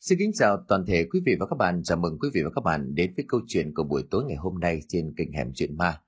Xin 0.00 0.18
kính 0.18 0.32
chào 0.34 0.64
toàn 0.68 0.86
thể 0.86 1.04
quý 1.04 1.20
vị 1.26 1.36
và 1.40 1.46
các 1.46 1.56
bạn. 1.56 1.82
Chào 1.84 1.98
mừng 1.98 2.18
quý 2.18 2.28
vị 2.34 2.42
và 2.42 2.50
các 2.54 2.64
bạn 2.64 2.94
đến 2.94 3.12
với 3.16 3.24
câu 3.28 3.40
chuyện 3.46 3.74
của 3.74 3.82
buổi 3.82 4.02
tối 4.10 4.24
ngày 4.24 4.36
hôm 4.36 4.58
nay 4.58 4.80
trên 4.88 5.14
kênh 5.16 5.32
Hẻm 5.32 5.52
Chuyện 5.54 5.76
Ma. 5.76 6.00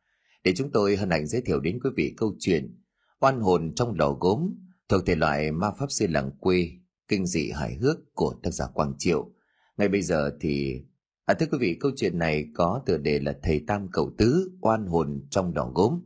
Để 0.45 0.53
chúng 0.57 0.71
tôi 0.71 0.97
hân 0.97 1.11
hạnh 1.11 1.27
giới 1.27 1.43
thiệu 1.43 1.61
đến 1.61 1.79
quý 1.85 1.91
vị 1.97 2.15
câu 2.17 2.35
chuyện 2.39 2.81
Oan 3.21 3.41
hồn 3.41 3.73
trong 3.77 3.95
lò 3.99 4.17
gốm 4.21 4.55
thuộc 4.89 5.07
thể 5.07 5.15
loại 5.15 5.53
ma 5.53 5.71
pháp 5.79 5.87
sư 5.91 6.07
làng 6.07 6.31
quê, 6.41 6.71
kinh 7.09 7.27
dị 7.27 7.51
hài 7.51 7.75
hước 7.75 7.97
của 8.15 8.35
tác 8.43 8.51
giả 8.51 8.67
Quang 8.75 8.95
Triệu. 8.99 9.31
Ngay 9.77 9.89
bây 9.89 10.03
giờ 10.03 10.37
thì 10.41 10.83
À, 11.25 11.35
thưa 11.35 11.47
quý 11.47 11.59
vị, 11.61 11.77
câu 11.81 11.91
chuyện 11.97 12.19
này 12.19 12.45
có 12.55 12.83
tựa 12.87 12.97
đề 12.97 13.19
là 13.19 13.35
Thầy 13.43 13.65
Tam 13.67 13.89
Cầu 13.93 14.11
Tứ, 14.19 14.51
oan 14.61 14.87
hồn 14.87 15.27
trong 15.31 15.53
lò 15.55 15.71
gốm. 15.75 16.01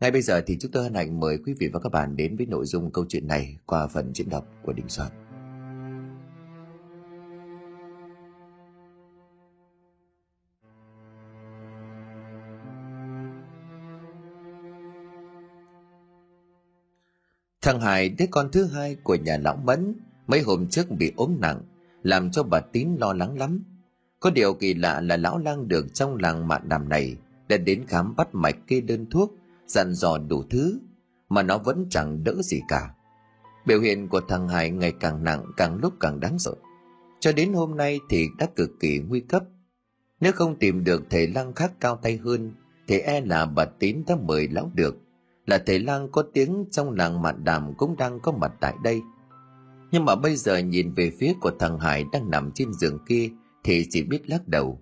Ngay 0.00 0.10
bây 0.10 0.22
giờ 0.22 0.42
thì 0.46 0.58
chúng 0.60 0.70
tôi 0.70 0.82
hân 0.82 0.94
hạnh 0.94 1.20
mời 1.20 1.38
quý 1.46 1.54
vị 1.58 1.68
và 1.72 1.80
các 1.80 1.92
bạn 1.92 2.16
đến 2.16 2.36
với 2.36 2.46
nội 2.46 2.66
dung 2.66 2.92
câu 2.92 3.04
chuyện 3.08 3.26
này 3.26 3.56
qua 3.66 3.86
phần 3.86 4.12
diễn 4.14 4.28
đọc 4.28 4.46
của 4.62 4.72
Đình 4.72 4.88
Soạn. 4.88 5.12
Thằng 17.62 17.80
Hải, 17.80 18.08
đứa 18.08 18.24
con 18.30 18.48
thứ 18.52 18.64
hai 18.64 18.94
của 18.94 19.14
nhà 19.14 19.38
lão 19.38 19.56
Mẫn, 19.56 19.94
mấy 20.26 20.40
hôm 20.40 20.66
trước 20.68 20.90
bị 20.90 21.12
ốm 21.16 21.36
nặng, 21.40 21.60
làm 22.02 22.30
cho 22.30 22.42
bà 22.42 22.60
Tín 22.60 22.88
lo 22.98 23.12
lắng 23.12 23.38
lắm. 23.38 23.64
Có 24.20 24.30
điều 24.30 24.54
kỳ 24.54 24.74
lạ 24.74 25.00
là 25.00 25.16
lão 25.16 25.38
lang 25.38 25.68
được 25.68 25.94
trong 25.94 26.16
làng 26.16 26.48
mạn 26.48 26.68
đàm 26.68 26.88
này 26.88 27.16
đã 27.48 27.56
đến 27.56 27.84
khám 27.88 28.16
bắt 28.16 28.28
mạch 28.32 28.56
kê 28.66 28.80
đơn 28.80 29.06
thuốc, 29.10 29.34
dặn 29.66 29.92
dò 29.92 30.18
đủ 30.18 30.44
thứ, 30.50 30.78
mà 31.28 31.42
nó 31.42 31.58
vẫn 31.58 31.86
chẳng 31.90 32.24
đỡ 32.24 32.34
gì 32.42 32.60
cả. 32.68 32.94
Biểu 33.66 33.80
hiện 33.80 34.08
của 34.08 34.20
thằng 34.28 34.48
Hải 34.48 34.70
ngày 34.70 34.92
càng 35.00 35.24
nặng, 35.24 35.44
càng 35.56 35.78
lúc 35.82 35.92
càng 36.00 36.20
đáng 36.20 36.38
sợ. 36.38 36.54
Cho 37.20 37.32
đến 37.32 37.52
hôm 37.52 37.76
nay 37.76 38.00
thì 38.10 38.28
đã 38.38 38.46
cực 38.56 38.70
kỳ 38.80 38.98
nguy 38.98 39.20
cấp. 39.20 39.42
Nếu 40.20 40.32
không 40.32 40.58
tìm 40.58 40.84
được 40.84 41.02
thầy 41.10 41.26
lang 41.26 41.52
khác 41.52 41.72
cao 41.80 41.98
tay 42.02 42.16
hơn, 42.16 42.52
thì 42.88 42.98
e 42.98 43.20
là 43.20 43.46
bà 43.46 43.64
Tín 43.64 44.02
đã 44.06 44.16
mời 44.16 44.48
lão 44.48 44.70
được 44.74 44.96
là 45.46 45.58
thầy 45.66 45.78
lang 45.78 46.08
có 46.12 46.22
tiếng 46.34 46.64
trong 46.70 46.90
làng 46.90 47.22
mạn 47.22 47.44
đàm 47.44 47.74
cũng 47.74 47.96
đang 47.96 48.20
có 48.20 48.32
mặt 48.32 48.52
tại 48.60 48.74
đây. 48.82 49.00
Nhưng 49.90 50.04
mà 50.04 50.14
bây 50.14 50.36
giờ 50.36 50.56
nhìn 50.56 50.94
về 50.94 51.10
phía 51.18 51.32
của 51.40 51.50
thằng 51.58 51.78
hải 51.78 52.04
đang 52.12 52.30
nằm 52.30 52.50
trên 52.54 52.72
giường 52.72 52.98
kia 53.08 53.30
thì 53.64 53.86
chỉ 53.90 54.02
biết 54.02 54.30
lắc 54.30 54.48
đầu. 54.48 54.80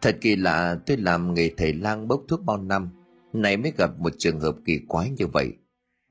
Thật 0.00 0.18
kỳ 0.20 0.36
lạ, 0.36 0.78
tôi 0.86 0.96
làm 0.96 1.34
nghề 1.34 1.50
thầy 1.56 1.72
lang 1.72 2.08
bốc 2.08 2.22
thuốc 2.28 2.44
bao 2.44 2.56
năm, 2.56 2.88
nay 3.32 3.56
mới 3.56 3.72
gặp 3.76 3.90
một 3.98 4.12
trường 4.18 4.40
hợp 4.40 4.56
kỳ 4.64 4.80
quái 4.88 5.10
như 5.10 5.26
vậy. 5.26 5.52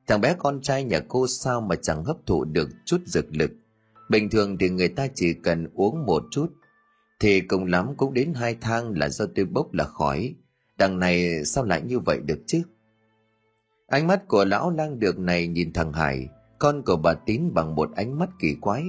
Thằng 0.08 0.22
bé 0.22 0.36
con 0.40 0.62
trai 0.62 0.84
nhà 0.84 1.00
cô 1.08 1.28
sao 1.28 1.62
mà 1.62 1.76
chẳng 1.76 2.04
hấp 2.04 2.18
thụ 2.26 2.44
được 2.44 2.70
chút 2.86 3.02
dược 3.06 3.36
lực? 3.36 3.52
Bình 4.10 4.30
thường 4.30 4.58
thì 4.58 4.70
người 4.70 4.88
ta 4.90 5.08
chỉ 5.16 5.34
cần 5.34 5.68
uống 5.74 6.06
một 6.06 6.24
chút. 6.32 6.48
Thì 7.20 7.42
cùng 7.42 7.66
lắm 7.66 7.96
cũng 7.98 8.14
đến 8.14 8.34
hai 8.34 8.56
thang 8.62 8.98
là 8.98 9.10
do 9.10 9.26
tôi 9.36 9.46
bốc 9.46 9.74
là 9.74 9.84
khỏi. 9.84 10.36
Đằng 10.78 11.00
này 11.00 11.46
sao 11.46 11.64
lại 11.64 11.82
như 11.82 12.00
vậy 12.00 12.20
được 12.26 12.40
chứ? 12.48 12.62
Ánh 13.88 14.08
mắt 14.08 14.28
của 14.28 14.46
lão 14.46 14.70
lang 14.70 15.00
được 15.00 15.20
này 15.20 15.48
nhìn 15.48 15.74
thằng 15.74 15.94
Hải, 15.94 16.30
con 16.60 16.82
của 16.86 16.98
bà 16.98 17.14
Tín 17.14 17.54
bằng 17.54 17.76
một 17.76 17.92
ánh 17.96 18.20
mắt 18.20 18.30
kỳ 18.40 18.56
quái, 18.62 18.84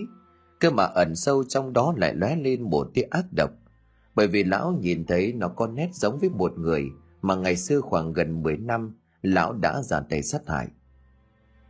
cơ 0.61 0.71
mà 0.71 0.85
ẩn 0.85 1.17
sâu 1.17 1.45
trong 1.45 1.73
đó 1.73 1.95
lại 1.97 2.15
lóe 2.15 2.37
lên 2.37 2.63
một 2.63 2.91
tia 2.95 3.03
ác 3.03 3.25
độc. 3.37 3.51
Bởi 4.15 4.27
vì 4.27 4.45
lão 4.45 4.79
nhìn 4.81 5.05
thấy 5.07 5.33
nó 5.33 5.49
có 5.49 5.67
nét 5.67 5.89
giống 5.95 6.19
với 6.19 6.31
một 6.31 6.59
người 6.59 6.85
mà 7.23 7.35
ngày 7.35 7.57
xưa 7.57 7.81
khoảng 7.81 8.13
gần 8.13 8.43
10 8.43 8.57
năm 8.57 8.95
lão 9.23 9.53
đã 9.53 9.83
ra 9.83 10.01
tay 10.01 10.23
sát 10.23 10.49
hại. 10.49 10.69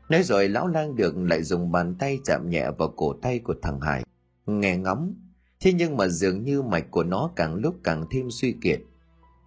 Nói 0.08 0.22
rồi 0.22 0.48
lão 0.48 0.66
lang 0.66 0.96
được 0.96 1.16
lại 1.16 1.42
dùng 1.42 1.72
bàn 1.72 1.94
tay 1.98 2.18
chạm 2.24 2.50
nhẹ 2.50 2.70
vào 2.78 2.88
cổ 2.88 3.12
tay 3.22 3.38
của 3.38 3.54
thằng 3.62 3.80
Hải, 3.80 4.04
nghe 4.46 4.76
ngóng. 4.76 5.14
Thế 5.60 5.72
nhưng 5.72 5.96
mà 5.96 6.08
dường 6.08 6.44
như 6.44 6.62
mạch 6.62 6.90
của 6.90 7.04
nó 7.04 7.30
càng 7.36 7.54
lúc 7.54 7.76
càng 7.84 8.06
thêm 8.10 8.30
suy 8.30 8.52
kiệt. 8.60 8.80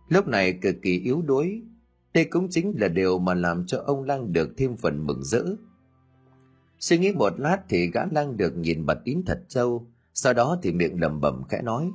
Lúc 0.10 0.28
này 0.28 0.54
cực 0.54 0.76
kỳ 0.82 1.00
yếu 1.00 1.22
đuối, 1.22 1.62
đây 2.14 2.26
cũng 2.26 2.48
chính 2.50 2.74
là 2.76 2.88
điều 2.88 3.20
mà 3.20 3.34
làm 3.34 3.66
cho 3.66 3.84
ông 3.86 4.04
Lang 4.04 4.34
được 4.34 4.50
thêm 4.58 4.78
phần 4.78 5.06
mừng 5.06 5.24
rỡ. 5.24 5.44
Suy 6.80 6.98
nghĩ 6.98 7.12
một 7.12 7.40
lát 7.40 7.58
thì 7.70 7.92
gã 7.92 8.06
Lang 8.12 8.38
được 8.38 8.58
nhìn 8.58 8.86
bà 8.86 8.94
Tín 8.94 9.24
thật 9.26 9.44
sâu, 9.50 9.88
sau 10.14 10.34
đó 10.34 10.60
thì 10.64 10.72
miệng 10.72 11.02
lẩm 11.02 11.22
bẩm 11.22 11.44
khẽ 11.50 11.62
nói. 11.62 11.92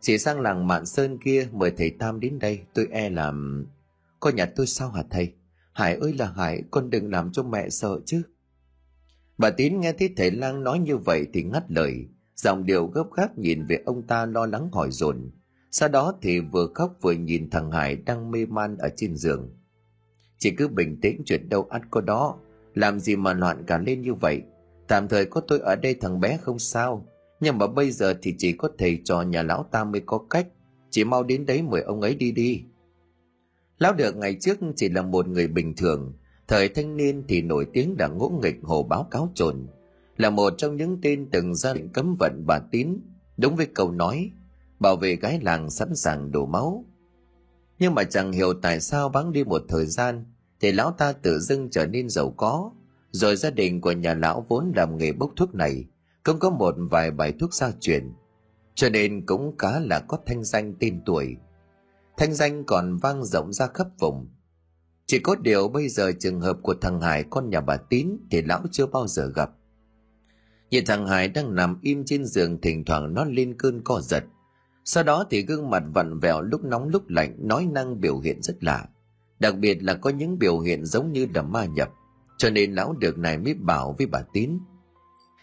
Chỉ 0.00 0.18
sang 0.18 0.40
làng 0.40 0.66
Mạn 0.66 0.86
Sơn 0.86 1.18
kia 1.24 1.48
mời 1.52 1.72
thầy 1.76 1.90
Tam 1.90 2.20
đến 2.20 2.38
đây, 2.38 2.60
tôi 2.74 2.88
e 2.90 3.10
làm... 3.10 3.66
Con 4.20 4.36
nhà 4.36 4.46
tôi 4.56 4.66
sao 4.66 4.90
hả 4.90 5.02
thầy? 5.10 5.32
Hải 5.72 5.96
ơi 5.96 6.14
là 6.18 6.26
Hải, 6.26 6.62
con 6.70 6.90
đừng 6.90 7.10
làm 7.10 7.32
cho 7.32 7.42
mẹ 7.42 7.70
sợ 7.70 8.00
chứ. 8.06 8.22
Bà 9.38 9.50
Tín 9.50 9.80
nghe 9.80 9.92
thấy 9.92 10.14
thầy 10.16 10.30
Lang 10.30 10.64
nói 10.64 10.78
như 10.78 10.96
vậy 10.96 11.26
thì 11.32 11.42
ngắt 11.42 11.70
lời, 11.70 12.08
giọng 12.34 12.66
điệu 12.66 12.86
gấp 12.86 13.04
gáp 13.16 13.38
nhìn 13.38 13.66
về 13.66 13.82
ông 13.86 14.02
ta 14.02 14.26
lo 14.26 14.46
lắng 14.46 14.68
hỏi 14.72 14.90
dồn 14.90 15.30
sau 15.70 15.88
đó 15.88 16.14
thì 16.22 16.40
vừa 16.40 16.66
khóc 16.74 16.96
vừa 17.00 17.12
nhìn 17.12 17.50
thằng 17.50 17.70
Hải 17.70 17.96
đang 17.96 18.30
mê 18.30 18.46
man 18.46 18.76
ở 18.78 18.88
trên 18.96 19.16
giường. 19.16 19.50
Chỉ 20.38 20.50
cứ 20.50 20.68
bình 20.68 21.00
tĩnh 21.00 21.22
chuyện 21.26 21.48
đâu 21.48 21.66
ăn 21.70 21.82
có 21.90 22.00
đó, 22.00 22.38
làm 22.74 23.00
gì 23.00 23.16
mà 23.16 23.32
loạn 23.32 23.64
cả 23.66 23.78
lên 23.78 24.02
như 24.02 24.14
vậy. 24.14 24.42
Tạm 24.88 25.08
thời 25.08 25.24
có 25.24 25.40
tôi 25.40 25.58
ở 25.58 25.76
đây 25.76 25.94
thằng 25.94 26.20
bé 26.20 26.38
không 26.42 26.58
sao, 26.58 27.06
nhưng 27.40 27.58
mà 27.58 27.66
bây 27.66 27.90
giờ 27.90 28.14
thì 28.22 28.34
chỉ 28.38 28.52
có 28.52 28.68
thầy 28.78 29.00
trò 29.04 29.22
nhà 29.22 29.42
lão 29.42 29.62
ta 29.70 29.84
mới 29.84 30.00
có 30.06 30.18
cách, 30.30 30.46
chỉ 30.90 31.04
mau 31.04 31.22
đến 31.22 31.46
đấy 31.46 31.62
mời 31.62 31.82
ông 31.82 32.00
ấy 32.00 32.14
đi 32.14 32.32
đi. 32.32 32.62
Lão 33.78 33.92
được 33.92 34.16
ngày 34.16 34.36
trước 34.40 34.58
chỉ 34.76 34.88
là 34.88 35.02
một 35.02 35.28
người 35.28 35.48
bình 35.48 35.76
thường, 35.76 36.12
thời 36.48 36.68
thanh 36.68 36.96
niên 36.96 37.24
thì 37.28 37.42
nổi 37.42 37.66
tiếng 37.72 37.96
là 37.98 38.08
ngỗ 38.08 38.28
nghịch 38.42 38.56
hồ 38.62 38.82
báo 38.82 39.08
cáo 39.10 39.30
trồn, 39.34 39.66
là 40.16 40.30
một 40.30 40.54
trong 40.58 40.76
những 40.76 40.98
tên 41.02 41.28
từng 41.32 41.54
ra 41.54 41.74
lệnh 41.74 41.88
cấm 41.88 42.16
vận 42.18 42.44
bà 42.46 42.58
tín, 42.58 43.00
đúng 43.36 43.56
với 43.56 43.66
câu 43.66 43.90
nói 43.90 44.30
bảo 44.80 44.96
vệ 44.96 45.16
gái 45.16 45.40
làng 45.42 45.70
sẵn 45.70 45.94
sàng 45.94 46.32
đổ 46.32 46.46
máu. 46.46 46.84
Nhưng 47.78 47.94
mà 47.94 48.04
chẳng 48.04 48.32
hiểu 48.32 48.54
tại 48.62 48.80
sao 48.80 49.08
bắn 49.08 49.32
đi 49.32 49.44
một 49.44 49.62
thời 49.68 49.86
gian, 49.86 50.24
thì 50.60 50.72
lão 50.72 50.90
ta 50.90 51.12
tự 51.12 51.38
dưng 51.38 51.70
trở 51.70 51.86
nên 51.86 52.08
giàu 52.08 52.30
có, 52.36 52.70
rồi 53.10 53.36
gia 53.36 53.50
đình 53.50 53.80
của 53.80 53.92
nhà 53.92 54.14
lão 54.14 54.46
vốn 54.48 54.72
làm 54.76 54.98
nghề 54.98 55.12
bốc 55.12 55.30
thuốc 55.36 55.54
này, 55.54 55.84
cũng 56.24 56.38
có 56.38 56.50
một 56.50 56.74
vài 56.78 57.10
bài 57.10 57.32
thuốc 57.40 57.54
gia 57.54 57.70
truyền, 57.80 58.12
cho 58.74 58.88
nên 58.88 59.26
cũng 59.26 59.56
khá 59.58 59.80
là 59.80 60.00
có 60.00 60.18
thanh 60.26 60.44
danh 60.44 60.74
tên 60.80 61.00
tuổi. 61.06 61.36
Thanh 62.16 62.34
danh 62.34 62.64
còn 62.64 62.96
vang 62.96 63.24
rộng 63.24 63.52
ra 63.52 63.66
khắp 63.66 63.86
vùng. 63.98 64.28
Chỉ 65.06 65.18
có 65.18 65.36
điều 65.36 65.68
bây 65.68 65.88
giờ 65.88 66.12
trường 66.18 66.40
hợp 66.40 66.58
của 66.62 66.74
thằng 66.80 67.00
Hải 67.00 67.24
con 67.30 67.50
nhà 67.50 67.60
bà 67.60 67.76
Tín 67.76 68.10
thì 68.30 68.42
lão 68.42 68.62
chưa 68.72 68.86
bao 68.86 69.06
giờ 69.06 69.32
gặp. 69.34 69.50
Nhìn 70.70 70.84
thằng 70.86 71.06
Hải 71.06 71.28
đang 71.28 71.54
nằm 71.54 71.78
im 71.82 72.04
trên 72.04 72.24
giường 72.24 72.60
thỉnh 72.60 72.84
thoảng 72.84 73.14
nó 73.14 73.24
lên 73.24 73.54
cơn 73.58 73.84
co 73.84 74.00
giật, 74.00 74.24
sau 74.90 75.04
đó 75.04 75.24
thì 75.30 75.42
gương 75.42 75.70
mặt 75.70 75.82
vặn 75.94 76.18
vẹo 76.18 76.42
lúc 76.42 76.64
nóng 76.64 76.88
lúc 76.88 77.08
lạnh, 77.08 77.34
nói 77.38 77.68
năng 77.72 78.00
biểu 78.00 78.18
hiện 78.18 78.42
rất 78.42 78.64
lạ. 78.64 78.88
Đặc 79.38 79.58
biệt 79.58 79.82
là 79.82 79.94
có 79.94 80.10
những 80.10 80.38
biểu 80.38 80.58
hiện 80.58 80.84
giống 80.84 81.12
như 81.12 81.26
đầm 81.26 81.52
ma 81.52 81.64
nhập. 81.64 81.90
Cho 82.36 82.50
nên 82.50 82.74
lão 82.74 82.92
được 82.92 83.18
này 83.18 83.38
mới 83.38 83.54
bảo 83.54 83.94
với 83.98 84.06
bà 84.06 84.22
tín, 84.32 84.58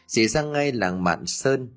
Dì 0.07 0.27
sang 0.27 0.51
ngay 0.51 0.71
làng 0.71 1.03
mạn 1.03 1.25
sơn, 1.25 1.67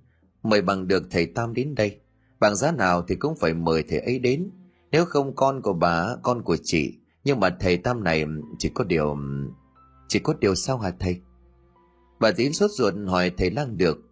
mời 0.43 0.63
bằng 0.63 0.89
được 0.89 1.03
thầy 1.11 1.27
tam 1.27 1.55
đến 1.55 1.75
đây. 1.75 2.01
Bằng 2.41 2.57
giá 2.57 2.73
nào 2.73 3.05
thì 3.09 3.15
cũng 3.15 3.37
phải 3.37 3.55
mời 3.55 3.85
thầy 3.89 3.99
ấy 3.99 4.19
đến. 4.19 4.51
Nếu 4.91 5.05
không 5.05 5.35
con 5.35 5.63
của 5.63 5.73
bà, 5.73 6.07
con 6.23 6.43
của 6.43 6.57
chị. 6.63 6.99
Nhưng 7.25 7.41
mà 7.41 7.57
thầy 7.61 7.77
tam 7.77 8.05
này, 8.05 8.25
chỉ 8.59 8.69
có 8.75 8.85
điều, 8.85 9.17
chỉ 10.09 10.19
có 10.19 10.35
điều 10.41 10.55
sao 10.55 10.79
hả 10.79 10.93
thầy? 10.99 11.21
Bà 12.21 12.31
tín 12.31 12.53
sốt 12.53 12.71
ruột 12.71 12.95
hỏi 13.07 13.31
thầy 13.37 13.51
lang 13.51 13.77
được 13.77 14.08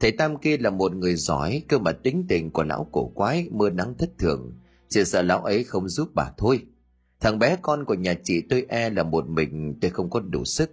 Thầy 0.00 0.12
Tam 0.12 0.36
kia 0.36 0.56
là 0.56 0.70
một 0.70 0.94
người 0.94 1.14
giỏi, 1.14 1.62
cơ 1.68 1.78
mà 1.78 1.92
tính 1.92 2.24
tình 2.28 2.50
của 2.50 2.62
lão 2.62 2.88
cổ 2.92 3.12
quái, 3.14 3.48
mưa 3.50 3.70
nắng 3.70 3.94
thất 3.98 4.10
thường. 4.18 4.52
Chỉ 4.88 5.04
sợ 5.04 5.22
lão 5.22 5.44
ấy 5.44 5.64
không 5.64 5.88
giúp 5.88 6.08
bà 6.14 6.30
thôi. 6.36 6.66
Thằng 7.20 7.38
bé 7.38 7.56
con 7.62 7.84
của 7.84 7.94
nhà 7.94 8.14
chị 8.24 8.42
tôi 8.50 8.66
e 8.68 8.90
là 8.90 9.02
một 9.02 9.28
mình 9.28 9.78
tôi 9.80 9.90
không 9.90 10.10
có 10.10 10.20
đủ 10.20 10.44
sức. 10.44 10.70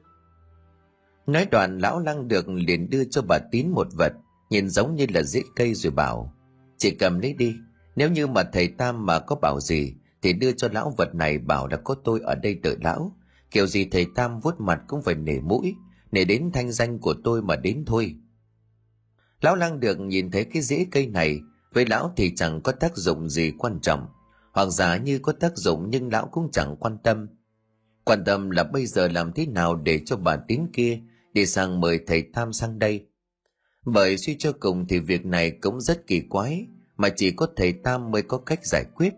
Nói 1.27 1.47
đoạn 1.51 1.79
lão 1.79 1.99
lăng 1.99 2.27
được 2.27 2.49
liền 2.49 2.89
đưa 2.89 3.03
cho 3.03 3.21
bà 3.21 3.39
tín 3.51 3.69
một 3.69 3.87
vật, 3.93 4.13
nhìn 4.49 4.69
giống 4.69 4.95
như 4.95 5.05
là 5.13 5.23
rễ 5.23 5.41
cây 5.55 5.73
rồi 5.73 5.91
bảo. 5.91 6.33
Chị 6.77 6.91
cầm 6.91 7.19
lấy 7.19 7.33
đi, 7.33 7.55
nếu 7.95 8.11
như 8.11 8.27
mà 8.27 8.43
thầy 8.43 8.67
Tam 8.67 9.05
mà 9.05 9.19
có 9.19 9.35
bảo 9.35 9.59
gì, 9.59 9.93
thì 10.21 10.33
đưa 10.33 10.51
cho 10.51 10.69
lão 10.71 10.93
vật 10.97 11.15
này 11.15 11.37
bảo 11.37 11.67
là 11.67 11.77
có 11.77 11.95
tôi 12.03 12.19
ở 12.23 12.35
đây 12.35 12.55
đợi 12.55 12.75
lão. 12.81 13.15
Kiểu 13.51 13.67
gì 13.67 13.85
thầy 13.85 14.05
Tam 14.15 14.39
vuốt 14.39 14.59
mặt 14.59 14.81
cũng 14.87 15.01
phải 15.01 15.15
nể 15.15 15.39
mũi, 15.39 15.75
nể 16.11 16.23
đến 16.23 16.51
thanh 16.53 16.71
danh 16.71 16.99
của 16.99 17.13
tôi 17.23 17.41
mà 17.41 17.55
đến 17.55 17.83
thôi. 17.85 18.15
Lão 19.41 19.55
lang 19.55 19.79
được 19.79 19.99
nhìn 19.99 20.31
thấy 20.31 20.45
cái 20.45 20.61
rễ 20.61 20.85
cây 20.91 21.07
này, 21.07 21.39
với 21.73 21.85
lão 21.85 22.13
thì 22.15 22.35
chẳng 22.35 22.61
có 22.61 22.71
tác 22.71 22.97
dụng 22.97 23.29
gì 23.29 23.53
quan 23.57 23.79
trọng, 23.81 24.07
hoặc 24.53 24.65
giả 24.69 24.97
như 24.97 25.19
có 25.19 25.31
tác 25.31 25.57
dụng 25.57 25.89
nhưng 25.89 26.11
lão 26.11 26.27
cũng 26.31 26.49
chẳng 26.51 26.75
quan 26.79 26.97
tâm. 27.03 27.27
Quan 28.03 28.23
tâm 28.25 28.49
là 28.49 28.63
bây 28.63 28.85
giờ 28.85 29.07
làm 29.07 29.31
thế 29.31 29.45
nào 29.45 29.75
để 29.75 30.01
cho 30.05 30.17
bà 30.17 30.35
tín 30.47 30.61
kia 30.73 30.99
đi 31.33 31.45
sang 31.45 31.81
mời 31.81 31.99
thầy 32.07 32.21
Tam 32.21 32.53
sang 32.53 32.79
đây. 32.79 33.05
Bởi 33.85 34.17
suy 34.17 34.35
cho 34.39 34.51
cùng 34.59 34.85
thì 34.87 34.99
việc 34.99 35.25
này 35.25 35.51
cũng 35.51 35.81
rất 35.81 36.07
kỳ 36.07 36.19
quái, 36.19 36.67
mà 36.97 37.09
chỉ 37.09 37.31
có 37.31 37.47
thầy 37.55 37.73
Tam 37.73 38.11
mới 38.11 38.21
có 38.21 38.37
cách 38.37 38.65
giải 38.65 38.83
quyết. 38.95 39.13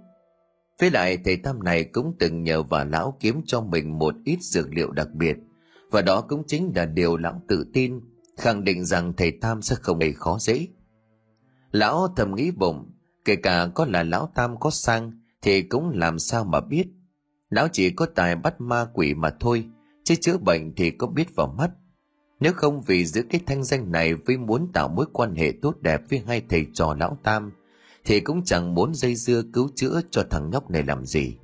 Với 0.79 0.91
lại 0.91 1.17
thầy 1.25 1.37
Tam 1.37 1.63
này 1.63 1.83
cũng 1.83 2.15
từng 2.19 2.43
nhờ 2.43 2.63
và 2.63 2.83
lão 2.83 3.17
kiếm 3.19 3.41
cho 3.45 3.61
mình 3.61 3.99
một 3.99 4.15
ít 4.25 4.37
dược 4.41 4.73
liệu 4.73 4.91
đặc 4.91 5.07
biệt, 5.13 5.37
và 5.91 6.01
đó 6.01 6.21
cũng 6.21 6.43
chính 6.47 6.71
là 6.75 6.85
điều 6.85 7.17
lão 7.17 7.41
tự 7.47 7.65
tin 7.73 7.99
khẳng 8.39 8.63
định 8.63 8.85
rằng 8.85 9.13
thầy 9.13 9.31
Tam 9.31 9.61
sẽ 9.61 9.75
không 9.75 9.99
gây 9.99 10.13
khó 10.13 10.37
dễ. 10.39 10.67
Lão 11.71 12.07
thầm 12.15 12.35
nghĩ 12.35 12.51
bụng, 12.51 12.91
kể 13.25 13.35
cả 13.35 13.67
có 13.75 13.85
là 13.85 14.03
lão 14.03 14.31
Tam 14.35 14.59
có 14.59 14.69
sang 14.69 15.11
thì 15.41 15.61
cũng 15.61 15.89
làm 15.89 16.19
sao 16.19 16.43
mà 16.43 16.59
biết. 16.59 16.87
Lão 17.49 17.67
chỉ 17.71 17.89
có 17.89 18.05
tài 18.15 18.35
bắt 18.35 18.61
ma 18.61 18.85
quỷ 18.93 19.13
mà 19.13 19.29
thôi, 19.39 19.65
chứ 20.03 20.15
chữa 20.15 20.37
bệnh 20.37 20.75
thì 20.75 20.91
có 20.91 21.07
biết 21.07 21.35
vào 21.35 21.55
mắt. 21.57 21.71
Nếu 22.39 22.53
không 22.53 22.81
vì 22.81 23.05
giữ 23.05 23.23
cái 23.29 23.41
thanh 23.45 23.63
danh 23.63 23.91
này 23.91 24.13
với 24.13 24.37
muốn 24.37 24.71
tạo 24.73 24.87
mối 24.87 25.05
quan 25.13 25.35
hệ 25.35 25.53
tốt 25.61 25.75
đẹp 25.81 26.01
với 26.09 26.23
hai 26.27 26.41
thầy 26.49 26.65
trò 26.73 26.95
lão 26.99 27.17
Tam, 27.23 27.51
thì 28.05 28.19
cũng 28.19 28.43
chẳng 28.43 28.75
muốn 28.75 28.93
dây 28.93 29.15
dưa 29.15 29.41
cứu 29.53 29.69
chữa 29.75 30.01
cho 30.11 30.23
thằng 30.29 30.49
nhóc 30.49 30.71
này 30.71 30.83
làm 30.83 31.05
gì. 31.05 31.37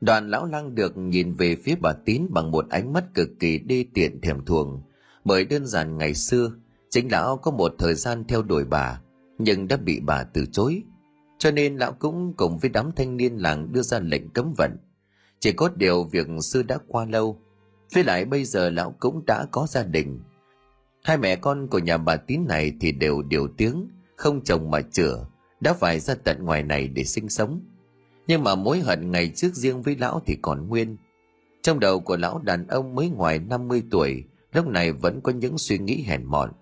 Đoàn 0.00 0.30
lão 0.30 0.46
lăng 0.46 0.74
được 0.74 0.96
nhìn 0.96 1.34
về 1.34 1.56
phía 1.56 1.74
bà 1.80 1.92
Tín 2.04 2.26
bằng 2.30 2.50
một 2.50 2.68
ánh 2.70 2.92
mắt 2.92 3.04
cực 3.14 3.28
kỳ 3.40 3.58
đê 3.58 3.84
tiện 3.94 4.20
thèm 4.20 4.44
thuồng, 4.44 4.82
bởi 5.26 5.44
đơn 5.44 5.66
giản 5.66 5.98
ngày 5.98 6.14
xưa, 6.14 6.52
chính 6.90 7.12
lão 7.12 7.36
có 7.36 7.50
một 7.50 7.74
thời 7.78 7.94
gian 7.94 8.24
theo 8.28 8.42
đuổi 8.42 8.64
bà, 8.64 9.00
nhưng 9.38 9.68
đã 9.68 9.76
bị 9.76 10.00
bà 10.00 10.24
từ 10.24 10.46
chối. 10.52 10.82
Cho 11.38 11.50
nên 11.50 11.76
lão 11.76 11.92
cũng 11.92 12.34
cùng 12.36 12.58
với 12.58 12.70
đám 12.70 12.90
thanh 12.96 13.16
niên 13.16 13.36
làng 13.36 13.72
đưa 13.72 13.82
ra 13.82 13.98
lệnh 13.98 14.30
cấm 14.30 14.54
vận. 14.56 14.76
Chỉ 15.40 15.52
có 15.52 15.70
điều 15.76 16.04
việc 16.04 16.26
xưa 16.42 16.62
đã 16.62 16.78
qua 16.88 17.04
lâu, 17.04 17.40
với 17.94 18.04
lại 18.04 18.24
bây 18.24 18.44
giờ 18.44 18.70
lão 18.70 18.94
cũng 19.00 19.26
đã 19.26 19.46
có 19.50 19.66
gia 19.66 19.82
đình. 19.82 20.20
Hai 21.04 21.16
mẹ 21.16 21.36
con 21.36 21.68
của 21.68 21.78
nhà 21.78 21.96
bà 21.96 22.16
Tín 22.16 22.40
này 22.48 22.72
thì 22.80 22.92
đều 22.92 23.22
điều 23.22 23.48
tiếng, 23.56 23.88
không 24.16 24.44
chồng 24.44 24.70
mà 24.70 24.80
chữa, 24.80 25.26
đã 25.60 25.72
phải 25.72 26.00
ra 26.00 26.14
tận 26.14 26.44
ngoài 26.44 26.62
này 26.62 26.88
để 26.88 27.04
sinh 27.04 27.28
sống. 27.28 27.60
Nhưng 28.26 28.44
mà 28.44 28.54
mối 28.54 28.80
hận 28.80 29.10
ngày 29.10 29.32
trước 29.34 29.54
riêng 29.54 29.82
với 29.82 29.96
lão 29.96 30.22
thì 30.26 30.36
còn 30.42 30.68
nguyên. 30.68 30.96
Trong 31.62 31.80
đầu 31.80 32.00
của 32.00 32.16
lão 32.16 32.38
đàn 32.38 32.66
ông 32.66 32.94
mới 32.94 33.08
ngoài 33.08 33.38
50 33.38 33.82
tuổi, 33.90 34.24
lúc 34.56 34.66
này 34.66 34.92
vẫn 34.92 35.20
có 35.20 35.32
những 35.32 35.58
suy 35.58 35.78
nghĩ 35.78 36.02
hèn 36.02 36.24
mọn. 36.24 36.52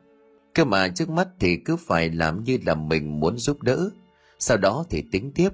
Cơ 0.55 0.65
mà 0.65 0.89
trước 0.89 1.11
mắt 1.11 1.29
thì 1.41 1.57
cứ 1.57 1.77
phải 1.77 2.11
làm 2.11 2.45
như 2.45 2.59
là 2.67 2.75
mình 2.75 3.21
muốn 3.21 3.39
giúp 3.39 3.63
đỡ, 3.63 3.91
sau 4.39 4.57
đó 4.57 4.85
thì 4.91 5.05
tính 5.13 5.33
tiếp, 5.35 5.49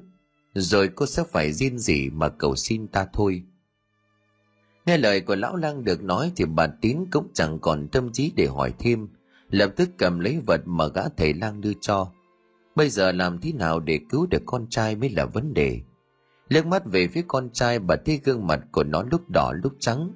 rồi 0.55 0.89
cô 0.89 1.07
sẽ 1.07 1.25
phải 1.31 1.53
riêng 1.53 1.79
gì 1.79 2.11
mà 2.11 2.29
cầu 2.29 2.57
xin 2.57 2.87
ta 2.87 3.07
thôi. 3.13 3.43
Nghe 4.87 4.97
lời 4.97 5.21
của 5.21 5.37
lão 5.37 5.57
lang 5.57 5.85
được 5.85 6.03
nói 6.03 6.33
thì 6.37 6.45
bà 6.45 6.67
Tín 6.67 7.05
cũng 7.11 7.29
chẳng 7.35 7.59
còn 7.59 7.89
tâm 7.89 8.13
trí 8.13 8.33
để 8.37 8.47
hỏi 8.47 8.75
thêm, 8.79 9.09
lập 9.51 9.73
tức 9.77 9.91
cầm 9.99 10.21
lấy 10.21 10.41
vật 10.47 10.61
mà 10.65 10.87
gã 10.87 11.03
thầy 11.17 11.35
lang 11.35 11.61
đưa 11.61 11.73
cho. 11.81 12.13
Bây 12.75 12.91
giờ 12.91 13.13
làm 13.13 13.39
thế 13.39 13.53
nào 13.53 13.81
để 13.81 14.01
cứu 14.09 14.27
được 14.27 14.43
con 14.47 14.67
trai 14.71 14.97
mới 14.97 15.11
là 15.11 15.25
vấn 15.25 15.55
đề. 15.55 15.81
Liếc 16.49 16.67
mắt 16.67 16.83
về 16.85 17.09
phía 17.09 17.25
con 17.29 17.51
trai 17.53 17.79
bà 17.79 17.97
thấy 17.97 18.21
gương 18.25 18.47
mặt 18.47 18.61
của 18.73 18.85
nó 18.85 19.03
lúc 19.11 19.31
đỏ 19.31 19.53
lúc 19.63 19.73
trắng, 19.79 20.13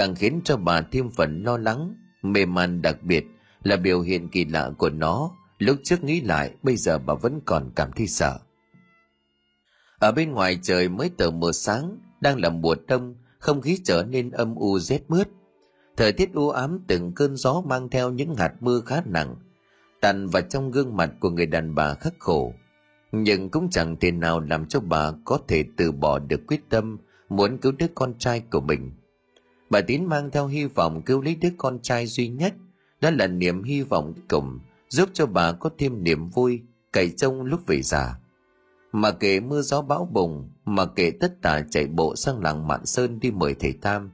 càng 0.00 0.14
khiến 0.14 0.40
cho 0.44 0.56
bà 0.56 0.80
thêm 0.80 1.10
phần 1.10 1.42
lo 1.42 1.56
lắng, 1.58 1.94
mê 2.22 2.46
man 2.46 2.82
đặc 2.82 3.02
biệt 3.02 3.24
là 3.62 3.76
biểu 3.76 4.00
hiện 4.00 4.28
kỳ 4.28 4.44
lạ 4.44 4.70
của 4.78 4.90
nó, 4.90 5.30
lúc 5.58 5.76
trước 5.84 6.04
nghĩ 6.04 6.20
lại 6.20 6.54
bây 6.62 6.76
giờ 6.76 6.98
bà 6.98 7.14
vẫn 7.14 7.40
còn 7.44 7.70
cảm 7.76 7.92
thấy 7.92 8.06
sợ. 8.06 8.38
Ở 9.98 10.12
bên 10.12 10.32
ngoài 10.32 10.58
trời 10.62 10.88
mới 10.88 11.10
tờ 11.16 11.30
mờ 11.30 11.52
sáng, 11.52 11.98
đang 12.20 12.40
là 12.40 12.50
mùa 12.50 12.74
đông, 12.88 13.14
không 13.38 13.60
khí 13.60 13.78
trở 13.84 14.04
nên 14.08 14.30
âm 14.30 14.54
u 14.54 14.78
rét 14.78 15.00
mướt. 15.08 15.28
Thời 15.96 16.12
tiết 16.12 16.32
u 16.34 16.50
ám 16.50 16.84
từng 16.86 17.12
cơn 17.12 17.36
gió 17.36 17.62
mang 17.66 17.88
theo 17.88 18.10
những 18.10 18.34
hạt 18.34 18.52
mưa 18.60 18.80
khá 18.86 19.02
nặng, 19.06 19.36
tàn 20.00 20.26
vào 20.26 20.42
trong 20.42 20.70
gương 20.70 20.96
mặt 20.96 21.10
của 21.20 21.30
người 21.30 21.46
đàn 21.46 21.74
bà 21.74 21.94
khắc 21.94 22.14
khổ. 22.18 22.54
Nhưng 23.12 23.48
cũng 23.48 23.70
chẳng 23.70 23.96
thể 23.96 24.10
nào 24.10 24.40
làm 24.40 24.66
cho 24.66 24.80
bà 24.80 25.12
có 25.24 25.38
thể 25.48 25.64
từ 25.76 25.92
bỏ 25.92 26.18
được 26.18 26.40
quyết 26.46 26.60
tâm 26.68 26.98
muốn 27.28 27.58
cứu 27.58 27.72
đứa 27.78 27.86
con 27.94 28.14
trai 28.18 28.40
của 28.40 28.60
mình. 28.60 28.92
Bà 29.70 29.80
Tín 29.80 30.04
mang 30.04 30.30
theo 30.30 30.46
hy 30.46 30.64
vọng 30.64 31.02
cứu 31.02 31.20
lấy 31.20 31.34
đứa 31.34 31.48
con 31.58 31.78
trai 31.82 32.06
duy 32.06 32.28
nhất, 32.28 32.54
đó 33.00 33.10
là 33.10 33.26
niềm 33.26 33.62
hy 33.62 33.82
vọng 33.82 34.14
cùng, 34.28 34.58
giúp 34.88 35.08
cho 35.12 35.26
bà 35.26 35.52
có 35.52 35.70
thêm 35.78 36.04
niềm 36.04 36.28
vui, 36.28 36.62
cày 36.92 37.10
trông 37.10 37.42
lúc 37.42 37.60
về 37.66 37.82
già. 37.82 38.14
Mà 38.92 39.10
kể 39.12 39.40
mưa 39.40 39.62
gió 39.62 39.82
bão 39.82 40.08
bùng, 40.12 40.50
mà 40.64 40.86
kể 40.86 41.10
tất 41.20 41.42
cả 41.42 41.64
chạy 41.70 41.86
bộ 41.86 42.16
sang 42.16 42.42
làng 42.42 42.68
Mạn 42.68 42.86
Sơn 42.86 43.20
đi 43.20 43.30
mời 43.30 43.54
thầy 43.54 43.72
Tam. 43.72 44.10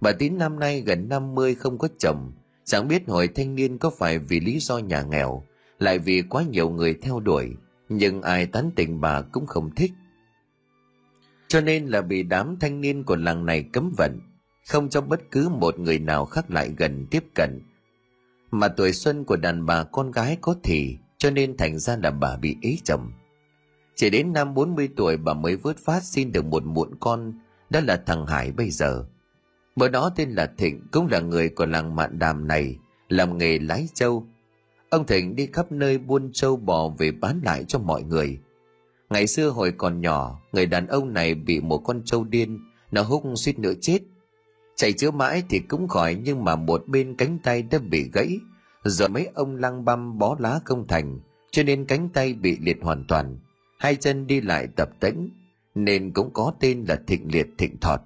Bà 0.00 0.12
Tín 0.12 0.38
năm 0.38 0.58
nay 0.58 0.80
gần 0.80 1.08
50 1.08 1.54
không 1.54 1.78
có 1.78 1.88
chồng, 1.98 2.32
chẳng 2.64 2.88
biết 2.88 3.02
hồi 3.08 3.28
thanh 3.28 3.54
niên 3.54 3.78
có 3.78 3.90
phải 3.90 4.18
vì 4.18 4.40
lý 4.40 4.58
do 4.60 4.78
nhà 4.78 5.02
nghèo, 5.02 5.44
lại 5.78 5.98
vì 5.98 6.22
quá 6.22 6.42
nhiều 6.42 6.70
người 6.70 6.94
theo 6.94 7.20
đuổi, 7.20 7.50
nhưng 7.88 8.22
ai 8.22 8.46
tán 8.46 8.70
tỉnh 8.76 9.00
bà 9.00 9.22
cũng 9.22 9.46
không 9.46 9.70
thích. 9.74 9.92
Cho 11.48 11.60
nên 11.60 11.86
là 11.86 12.02
bị 12.02 12.22
đám 12.22 12.56
thanh 12.60 12.80
niên 12.80 13.04
của 13.04 13.16
làng 13.16 13.46
này 13.46 13.62
cấm 13.72 13.92
vận, 13.96 14.20
không 14.68 14.88
cho 14.88 15.00
bất 15.00 15.20
cứ 15.30 15.48
một 15.48 15.78
người 15.78 15.98
nào 15.98 16.24
khác 16.24 16.50
lại 16.50 16.70
gần 16.76 17.06
tiếp 17.10 17.24
cận. 17.34 17.60
Mà 18.50 18.68
tuổi 18.68 18.92
xuân 18.92 19.24
của 19.24 19.36
đàn 19.36 19.66
bà 19.66 19.84
con 19.84 20.10
gái 20.10 20.38
có 20.40 20.54
thì, 20.62 20.96
cho 21.18 21.30
nên 21.30 21.56
thành 21.56 21.78
ra 21.78 21.96
là 22.02 22.10
bà 22.10 22.36
bị 22.36 22.56
ế 22.62 22.76
chồng. 22.84 23.12
Chỉ 23.94 24.10
đến 24.10 24.32
năm 24.32 24.54
40 24.54 24.88
tuổi 24.96 25.16
bà 25.16 25.34
mới 25.34 25.56
vớt 25.56 25.76
phát 25.78 26.02
xin 26.02 26.32
được 26.32 26.44
một 26.44 26.64
muộn 26.64 26.94
con, 27.00 27.32
đó 27.70 27.80
là 27.80 28.02
thằng 28.06 28.26
Hải 28.26 28.52
bây 28.52 28.70
giờ. 28.70 29.04
Bữa 29.76 29.88
đó 29.88 30.10
tên 30.16 30.30
là 30.30 30.52
Thịnh 30.56 30.80
cũng 30.92 31.06
là 31.06 31.20
người 31.20 31.48
của 31.48 31.66
làng 31.66 31.96
mạn 31.96 32.18
đàm 32.18 32.48
này, 32.48 32.76
làm 33.08 33.38
nghề 33.38 33.58
lái 33.58 33.88
trâu. 33.94 34.26
Ông 34.90 35.06
Thịnh 35.06 35.36
đi 35.36 35.48
khắp 35.52 35.72
nơi 35.72 35.98
buôn 35.98 36.30
trâu 36.32 36.56
bò 36.56 36.88
về 36.98 37.10
bán 37.10 37.40
lại 37.44 37.64
cho 37.68 37.78
mọi 37.78 38.02
người. 38.02 38.38
Ngày 39.10 39.26
xưa 39.26 39.48
hồi 39.48 39.72
còn 39.72 40.00
nhỏ, 40.00 40.40
người 40.52 40.66
đàn 40.66 40.86
ông 40.86 41.12
này 41.12 41.34
bị 41.34 41.60
một 41.60 41.78
con 41.78 42.02
trâu 42.04 42.24
điên, 42.24 42.58
nó 42.90 43.02
húc 43.02 43.22
suýt 43.36 43.58
nữa 43.58 43.72
chết. 43.80 43.98
Chạy 44.78 44.92
chữa 44.92 45.10
mãi 45.10 45.42
thì 45.48 45.58
cũng 45.58 45.88
khỏi 45.88 46.14
nhưng 46.24 46.44
mà 46.44 46.56
một 46.56 46.84
bên 46.86 47.16
cánh 47.16 47.38
tay 47.42 47.62
đã 47.62 47.78
bị 47.78 48.10
gãy, 48.12 48.38
rồi 48.84 49.08
mấy 49.08 49.28
ông 49.34 49.56
lăng 49.56 49.84
băm 49.84 50.18
bó 50.18 50.36
lá 50.38 50.60
không 50.64 50.86
thành, 50.86 51.20
cho 51.50 51.62
nên 51.62 51.84
cánh 51.84 52.08
tay 52.08 52.34
bị 52.34 52.58
liệt 52.60 52.76
hoàn 52.82 53.04
toàn. 53.08 53.38
Hai 53.78 53.96
chân 53.96 54.26
đi 54.26 54.40
lại 54.40 54.68
tập 54.76 54.90
tễnh 55.00 55.28
nên 55.74 56.12
cũng 56.12 56.32
có 56.32 56.52
tên 56.60 56.84
là 56.88 57.00
thịnh 57.06 57.32
liệt 57.32 57.46
thịnh 57.58 57.80
thọt. 57.80 58.00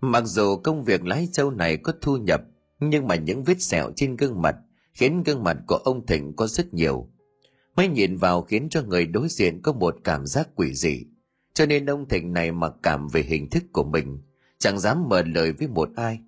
Mặc 0.00 0.24
dù 0.26 0.56
công 0.56 0.84
việc 0.84 1.04
lái 1.06 1.28
trâu 1.32 1.50
này 1.50 1.76
có 1.76 1.92
thu 2.00 2.16
nhập 2.16 2.40
nhưng 2.80 3.06
mà 3.06 3.14
những 3.14 3.44
vết 3.44 3.62
sẹo 3.62 3.90
trên 3.96 4.16
gương 4.16 4.42
mặt 4.42 4.56
khiến 4.92 5.22
gương 5.22 5.44
mặt 5.44 5.56
của 5.66 5.76
ông 5.76 6.06
thịnh 6.06 6.32
có 6.36 6.46
rất 6.46 6.74
nhiều. 6.74 7.08
Mới 7.76 7.88
nhìn 7.88 8.16
vào 8.16 8.42
khiến 8.42 8.68
cho 8.70 8.82
người 8.82 9.06
đối 9.06 9.28
diện 9.28 9.62
có 9.62 9.72
một 9.72 9.96
cảm 10.04 10.26
giác 10.26 10.48
quỷ 10.54 10.74
dị 10.74 11.04
cho 11.54 11.66
nên 11.66 11.86
ông 11.86 12.08
thịnh 12.08 12.32
này 12.32 12.52
mặc 12.52 12.72
cảm 12.82 13.08
về 13.08 13.22
hình 13.22 13.50
thức 13.50 13.64
của 13.72 13.84
mình 13.84 14.18
chẳng 14.58 14.78
dám 14.78 15.08
mở 15.08 15.22
lời 15.22 15.52
với 15.52 15.68
một 15.68 15.88
ai. 15.96 16.18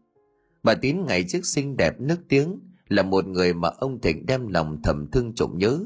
Bà 0.62 0.74
tín 0.74 1.06
ngày 1.06 1.24
trước 1.28 1.46
xinh 1.46 1.76
đẹp 1.76 2.00
nước 2.00 2.18
tiếng, 2.28 2.60
là 2.88 3.02
một 3.02 3.26
người 3.26 3.54
mà 3.54 3.68
ông 3.68 4.00
thịnh 4.00 4.26
đem 4.26 4.48
lòng 4.48 4.82
thầm 4.82 5.10
thương 5.10 5.34
trộm 5.34 5.50
nhớ. 5.58 5.80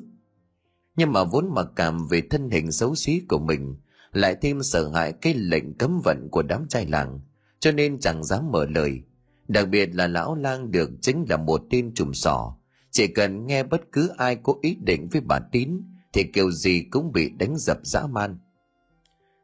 Nhưng 0.96 1.12
mà 1.12 1.24
vốn 1.24 1.54
mặc 1.54 1.66
cảm 1.76 2.06
về 2.06 2.22
thân 2.30 2.50
hình 2.50 2.72
xấu 2.72 2.94
xí 2.94 3.22
của 3.28 3.38
mình, 3.38 3.76
lại 4.12 4.36
thêm 4.40 4.62
sợ 4.62 4.88
hãi 4.88 5.12
cái 5.12 5.34
lệnh 5.34 5.74
cấm 5.74 6.00
vận 6.04 6.28
của 6.30 6.42
đám 6.42 6.68
trai 6.68 6.86
làng, 6.86 7.20
cho 7.60 7.72
nên 7.72 8.00
chẳng 8.00 8.24
dám 8.24 8.50
mở 8.52 8.66
lời. 8.66 9.02
Đặc 9.48 9.68
biệt 9.68 9.94
là 9.94 10.06
lão 10.06 10.34
lang 10.34 10.70
được 10.70 10.90
chính 11.00 11.24
là 11.28 11.36
một 11.36 11.62
tên 11.70 11.94
trùm 11.94 12.12
sỏ. 12.12 12.56
Chỉ 12.90 13.06
cần 13.06 13.46
nghe 13.46 13.62
bất 13.62 13.80
cứ 13.92 14.08
ai 14.16 14.36
có 14.36 14.54
ý 14.62 14.76
định 14.80 15.08
với 15.12 15.20
bà 15.20 15.38
tín, 15.52 15.82
thì 16.12 16.24
kiểu 16.24 16.50
gì 16.50 16.84
cũng 16.90 17.12
bị 17.12 17.30
đánh 17.30 17.56
dập 17.58 17.78
dã 17.82 18.06
man. 18.06 18.38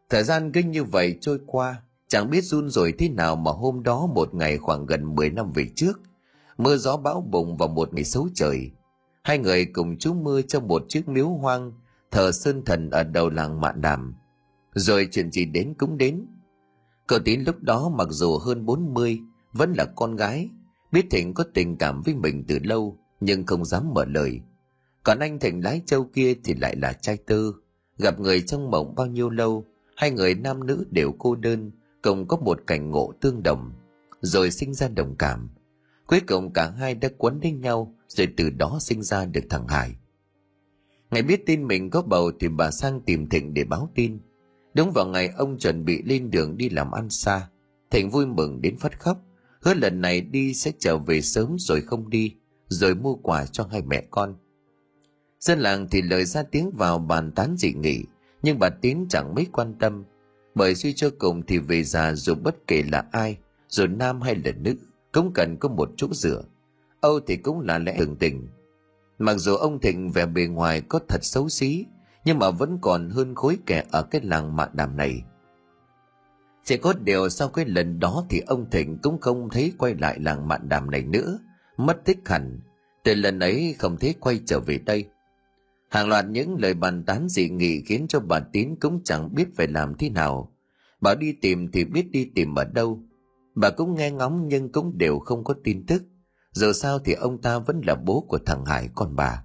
Thời 0.08 0.24
gian 0.24 0.52
cứ 0.52 0.62
như 0.62 0.84
vậy 0.84 1.18
trôi 1.20 1.40
qua 1.46 1.82
chẳng 2.08 2.30
biết 2.30 2.40
run 2.40 2.70
rồi 2.70 2.94
thế 2.98 3.08
nào 3.08 3.36
mà 3.36 3.50
hôm 3.50 3.82
đó 3.82 4.06
một 4.06 4.34
ngày 4.34 4.58
khoảng 4.58 4.86
gần 4.86 5.14
10 5.14 5.30
năm 5.30 5.52
về 5.54 5.66
trước 5.76 6.00
mưa 6.58 6.76
gió 6.76 6.96
bão 6.96 7.20
bùng 7.20 7.56
vào 7.56 7.68
một 7.68 7.94
ngày 7.94 8.04
xấu 8.04 8.28
trời 8.34 8.70
Hai 9.26 9.38
người 9.38 9.66
cùng 9.66 9.96
trú 9.98 10.14
mưa 10.14 10.42
trong 10.42 10.68
một 10.68 10.84
chiếc 10.88 11.08
miếu 11.08 11.28
hoang, 11.28 11.72
thờ 12.10 12.32
sơn 12.32 12.64
thần 12.64 12.90
ở 12.90 13.02
đầu 13.02 13.30
làng 13.30 13.60
Mạn 13.60 13.80
Đàm. 13.80 14.14
Rồi 14.74 15.08
chuyện 15.12 15.30
gì 15.30 15.44
đến 15.44 15.74
cũng 15.78 15.98
đến. 15.98 16.26
Cờ 17.06 17.18
tín 17.24 17.40
lúc 17.40 17.62
đó 17.62 17.88
mặc 17.88 18.08
dù 18.10 18.38
hơn 18.38 18.66
40, 18.66 19.20
vẫn 19.52 19.72
là 19.72 19.84
con 19.84 20.16
gái, 20.16 20.50
biết 20.92 21.06
Thịnh 21.10 21.34
có 21.34 21.44
tình 21.54 21.76
cảm 21.76 22.02
với 22.02 22.14
mình 22.14 22.44
từ 22.48 22.58
lâu, 22.62 22.98
nhưng 23.20 23.46
không 23.46 23.64
dám 23.64 23.94
mở 23.94 24.04
lời. 24.04 24.40
Còn 25.02 25.18
anh 25.18 25.38
Thịnh 25.38 25.64
lái 25.64 25.82
châu 25.86 26.04
kia 26.04 26.34
thì 26.44 26.54
lại 26.54 26.76
là 26.76 26.92
trai 26.92 27.16
tư, 27.16 27.54
gặp 27.98 28.20
người 28.20 28.40
trong 28.40 28.70
mộng 28.70 28.94
bao 28.94 29.06
nhiêu 29.06 29.30
lâu, 29.30 29.64
hai 29.96 30.10
người 30.10 30.34
nam 30.34 30.66
nữ 30.66 30.84
đều 30.90 31.12
cô 31.18 31.34
đơn, 31.34 31.70
cùng 32.06 32.28
có 32.28 32.36
một 32.36 32.60
cảnh 32.66 32.90
ngộ 32.90 33.12
tương 33.20 33.42
đồng, 33.42 33.72
rồi 34.20 34.50
sinh 34.50 34.74
ra 34.74 34.88
đồng 34.88 35.16
cảm. 35.16 35.48
Cuối 36.06 36.20
cùng 36.26 36.52
cả 36.52 36.70
hai 36.70 36.94
đã 36.94 37.08
quấn 37.18 37.40
đến 37.40 37.60
nhau, 37.60 37.94
rồi 38.08 38.28
từ 38.36 38.50
đó 38.50 38.78
sinh 38.80 39.02
ra 39.02 39.24
được 39.24 39.40
thằng 39.50 39.68
Hải. 39.68 39.96
Ngày 41.10 41.22
biết 41.22 41.46
tin 41.46 41.66
mình 41.66 41.90
có 41.90 42.02
bầu 42.02 42.30
thì 42.40 42.48
bà 42.48 42.70
sang 42.70 43.00
tìm 43.00 43.28
Thịnh 43.28 43.54
để 43.54 43.64
báo 43.64 43.90
tin. 43.94 44.18
Đúng 44.74 44.90
vào 44.94 45.06
ngày 45.06 45.28
ông 45.36 45.58
chuẩn 45.58 45.84
bị 45.84 46.02
lên 46.02 46.30
đường 46.30 46.56
đi 46.56 46.68
làm 46.68 46.90
ăn 46.90 47.10
xa, 47.10 47.48
Thịnh 47.90 48.10
vui 48.10 48.26
mừng 48.26 48.60
đến 48.60 48.76
phát 48.76 49.00
khóc, 49.00 49.18
hứa 49.60 49.74
lần 49.74 50.00
này 50.00 50.20
đi 50.20 50.54
sẽ 50.54 50.72
trở 50.78 50.98
về 50.98 51.20
sớm 51.20 51.56
rồi 51.58 51.80
không 51.80 52.10
đi, 52.10 52.34
rồi 52.68 52.94
mua 52.94 53.14
quà 53.14 53.46
cho 53.46 53.68
hai 53.70 53.82
mẹ 53.82 54.04
con. 54.10 54.34
Dân 55.40 55.58
làng 55.58 55.88
thì 55.90 56.02
lời 56.02 56.24
ra 56.24 56.42
tiếng 56.42 56.70
vào 56.70 56.98
bàn 56.98 57.32
tán 57.32 57.54
dị 57.58 57.72
nghị, 57.72 58.04
nhưng 58.42 58.58
bà 58.58 58.68
Tín 58.68 59.06
chẳng 59.08 59.34
mấy 59.34 59.46
quan 59.52 59.74
tâm, 59.80 60.04
bởi 60.56 60.74
suy 60.74 60.92
cho 60.92 61.10
cùng 61.18 61.42
thì 61.42 61.58
về 61.58 61.82
già 61.82 62.14
dù 62.14 62.34
bất 62.34 62.56
kể 62.66 62.82
là 62.92 63.04
ai, 63.12 63.38
dù 63.68 63.86
nam 63.86 64.20
hay 64.20 64.34
là 64.44 64.52
nữ, 64.52 64.74
cũng 65.12 65.32
cần 65.34 65.56
có 65.60 65.68
một 65.68 65.90
chỗ 65.96 66.08
dựa. 66.12 66.42
Âu 67.00 67.20
thì 67.20 67.36
cũng 67.36 67.60
là 67.60 67.78
lẽ 67.78 67.96
thường 67.98 68.16
tình. 68.16 68.48
Mặc 69.18 69.34
dù 69.34 69.54
ông 69.54 69.80
thịnh 69.80 70.10
vẻ 70.10 70.26
bề 70.26 70.46
ngoài 70.46 70.80
có 70.80 71.00
thật 71.08 71.24
xấu 71.24 71.48
xí 71.48 71.84
nhưng 72.24 72.38
mà 72.38 72.50
vẫn 72.50 72.78
còn 72.82 73.10
hơn 73.10 73.34
khối 73.34 73.58
kẻ 73.66 73.84
ở 73.90 74.02
cái 74.02 74.20
làng 74.24 74.56
mạ 74.56 74.68
đàm 74.72 74.96
này. 74.96 75.22
Chỉ 76.64 76.76
có 76.76 76.94
điều 77.04 77.28
sau 77.28 77.48
cái 77.48 77.64
lần 77.64 78.00
đó 78.00 78.24
thì 78.28 78.40
ông 78.46 78.70
thịnh 78.70 78.98
cũng 79.02 79.20
không 79.20 79.48
thấy 79.50 79.72
quay 79.78 79.94
lại 79.94 80.18
làng 80.20 80.48
mạn 80.48 80.68
đàm 80.68 80.90
này 80.90 81.02
nữa. 81.02 81.38
Mất 81.76 82.04
tích 82.04 82.18
hẳn. 82.24 82.60
Từ 83.02 83.14
lần 83.14 83.38
ấy 83.38 83.74
không 83.78 83.96
thấy 83.96 84.14
quay 84.20 84.40
trở 84.46 84.60
về 84.60 84.78
đây 84.78 85.08
hàng 85.88 86.08
loạt 86.08 86.26
những 86.26 86.56
lời 86.60 86.74
bàn 86.74 87.04
tán 87.04 87.28
dị 87.28 87.48
nghị 87.48 87.82
khiến 87.82 88.06
cho 88.08 88.20
bà 88.20 88.40
tín 88.40 88.76
cũng 88.80 89.00
chẳng 89.04 89.34
biết 89.34 89.48
phải 89.56 89.66
làm 89.66 89.94
thế 89.94 90.10
nào. 90.10 90.52
Bà 91.00 91.14
đi 91.14 91.32
tìm 91.32 91.70
thì 91.72 91.84
biết 91.84 92.10
đi 92.10 92.30
tìm 92.34 92.54
ở 92.54 92.64
đâu. 92.64 93.02
Bà 93.54 93.70
cũng 93.70 93.94
nghe 93.94 94.10
ngóng 94.10 94.48
nhưng 94.48 94.72
cũng 94.72 94.98
đều 94.98 95.18
không 95.18 95.44
có 95.44 95.54
tin 95.64 95.86
tức. 95.86 96.02
Dù 96.50 96.72
sao 96.72 96.98
thì 96.98 97.12
ông 97.12 97.42
ta 97.42 97.58
vẫn 97.58 97.80
là 97.86 97.94
bố 97.94 98.26
của 98.28 98.38
thằng 98.46 98.64
hải 98.64 98.88
con 98.94 99.16
bà. 99.16 99.44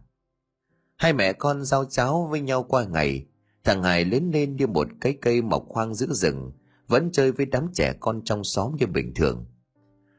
Hai 0.97 1.13
mẹ 1.13 1.33
con 1.33 1.65
giao 1.65 1.85
cháo 1.85 2.27
với 2.31 2.41
nhau 2.41 2.63
qua 2.63 2.85
ngày. 2.85 3.25
Thằng 3.63 3.83
hải 3.83 4.05
lớn 4.05 4.31
lên 4.33 4.55
như 4.55 4.67
một 4.67 4.87
cái 5.01 5.17
cây 5.21 5.41
mọc 5.41 5.65
hoang 5.69 5.95
giữa 5.95 6.13
rừng 6.13 6.51
vẫn 6.87 7.11
chơi 7.11 7.31
với 7.31 7.45
đám 7.45 7.67
trẻ 7.73 7.93
con 7.99 8.21
trong 8.23 8.43
xóm 8.43 8.75
như 8.79 8.87
bình 8.87 9.13
thường. 9.13 9.45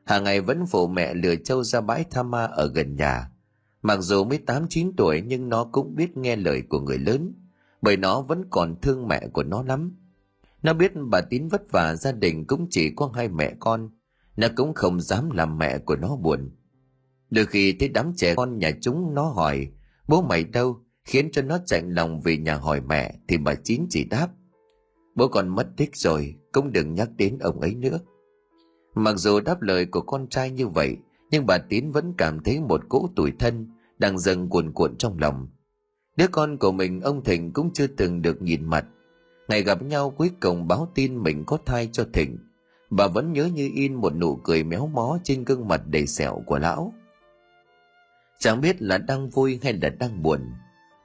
Hàng 0.04 0.24
ngày 0.24 0.40
vẫn 0.40 0.66
phụ 0.66 0.86
mẹ 0.86 1.14
lừa 1.14 1.34
trâu 1.36 1.64
ra 1.64 1.80
bãi 1.80 2.04
tha 2.10 2.22
ma 2.22 2.44
ở 2.44 2.72
gần 2.74 2.96
nhà 2.96 3.30
mặc 3.82 3.98
dù 4.00 4.24
mới 4.24 4.38
tám, 4.38 4.66
chín 4.68 4.92
tuổi, 4.96 5.22
nhưng 5.26 5.48
nó 5.48 5.64
cũng 5.64 5.94
biết 5.94 6.16
nghe 6.16 6.36
lời 6.36 6.62
của 6.68 6.80
người 6.80 6.98
lớn, 6.98 7.34
bởi 7.82 7.96
nó 7.96 8.20
vẫn 8.20 8.44
còn 8.50 8.76
thương 8.82 9.08
mẹ 9.08 9.28
của 9.32 9.42
nó 9.42 9.62
lắm. 9.62 9.96
Nó 10.62 10.72
biết 10.72 10.92
bà 11.10 11.20
tín 11.20 11.48
vất 11.48 11.72
vả, 11.72 11.94
gia 11.94 12.12
đình 12.12 12.46
cũng 12.46 12.66
chỉ 12.70 12.90
có 12.96 13.10
hai 13.14 13.28
mẹ 13.28 13.54
con. 13.60 13.90
Nó 14.36 14.48
cũng 14.56 14.74
không 14.74 15.00
dám 15.00 15.30
làm 15.30 15.58
mẹ 15.58 15.78
của 15.78 15.96
nó 15.96 16.16
buồn. 16.16 16.50
Đôi 17.30 17.46
khi 17.46 17.72
thấy 17.72 17.88
đám 17.88 18.12
trẻ 18.16 18.34
con 18.34 18.58
nhà 18.58 18.70
chúng 18.80 19.14
nó 19.14 19.22
hỏi, 19.22 19.68
bố 20.08 20.22
mày 20.22 20.44
đâu? 20.44 20.82
khiến 21.04 21.30
cho 21.32 21.42
nó 21.42 21.58
chạy 21.66 21.82
lòng 21.82 22.20
về 22.20 22.36
nhà 22.36 22.54
hỏi 22.54 22.80
mẹ, 22.80 23.14
thì 23.28 23.36
bà 23.38 23.54
chín 23.54 23.86
chỉ 23.90 24.04
đáp, 24.04 24.28
bố 25.14 25.28
con 25.28 25.48
mất 25.48 25.68
tích 25.76 25.96
rồi, 25.96 26.34
cũng 26.52 26.72
đừng 26.72 26.94
nhắc 26.94 27.10
đến 27.16 27.38
ông 27.38 27.60
ấy 27.60 27.74
nữa. 27.74 27.98
Mặc 28.94 29.16
dù 29.16 29.40
đáp 29.40 29.62
lời 29.62 29.86
của 29.86 30.00
con 30.00 30.28
trai 30.28 30.50
như 30.50 30.68
vậy 30.68 30.96
nhưng 31.32 31.46
bà 31.46 31.58
tín 31.58 31.90
vẫn 31.90 32.14
cảm 32.18 32.40
thấy 32.40 32.60
một 32.60 32.88
cỗ 32.88 33.08
tủi 33.16 33.32
thân 33.38 33.68
đang 33.98 34.18
dần 34.18 34.48
cuồn 34.48 34.72
cuộn 34.72 34.96
trong 34.96 35.18
lòng. 35.18 35.48
Đứa 36.16 36.26
con 36.26 36.56
của 36.56 36.72
mình, 36.72 37.00
ông 37.00 37.24
thịnh, 37.24 37.52
cũng 37.52 37.70
chưa 37.72 37.86
từng 37.86 38.22
được 38.22 38.42
nhìn 38.42 38.64
mặt. 38.64 38.84
Ngày 39.48 39.62
gặp 39.62 39.82
nhau, 39.82 40.10
cuối 40.10 40.30
cùng 40.40 40.68
báo 40.68 40.88
tin 40.94 41.22
mình 41.22 41.44
có 41.46 41.58
thai 41.66 41.88
cho 41.92 42.04
thịnh. 42.12 42.38
Bà 42.90 43.06
vẫn 43.06 43.32
nhớ 43.32 43.44
như 43.44 43.70
in 43.74 43.94
một 43.94 44.16
nụ 44.16 44.36
cười 44.36 44.64
méo 44.64 44.86
mó 44.86 45.18
trên 45.24 45.44
gương 45.44 45.68
mặt 45.68 45.82
đầy 45.86 46.06
sẹo 46.06 46.42
của 46.46 46.58
lão. 46.58 46.92
Chẳng 48.38 48.60
biết 48.60 48.82
là 48.82 48.98
đang 48.98 49.28
vui 49.28 49.60
hay 49.62 49.72
là 49.72 49.88
đang 49.88 50.22
buồn, 50.22 50.40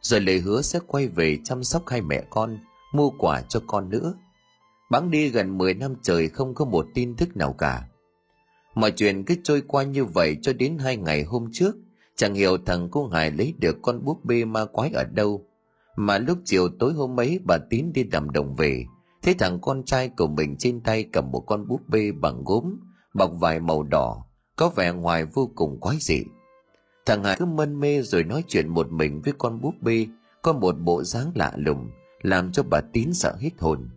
rồi 0.01 0.21
lời 0.21 0.39
hứa 0.39 0.61
sẽ 0.61 0.79
quay 0.87 1.07
về 1.07 1.37
chăm 1.43 1.63
sóc 1.63 1.83
hai 1.87 2.01
mẹ 2.01 2.23
con, 2.29 2.57
mua 2.93 3.09
quà 3.09 3.41
cho 3.41 3.61
con 3.67 3.89
nữa. 3.89 4.13
Bắn 4.91 5.11
đi 5.11 5.29
gần 5.29 5.57
10 5.57 5.73
năm 5.73 5.95
trời 6.01 6.29
không 6.29 6.53
có 6.55 6.65
một 6.65 6.87
tin 6.93 7.15
tức 7.15 7.37
nào 7.37 7.53
cả 7.53 7.87
mọi 8.77 8.91
chuyện 8.91 9.23
cứ 9.23 9.35
trôi 9.43 9.61
qua 9.67 9.83
như 9.83 10.05
vậy 10.05 10.37
cho 10.41 10.53
đến 10.53 10.77
hai 10.77 10.97
ngày 10.97 11.23
hôm 11.23 11.49
trước. 11.51 11.75
Chẳng 12.15 12.33
hiểu 12.33 12.57
thằng 12.65 12.89
cô 12.91 13.07
hải 13.07 13.31
lấy 13.31 13.53
được 13.59 13.77
con 13.81 14.03
búp 14.03 14.25
bê 14.25 14.45
ma 14.45 14.65
quái 14.65 14.91
ở 14.93 15.03
đâu. 15.03 15.45
Mà 15.95 16.17
lúc 16.17 16.37
chiều 16.45 16.69
tối 16.79 16.93
hôm 16.93 17.19
ấy, 17.19 17.39
bà 17.43 17.57
tín 17.69 17.93
đi 17.93 18.03
làm 18.11 18.29
đồng 18.29 18.55
về. 18.55 18.85
Thấy 19.21 19.33
thằng 19.33 19.59
con 19.61 19.83
trai 19.83 20.09
của 20.09 20.27
mình 20.27 20.55
trên 20.59 20.81
tay 20.81 21.03
cầm 21.03 21.31
một 21.31 21.39
con 21.39 21.67
búp 21.67 21.81
bê 21.87 22.11
bằng 22.11 22.43
gốm, 22.45 22.79
bọc 23.13 23.31
vải 23.39 23.59
màu 23.59 23.83
đỏ, 23.83 24.25
có 24.55 24.69
vẻ 24.69 24.91
ngoài 24.91 25.25
vô 25.25 25.51
cùng 25.55 25.79
quái 25.79 25.97
dị. 25.99 26.23
Thằng 27.05 27.23
hải 27.23 27.35
cứ 27.39 27.45
mân 27.45 27.79
mê 27.79 28.01
rồi 28.01 28.23
nói 28.23 28.43
chuyện 28.47 28.67
một 28.67 28.91
mình 28.91 29.21
với 29.21 29.33
con 29.37 29.61
búp 29.61 29.73
bê, 29.81 30.07
có 30.41 30.53
một 30.53 30.75
bộ 30.79 31.03
dáng 31.03 31.31
lạ 31.35 31.53
lùng, 31.55 31.89
làm 32.21 32.51
cho 32.51 32.63
bà 32.63 32.81
tín 32.81 33.13
sợ 33.13 33.35
hết 33.39 33.51
hồn. 33.57 33.89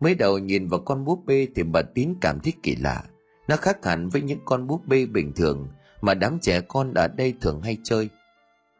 Mới 0.00 0.14
đầu 0.14 0.38
nhìn 0.38 0.68
vào 0.68 0.80
con 0.80 1.04
búp 1.04 1.22
bê 1.26 1.46
thì 1.54 1.62
bà 1.62 1.82
tín 1.82 2.14
cảm 2.20 2.40
thấy 2.40 2.52
kỳ 2.62 2.76
lạ 2.76 3.04
nó 3.48 3.56
khác 3.56 3.84
hẳn 3.84 4.08
với 4.08 4.22
những 4.22 4.40
con 4.44 4.66
búp 4.66 4.86
bê 4.86 5.06
bình 5.06 5.32
thường 5.36 5.68
mà 6.00 6.14
đám 6.14 6.38
trẻ 6.38 6.60
con 6.60 6.94
ở 6.94 7.08
đây 7.08 7.34
thường 7.40 7.60
hay 7.60 7.78
chơi. 7.84 8.08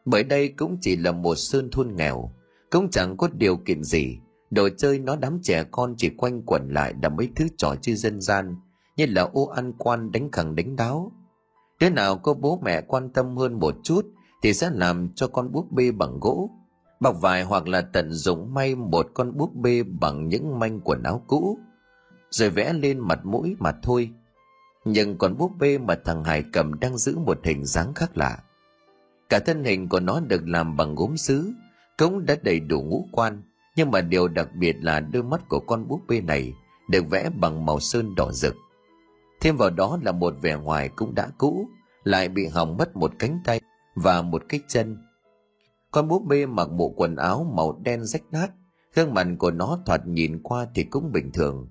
Bởi 0.05 0.23
đây 0.23 0.49
cũng 0.57 0.77
chỉ 0.81 0.95
là 0.95 1.11
một 1.11 1.35
sơn 1.35 1.69
thôn 1.71 1.95
nghèo, 1.95 2.31
cũng 2.69 2.89
chẳng 2.89 3.17
có 3.17 3.29
điều 3.33 3.57
kiện 3.57 3.83
gì. 3.83 4.19
Đồ 4.51 4.69
chơi 4.77 4.99
nó 4.99 5.15
đám 5.15 5.39
trẻ 5.43 5.63
con 5.71 5.95
chỉ 5.97 6.09
quanh 6.09 6.41
quẩn 6.41 6.69
lại 6.69 6.93
là 7.03 7.09
mấy 7.09 7.29
thứ 7.35 7.47
trò 7.57 7.75
chơi 7.81 7.95
dân 7.95 8.21
gian, 8.21 8.55
như 8.97 9.05
là 9.09 9.21
ô 9.21 9.45
ăn 9.45 9.73
quan 9.77 10.11
đánh 10.11 10.31
khẳng 10.31 10.55
đánh 10.55 10.75
đáo. 10.75 11.11
Đứa 11.79 11.89
nào 11.89 12.17
có 12.17 12.33
bố 12.33 12.59
mẹ 12.63 12.81
quan 12.81 13.09
tâm 13.09 13.37
hơn 13.37 13.59
một 13.59 13.75
chút 13.83 14.05
thì 14.41 14.53
sẽ 14.53 14.69
làm 14.73 15.09
cho 15.15 15.27
con 15.27 15.51
búp 15.51 15.71
bê 15.71 15.91
bằng 15.91 16.19
gỗ, 16.19 16.49
bọc 16.99 17.21
vải 17.21 17.43
hoặc 17.43 17.67
là 17.67 17.81
tận 17.81 18.11
dụng 18.11 18.53
may 18.53 18.75
một 18.75 19.07
con 19.13 19.37
búp 19.37 19.55
bê 19.55 19.83
bằng 19.83 20.27
những 20.27 20.59
manh 20.59 20.79
quần 20.79 21.03
áo 21.03 21.23
cũ, 21.27 21.57
rồi 22.29 22.49
vẽ 22.49 22.73
lên 22.73 22.99
mặt 22.99 23.19
mũi 23.25 23.55
mà 23.59 23.71
thôi 23.81 24.11
nhưng 24.85 25.17
con 25.17 25.37
búp 25.37 25.51
bê 25.59 25.77
mà 25.77 25.95
thằng 26.05 26.23
hải 26.23 26.43
cầm 26.53 26.79
đang 26.79 26.97
giữ 26.97 27.17
một 27.17 27.39
hình 27.43 27.65
dáng 27.65 27.93
khác 27.93 28.17
lạ. 28.17 28.37
Cả 29.29 29.39
thân 29.39 29.63
hình 29.63 29.89
của 29.89 29.99
nó 29.99 30.19
được 30.19 30.47
làm 30.47 30.77
bằng 30.77 30.95
gốm 30.95 31.17
sứ, 31.17 31.53
cũng 31.97 32.25
đã 32.25 32.35
đầy 32.41 32.59
đủ 32.59 32.81
ngũ 32.81 33.07
quan. 33.11 33.41
Nhưng 33.75 33.91
mà 33.91 34.01
điều 34.01 34.27
đặc 34.27 34.55
biệt 34.55 34.75
là 34.79 34.99
đôi 34.99 35.23
mắt 35.23 35.49
của 35.49 35.59
con 35.59 35.87
búp 35.87 36.01
bê 36.07 36.21
này 36.21 36.53
được 36.89 37.09
vẽ 37.09 37.29
bằng 37.29 37.65
màu 37.65 37.79
sơn 37.79 38.15
đỏ 38.15 38.31
rực. 38.31 38.55
Thêm 39.41 39.57
vào 39.57 39.69
đó 39.69 39.99
là 40.03 40.11
một 40.11 40.33
vẻ 40.41 40.55
ngoài 40.55 40.89
cũng 40.89 41.15
đã 41.15 41.29
cũ, 41.37 41.67
lại 42.03 42.29
bị 42.29 42.47
hỏng 42.47 42.77
mất 42.77 42.95
một 42.95 43.11
cánh 43.19 43.39
tay 43.45 43.61
và 43.95 44.21
một 44.21 44.43
cái 44.49 44.59
chân. 44.67 44.97
Con 45.91 46.07
búp 46.07 46.23
bê 46.27 46.45
mặc 46.45 46.67
bộ 46.71 46.93
quần 46.95 47.15
áo 47.15 47.51
màu 47.55 47.79
đen 47.83 48.05
rách 48.05 48.23
nát, 48.31 48.51
gương 48.95 49.13
mặt 49.13 49.27
của 49.39 49.51
nó 49.51 49.79
thoạt 49.85 50.07
nhìn 50.07 50.39
qua 50.43 50.67
thì 50.75 50.83
cũng 50.83 51.11
bình 51.11 51.31
thường 51.31 51.67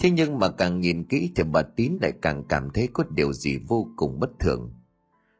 thế 0.00 0.10
nhưng 0.10 0.38
mà 0.38 0.48
càng 0.50 0.80
nhìn 0.80 1.04
kỹ 1.04 1.30
thì 1.36 1.42
bà 1.42 1.62
tín 1.62 1.98
lại 2.02 2.12
càng 2.22 2.44
cảm 2.48 2.70
thấy 2.70 2.88
có 2.92 3.04
điều 3.10 3.32
gì 3.32 3.58
vô 3.68 3.86
cùng 3.96 4.20
bất 4.20 4.30
thường. 4.38 4.72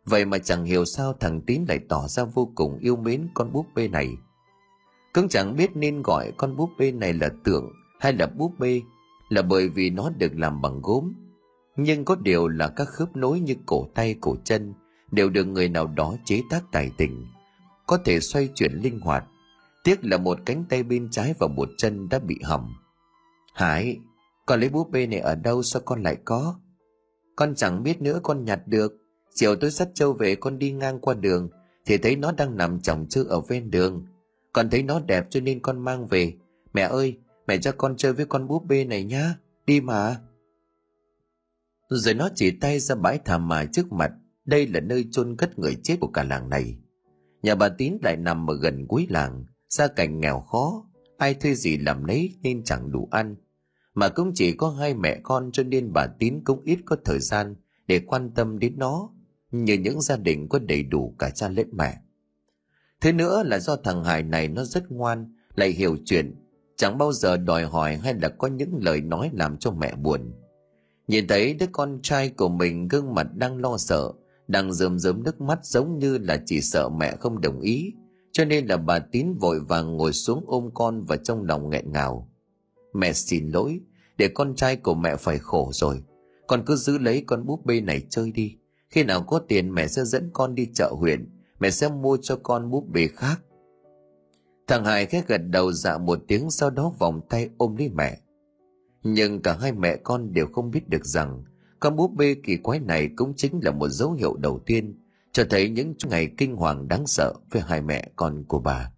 Vậy 0.04 0.24
mà 0.24 0.38
chẳng 0.38 0.64
hiểu 0.64 0.84
sao 0.84 1.12
thằng 1.20 1.40
tín 1.40 1.64
lại 1.68 1.78
tỏ 1.88 2.08
ra 2.08 2.24
vô 2.24 2.52
cùng 2.54 2.78
yêu 2.78 2.96
mến 2.96 3.28
con 3.34 3.52
búp 3.52 3.66
bê 3.74 3.88
này. 3.88 4.16
Cũng 5.12 5.28
chẳng 5.28 5.56
biết 5.56 5.76
nên 5.76 6.02
gọi 6.02 6.32
con 6.36 6.56
búp 6.56 6.70
bê 6.78 6.92
này 6.92 7.12
là 7.12 7.30
tượng 7.44 7.72
hay 8.00 8.12
là 8.12 8.26
búp 8.26 8.52
bê 8.58 8.82
là 9.28 9.42
bởi 9.42 9.68
vì 9.68 9.90
nó 9.90 10.10
được 10.10 10.32
làm 10.34 10.62
bằng 10.62 10.80
gốm. 10.82 11.12
Nhưng 11.76 12.04
có 12.04 12.16
điều 12.16 12.48
là 12.48 12.68
các 12.68 12.88
khớp 12.88 13.16
nối 13.16 13.40
như 13.40 13.54
cổ 13.66 13.88
tay, 13.94 14.16
cổ 14.20 14.36
chân 14.44 14.74
đều 15.10 15.30
được 15.30 15.44
người 15.44 15.68
nào 15.68 15.86
đó 15.86 16.16
chế 16.24 16.42
tác 16.50 16.64
tài 16.72 16.90
tình, 16.96 17.26
có 17.86 17.98
thể 18.04 18.20
xoay 18.20 18.48
chuyển 18.54 18.72
linh 18.72 19.00
hoạt. 19.00 19.24
Tiếc 19.84 20.04
là 20.04 20.16
một 20.16 20.38
cánh 20.46 20.64
tay 20.68 20.82
bên 20.82 21.08
trái 21.10 21.34
và 21.38 21.46
một 21.46 21.68
chân 21.76 22.08
đã 22.08 22.18
bị 22.18 22.38
hỏng. 22.42 22.72
Hải 23.54 23.98
con 24.50 24.60
lấy 24.60 24.68
búp 24.68 24.90
bê 24.90 25.06
này 25.06 25.20
ở 25.20 25.34
đâu 25.34 25.62
sao 25.62 25.82
con 25.84 26.02
lại 26.02 26.16
có? 26.24 26.60
Con 27.36 27.54
chẳng 27.54 27.82
biết 27.82 28.02
nữa 28.02 28.20
con 28.22 28.44
nhặt 28.44 28.60
được. 28.66 28.92
Chiều 29.34 29.56
tôi 29.56 29.70
dắt 29.70 29.88
châu 29.94 30.12
về, 30.12 30.34
con 30.34 30.58
đi 30.58 30.72
ngang 30.72 31.00
qua 31.00 31.14
đường, 31.14 31.50
thì 31.86 31.98
thấy 31.98 32.16
nó 32.16 32.32
đang 32.32 32.56
nằm 32.56 32.80
chồng 32.80 33.06
chữ 33.08 33.24
ở 33.28 33.40
ven 33.40 33.70
đường. 33.70 34.06
Con 34.52 34.70
thấy 34.70 34.82
nó 34.82 35.00
đẹp 35.00 35.26
cho 35.30 35.40
nên 35.40 35.60
con 35.60 35.84
mang 35.84 36.06
về. 36.06 36.34
Mẹ 36.72 36.82
ơi, 36.82 37.18
mẹ 37.46 37.58
cho 37.58 37.72
con 37.72 37.96
chơi 37.96 38.12
với 38.12 38.26
con 38.26 38.48
búp 38.48 38.64
bê 38.68 38.84
này 38.84 39.04
nhá. 39.04 39.34
Đi 39.66 39.80
mà. 39.80 40.20
Rồi 41.88 42.14
nó 42.14 42.28
chỉ 42.34 42.50
tay 42.50 42.80
ra 42.80 42.94
bãi 42.94 43.18
thảm 43.24 43.48
mà 43.48 43.64
trước 43.64 43.92
mặt. 43.92 44.12
Đây 44.44 44.66
là 44.66 44.80
nơi 44.80 45.08
chôn 45.10 45.36
cất 45.36 45.58
người 45.58 45.76
chết 45.82 45.96
của 46.00 46.10
cả 46.14 46.22
làng 46.22 46.48
này. 46.48 46.76
Nhà 47.42 47.54
bà 47.54 47.68
tín 47.68 47.96
lại 48.02 48.16
nằm 48.16 48.50
ở 48.50 48.56
gần 48.62 48.86
cuối 48.86 49.06
làng. 49.10 49.44
Gia 49.68 49.88
cảnh 49.88 50.20
nghèo 50.20 50.40
khó. 50.40 50.86
Ai 51.18 51.34
thuê 51.34 51.54
gì 51.54 51.78
làm 51.78 52.06
nấy 52.06 52.38
nên 52.42 52.64
chẳng 52.64 52.92
đủ 52.92 53.08
ăn 53.10 53.36
mà 54.00 54.08
cũng 54.08 54.32
chỉ 54.34 54.52
có 54.52 54.70
hai 54.70 54.94
mẹ 54.94 55.20
con 55.22 55.50
cho 55.52 55.62
nên 55.62 55.92
bà 55.92 56.06
tín 56.06 56.40
cũng 56.44 56.60
ít 56.64 56.78
có 56.84 56.96
thời 57.04 57.18
gian 57.18 57.54
để 57.86 58.00
quan 58.06 58.30
tâm 58.34 58.58
đến 58.58 58.74
nó, 58.76 59.10
như 59.50 59.74
những 59.74 60.00
gia 60.00 60.16
đình 60.16 60.48
có 60.48 60.58
đầy 60.58 60.82
đủ 60.82 61.14
cả 61.18 61.30
cha 61.30 61.48
lẫn 61.48 61.68
mẹ. 61.72 61.96
Thế 63.00 63.12
nữa 63.12 63.42
là 63.46 63.58
do 63.58 63.76
thằng 63.76 64.04
hải 64.04 64.22
này 64.22 64.48
nó 64.48 64.64
rất 64.64 64.90
ngoan, 64.90 65.34
lại 65.54 65.68
hiểu 65.70 65.96
chuyện, 66.04 66.34
chẳng 66.76 66.98
bao 66.98 67.12
giờ 67.12 67.36
đòi 67.36 67.64
hỏi 67.64 67.96
hay 67.96 68.14
là 68.14 68.28
có 68.28 68.48
những 68.48 68.78
lời 68.80 69.00
nói 69.00 69.30
làm 69.32 69.56
cho 69.56 69.70
mẹ 69.70 69.94
buồn. 69.94 70.32
Nhìn 71.08 71.26
thấy 71.26 71.54
đứa 71.54 71.66
con 71.72 71.98
trai 72.02 72.28
của 72.28 72.48
mình 72.48 72.88
gương 72.88 73.14
mặt 73.14 73.26
đang 73.34 73.56
lo 73.56 73.76
sợ, 73.76 74.12
đang 74.48 74.72
rơm 74.72 74.98
rớm 74.98 75.22
nước 75.22 75.40
mắt 75.40 75.64
giống 75.64 75.98
như 75.98 76.18
là 76.18 76.42
chỉ 76.46 76.60
sợ 76.60 76.88
mẹ 76.88 77.16
không 77.20 77.40
đồng 77.40 77.60
ý, 77.60 77.92
cho 78.32 78.44
nên 78.44 78.66
là 78.66 78.76
bà 78.76 78.98
tín 78.98 79.34
vội 79.40 79.60
vàng 79.60 79.96
ngồi 79.96 80.12
xuống 80.12 80.44
ôm 80.46 80.70
con 80.74 81.04
và 81.04 81.16
trong 81.16 81.44
lòng 81.44 81.70
nghẹn 81.70 81.92
ngào. 81.92 82.30
Mẹ 82.92 83.12
xin 83.12 83.48
lỗi 83.48 83.80
để 84.20 84.28
con 84.28 84.54
trai 84.54 84.76
của 84.76 84.94
mẹ 84.94 85.16
phải 85.16 85.38
khổ 85.38 85.70
rồi. 85.72 86.02
Con 86.46 86.62
cứ 86.66 86.76
giữ 86.76 86.98
lấy 86.98 87.24
con 87.26 87.46
búp 87.46 87.66
bê 87.66 87.80
này 87.80 88.06
chơi 88.10 88.32
đi. 88.32 88.56
Khi 88.88 89.02
nào 89.02 89.22
có 89.22 89.38
tiền 89.48 89.74
mẹ 89.74 89.86
sẽ 89.86 90.04
dẫn 90.04 90.30
con 90.32 90.54
đi 90.54 90.68
chợ 90.74 90.92
huyện. 90.98 91.28
Mẹ 91.60 91.70
sẽ 91.70 91.88
mua 91.88 92.16
cho 92.22 92.36
con 92.42 92.70
búp 92.70 92.84
bê 92.88 93.06
khác. 93.06 93.40
Thằng 94.66 94.84
hải 94.84 95.06
khẽ 95.06 95.22
gật 95.26 95.38
đầu 95.38 95.72
dạ 95.72 95.98
một 95.98 96.18
tiếng 96.28 96.50
sau 96.50 96.70
đó 96.70 96.92
vòng 96.98 97.20
tay 97.28 97.50
ôm 97.58 97.76
lấy 97.76 97.88
mẹ. 97.88 98.20
Nhưng 99.02 99.42
cả 99.42 99.56
hai 99.60 99.72
mẹ 99.72 99.96
con 99.96 100.32
đều 100.32 100.46
không 100.46 100.70
biết 100.70 100.88
được 100.88 101.06
rằng 101.06 101.44
con 101.80 101.96
búp 101.96 102.10
bê 102.16 102.34
kỳ 102.42 102.56
quái 102.56 102.80
này 102.80 103.10
cũng 103.16 103.32
chính 103.36 103.60
là 103.62 103.70
một 103.70 103.88
dấu 103.88 104.12
hiệu 104.12 104.36
đầu 104.36 104.60
tiên 104.66 104.98
cho 105.32 105.44
thấy 105.50 105.70
những 105.70 105.94
ngày 106.04 106.30
kinh 106.36 106.56
hoàng 106.56 106.88
đáng 106.88 107.06
sợ 107.06 107.32
với 107.50 107.62
hai 107.62 107.82
mẹ 107.82 108.10
con 108.16 108.44
của 108.44 108.58
bà. 108.58 108.92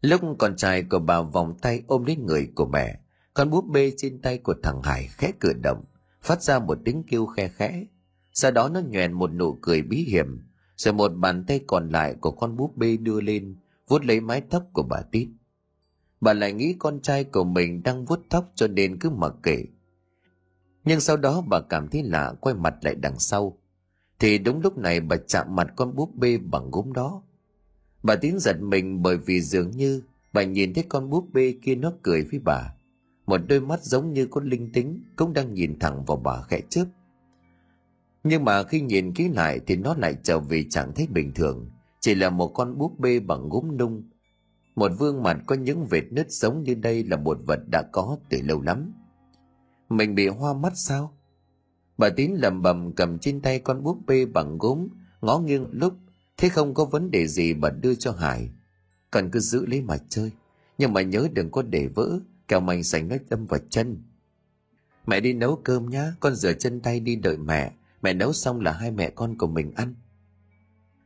Lúc 0.00 0.20
con 0.38 0.56
trai 0.56 0.82
của 0.82 0.98
bà 0.98 1.20
vòng 1.22 1.58
tay 1.62 1.82
ôm 1.86 2.04
lấy 2.04 2.16
người 2.16 2.48
của 2.54 2.66
mẹ, 2.66 3.00
con 3.38 3.50
búp 3.50 3.64
bê 3.68 3.92
trên 3.96 4.18
tay 4.22 4.38
của 4.38 4.54
thằng 4.62 4.82
Hải 4.82 5.06
khẽ 5.06 5.32
cử 5.40 5.52
động, 5.62 5.84
phát 6.22 6.42
ra 6.42 6.58
một 6.58 6.78
tiếng 6.84 7.02
kêu 7.02 7.26
khe 7.26 7.48
khẽ. 7.48 7.84
Sau 8.32 8.50
đó 8.50 8.68
nó 8.68 8.80
nhoèn 8.80 9.12
một 9.12 9.32
nụ 9.32 9.58
cười 9.62 9.82
bí 9.82 9.96
hiểm, 9.96 10.46
rồi 10.76 10.94
một 10.94 11.08
bàn 11.08 11.44
tay 11.46 11.60
còn 11.66 11.88
lại 11.88 12.14
của 12.20 12.30
con 12.30 12.56
búp 12.56 12.76
bê 12.76 12.96
đưa 12.96 13.20
lên, 13.20 13.56
vuốt 13.88 14.04
lấy 14.04 14.20
mái 14.20 14.40
tóc 14.40 14.64
của 14.72 14.82
bà 14.82 15.02
Tít. 15.02 15.28
Bà 16.20 16.32
lại 16.32 16.52
nghĩ 16.52 16.74
con 16.78 17.00
trai 17.00 17.24
của 17.24 17.44
mình 17.44 17.82
đang 17.82 18.04
vuốt 18.04 18.20
tóc 18.28 18.52
cho 18.54 18.66
nên 18.66 18.98
cứ 18.98 19.10
mặc 19.10 19.34
kệ. 19.42 19.64
Nhưng 20.84 21.00
sau 21.00 21.16
đó 21.16 21.40
bà 21.40 21.60
cảm 21.60 21.88
thấy 21.88 22.02
lạ 22.02 22.34
quay 22.40 22.54
mặt 22.54 22.74
lại 22.80 22.94
đằng 22.94 23.18
sau. 23.18 23.58
Thì 24.18 24.38
đúng 24.38 24.60
lúc 24.60 24.78
này 24.78 25.00
bà 25.00 25.16
chạm 25.26 25.56
mặt 25.56 25.66
con 25.76 25.94
búp 25.94 26.14
bê 26.14 26.38
bằng 26.38 26.70
gốm 26.70 26.92
đó. 26.92 27.22
Bà 28.02 28.16
tín 28.16 28.38
giật 28.38 28.60
mình 28.60 29.02
bởi 29.02 29.16
vì 29.16 29.40
dường 29.40 29.70
như 29.70 30.02
bà 30.32 30.42
nhìn 30.42 30.74
thấy 30.74 30.84
con 30.88 31.10
búp 31.10 31.28
bê 31.32 31.54
kia 31.62 31.74
nó 31.74 31.92
cười 32.02 32.24
với 32.24 32.40
bà. 32.44 32.74
Một 33.28 33.40
đôi 33.48 33.60
mắt 33.60 33.82
giống 33.82 34.12
như 34.12 34.26
con 34.26 34.44
linh 34.44 34.72
tính 34.72 35.02
cũng 35.16 35.32
đang 35.32 35.54
nhìn 35.54 35.78
thẳng 35.78 36.04
vào 36.04 36.16
bà 36.16 36.42
khẽ 36.42 36.60
chớp. 36.70 36.84
Nhưng 38.24 38.44
mà 38.44 38.62
khi 38.62 38.80
nhìn 38.80 39.14
kỹ 39.14 39.28
lại 39.28 39.60
thì 39.66 39.76
nó 39.76 39.94
lại 39.94 40.16
trở 40.22 40.38
về 40.38 40.64
trạng 40.70 40.92
thái 40.94 41.06
bình 41.06 41.32
thường, 41.34 41.70
chỉ 42.00 42.14
là 42.14 42.30
một 42.30 42.48
con 42.48 42.78
búp 42.78 42.98
bê 42.98 43.20
bằng 43.20 43.48
gốm 43.48 43.76
nung. 43.76 44.02
Một 44.74 44.92
vương 44.98 45.22
mặt 45.22 45.38
có 45.46 45.54
những 45.54 45.84
vệt 45.84 46.04
nứt 46.10 46.30
giống 46.30 46.62
như 46.62 46.74
đây 46.74 47.04
là 47.04 47.16
một 47.16 47.38
vật 47.46 47.60
đã 47.72 47.82
có 47.92 48.18
từ 48.28 48.38
lâu 48.42 48.60
lắm. 48.60 48.92
Mình 49.88 50.14
bị 50.14 50.28
hoa 50.28 50.54
mắt 50.54 50.72
sao? 50.76 51.12
Bà 51.98 52.08
Tín 52.10 52.32
lầm 52.34 52.62
bầm 52.62 52.92
cầm 52.92 53.18
trên 53.18 53.40
tay 53.40 53.58
con 53.58 53.82
búp 53.82 53.98
bê 54.06 54.26
bằng 54.26 54.58
gốm, 54.58 54.88
ngó 55.20 55.38
nghiêng 55.38 55.66
lúc, 55.70 55.94
thế 56.36 56.48
không 56.48 56.74
có 56.74 56.84
vấn 56.84 57.10
đề 57.10 57.26
gì 57.26 57.54
bà 57.54 57.70
đưa 57.70 57.94
cho 57.94 58.12
Hải. 58.12 58.50
cần 59.10 59.30
cứ 59.30 59.40
giữ 59.40 59.66
lấy 59.66 59.82
mà 59.82 59.96
chơi, 60.08 60.32
nhưng 60.78 60.92
mà 60.92 61.02
nhớ 61.02 61.28
đừng 61.32 61.50
có 61.50 61.62
để 61.62 61.88
vỡ, 61.94 62.20
kẻo 62.48 62.60
mảnh 62.60 62.82
sành 62.82 63.08
nó 63.08 63.16
đâm 63.30 63.46
vào 63.46 63.60
chân. 63.70 64.02
Mẹ 65.06 65.20
đi 65.20 65.32
nấu 65.32 65.60
cơm 65.64 65.90
nhá, 65.90 66.12
con 66.20 66.34
rửa 66.34 66.52
chân 66.52 66.80
tay 66.80 67.00
đi 67.00 67.16
đợi 67.16 67.36
mẹ, 67.36 67.72
mẹ 68.02 68.12
nấu 68.12 68.32
xong 68.32 68.60
là 68.60 68.72
hai 68.72 68.90
mẹ 68.90 69.10
con 69.10 69.38
của 69.38 69.46
mình 69.46 69.72
ăn. 69.76 69.94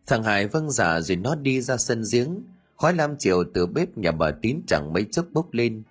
Thằng 0.07 0.23
Hải 0.23 0.49
vâng 0.49 0.71
dạ 0.71 1.01
rồi 1.01 1.17
nó 1.17 1.35
đi 1.35 1.61
ra 1.61 1.77
sân 1.77 2.03
giếng, 2.13 2.43
khói 2.77 2.95
lam 2.95 3.17
chiều 3.19 3.45
từ 3.55 3.67
bếp 3.67 3.99
nhà 3.99 4.13
bà 4.13 4.31
Tín 4.31 4.61
chẳng 4.67 4.93
mấy 4.93 5.05
chốc 5.11 5.27
bốc 5.33 5.49
lên. 5.53 5.83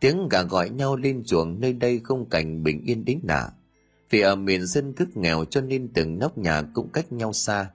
Tiếng 0.00 0.28
gà 0.28 0.42
gọi 0.42 0.70
nhau 0.70 0.96
lên 0.96 1.24
chuồng 1.24 1.60
nơi 1.60 1.72
đây 1.72 2.00
không 2.04 2.28
cảnh 2.28 2.62
bình 2.62 2.82
yên 2.84 3.04
đến 3.04 3.20
nạ. 3.22 3.48
Vì 4.10 4.20
ở 4.20 4.36
miền 4.36 4.66
dân 4.66 4.94
thức 4.94 5.16
nghèo 5.16 5.44
cho 5.44 5.60
nên 5.60 5.88
từng 5.94 6.18
nóc 6.18 6.38
nhà 6.38 6.62
cũng 6.74 6.88
cách 6.92 7.12
nhau 7.12 7.32
xa. 7.32 7.70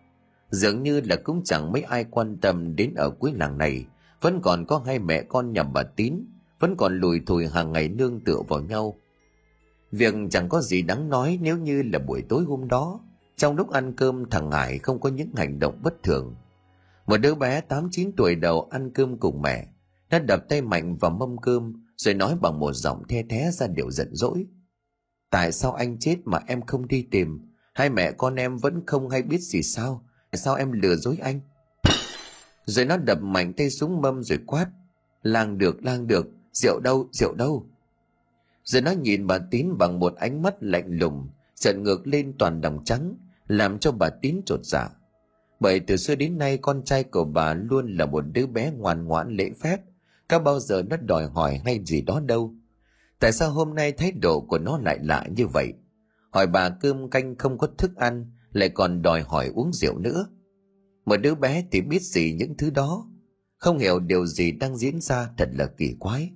Dường 0.50 0.84
như 0.84 1.01
là 1.01 1.15
cũng 1.15 1.41
chẳng 1.43 1.72
mấy 1.72 1.81
ai 1.81 2.03
quan 2.03 2.38
tâm 2.38 2.75
đến 2.75 2.93
ở 2.95 3.10
cuối 3.10 3.34
làng 3.36 3.57
này. 3.57 3.86
Vẫn 4.22 4.39
còn 4.43 4.65
có 4.65 4.84
hai 4.86 5.00
mẹ 5.00 5.24
con 5.24 5.53
nhà 5.53 5.63
bà 5.63 5.84
Tín, 5.84 6.25
vẫn 6.60 6.76
còn 6.78 7.00
lùi 7.00 7.20
thùi 7.26 7.48
hàng 7.48 7.72
ngày 7.72 7.88
nương 7.88 8.20
tựa 8.20 8.42
vào 8.48 8.60
nhau. 8.60 8.96
Việc 9.92 10.14
chẳng 10.30 10.50
có 10.50 10.62
gì 10.62 10.82
đáng 10.82 11.10
nói 11.10 11.40
nếu 11.42 11.58
như 11.58 11.84
là 11.94 12.00
buổi 12.00 12.22
tối 12.30 12.44
hôm 12.44 12.68
đó, 12.68 13.00
trong 13.36 13.56
lúc 13.56 13.70
ăn 13.72 13.94
cơm 13.94 14.30
thằng 14.30 14.52
Hải 14.52 14.78
không 14.78 15.00
có 15.00 15.10
những 15.10 15.30
hành 15.36 15.60
động 15.60 15.80
bất 15.84 16.04
thường. 16.04 16.36
Một 17.08 17.18
đứa 17.18 17.36
bé 17.36 17.62
8-9 17.70 18.12
tuổi 18.18 18.36
đầu 18.36 18.68
ăn 18.72 18.92
cơm 18.94 19.18
cùng 19.18 19.42
mẹ, 19.42 19.68
nó 20.10 20.20
đập 20.20 20.46
tay 20.50 20.62
mạnh 20.62 20.98
vào 20.98 21.12
mâm 21.12 21.38
cơm 21.38 21.74
rồi 21.98 22.14
nói 22.14 22.36
bằng 22.42 22.60
một 22.60 22.74
giọng 22.74 23.08
the 23.08 23.24
thé 23.24 23.52
ra 23.52 23.68
điều 23.68 23.92
giận 23.92 24.10
dỗi. 24.12 24.46
Tại 25.30 25.52
sao 25.52 25.74
anh 25.74 26.00
chết 26.00 26.18
mà 26.26 26.40
em 26.48 26.62
không 26.62 26.88
đi 26.88 27.08
tìm? 27.12 27.40
Hai 27.74 27.90
mẹ 27.90 28.12
con 28.12 28.36
em 28.36 28.58
vẫn 28.58 28.84
không 28.86 29.10
hay 29.10 29.22
biết 29.22 29.42
gì 29.42 29.64
sao? 29.64 30.06
Tại 30.32 30.40
sao 30.40 30.56
em 30.56 30.72
lừa 30.72 30.96
dối 30.96 31.18
anh? 31.22 31.40
Rồi 32.66 32.86
nó 32.86 32.98
đập 32.98 33.22
mạnh 33.22 33.54
tay 33.54 33.70
súng 33.70 34.02
mâm 34.02 34.24
rồi 34.24 34.39
quát. 34.48 34.68
Lang 35.22 35.58
được, 35.58 35.86
lang 35.86 36.08
được, 36.08 36.28
rượu 36.56 36.80
đâu, 36.80 37.10
rượu 37.12 37.34
đâu? 37.34 37.65
Rồi 38.63 38.82
nó 38.82 38.91
nhìn 38.91 39.28
bà 39.28 39.38
Tín 39.52 39.78
bằng 39.78 40.00
một 40.00 40.15
ánh 40.15 40.41
mắt 40.41 40.56
lạnh 40.60 40.98
lùng, 41.00 41.30
trợn 41.56 41.84
ngược 41.84 42.08
lên 42.08 42.34
toàn 42.39 42.62
đồng 42.62 42.84
trắng, 42.84 43.15
làm 43.48 43.80
cho 43.80 43.91
bà 43.91 44.10
Tín 44.10 44.41
trột 44.46 44.60
dạ. 44.63 44.89
Bởi 45.60 45.80
từ 45.80 45.98
xưa 45.98 46.15
đến 46.15 46.38
nay 46.38 46.58
con 46.58 46.84
trai 46.84 47.04
của 47.04 47.26
bà 47.26 47.54
luôn 47.54 47.98
là 47.98 48.06
một 48.06 48.24
đứa 48.34 48.46
bé 48.46 48.72
ngoan 48.72 49.06
ngoãn 49.06 49.36
lễ 49.36 49.52
phép, 49.62 49.82
có 50.28 50.39
bao 50.39 50.60
giờ 50.60 50.84
nó 50.89 50.98
đòi 50.98 51.28
hỏi 51.28 51.62
hay 51.65 51.82
gì 51.86 52.02
đó 52.02 52.20
đâu. 52.20 52.56
Tại 53.20 53.32
sao 53.32 53.52
hôm 53.52 53.76
nay 53.76 53.91
thái 53.91 54.12
độ 54.12 54.41
của 54.41 54.58
nó 54.58 54.78
lại 54.78 55.00
lạ 55.02 55.28
như 55.36 55.48
vậy? 55.48 55.74
Hỏi 56.32 56.48
bà 56.48 56.70
cơm 56.70 57.10
canh 57.10 57.36
không 57.36 57.58
có 57.58 57.68
thức 57.78 57.96
ăn, 57.96 58.32
lại 58.52 58.70
còn 58.70 59.02
đòi 59.02 59.22
hỏi 59.22 59.52
uống 59.56 59.74
rượu 59.74 59.98
nữa. 59.98 60.28
Một 61.06 61.18
đứa 61.18 61.36
bé 61.36 61.63
thì 61.72 61.82
biết 61.82 62.02
gì 62.02 62.34
những 62.34 62.58
thứ 62.58 62.70
đó, 62.70 63.08
không 63.58 63.78
hiểu 63.78 64.00
điều 64.00 64.26
gì 64.26 64.52
đang 64.52 64.78
diễn 64.78 65.02
ra 65.02 65.30
thật 65.38 65.50
là 65.54 65.65
kỳ 65.78 65.96
quái. 66.00 66.32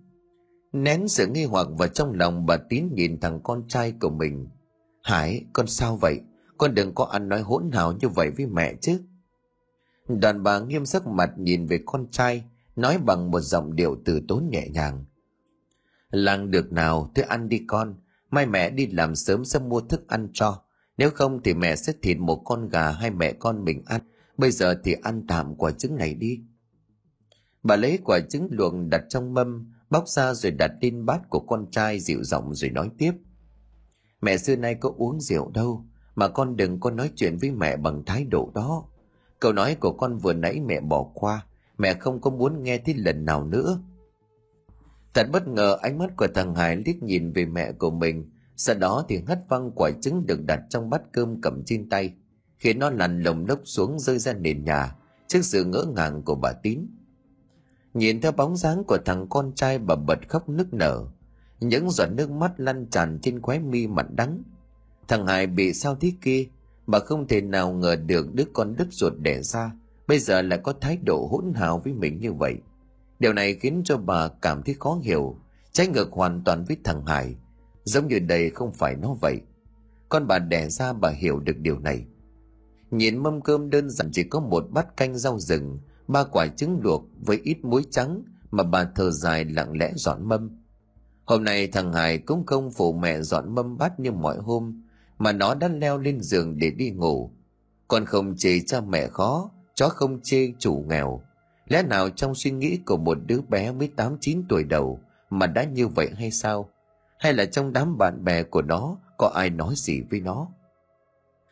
Nén 0.73 1.07
sự 1.07 1.27
nghi 1.27 1.45
hoặc 1.45 1.67
vào 1.77 1.87
trong 1.87 2.13
lòng 2.13 2.45
bà 2.45 2.57
Tín 2.57 2.89
nhìn 2.93 3.19
thằng 3.19 3.39
con 3.43 3.67
trai 3.67 3.93
của 4.01 4.09
mình. 4.09 4.47
Hải, 5.03 5.45
con 5.53 5.67
sao 5.67 5.97
vậy? 5.97 6.21
Con 6.57 6.73
đừng 6.73 6.95
có 6.95 7.05
ăn 7.05 7.29
nói 7.29 7.41
hỗn 7.41 7.71
hào 7.73 7.91
như 7.91 8.09
vậy 8.09 8.31
với 8.37 8.45
mẹ 8.45 8.75
chứ. 8.81 9.01
Đoàn 10.07 10.43
bà 10.43 10.59
nghiêm 10.59 10.85
sắc 10.85 11.07
mặt 11.07 11.31
nhìn 11.37 11.65
về 11.65 11.79
con 11.85 12.07
trai, 12.11 12.43
nói 12.75 12.97
bằng 13.05 13.31
một 13.31 13.39
giọng 13.39 13.75
điệu 13.75 13.97
từ 14.05 14.21
tốn 14.27 14.49
nhẹ 14.51 14.67
nhàng. 14.69 15.05
Làng 16.11 16.51
được 16.51 16.71
nào, 16.71 17.11
thôi 17.15 17.25
ăn 17.29 17.49
đi 17.49 17.61
con, 17.67 17.95
mai 18.29 18.45
mẹ 18.45 18.69
đi 18.69 18.87
làm 18.87 19.15
sớm 19.15 19.45
sẽ 19.45 19.59
mua 19.59 19.81
thức 19.81 20.07
ăn 20.07 20.29
cho. 20.33 20.61
Nếu 20.97 21.09
không 21.09 21.43
thì 21.43 21.53
mẹ 21.53 21.75
sẽ 21.75 21.93
thịt 22.01 22.17
một 22.17 22.41
con 22.45 22.69
gà 22.69 22.91
hay 22.91 23.11
mẹ 23.11 23.33
con 23.33 23.63
mình 23.63 23.83
ăn. 23.85 24.01
Bây 24.37 24.51
giờ 24.51 24.75
thì 24.83 24.93
ăn 24.93 25.27
tạm 25.27 25.55
quả 25.55 25.71
trứng 25.71 25.95
này 25.95 26.13
đi. 26.13 26.39
Bà 27.63 27.75
lấy 27.75 27.99
quả 28.03 28.19
trứng 28.29 28.47
luộc 28.51 28.73
đặt 28.89 29.01
trong 29.09 29.33
mâm, 29.33 29.71
bóc 29.89 30.07
ra 30.07 30.33
rồi 30.33 30.51
đặt 30.51 30.71
lên 30.81 31.05
bát 31.05 31.29
của 31.29 31.39
con 31.39 31.71
trai 31.71 31.99
dịu 31.99 32.23
giọng 32.23 32.53
rồi 32.55 32.69
nói 32.69 32.89
tiếp. 32.97 33.11
Mẹ 34.21 34.37
xưa 34.37 34.55
nay 34.55 34.75
có 34.75 34.93
uống 34.97 35.19
rượu 35.21 35.51
đâu, 35.51 35.85
mà 36.15 36.27
con 36.27 36.55
đừng 36.55 36.79
có 36.79 36.91
nói 36.91 37.11
chuyện 37.15 37.37
với 37.37 37.51
mẹ 37.51 37.77
bằng 37.77 38.03
thái 38.05 38.25
độ 38.25 38.51
đó. 38.55 38.85
Câu 39.39 39.53
nói 39.53 39.75
của 39.75 39.91
con 39.91 40.17
vừa 40.17 40.33
nãy 40.33 40.59
mẹ 40.59 40.79
bỏ 40.79 41.03
qua, 41.13 41.45
mẹ 41.77 41.93
không 41.93 42.21
có 42.21 42.29
muốn 42.29 42.63
nghe 42.63 42.77
thêm 42.77 42.97
lần 42.99 43.25
nào 43.25 43.43
nữa. 43.43 43.81
Thật 45.13 45.27
bất 45.31 45.47
ngờ 45.47 45.77
ánh 45.81 45.97
mắt 45.97 46.17
của 46.17 46.27
thằng 46.35 46.55
Hải 46.55 46.75
liếc 46.85 47.03
nhìn 47.03 47.31
về 47.31 47.45
mẹ 47.45 47.71
của 47.71 47.91
mình, 47.91 48.31
sau 48.55 48.75
đó 48.75 49.05
thì 49.09 49.21
hất 49.27 49.39
văng 49.49 49.71
quả 49.75 49.91
trứng 50.01 50.25
được 50.25 50.45
đặt 50.45 50.59
trong 50.69 50.89
bát 50.89 51.01
cơm 51.11 51.41
cầm 51.41 51.63
trên 51.65 51.89
tay, 51.89 52.13
khiến 52.57 52.79
nó 52.79 52.89
lăn 52.89 53.23
lồng 53.23 53.45
lốc 53.45 53.59
xuống 53.63 53.99
rơi 53.99 54.19
ra 54.19 54.33
nền 54.33 54.63
nhà 54.63 54.95
trước 55.27 55.41
sự 55.41 55.63
ngỡ 55.63 55.85
ngàng 55.95 56.21
của 56.23 56.35
bà 56.35 56.53
Tín. 56.63 56.87
Nhìn 57.93 58.21
theo 58.21 58.31
bóng 58.31 58.57
dáng 58.57 58.83
của 58.83 58.97
thằng 59.05 59.27
con 59.29 59.51
trai 59.55 59.79
bà 59.79 59.95
bật 59.95 60.29
khóc 60.29 60.49
nức 60.49 60.73
nở, 60.73 61.05
những 61.59 61.89
giọt 61.89 62.07
nước 62.11 62.31
mắt 62.31 62.59
lăn 62.59 62.87
tràn 62.91 63.19
trên 63.21 63.41
khóe 63.41 63.59
mi 63.59 63.87
mặt 63.87 64.05
đắng. 64.15 64.43
Thằng 65.07 65.27
Hải 65.27 65.47
bị 65.47 65.73
sao 65.73 65.95
thế 65.95 66.11
kia, 66.21 66.47
bà 66.87 66.99
không 66.99 67.27
thể 67.27 67.41
nào 67.41 67.71
ngờ 67.71 67.95
được 67.95 68.33
đứa 68.33 68.45
con 68.53 68.75
đứt 68.75 68.87
ruột 68.91 69.13
đẻ 69.17 69.41
ra, 69.41 69.71
bây 70.07 70.19
giờ 70.19 70.41
lại 70.41 70.59
có 70.63 70.73
thái 70.81 70.97
độ 71.05 71.27
hỗn 71.31 71.53
hào 71.55 71.79
với 71.79 71.93
mình 71.93 72.19
như 72.19 72.33
vậy. 72.33 72.55
Điều 73.19 73.33
này 73.33 73.55
khiến 73.55 73.81
cho 73.85 73.97
bà 73.97 74.27
cảm 74.27 74.63
thấy 74.63 74.75
khó 74.79 74.99
hiểu, 75.03 75.35
trái 75.71 75.87
ngược 75.87 76.11
hoàn 76.11 76.41
toàn 76.43 76.63
với 76.67 76.77
thằng 76.83 77.05
Hải, 77.05 77.35
giống 77.83 78.07
như 78.07 78.19
đây 78.19 78.49
không 78.49 78.73
phải 78.73 78.95
nó 78.95 79.13
vậy. 79.13 79.41
Con 80.09 80.27
bà 80.27 80.39
đẻ 80.39 80.69
ra 80.69 80.93
bà 80.93 81.09
hiểu 81.09 81.39
được 81.39 81.57
điều 81.57 81.79
này. 81.79 82.05
Nhìn 82.91 83.17
mâm 83.17 83.41
cơm 83.41 83.69
đơn 83.69 83.89
giản 83.89 84.09
chỉ 84.11 84.23
có 84.23 84.39
một 84.39 84.65
bát 84.71 84.97
canh 84.97 85.17
rau 85.17 85.39
rừng, 85.39 85.79
ba 86.09 86.23
quả 86.23 86.47
trứng 86.47 86.79
luộc 86.83 87.03
với 87.19 87.39
ít 87.43 87.57
muối 87.63 87.83
trắng 87.91 88.21
mà 88.51 88.63
bà 88.63 88.83
thờ 88.83 89.11
dài 89.11 89.45
lặng 89.45 89.77
lẽ 89.77 89.91
dọn 89.95 90.29
mâm. 90.29 90.49
Hôm 91.25 91.43
nay 91.43 91.67
thằng 91.67 91.93
Hải 91.93 92.17
cũng 92.17 92.45
không 92.45 92.71
phụ 92.71 92.93
mẹ 92.93 93.21
dọn 93.21 93.55
mâm 93.55 93.77
bát 93.77 93.99
như 93.99 94.11
mọi 94.11 94.37
hôm, 94.37 94.83
mà 95.17 95.31
nó 95.31 95.55
đã 95.55 95.67
leo 95.67 95.97
lên 95.97 96.21
giường 96.21 96.57
để 96.57 96.71
đi 96.71 96.89
ngủ. 96.89 97.31
Con 97.87 98.05
không 98.05 98.35
chê 98.37 98.59
cha 98.59 98.81
mẹ 98.81 99.07
khó, 99.07 99.51
chó 99.75 99.89
không 99.89 100.19
chê 100.23 100.51
chủ 100.59 100.85
nghèo. 100.87 101.21
Lẽ 101.67 101.83
nào 101.83 102.09
trong 102.09 102.35
suy 102.35 102.51
nghĩ 102.51 102.79
của 102.85 102.97
một 102.97 103.17
đứa 103.25 103.41
bé 103.41 103.71
mới 103.71 103.87
tám 103.95 104.17
chín 104.19 104.43
tuổi 104.49 104.63
đầu 104.63 104.99
mà 105.29 105.47
đã 105.47 105.63
như 105.63 105.87
vậy 105.87 106.09
hay 106.15 106.31
sao? 106.31 106.69
Hay 107.19 107.33
là 107.33 107.45
trong 107.45 107.73
đám 107.73 107.97
bạn 107.97 108.23
bè 108.23 108.43
của 108.43 108.61
nó 108.61 108.97
có 109.17 109.31
ai 109.35 109.49
nói 109.49 109.73
gì 109.77 110.01
với 110.01 110.19
nó? 110.19 110.47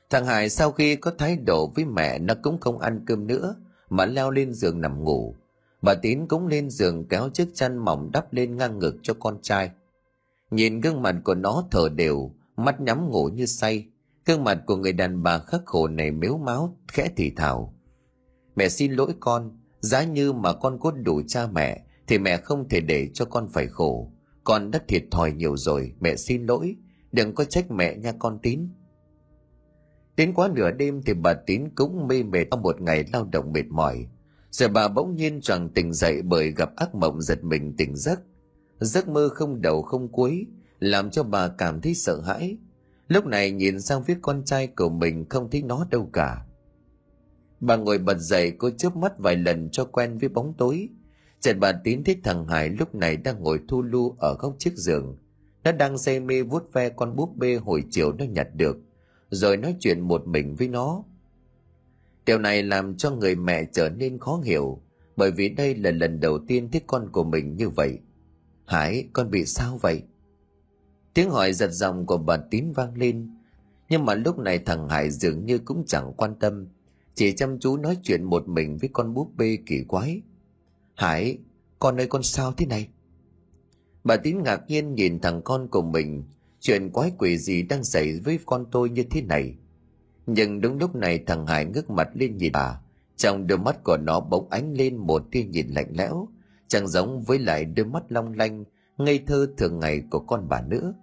Thằng 0.09 0.25
Hải 0.25 0.49
sau 0.49 0.71
khi 0.71 0.95
có 0.95 1.11
thái 1.17 1.37
độ 1.45 1.71
với 1.75 1.85
mẹ 1.85 2.19
nó 2.19 2.33
cũng 2.43 2.59
không 2.59 2.79
ăn 2.79 3.03
cơm 3.05 3.27
nữa 3.27 3.55
mà 3.89 4.05
leo 4.05 4.31
lên 4.31 4.53
giường 4.53 4.81
nằm 4.81 5.03
ngủ. 5.03 5.35
Bà 5.81 5.93
Tín 5.93 6.27
cũng 6.27 6.47
lên 6.47 6.69
giường 6.69 7.07
kéo 7.07 7.29
chiếc 7.33 7.47
chăn 7.53 7.77
mỏng 7.77 8.09
đắp 8.13 8.33
lên 8.33 8.57
ngang 8.57 8.79
ngực 8.79 8.95
cho 9.01 9.13
con 9.19 9.37
trai. 9.41 9.71
Nhìn 10.51 10.81
gương 10.81 11.01
mặt 11.01 11.15
của 11.23 11.35
nó 11.35 11.63
thở 11.71 11.89
đều, 11.89 12.31
mắt 12.57 12.81
nhắm 12.81 13.09
ngủ 13.09 13.29
như 13.33 13.45
say. 13.45 13.85
Gương 14.25 14.43
mặt 14.43 14.63
của 14.65 14.75
người 14.75 14.93
đàn 14.93 15.23
bà 15.23 15.39
khắc 15.39 15.61
khổ 15.65 15.87
này 15.87 16.11
mếu 16.11 16.37
máu, 16.37 16.77
khẽ 16.87 17.09
thì 17.15 17.29
thào. 17.29 17.73
Mẹ 18.55 18.69
xin 18.69 18.91
lỗi 18.91 19.13
con, 19.19 19.59
giá 19.79 20.03
như 20.03 20.33
mà 20.33 20.53
con 20.53 20.79
có 20.79 20.91
đủ 20.91 21.21
cha 21.27 21.47
mẹ, 21.47 21.83
thì 22.07 22.17
mẹ 22.17 22.37
không 22.37 22.69
thể 22.69 22.81
để 22.81 23.09
cho 23.13 23.25
con 23.25 23.49
phải 23.49 23.67
khổ. 23.67 24.11
Con 24.43 24.71
đã 24.71 24.79
thiệt 24.87 25.03
thòi 25.11 25.31
nhiều 25.31 25.57
rồi, 25.57 25.93
mẹ 25.99 26.15
xin 26.15 26.45
lỗi. 26.45 26.75
đừng 27.11 27.35
có 27.35 27.43
trách 27.43 27.71
mẹ 27.71 27.95
nha 27.95 28.13
con 28.19 28.39
tín 28.41 28.69
đến 30.17 30.33
quá 30.33 30.49
nửa 30.55 30.71
đêm 30.71 31.01
thì 31.05 31.13
bà 31.13 31.33
tín 31.33 31.69
cũng 31.75 32.07
mê 32.07 32.23
mệt 32.23 32.45
sau 32.51 32.59
một 32.59 32.81
ngày 32.81 33.05
lao 33.13 33.29
động 33.31 33.53
mệt 33.53 33.65
mỏi. 33.69 34.07
Giờ 34.51 34.67
bà 34.67 34.87
bỗng 34.87 35.15
nhiên 35.15 35.41
choàng 35.41 35.69
tỉnh 35.69 35.93
dậy 35.93 36.21
bởi 36.21 36.51
gặp 36.51 36.75
ác 36.75 36.95
mộng 36.95 37.21
giật 37.21 37.43
mình 37.43 37.75
tỉnh 37.77 37.95
giấc. 37.95 38.21
Giấc 38.79 39.07
mơ 39.07 39.29
không 39.33 39.61
đầu 39.61 39.81
không 39.81 40.11
cuối, 40.11 40.45
làm 40.79 41.09
cho 41.09 41.23
bà 41.23 41.47
cảm 41.47 41.81
thấy 41.81 41.93
sợ 41.93 42.21
hãi. 42.21 42.57
Lúc 43.07 43.25
này 43.25 43.51
nhìn 43.51 43.81
sang 43.81 44.03
phía 44.03 44.17
con 44.21 44.43
trai 44.45 44.67
của 44.67 44.89
mình 44.89 45.25
không 45.29 45.49
thấy 45.51 45.61
nó 45.61 45.87
đâu 45.89 46.09
cả. 46.13 46.45
Bà 47.59 47.75
ngồi 47.75 47.97
bật 47.97 48.17
dậy 48.17 48.53
cô 48.57 48.69
chớp 48.69 48.95
mắt 48.95 49.19
vài 49.19 49.35
lần 49.35 49.69
cho 49.71 49.85
quen 49.85 50.17
với 50.17 50.29
bóng 50.29 50.53
tối. 50.57 50.89
Trần 51.39 51.59
bà 51.59 51.71
tín 51.71 52.03
thấy 52.03 52.17
thằng 52.23 52.47
hải 52.47 52.69
lúc 52.69 52.95
này 52.95 53.17
đang 53.17 53.43
ngồi 53.43 53.59
thu 53.67 53.81
lu 53.81 54.15
ở 54.19 54.35
góc 54.39 54.55
chiếc 54.59 54.73
giường. 54.75 55.17
Nó 55.63 55.71
đang 55.71 55.97
say 55.97 56.19
mê 56.19 56.41
vuốt 56.41 56.73
ve 56.73 56.89
con 56.89 57.15
búp 57.15 57.35
bê 57.35 57.55
hồi 57.55 57.83
chiều 57.89 58.13
nó 58.13 58.25
nhặt 58.25 58.47
được 58.55 58.77
rồi 59.29 59.57
nói 59.57 59.75
chuyện 59.79 60.01
một 60.01 60.27
mình 60.27 60.55
với 60.55 60.67
nó. 60.67 61.03
Điều 62.25 62.39
này 62.39 62.63
làm 62.63 62.97
cho 62.97 63.11
người 63.11 63.35
mẹ 63.35 63.65
trở 63.73 63.89
nên 63.89 64.17
khó 64.19 64.41
hiểu, 64.43 64.81
bởi 65.15 65.31
vì 65.31 65.49
đây 65.49 65.75
là 65.75 65.91
lần 65.91 66.19
đầu 66.19 66.39
tiên 66.47 66.69
thấy 66.71 66.81
con 66.87 67.09
của 67.11 67.23
mình 67.23 67.55
như 67.55 67.69
vậy. 67.69 67.99
Hải, 68.65 69.07
con 69.13 69.31
bị 69.31 69.45
sao 69.45 69.77
vậy? 69.77 70.03
Tiếng 71.13 71.29
hỏi 71.29 71.53
giật 71.53 71.71
giọng 71.71 72.05
của 72.05 72.17
bà 72.17 72.37
tín 72.37 72.71
vang 72.71 72.97
lên, 72.97 73.35
nhưng 73.89 74.05
mà 74.05 74.15
lúc 74.15 74.39
này 74.39 74.59
thằng 74.59 74.89
hải 74.89 75.09
dường 75.09 75.45
như 75.45 75.59
cũng 75.59 75.83
chẳng 75.87 76.13
quan 76.17 76.35
tâm, 76.39 76.67
chỉ 77.15 77.35
chăm 77.35 77.59
chú 77.59 77.77
nói 77.77 77.97
chuyện 78.03 78.23
một 78.23 78.47
mình 78.47 78.77
với 78.77 78.89
con 78.93 79.13
búp 79.13 79.31
bê 79.37 79.57
kỳ 79.65 79.83
quái. 79.83 80.21
Hải, 80.95 81.37
con 81.79 81.99
ơi, 81.99 82.07
con 82.07 82.23
sao 82.23 82.51
thế 82.51 82.65
này? 82.65 82.89
Bà 84.03 84.17
tín 84.17 84.43
ngạc 84.43 84.61
nhiên 84.67 84.95
nhìn 84.95 85.19
thằng 85.19 85.41
con 85.41 85.67
của 85.67 85.81
mình 85.81 86.23
chuyện 86.67 86.91
quái 86.91 87.11
quỷ 87.17 87.37
gì 87.37 87.61
đang 87.61 87.83
xảy 87.83 88.19
với 88.19 88.39
con 88.45 88.65
tôi 88.71 88.89
như 88.89 89.03
thế 89.03 89.21
này? 89.21 89.55
Nhưng 90.25 90.61
đúng 90.61 90.77
lúc 90.77 90.95
này 90.95 91.23
thằng 91.27 91.47
hải 91.47 91.65
ngước 91.65 91.89
mặt 91.89 92.09
lên 92.13 92.37
nhìn 92.37 92.51
bà. 92.51 92.81
Trong 93.15 93.47
đôi 93.47 93.57
mắt 93.57 93.83
của 93.83 93.97
nó 93.97 94.19
bỗng 94.19 94.49
ánh 94.49 94.73
lên 94.73 94.97
một 94.97 95.23
tia 95.31 95.43
nhìn 95.43 95.67
lạnh 95.67 95.91
lẽo, 95.97 96.27
chẳng 96.67 96.87
giống 96.87 97.21
với 97.21 97.39
lại 97.39 97.65
đôi 97.65 97.85
mắt 97.85 98.03
long 98.09 98.33
lanh, 98.33 98.63
ngây 98.97 99.23
thơ 99.27 99.47
thường 99.57 99.79
ngày 99.79 100.03
của 100.11 100.19
con 100.19 100.49
bà 100.49 100.61
nữa 100.61 100.93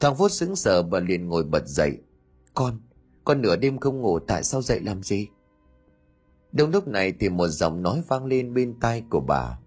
thằng 0.00 0.16
phút 0.16 0.30
sững 0.30 0.56
sờ 0.56 0.82
và 0.82 1.00
liền 1.00 1.28
ngồi 1.28 1.44
bật 1.44 1.66
dậy. 1.66 1.98
Con 2.54 2.80
con 3.24 3.42
nửa 3.42 3.56
đêm 3.56 3.78
không 3.78 4.00
ngủ, 4.00 4.18
tại 4.18 4.44
sao 4.44 4.62
dậy 4.62 4.80
làm 4.80 5.02
gì? 5.02 5.28
Đúng 6.52 6.70
lúc 6.70 6.88
này 6.88 7.12
thì 7.20 7.28
một 7.28 7.48
giọng 7.48 7.82
nói 7.82 8.02
vang 8.08 8.24
lên 8.24 8.54
bên 8.54 8.74
tai 8.80 9.02
của 9.10 9.20
bà, 9.20 9.58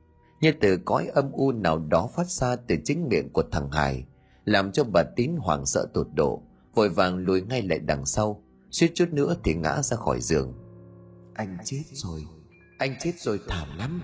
như 0.42 0.52
từ 0.62 0.78
cõi 0.86 1.08
âm 1.08 1.32
u 1.32 1.52
nào 1.52 1.80
đó 1.80 2.10
phát 2.16 2.30
ra 2.30 2.56
từ 2.56 2.76
chính 2.86 3.08
miệng 3.10 3.30
của 3.34 3.44
thằng 3.52 3.72
hải 3.72 4.06
làm 4.46 4.72
cho 4.72 4.84
bà 4.84 5.04
tín 5.04 5.32
hoảng 5.40 5.66
sợ 5.66 5.88
tột 5.94 6.08
độ 6.14 6.42
vội 6.76 6.90
vàng 6.90 7.18
lùi 7.18 7.42
ngay 7.42 7.62
lại 7.62 7.80
đằng 7.80 8.06
sau 8.06 8.44
suýt 8.72 8.92
chút 8.94 9.10
nữa 9.12 9.36
thì 9.44 9.54
ngã 9.54 9.82
ra 9.82 9.98
khỏi 9.98 10.22
giường. 10.22 10.54
Anh 11.34 11.58
chết 11.66 11.84
rồi. 11.92 12.26
Anh 12.78 12.96
chết 13.00 13.12
rồi 13.20 13.40
thảm 13.48 13.68
lắm. 13.78 14.02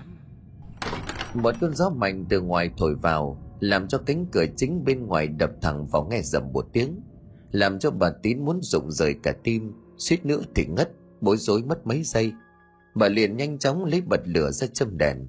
Một 1.34 1.56
cơn 1.62 1.76
gió 1.76 1.90
mạnh 1.90 2.26
từ 2.30 2.42
ngoài 2.42 2.72
thổi 2.78 2.96
vào 2.96 3.44
làm 3.60 3.88
cho 3.88 3.98
cánh 3.98 4.26
cửa 4.32 4.46
chính 4.58 4.86
bên 4.86 5.06
ngoài 5.06 5.28
đập 5.28 5.52
thẳng 5.62 5.88
vào 5.88 6.08
nghe 6.10 6.22
dầm 6.22 6.44
một 6.54 6.68
tiếng 6.74 7.02
làm 7.52 7.80
cho 7.80 7.92
bà 7.92 8.10
tín 8.24 8.46
muốn 8.46 8.60
rụng 8.62 8.92
rời 8.92 9.16
cả 9.24 9.34
tim 9.44 9.74
suýt 9.98 10.26
nữa 10.26 10.42
thì 10.56 10.66
ngất 10.66 10.92
bối 11.22 11.38
rối 11.38 11.64
mất 11.64 11.88
mấy 11.88 12.04
giây. 12.04 12.34
Bà 12.96 13.10
liền 13.10 13.38
nhanh 13.38 13.60
chóng 13.60 13.86
lấy 13.86 14.02
bật 14.02 14.22
lửa 14.26 14.52
ra 14.52 14.68
châm 14.68 14.98
đèn. 14.98 15.28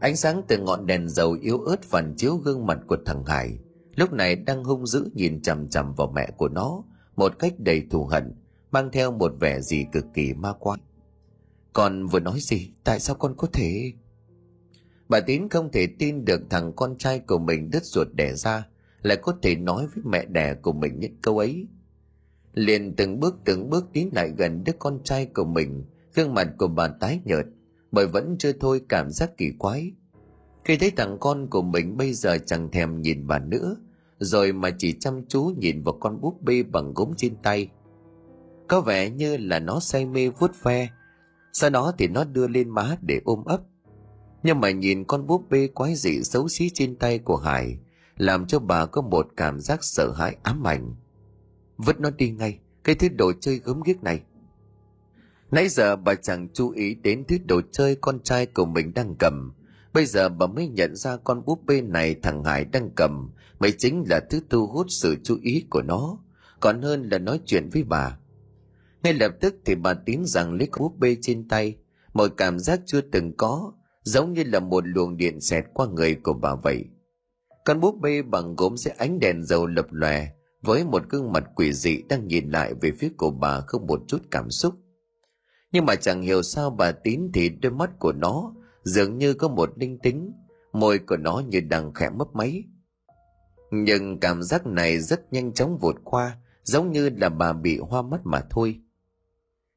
Ánh 0.00 0.16
sáng 0.16 0.42
từ 0.48 0.58
ngọn 0.58 0.86
đèn 0.86 1.08
dầu 1.08 1.36
yếu 1.42 1.58
ớt 1.58 1.82
phản 1.82 2.14
chiếu 2.16 2.36
gương 2.36 2.66
mặt 2.66 2.78
của 2.86 2.96
thằng 3.06 3.24
hải 3.24 3.58
lúc 3.96 4.12
này 4.12 4.36
đang 4.36 4.64
hung 4.64 4.86
dữ 4.86 5.10
nhìn 5.14 5.42
chằm 5.42 5.68
chằm 5.68 5.94
vào 5.94 6.12
mẹ 6.14 6.30
của 6.36 6.48
nó, 6.48 6.82
một 7.16 7.38
cách 7.38 7.54
đầy 7.58 7.86
thù 7.90 8.04
hận, 8.04 8.34
mang 8.70 8.90
theo 8.92 9.12
một 9.12 9.32
vẻ 9.40 9.60
gì 9.60 9.86
cực 9.92 10.04
kỳ 10.14 10.34
ma 10.34 10.52
quái. 10.52 10.78
Con 11.72 12.06
vừa 12.06 12.20
nói 12.20 12.38
gì? 12.40 12.70
Tại 12.84 13.00
sao 13.00 13.16
con 13.16 13.34
có 13.36 13.48
thể? 13.52 13.92
Bà 15.08 15.20
tín 15.20 15.48
không 15.48 15.72
thể 15.72 15.86
tin 15.98 16.24
được 16.24 16.40
thằng 16.50 16.72
con 16.76 16.98
trai 16.98 17.18
của 17.18 17.38
mình 17.38 17.70
đứt 17.70 17.84
ruột 17.84 18.08
đẻ 18.12 18.34
ra, 18.34 18.68
lại 19.02 19.16
có 19.22 19.34
thể 19.42 19.56
nói 19.56 19.86
với 19.86 20.04
mẹ 20.04 20.24
đẻ 20.24 20.54
của 20.54 20.72
mình 20.72 20.98
những 20.98 21.16
câu 21.22 21.38
ấy. 21.38 21.66
Liền 22.54 22.96
từng 22.96 23.20
bước 23.20 23.36
từng 23.44 23.70
bước 23.70 23.86
tiến 23.92 24.10
lại 24.12 24.32
gần 24.38 24.64
đứa 24.64 24.72
con 24.78 24.98
trai 25.04 25.26
của 25.26 25.44
mình, 25.44 25.84
gương 26.14 26.34
mặt 26.34 26.48
của 26.58 26.68
bà 26.68 26.88
tái 26.88 27.20
nhợt, 27.24 27.46
bởi 27.92 28.06
vẫn 28.06 28.36
chưa 28.38 28.52
thôi 28.52 28.80
cảm 28.88 29.10
giác 29.10 29.36
kỳ 29.36 29.50
quái. 29.58 29.92
Khi 30.64 30.76
thấy 30.76 30.90
thằng 30.90 31.16
con 31.20 31.50
của 31.50 31.62
mình 31.62 31.96
bây 31.96 32.12
giờ 32.12 32.38
chẳng 32.46 32.70
thèm 32.70 33.02
nhìn 33.02 33.26
bà 33.26 33.38
nữa 33.38 33.76
rồi 34.18 34.52
mà 34.52 34.70
chỉ 34.78 34.92
chăm 35.00 35.26
chú 35.28 35.52
nhìn 35.58 35.82
vào 35.82 35.98
con 36.00 36.20
búp 36.20 36.42
bê 36.42 36.62
bằng 36.62 36.94
gốm 36.94 37.12
trên 37.16 37.36
tay. 37.42 37.70
Có 38.68 38.80
vẻ 38.80 39.10
như 39.10 39.36
là 39.36 39.58
nó 39.58 39.80
say 39.80 40.06
mê 40.06 40.28
vuốt 40.28 40.50
ve. 40.62 40.88
Sau 41.52 41.70
đó 41.70 41.92
thì 41.98 42.08
nó 42.08 42.24
đưa 42.24 42.48
lên 42.48 42.68
má 42.68 42.96
để 43.02 43.20
ôm 43.24 43.44
ấp. 43.44 43.60
Nhưng 44.42 44.60
mà 44.60 44.70
nhìn 44.70 45.04
con 45.04 45.26
búp 45.26 45.42
bê 45.50 45.68
quái 45.74 45.94
dị 45.94 46.22
xấu 46.22 46.48
xí 46.48 46.70
trên 46.70 46.96
tay 46.96 47.18
của 47.18 47.36
hải, 47.36 47.78
làm 48.16 48.46
cho 48.46 48.58
bà 48.58 48.86
có 48.86 49.02
một 49.02 49.26
cảm 49.36 49.60
giác 49.60 49.84
sợ 49.84 50.12
hãi 50.12 50.36
ám 50.42 50.66
ảnh. 50.66 50.94
Vứt 51.76 52.00
nó 52.00 52.10
đi 52.10 52.30
ngay, 52.30 52.58
cái 52.84 52.94
thứ 52.94 53.08
đồ 53.08 53.32
chơi 53.40 53.60
gớm 53.64 53.82
ghiếc 53.82 54.02
này. 54.02 54.22
Nãy 55.50 55.68
giờ 55.68 55.96
bà 55.96 56.14
chẳng 56.14 56.48
chú 56.52 56.70
ý 56.70 56.94
đến 56.94 57.24
thứ 57.28 57.36
đồ 57.44 57.60
chơi 57.72 57.96
con 57.96 58.20
trai 58.20 58.46
của 58.46 58.64
mình 58.64 58.94
đang 58.94 59.14
cầm. 59.18 59.52
Bây 59.94 60.06
giờ 60.06 60.28
bà 60.28 60.46
mới 60.46 60.68
nhận 60.68 60.96
ra 60.96 61.16
con 61.16 61.44
búp 61.44 61.66
bê 61.66 61.80
này 61.80 62.14
thằng 62.22 62.44
hải 62.44 62.64
đang 62.64 62.90
cầm. 62.96 63.30
Mày 63.58 63.72
chính 63.72 64.04
là 64.08 64.20
thứ 64.30 64.40
thu 64.50 64.66
hút 64.66 64.86
sự 64.88 65.16
chú 65.24 65.38
ý 65.42 65.66
của 65.70 65.82
nó. 65.82 66.18
Còn 66.60 66.82
hơn 66.82 67.08
là 67.08 67.18
nói 67.18 67.40
chuyện 67.46 67.68
với 67.72 67.82
bà. 67.82 68.18
Ngay 69.02 69.14
lập 69.14 69.32
tức 69.40 69.54
thì 69.64 69.74
bà 69.74 69.94
tín 69.94 70.24
rằng 70.24 70.52
lấy 70.52 70.68
búp 70.78 70.98
bê 70.98 71.16
trên 71.22 71.48
tay, 71.48 71.76
một 72.12 72.32
cảm 72.36 72.58
giác 72.58 72.80
chưa 72.86 73.00
từng 73.00 73.36
có, 73.36 73.72
giống 74.02 74.32
như 74.32 74.44
là 74.44 74.60
một 74.60 74.84
luồng 74.86 75.16
điện 75.16 75.40
xẹt 75.40 75.64
qua 75.74 75.86
người 75.86 76.14
của 76.14 76.32
bà 76.32 76.54
vậy. 76.54 76.84
Con 77.64 77.80
búp 77.80 78.00
bê 78.00 78.22
bằng 78.22 78.56
gốm 78.56 78.76
sẽ 78.76 78.94
ánh 78.98 79.18
đèn 79.18 79.44
dầu 79.44 79.66
lập 79.66 79.86
lòe, 79.90 80.28
với 80.62 80.84
một 80.84 81.02
gương 81.08 81.32
mặt 81.32 81.44
quỷ 81.56 81.72
dị 81.72 82.02
đang 82.08 82.26
nhìn 82.26 82.50
lại 82.50 82.74
về 82.80 82.92
phía 82.98 83.08
của 83.16 83.30
bà 83.30 83.60
không 83.60 83.86
một 83.86 84.00
chút 84.08 84.22
cảm 84.30 84.50
xúc. 84.50 84.74
Nhưng 85.72 85.86
mà 85.86 85.94
chẳng 85.94 86.22
hiểu 86.22 86.42
sao 86.42 86.70
bà 86.70 86.92
tín 86.92 87.30
thì 87.34 87.48
đôi 87.48 87.72
mắt 87.72 87.90
của 87.98 88.12
nó 88.12 88.54
dường 88.84 89.18
như 89.18 89.34
có 89.34 89.48
một 89.48 89.70
linh 89.76 89.98
tính, 89.98 90.32
môi 90.72 90.98
của 90.98 91.16
nó 91.16 91.42
như 91.48 91.60
đang 91.60 91.94
khẽ 91.94 92.10
mấp 92.10 92.28
máy 92.34 92.64
nhưng 93.84 94.20
cảm 94.20 94.42
giác 94.42 94.66
này 94.66 94.98
rất 94.98 95.32
nhanh 95.32 95.52
chóng 95.52 95.78
vụt 95.78 95.96
qua, 96.04 96.36
giống 96.62 96.92
như 96.92 97.10
là 97.16 97.28
bà 97.28 97.52
bị 97.52 97.78
hoa 97.78 98.02
mắt 98.02 98.20
mà 98.24 98.40
thôi. 98.50 98.80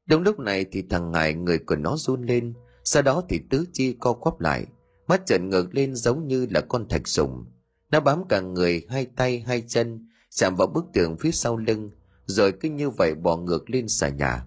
Đúng 0.06 0.22
lúc 0.22 0.38
này 0.38 0.64
thì 0.72 0.84
thằng 0.90 1.12
ngài 1.12 1.34
người 1.34 1.58
của 1.58 1.76
nó 1.76 1.96
run 1.96 2.22
lên, 2.22 2.54
sau 2.84 3.02
đó 3.02 3.22
thì 3.28 3.40
tứ 3.50 3.64
chi 3.72 3.96
co 4.00 4.12
quắp 4.12 4.40
lại, 4.40 4.66
mắt 5.06 5.26
trợn 5.26 5.48
ngược 5.48 5.74
lên 5.74 5.94
giống 5.94 6.26
như 6.26 6.46
là 6.50 6.60
con 6.60 6.88
thạch 6.88 7.08
sùng 7.08 7.44
nó 7.90 8.00
bám 8.00 8.28
cả 8.28 8.40
người, 8.40 8.86
hai 8.88 9.06
tay, 9.16 9.44
hai 9.46 9.62
chân, 9.68 10.08
chạm 10.30 10.54
vào 10.56 10.66
bức 10.66 10.84
tường 10.92 11.16
phía 11.16 11.30
sau 11.30 11.56
lưng, 11.56 11.90
rồi 12.26 12.52
cứ 12.52 12.68
như 12.68 12.90
vậy 12.90 13.14
bò 13.14 13.36
ngược 13.36 13.70
lên 13.70 13.88
xà 13.88 14.08
nhà. 14.08 14.46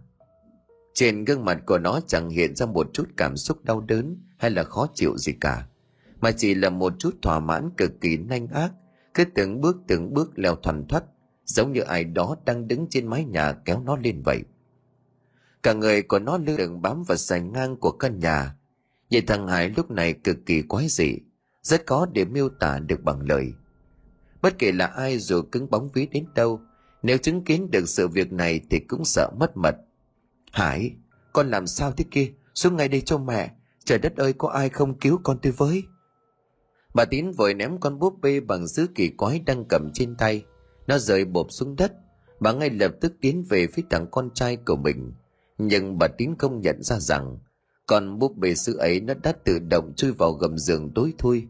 Trên 0.94 1.26
gương 1.26 1.46
mặt 1.46 1.58
của 1.66 1.78
nó 1.78 2.00
chẳng 2.08 2.30
hiện 2.30 2.56
ra 2.56 2.66
một 2.66 2.90
chút 2.94 3.10
cảm 3.18 3.38
xúc 3.38 3.64
đau 3.64 3.82
đớn 3.82 4.18
hay 4.38 4.52
là 4.52 4.64
khó 4.64 4.88
chịu 4.94 5.18
gì 5.18 5.34
cả, 5.42 5.68
mà 6.22 6.32
chỉ 6.32 6.54
là 6.54 6.70
một 6.70 6.94
chút 7.00 7.16
thỏa 7.22 7.40
mãn 7.40 7.70
cực 7.78 7.92
kỳ 8.02 8.18
nanh 8.18 8.48
ác 8.48 8.72
cứ 9.14 9.26
từng 9.26 9.62
bước 9.62 9.78
từng 9.88 10.14
bước 10.14 10.40
leo 10.40 10.56
thoăn 10.56 10.88
thoắt, 10.88 11.04
giống 11.46 11.72
như 11.72 11.82
ai 11.82 12.04
đó 12.04 12.36
đang 12.46 12.68
đứng 12.68 12.88
trên 12.90 13.08
mái 13.08 13.26
nhà 13.26 13.54
kéo 13.66 13.82
nó 13.86 13.96
lên 13.96 14.22
vậy. 14.26 14.44
Cả 15.64 15.74
người 15.74 16.02
của 16.02 16.20
nó 16.20 16.38
lưng 16.38 16.58
đựng 16.58 16.82
bám 16.82 17.04
vào 17.04 17.18
sành 17.18 17.54
ngang 17.54 17.76
của 17.76 17.92
căn 17.92 18.20
nhà. 18.20 18.56
Vậy 19.12 19.22
thằng 19.22 19.48
hải 19.48 19.70
lúc 19.70 19.92
này 19.92 20.14
cực 20.14 20.38
kỳ 20.46 20.62
quái 20.62 20.88
dị, 20.88 21.18
rất 21.62 21.88
khó 21.88 22.06
để 22.06 22.26
miêu 22.26 22.50
tả 22.50 22.80
được 22.80 23.04
bằng 23.04 23.22
lời. 23.22 23.54
Bất 24.42 24.60
kể 24.60 24.72
là 24.72 24.86
ai 24.86 25.20
dù 25.20 25.42
cứng 25.42 25.70
bóng 25.70 25.90
ví 25.94 26.08
đến 26.12 26.26
đâu, 26.36 26.62
nếu 27.04 27.18
chứng 27.18 27.44
kiến 27.44 27.72
được 27.72 27.90
sự 27.90 28.08
việc 28.08 28.34
này 28.34 28.62
thì 28.70 28.80
cũng 28.80 29.06
sợ 29.06 29.30
mất 29.40 29.58
mật. 29.58 29.76
Hải, 30.52 30.92
con 31.34 31.50
làm 31.50 31.68
sao 31.68 31.92
thế 31.92 32.06
kia? 32.12 32.32
Xuống 32.56 32.76
ngay 32.76 32.88
đây 32.88 33.02
cho 33.02 33.18
mẹ. 33.18 33.52
Trời 33.86 33.98
đất 33.98 34.16
ơi, 34.16 34.34
có 34.34 34.50
ai 34.50 34.70
không 34.70 35.00
cứu 35.00 35.20
con 35.24 35.38
tôi 35.42 35.52
với? 35.52 35.84
Bà 36.94 37.06
tín 37.06 37.32
vội 37.32 37.54
ném 37.54 37.80
con 37.80 38.00
búp 38.00 38.22
bê 38.22 38.40
bằng 38.40 38.68
sứ 38.68 38.88
kỳ 38.96 39.10
quái 39.10 39.40
đang 39.40 39.66
cầm 39.70 39.90
trên 39.94 40.16
tay. 40.16 40.46
Nó 40.88 40.98
rơi 40.98 41.26
bộp 41.26 41.48
xuống 41.50 41.76
đất. 41.76 41.94
Bà 42.40 42.52
ngay 42.52 42.70
lập 42.70 42.92
tức 43.02 43.14
tiến 43.22 43.44
về 43.50 43.68
phía 43.68 43.84
thằng 43.90 44.08
con 44.12 44.30
trai 44.34 44.56
của 44.56 44.76
mình. 44.76 45.14
Nhưng 45.58 45.98
bà 45.98 46.08
tín 46.08 46.36
không 46.40 46.62
nhận 46.62 46.84
ra 46.84 47.00
rằng 47.00 47.38
con 47.86 48.20
búp 48.20 48.38
bê 48.38 48.56
sứ 48.56 48.78
ấy 48.78 49.00
nó 49.00 49.14
đã 49.24 49.34
tự 49.44 49.60
động 49.60 49.94
chui 49.96 50.12
vào 50.12 50.32
gầm 50.32 50.58
giường 50.58 50.92
tối 50.96 51.14
thui. 51.18 51.48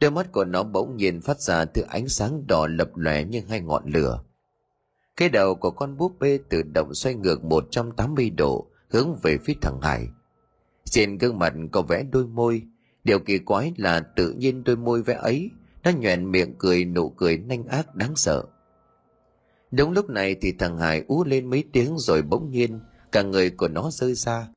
Đôi 0.00 0.10
mắt 0.10 0.32
của 0.32 0.44
nó 0.44 0.62
bỗng 0.62 0.96
nhiên 0.96 1.20
phát 1.20 1.40
ra 1.40 1.64
thứ 1.64 1.82
ánh 1.82 2.08
sáng 2.08 2.46
đỏ 2.46 2.66
lập 2.66 2.90
lòe 2.94 3.24
như 3.24 3.40
hai 3.48 3.60
ngọn 3.60 3.82
lửa. 3.86 4.22
Cái 5.16 5.28
đầu 5.28 5.54
của 5.54 5.70
con 5.70 5.96
búp 5.96 6.12
bê 6.20 6.38
tự 6.48 6.62
động 6.62 6.94
xoay 6.94 7.14
ngược 7.14 7.44
180 7.44 8.30
độ 8.30 8.66
hướng 8.88 9.16
về 9.22 9.38
phía 9.44 9.54
thằng 9.60 9.80
Hải. 9.80 10.08
Trên 10.84 11.18
gương 11.18 11.38
mặt 11.38 11.54
có 11.72 11.82
vẽ 11.82 12.02
đôi 12.02 12.26
môi, 12.26 12.62
điều 13.08 13.18
kỳ 13.18 13.38
quái 13.38 13.72
là 13.76 14.00
tự 14.00 14.32
nhiên 14.32 14.64
đôi 14.64 14.76
môi 14.76 15.02
vẽ 15.02 15.14
ấy, 15.14 15.50
nó 15.84 15.90
nhoẹn 15.90 16.30
miệng 16.30 16.54
cười 16.58 16.84
nụ 16.84 17.10
cười 17.10 17.38
nanh 17.38 17.64
ác 17.64 17.94
đáng 17.94 18.16
sợ. 18.16 18.44
Đúng 19.70 19.92
lúc 19.92 20.10
này 20.10 20.36
thì 20.40 20.52
thằng 20.52 20.78
Hải 20.78 21.04
ú 21.08 21.24
lên 21.24 21.50
mấy 21.50 21.64
tiếng 21.72 21.98
rồi 21.98 22.22
bỗng 22.22 22.50
nhiên 22.50 22.80
cả 23.12 23.22
người 23.22 23.50
của 23.50 23.68
nó 23.68 23.90
rơi 23.92 24.14
ra. 24.14 24.48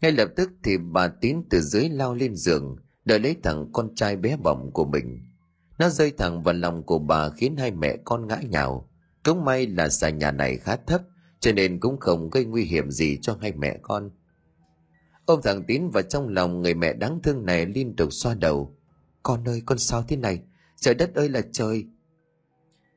Ngay 0.00 0.12
lập 0.12 0.28
tức 0.36 0.50
thì 0.62 0.78
bà 0.78 1.08
Tín 1.08 1.36
từ 1.50 1.60
dưới 1.60 1.88
lao 1.88 2.14
lên 2.14 2.36
giường, 2.36 2.76
đợi 3.04 3.18
lấy 3.18 3.36
thằng 3.42 3.70
con 3.72 3.94
trai 3.94 4.16
bé 4.16 4.36
bỏng 4.36 4.70
của 4.72 4.84
mình. 4.84 5.22
Nó 5.78 5.88
rơi 5.88 6.12
thẳng 6.18 6.42
vào 6.42 6.54
lòng 6.54 6.82
của 6.82 6.98
bà 6.98 7.30
khiến 7.30 7.56
hai 7.56 7.70
mẹ 7.70 7.96
con 8.04 8.26
ngã 8.26 8.40
nhào. 8.50 8.88
Cũng 9.24 9.44
may 9.44 9.66
là 9.66 9.88
xà 9.88 10.10
nhà 10.10 10.30
này 10.30 10.56
khá 10.56 10.76
thấp, 10.76 11.02
cho 11.40 11.52
nên 11.52 11.80
cũng 11.80 12.00
không 12.00 12.30
gây 12.30 12.44
nguy 12.44 12.64
hiểm 12.64 12.90
gì 12.90 13.18
cho 13.22 13.36
hai 13.40 13.52
mẹ 13.52 13.78
con. 13.82 14.10
Ôm 15.28 15.40
thằng 15.42 15.62
Tín 15.62 15.90
vào 15.90 16.02
trong 16.02 16.28
lòng 16.28 16.62
người 16.62 16.74
mẹ 16.74 16.92
đáng 16.92 17.20
thương 17.22 17.46
này 17.46 17.66
liên 17.66 17.96
tục 17.96 18.12
xoa 18.12 18.34
đầu. 18.34 18.76
Con 19.22 19.48
ơi, 19.48 19.62
con 19.66 19.78
sao 19.78 20.02
thế 20.08 20.16
này? 20.16 20.42
Trời 20.76 20.94
đất 20.94 21.14
ơi 21.14 21.28
là 21.28 21.40
trời! 21.52 21.86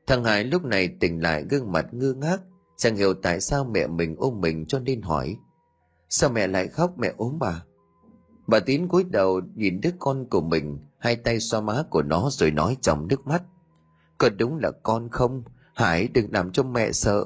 Thằng 0.06 0.24
Hải 0.24 0.44
lúc 0.44 0.64
này 0.64 0.88
tỉnh 1.00 1.22
lại 1.22 1.44
gương 1.50 1.72
mặt 1.72 1.86
ngơ 1.92 2.14
ngác, 2.14 2.40
chẳng 2.76 2.96
hiểu 2.96 3.14
tại 3.14 3.40
sao 3.40 3.64
mẹ 3.64 3.86
mình 3.86 4.16
ôm 4.18 4.40
mình 4.40 4.66
cho 4.66 4.78
nên 4.78 5.02
hỏi. 5.02 5.36
Sao 6.08 6.30
mẹ 6.30 6.46
lại 6.46 6.68
khóc 6.68 6.98
mẹ 6.98 7.12
ốm 7.16 7.38
bà? 7.38 7.64
Bà 8.46 8.60
Tín 8.60 8.88
cúi 8.88 9.04
đầu 9.04 9.40
nhìn 9.54 9.80
đứa 9.80 9.90
con 9.98 10.26
của 10.30 10.40
mình, 10.40 10.78
hai 10.98 11.16
tay 11.16 11.40
xoa 11.40 11.60
má 11.60 11.82
của 11.90 12.02
nó 12.02 12.28
rồi 12.30 12.50
nói 12.50 12.76
trong 12.80 13.08
nước 13.08 13.26
mắt. 13.26 13.42
Có 14.18 14.28
đúng 14.28 14.58
là 14.58 14.70
con 14.82 15.08
không? 15.08 15.42
Hải 15.74 16.08
đừng 16.08 16.32
làm 16.32 16.52
cho 16.52 16.62
mẹ 16.62 16.92
sợ. 16.92 17.24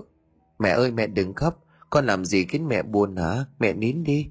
Mẹ 0.58 0.70
ơi 0.70 0.90
mẹ 0.90 1.06
đừng 1.06 1.34
khóc, 1.34 1.64
con 1.90 2.06
làm 2.06 2.24
gì 2.24 2.44
khiến 2.44 2.68
mẹ 2.68 2.82
buồn 2.82 3.16
hả? 3.16 3.44
Mẹ 3.58 3.72
nín 3.72 4.04
đi. 4.04 4.30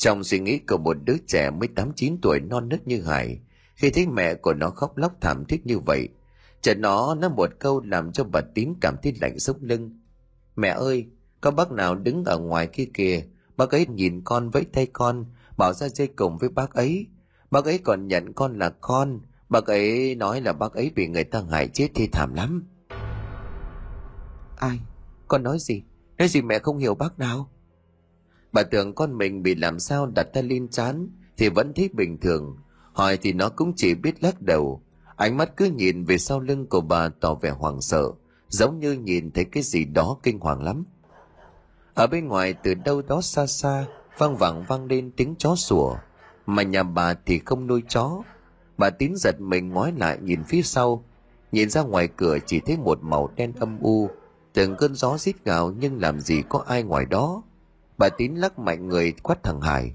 Trong 0.00 0.24
suy 0.24 0.38
nghĩ 0.38 0.58
của 0.58 0.78
một 0.78 0.96
đứa 1.04 1.16
trẻ 1.26 1.50
mới 1.50 1.68
tám 1.68 1.92
chín 1.96 2.16
tuổi 2.22 2.40
non 2.40 2.68
nớt 2.68 2.86
như 2.86 3.02
Hải, 3.02 3.40
khi 3.74 3.90
thấy 3.90 4.06
mẹ 4.06 4.34
của 4.34 4.54
nó 4.54 4.70
khóc 4.70 4.96
lóc 4.96 5.12
thảm 5.20 5.44
thiết 5.44 5.66
như 5.66 5.78
vậy, 5.78 6.08
chợt 6.60 6.78
nó 6.78 7.14
nói 7.14 7.30
một 7.30 7.50
câu 7.58 7.82
làm 7.84 8.12
cho 8.12 8.24
bà 8.24 8.40
Tín 8.40 8.74
cảm 8.80 8.96
thấy 9.02 9.14
lạnh 9.20 9.38
sống 9.38 9.56
lưng. 9.60 10.00
Mẹ 10.56 10.68
ơi, 10.68 11.06
có 11.40 11.50
bác 11.50 11.72
nào 11.72 11.94
đứng 11.94 12.24
ở 12.24 12.38
ngoài 12.38 12.66
kia 12.66 12.84
kìa, 12.94 13.22
bác 13.56 13.70
ấy 13.70 13.86
nhìn 13.86 14.20
con 14.24 14.50
với 14.50 14.64
tay 14.64 14.86
con, 14.92 15.24
bảo 15.56 15.72
ra 15.72 15.88
dây 15.88 16.06
cùng 16.06 16.38
với 16.38 16.48
bác 16.48 16.74
ấy. 16.74 17.06
Bác 17.50 17.64
ấy 17.64 17.78
còn 17.78 18.08
nhận 18.08 18.32
con 18.32 18.58
là 18.58 18.70
con, 18.70 19.20
bác 19.48 19.66
ấy 19.66 20.14
nói 20.14 20.40
là 20.40 20.52
bác 20.52 20.72
ấy 20.72 20.90
bị 20.94 21.06
người 21.06 21.24
ta 21.24 21.42
hại 21.50 21.68
chết 21.68 21.88
thì 21.94 22.08
thảm 22.12 22.34
lắm. 22.34 22.68
Ai? 24.56 24.80
Con 25.28 25.42
nói 25.42 25.58
gì? 25.58 25.82
Nói 26.18 26.28
gì 26.28 26.42
mẹ 26.42 26.58
không 26.58 26.78
hiểu 26.78 26.94
bác 26.94 27.18
nào? 27.18 27.50
Bà 28.52 28.62
tưởng 28.62 28.94
con 28.94 29.18
mình 29.18 29.42
bị 29.42 29.54
làm 29.54 29.78
sao 29.78 30.06
đặt 30.06 30.26
tay 30.32 30.42
lên 30.42 30.68
chán 30.68 31.08
thì 31.36 31.48
vẫn 31.48 31.72
thấy 31.76 31.90
bình 31.92 32.18
thường. 32.20 32.56
Hỏi 32.92 33.16
thì 33.22 33.32
nó 33.32 33.48
cũng 33.48 33.72
chỉ 33.76 33.94
biết 33.94 34.22
lắc 34.22 34.42
đầu. 34.42 34.82
Ánh 35.16 35.36
mắt 35.36 35.56
cứ 35.56 35.64
nhìn 35.64 36.04
về 36.04 36.18
sau 36.18 36.40
lưng 36.40 36.66
của 36.66 36.80
bà 36.80 37.08
tỏ 37.08 37.34
vẻ 37.34 37.50
hoảng 37.50 37.80
sợ, 37.80 38.10
giống 38.48 38.78
như 38.78 38.92
nhìn 38.92 39.30
thấy 39.30 39.44
cái 39.44 39.62
gì 39.62 39.84
đó 39.84 40.16
kinh 40.22 40.38
hoàng 40.38 40.62
lắm. 40.62 40.84
Ở 41.94 42.06
bên 42.06 42.28
ngoài 42.28 42.54
từ 42.54 42.74
đâu 42.74 43.02
đó 43.02 43.20
xa 43.20 43.46
xa, 43.46 43.86
vang 44.18 44.36
vẳng 44.36 44.64
vang 44.68 44.86
lên 44.86 45.10
tiếng 45.16 45.34
chó 45.38 45.54
sủa, 45.56 45.96
mà 46.46 46.62
nhà 46.62 46.82
bà 46.82 47.14
thì 47.26 47.38
không 47.38 47.66
nuôi 47.66 47.82
chó. 47.88 48.22
Bà 48.78 48.90
tín 48.90 49.16
giật 49.16 49.40
mình 49.40 49.68
ngoái 49.68 49.92
lại 49.92 50.18
nhìn 50.22 50.44
phía 50.44 50.62
sau, 50.62 51.04
nhìn 51.52 51.70
ra 51.70 51.82
ngoài 51.82 52.08
cửa 52.16 52.38
chỉ 52.46 52.60
thấy 52.60 52.76
một 52.76 52.98
màu 53.02 53.30
đen 53.36 53.52
âm 53.58 53.78
u, 53.80 54.10
từng 54.52 54.76
cơn 54.76 54.94
gió 54.94 55.18
rít 55.18 55.44
gào 55.44 55.72
nhưng 55.78 56.00
làm 56.00 56.20
gì 56.20 56.42
có 56.48 56.64
ai 56.66 56.82
ngoài 56.82 57.04
đó. 57.04 57.42
Bà 58.00 58.08
tín 58.08 58.34
lắc 58.34 58.58
mạnh 58.58 58.88
người 58.88 59.12
quát 59.22 59.42
thằng 59.42 59.60
Hải. 59.60 59.92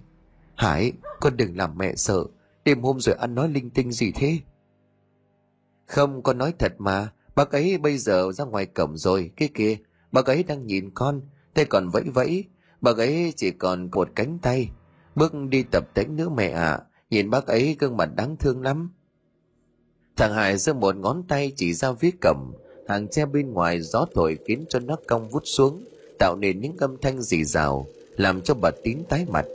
Hải, 0.55 0.91
con 1.19 1.37
đừng 1.37 1.57
làm 1.57 1.77
mẹ 1.77 1.95
sợ, 1.95 2.25
đêm 2.65 2.81
hôm 2.81 2.99
rồi 2.99 3.15
ăn 3.15 3.35
nói 3.35 3.49
linh 3.49 3.69
tinh 3.69 3.91
gì 3.91 4.11
thế? 4.11 4.37
Không, 5.85 6.23
con 6.23 6.37
nói 6.37 6.53
thật 6.59 6.73
mà, 6.77 7.11
bác 7.35 7.51
ấy 7.51 7.77
bây 7.77 7.97
giờ 7.97 8.31
ra 8.31 8.45
ngoài 8.45 8.65
cổng 8.65 8.97
rồi, 8.97 9.31
cái 9.35 9.49
kia, 9.53 9.77
bác 10.11 10.25
ấy 10.25 10.43
đang 10.43 10.67
nhìn 10.67 10.89
con, 10.93 11.21
tay 11.53 11.65
còn 11.65 11.89
vẫy 11.89 12.03
vẫy, 12.03 12.45
bác 12.81 12.97
ấy 12.97 13.33
chỉ 13.35 13.51
còn 13.51 13.89
một 13.91 14.09
cánh 14.15 14.39
tay, 14.41 14.69
bước 15.15 15.33
đi 15.49 15.63
tập 15.63 15.89
tễnh 15.93 16.15
nữa 16.15 16.29
mẹ 16.29 16.49
ạ, 16.49 16.71
à. 16.71 16.83
nhìn 17.09 17.29
bác 17.29 17.47
ấy 17.47 17.77
gương 17.79 17.97
mặt 17.97 18.09
đáng 18.15 18.37
thương 18.37 18.61
lắm. 18.61 18.91
Thằng 20.15 20.33
Hải 20.33 20.57
giơ 20.57 20.73
một 20.73 20.95
ngón 20.95 21.23
tay 21.27 21.51
chỉ 21.55 21.73
ra 21.73 21.93
phía 21.93 22.11
cổng, 22.21 22.53
hàng 22.87 23.07
tre 23.07 23.25
bên 23.25 23.51
ngoài 23.51 23.81
gió 23.81 24.05
thổi 24.15 24.37
khiến 24.47 24.65
cho 24.69 24.79
nó 24.79 24.95
cong 25.07 25.29
vút 25.29 25.43
xuống, 25.45 25.83
tạo 26.19 26.36
nên 26.36 26.62
những 26.62 26.78
âm 26.78 26.97
thanh 27.01 27.21
rì 27.21 27.43
rào, 27.43 27.86
làm 28.17 28.41
cho 28.41 28.54
bà 28.54 28.71
tín 28.84 28.97
tái 29.10 29.25
mặt. 29.30 29.45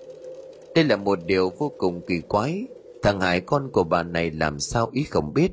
Đây 0.74 0.84
là 0.84 0.96
một 0.96 1.18
điều 1.26 1.50
vô 1.58 1.72
cùng 1.78 2.00
kỳ 2.06 2.20
quái, 2.20 2.66
thằng 3.02 3.20
Hải 3.20 3.40
con 3.40 3.70
của 3.72 3.84
bà 3.84 4.02
này 4.02 4.30
làm 4.30 4.60
sao 4.60 4.88
ý 4.92 5.02
không 5.02 5.34
biết. 5.34 5.52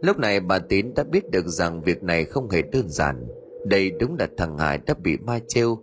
Lúc 0.00 0.18
này 0.18 0.40
bà 0.40 0.58
Tín 0.58 0.94
đã 0.94 1.04
biết 1.04 1.30
được 1.30 1.46
rằng 1.46 1.82
việc 1.82 2.02
này 2.02 2.24
không 2.24 2.50
hề 2.50 2.62
đơn 2.62 2.88
giản. 2.88 3.26
Đây 3.64 3.90
đúng 3.90 4.16
là 4.18 4.28
thằng 4.36 4.58
Hải 4.58 4.78
đã 4.78 4.94
bị 4.94 5.16
ma 5.16 5.38
trêu. 5.48 5.78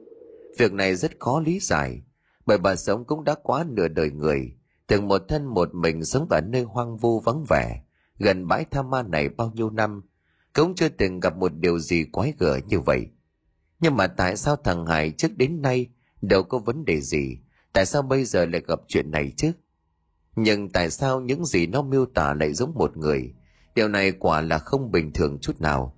Việc 0.58 0.74
này 0.74 0.96
rất 0.96 1.12
khó 1.20 1.40
lý 1.40 1.60
giải, 1.60 2.02
bởi 2.46 2.58
bà 2.58 2.76
sống 2.76 3.06
cũng 3.06 3.24
đã 3.24 3.36
quá 3.44 3.66
nửa 3.70 3.88
đời 3.88 4.12
người, 4.12 4.54
từng 4.88 5.08
một 5.08 5.22
thân 5.28 5.46
một 5.46 5.76
mình 5.76 6.06
sống 6.06 6.28
ở 6.30 6.42
nơi 6.42 6.64
hoang 6.64 6.98
vu 6.98 7.20
vắng 7.20 7.46
vẻ, 7.50 7.84
gần 8.20 8.48
bãi 8.48 8.66
tha 8.72 8.82
ma 8.82 9.04
này 9.04 9.30
bao 9.30 9.52
nhiêu 9.56 9.70
năm, 9.70 10.02
cũng 10.54 10.76
chưa 10.76 10.90
từng 10.90 11.20
gặp 11.20 11.38
một 11.38 11.52
điều 11.54 11.80
gì 11.80 12.06
quái 12.12 12.34
gở 12.40 12.60
như 12.68 12.80
vậy. 12.80 13.08
Nhưng 13.84 13.98
mà 13.98 14.08
tại 14.08 14.38
sao 14.38 14.56
thằng 14.56 14.86
Hải 14.86 15.12
trước 15.12 15.38
đến 15.38 15.62
nay 15.62 15.90
đâu 16.22 16.44
có 16.44 16.60
vấn 16.60 16.86
đề 16.86 17.02
gì, 17.02 17.38
tại 17.74 17.86
sao 17.86 18.02
bây 18.02 18.26
giờ 18.26 18.46
lại 18.46 18.62
gặp 18.68 18.80
chuyện 18.88 19.12
này 19.12 19.32
chứ? 19.38 19.52
Nhưng 20.36 20.70
tại 20.70 20.90
sao 20.90 21.22
những 21.22 21.46
gì 21.46 21.68
nó 21.68 21.82
miêu 21.82 22.06
tả 22.06 22.34
lại 22.34 22.54
giống 22.54 22.74
một 22.74 22.98
người, 22.98 23.34
Điều 23.76 23.88
này 23.88 24.12
quả 24.12 24.42
là 24.42 24.60
không 24.60 24.92
bình 24.92 25.12
thường 25.14 25.40
chút 25.42 25.62
nào. 25.62 25.96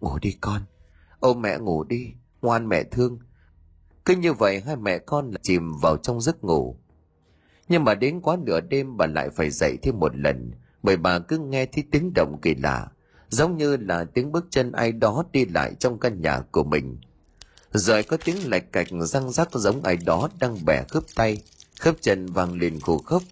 Ngủ 0.00 0.18
đi 0.18 0.36
con, 0.40 0.62
ôm 1.20 1.42
mẹ 1.42 1.58
ngủ 1.58 1.84
đi, 1.84 2.12
ngoan 2.42 2.68
mẹ 2.68 2.82
thương. 2.84 3.18
Cứ 4.04 4.16
như 4.16 4.32
vậy 4.32 4.60
hai 4.60 4.76
mẹ 4.76 4.98
con 4.98 5.30
là 5.30 5.38
chìm 5.42 5.72
vào 5.82 5.96
trong 5.96 6.20
giấc 6.20 6.44
ngủ. 6.44 6.76
Nhưng 7.68 7.84
mà 7.84 7.94
đến 7.94 8.20
quá 8.20 8.36
nửa 8.46 8.60
đêm 8.60 8.96
bà 8.96 9.06
lại 9.06 9.30
phải 9.30 9.50
dậy 9.50 9.78
thêm 9.82 9.98
một 9.98 10.16
lần, 10.16 10.50
bởi 10.82 10.96
bà 10.96 11.18
cứ 11.18 11.38
nghe 11.38 11.66
thấy 11.66 11.84
tiếng 11.90 12.12
động 12.14 12.38
kỳ 12.42 12.54
lạ, 12.54 12.88
giống 13.28 13.56
như 13.56 13.76
là 13.76 14.04
tiếng 14.04 14.32
bước 14.32 14.46
chân 14.50 14.72
ai 14.72 14.92
đó 14.92 15.24
đi 15.32 15.44
lại 15.44 15.74
trong 15.78 15.98
căn 15.98 16.22
nhà 16.22 16.40
của 16.50 16.64
mình. 16.64 16.96
Rồi 17.72 18.02
có 18.02 18.16
tiếng 18.24 18.50
lạch 18.50 18.72
cạch 18.72 18.88
răng 19.00 19.30
rắc 19.30 19.48
giống 19.52 19.82
ai 19.82 19.96
đó 19.96 20.28
đang 20.40 20.64
bẻ 20.64 20.84
khớp 20.88 21.02
tay, 21.14 21.42
khớp 21.80 21.94
chân 22.00 22.26
vang 22.26 22.58
lên 22.58 22.80
khô 22.80 22.98
khốc. 22.98 23.22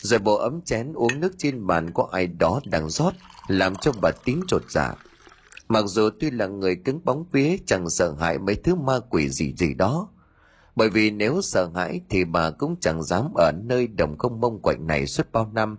Rồi 0.00 0.18
bộ 0.18 0.34
ấm 0.34 0.60
chén 0.60 0.92
uống 0.92 1.20
nước 1.20 1.32
trên 1.38 1.66
bàn 1.66 1.90
có 1.94 2.08
ai 2.12 2.26
đó 2.26 2.60
đang 2.64 2.90
rót 2.90 3.12
làm 3.48 3.76
cho 3.76 3.92
bà 4.02 4.10
tím 4.24 4.42
trột 4.46 4.62
dạ. 4.68 4.94
Mặc 5.68 5.84
dù 5.86 6.10
tuy 6.20 6.30
là 6.30 6.46
người 6.46 6.76
cứng 6.76 7.00
bóng 7.04 7.24
vía 7.32 7.56
chẳng 7.66 7.90
sợ 7.90 8.14
hãi 8.20 8.38
mấy 8.38 8.54
thứ 8.54 8.74
ma 8.74 9.00
quỷ 9.10 9.28
gì 9.28 9.54
gì 9.56 9.74
đó. 9.74 10.08
Bởi 10.76 10.90
vì 10.90 11.10
nếu 11.10 11.42
sợ 11.42 11.70
hãi 11.74 12.00
thì 12.08 12.24
bà 12.24 12.50
cũng 12.50 12.76
chẳng 12.80 13.02
dám 13.02 13.32
ở 13.34 13.52
nơi 13.64 13.86
đồng 13.86 14.18
không 14.18 14.40
mông 14.40 14.62
quạnh 14.62 14.86
này 14.86 15.06
suốt 15.06 15.32
bao 15.32 15.50
năm. 15.54 15.76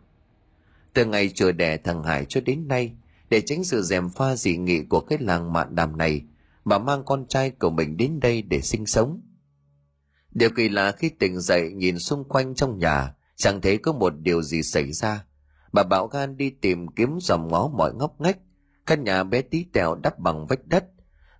Từ 0.94 1.06
ngày 1.06 1.30
chùa 1.36 1.52
đẻ 1.52 1.78
thằng 1.78 2.04
hải 2.04 2.26
cho 2.26 2.42
đến 2.42 2.68
nay 2.68 2.92
để 3.30 3.42
tránh 3.42 3.64
sự 3.64 3.82
dèm 3.82 4.10
pha 4.10 4.36
dị 4.36 4.58
nghị 4.58 4.84
của 4.84 5.00
cái 5.02 5.20
làng 5.22 5.54
mạn 5.54 5.76
đàm 5.76 5.98
này, 5.98 6.22
bà 6.66 6.78
mang 6.78 7.04
con 7.06 7.28
trai 7.28 7.52
của 7.52 7.70
mình 7.70 7.98
đến 7.98 8.20
đây 8.20 8.42
để 8.42 8.62
sinh 8.62 8.86
sống. 8.86 9.22
Điều 10.32 10.50
kỳ 10.56 10.70
lạ 10.70 10.92
khi 10.92 11.10
tỉnh 11.10 11.40
dậy 11.40 11.72
nhìn 11.74 12.00
xung 12.00 12.24
quanh 12.24 12.56
trong 12.56 12.80
nhà, 12.80 13.16
chẳng 13.36 13.62
thấy 13.62 13.78
có 13.78 13.94
một 13.94 14.14
điều 14.20 14.42
gì 14.42 14.64
xảy 14.64 14.92
ra. 14.92 15.26
Bà 15.74 15.84
bảo 15.84 16.08
gan 16.08 16.38
đi 16.38 16.50
tìm 16.50 16.88
kiếm 16.88 17.18
dòm 17.22 17.48
ngó 17.48 17.68
mọi 17.68 17.94
ngóc 17.94 18.22
ngách. 18.22 18.38
Căn 18.86 19.04
nhà 19.04 19.24
bé 19.24 19.42
tí 19.42 19.66
tẹo 19.74 19.96
đắp 19.96 20.20
bằng 20.20 20.46
vách 20.48 20.68
đất. 20.68 20.86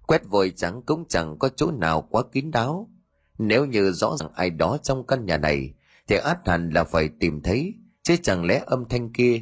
Quét 0.08 0.22
vội 0.30 0.54
trắng 0.56 0.82
cũng 0.86 1.06
chẳng 1.10 1.40
có 1.40 1.50
chỗ 1.56 1.72
nào 1.72 2.02
quá 2.02 2.24
kín 2.32 2.52
đáo. 2.52 2.90
Nếu 3.38 3.66
như 3.66 3.92
rõ 3.92 4.18
ràng 4.20 4.32
ai 4.36 4.50
đó 4.50 4.78
trong 4.84 5.08
căn 5.08 5.26
nhà 5.26 5.38
này, 5.38 5.74
thì 6.08 6.16
át 6.16 6.48
hẳn 6.48 6.70
là 6.70 6.84
phải 6.84 7.10
tìm 7.20 7.42
thấy, 7.42 7.74
chứ 8.04 8.16
chẳng 8.24 8.46
lẽ 8.46 8.64
âm 8.66 8.86
thanh 8.90 9.14
kia. 9.14 9.42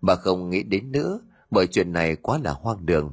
Bà 0.00 0.14
không 0.14 0.50
nghĩ 0.50 0.62
đến 0.62 0.92
nữa 0.92 1.20
bởi 1.54 1.66
chuyện 1.66 1.92
này 1.92 2.16
quá 2.16 2.38
là 2.44 2.52
hoang 2.52 2.86
đường 2.86 3.12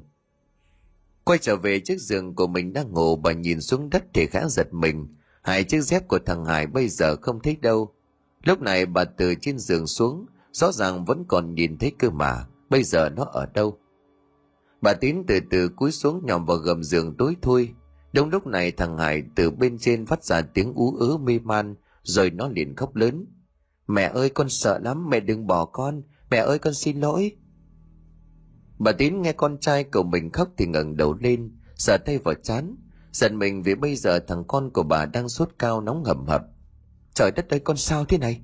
quay 1.23 1.39
trở 1.39 1.55
về 1.55 1.79
chiếc 1.79 2.01
giường 2.01 2.35
của 2.35 2.47
mình 2.47 2.73
đang 2.73 2.91
ngủ 2.91 3.15
bà 3.15 3.31
nhìn 3.31 3.61
xuống 3.61 3.89
đất 3.89 4.03
thì 4.13 4.27
khá 4.27 4.47
giật 4.47 4.73
mình 4.73 5.07
hai 5.41 5.63
chiếc 5.63 5.81
dép 5.81 6.07
của 6.07 6.19
thằng 6.25 6.45
hải 6.45 6.67
bây 6.67 6.89
giờ 6.89 7.15
không 7.15 7.39
thấy 7.39 7.55
đâu 7.55 7.93
Lúc 8.43 8.61
này 8.61 8.85
bà 8.85 9.05
từ 9.05 9.35
trên 9.35 9.57
giường 9.57 9.87
xuống, 9.87 10.25
rõ 10.51 10.71
ràng 10.71 11.05
vẫn 11.05 11.23
còn 11.27 11.55
nhìn 11.55 11.77
thấy 11.77 11.91
cơ 11.99 12.09
mà, 12.09 12.45
bây 12.69 12.83
giờ 12.83 13.09
nó 13.09 13.23
ở 13.23 13.45
đâu? 13.45 13.77
Bà 14.81 14.93
Tín 14.93 15.23
từ 15.27 15.39
từ 15.49 15.69
cúi 15.69 15.91
xuống 15.91 16.21
nhòm 16.25 16.45
vào 16.45 16.57
gầm 16.57 16.83
giường 16.83 17.15
tối 17.17 17.35
thui. 17.41 17.69
Đúng 18.13 18.29
lúc 18.29 18.47
này 18.47 18.71
thằng 18.71 18.97
Hải 18.97 19.23
từ 19.35 19.51
bên 19.51 19.77
trên 19.77 20.05
phát 20.05 20.23
ra 20.23 20.41
tiếng 20.41 20.73
ú 20.75 20.95
ớ 20.99 21.17
mê 21.17 21.39
man, 21.39 21.75
rồi 22.03 22.29
nó 22.29 22.47
liền 22.47 22.75
khóc 22.75 22.95
lớn. 22.95 23.25
Mẹ 23.87 24.11
ơi 24.13 24.29
con 24.29 24.49
sợ 24.49 24.79
lắm, 24.79 25.09
mẹ 25.09 25.19
đừng 25.19 25.47
bỏ 25.47 25.65
con, 25.65 26.01
mẹ 26.31 26.37
ơi 26.37 26.59
con 26.59 26.73
xin 26.73 26.99
lỗi. 26.99 27.35
Bà 28.83 28.91
Tín 28.91 29.21
nghe 29.21 29.33
con 29.33 29.57
trai 29.57 29.83
của 29.83 30.03
mình 30.03 30.31
khóc 30.31 30.49
thì 30.57 30.65
ngẩng 30.65 30.97
đầu 30.97 31.13
lên, 31.13 31.51
sờ 31.75 31.97
tay 31.97 32.17
vào 32.17 32.33
chán, 32.33 32.75
giận 33.11 33.39
mình 33.39 33.63
vì 33.63 33.75
bây 33.75 33.95
giờ 33.95 34.19
thằng 34.19 34.43
con 34.47 34.69
của 34.69 34.83
bà 34.83 35.05
đang 35.05 35.29
sốt 35.29 35.49
cao 35.59 35.81
nóng 35.81 36.03
hầm 36.03 36.25
hập. 36.25 36.41
Trời 37.13 37.31
đất 37.31 37.49
ơi 37.49 37.59
con 37.59 37.77
sao 37.77 38.05
thế 38.05 38.17
này? 38.17 38.41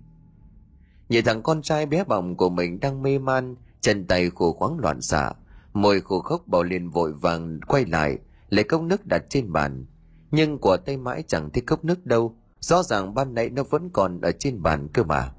Nhìn 1.09 1.25
thằng 1.25 1.43
con 1.43 1.61
trai 1.61 1.85
bé 1.85 2.03
bỏng 2.03 2.37
của 2.37 2.49
mình 2.49 2.79
đang 2.79 3.01
mê 3.01 3.19
man, 3.19 3.55
chân 3.81 4.07
tay 4.07 4.29
khô 4.29 4.53
khoáng 4.53 4.79
loạn 4.79 5.01
xạ, 5.01 5.31
môi 5.73 6.01
khô 6.01 6.19
khốc 6.19 6.47
bảo 6.47 6.63
liền 6.63 6.89
vội 6.89 7.13
vàng 7.13 7.59
quay 7.67 7.85
lại 7.85 8.17
lấy 8.49 8.63
cốc 8.63 8.81
nước 8.81 9.05
đặt 9.05 9.23
trên 9.29 9.51
bàn. 9.51 9.85
Nhưng 10.31 10.59
của 10.59 10.77
tay 10.77 10.97
mãi 10.97 11.23
chẳng 11.27 11.49
thấy 11.53 11.61
cốc 11.61 11.85
nước 11.85 12.05
đâu 12.05 12.35
rõ 12.59 12.83
ràng 12.83 13.13
ban 13.13 13.33
nãy 13.33 13.49
nó 13.49 13.63
vẫn 13.63 13.89
còn 13.93 14.21
ở 14.21 14.31
trên 14.31 14.61
bàn 14.61 14.87
cơ 14.93 15.03
mà. 15.03 15.31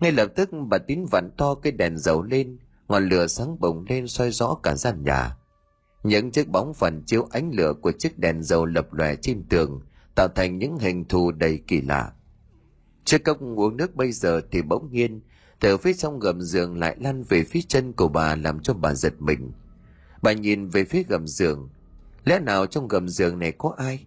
Ngay 0.00 0.12
lập 0.12 0.28
tức 0.36 0.50
bà 0.68 0.78
tín 0.78 1.04
vặn 1.10 1.30
to 1.36 1.54
cái 1.54 1.72
đèn 1.72 1.98
dầu 1.98 2.22
lên 2.22 2.58
ngọn 2.88 3.08
lửa 3.08 3.26
sáng 3.26 3.60
bùng 3.60 3.84
lên 3.88 4.08
soi 4.08 4.30
rõ 4.30 4.54
cả 4.62 4.74
gian 4.74 5.02
nhà. 5.04 5.36
Những 6.02 6.30
chiếc 6.30 6.48
bóng 6.48 6.74
phản 6.74 7.02
chiếu 7.06 7.28
ánh 7.30 7.50
lửa 7.54 7.72
của 7.82 7.92
chiếc 7.92 8.18
đèn 8.18 8.42
dầu 8.42 8.66
lập 8.66 8.92
lòe 8.92 9.16
trên 9.16 9.44
tường, 9.48 9.80
tạo 10.14 10.28
thành 10.28 10.58
những 10.58 10.78
hình 10.78 11.04
thù 11.04 11.32
đầy 11.32 11.62
kỳ 11.66 11.80
lạ. 11.80 12.12
Chiếc 13.04 13.24
cốc 13.24 13.38
uống 13.56 13.76
nước 13.76 13.94
bây 13.94 14.12
giờ 14.12 14.40
thì 14.50 14.62
bỗng 14.62 14.88
nhiên, 14.92 15.20
từ 15.60 15.76
phía 15.76 15.92
trong 15.92 16.18
gầm 16.18 16.40
giường 16.40 16.78
lại 16.78 16.96
lăn 17.00 17.22
về 17.22 17.44
phía 17.44 17.60
chân 17.68 17.92
của 17.92 18.08
bà 18.08 18.36
làm 18.36 18.60
cho 18.60 18.74
bà 18.74 18.94
giật 18.94 19.14
mình. 19.18 19.52
Bà 20.22 20.32
nhìn 20.32 20.68
về 20.68 20.84
phía 20.84 21.02
gầm 21.02 21.26
giường. 21.26 21.68
Lẽ 22.24 22.40
nào 22.40 22.66
trong 22.66 22.88
gầm 22.88 23.08
giường 23.08 23.38
này 23.38 23.52
có 23.58 23.74
ai? 23.76 24.06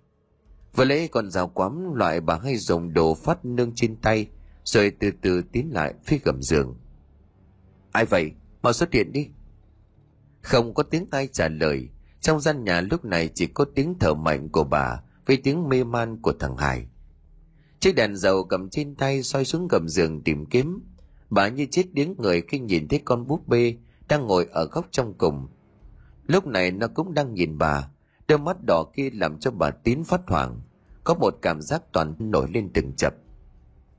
Vừa 0.76 0.86
lấy 0.86 1.08
con 1.08 1.32
dao 1.32 1.48
quắm 1.48 1.94
loại 1.94 2.22
bà 2.22 2.40
hay 2.44 2.58
dùng 2.58 2.94
đồ 2.94 3.16
phát 3.16 3.46
nương 3.46 3.72
trên 3.76 3.96
tay, 3.96 4.28
rồi 4.64 4.92
từ 5.00 5.12
từ 5.22 5.42
tiến 5.52 5.70
lại 5.74 5.94
phía 6.06 6.18
gầm 6.24 6.42
giường. 6.42 6.76
Ai 7.92 8.06
vậy? 8.06 8.32
Mau 8.62 8.74
xuất 8.74 8.94
hiện 8.94 9.12
đi. 9.12 9.30
Không 10.42 10.74
có 10.74 10.84
tiếng 10.84 11.06
ai 11.12 11.28
trả 11.28 11.48
lời. 11.48 11.90
Trong 12.22 12.40
gian 12.40 12.64
nhà 12.64 12.82
lúc 12.82 13.06
này 13.06 13.30
chỉ 13.36 13.48
có 13.48 13.66
tiếng 13.76 13.96
thở 14.00 14.14
mạnh 14.14 14.50
của 14.50 14.64
bà 14.64 15.02
với 15.26 15.38
tiếng 15.38 15.70
mê 15.70 15.84
man 15.84 16.22
của 16.22 16.34
thằng 16.40 16.58
hải. 16.58 16.88
Chiếc 17.80 17.96
đèn 17.96 18.16
dầu 18.16 18.44
cầm 18.44 18.70
trên 18.70 18.96
tay 18.96 19.24
soi 19.24 19.46
xuống 19.46 19.68
gầm 19.68 19.88
giường 19.88 20.22
tìm 20.24 20.46
kiếm. 20.46 20.80
Bà 21.30 21.48
như 21.48 21.68
chết 21.72 21.94
điếng 21.94 22.16
người 22.18 22.42
khi 22.42 22.60
nhìn 22.60 22.88
thấy 22.88 23.02
con 23.06 23.28
búp 23.28 23.48
bê 23.48 23.76
đang 24.08 24.28
ngồi 24.28 24.48
ở 24.52 24.66
góc 24.66 24.88
trong 24.92 25.14
cùng. 25.18 25.48
Lúc 26.28 26.48
này 26.48 26.72
nó 26.72 26.88
cũng 26.88 27.14
đang 27.14 27.34
nhìn 27.34 27.58
bà. 27.58 27.90
Đôi 28.28 28.40
mắt 28.40 28.58
đỏ 28.68 28.86
kia 28.96 29.10
làm 29.14 29.40
cho 29.40 29.52
bà 29.52 29.70
tín 29.70 30.04
phát 30.04 30.22
hoảng. 30.28 30.62
Có 31.04 31.14
một 31.14 31.38
cảm 31.42 31.62
giác 31.62 31.84
toàn 31.92 32.16
nổi 32.20 32.48
lên 32.54 32.70
từng 32.74 32.94
chập. 32.94 33.14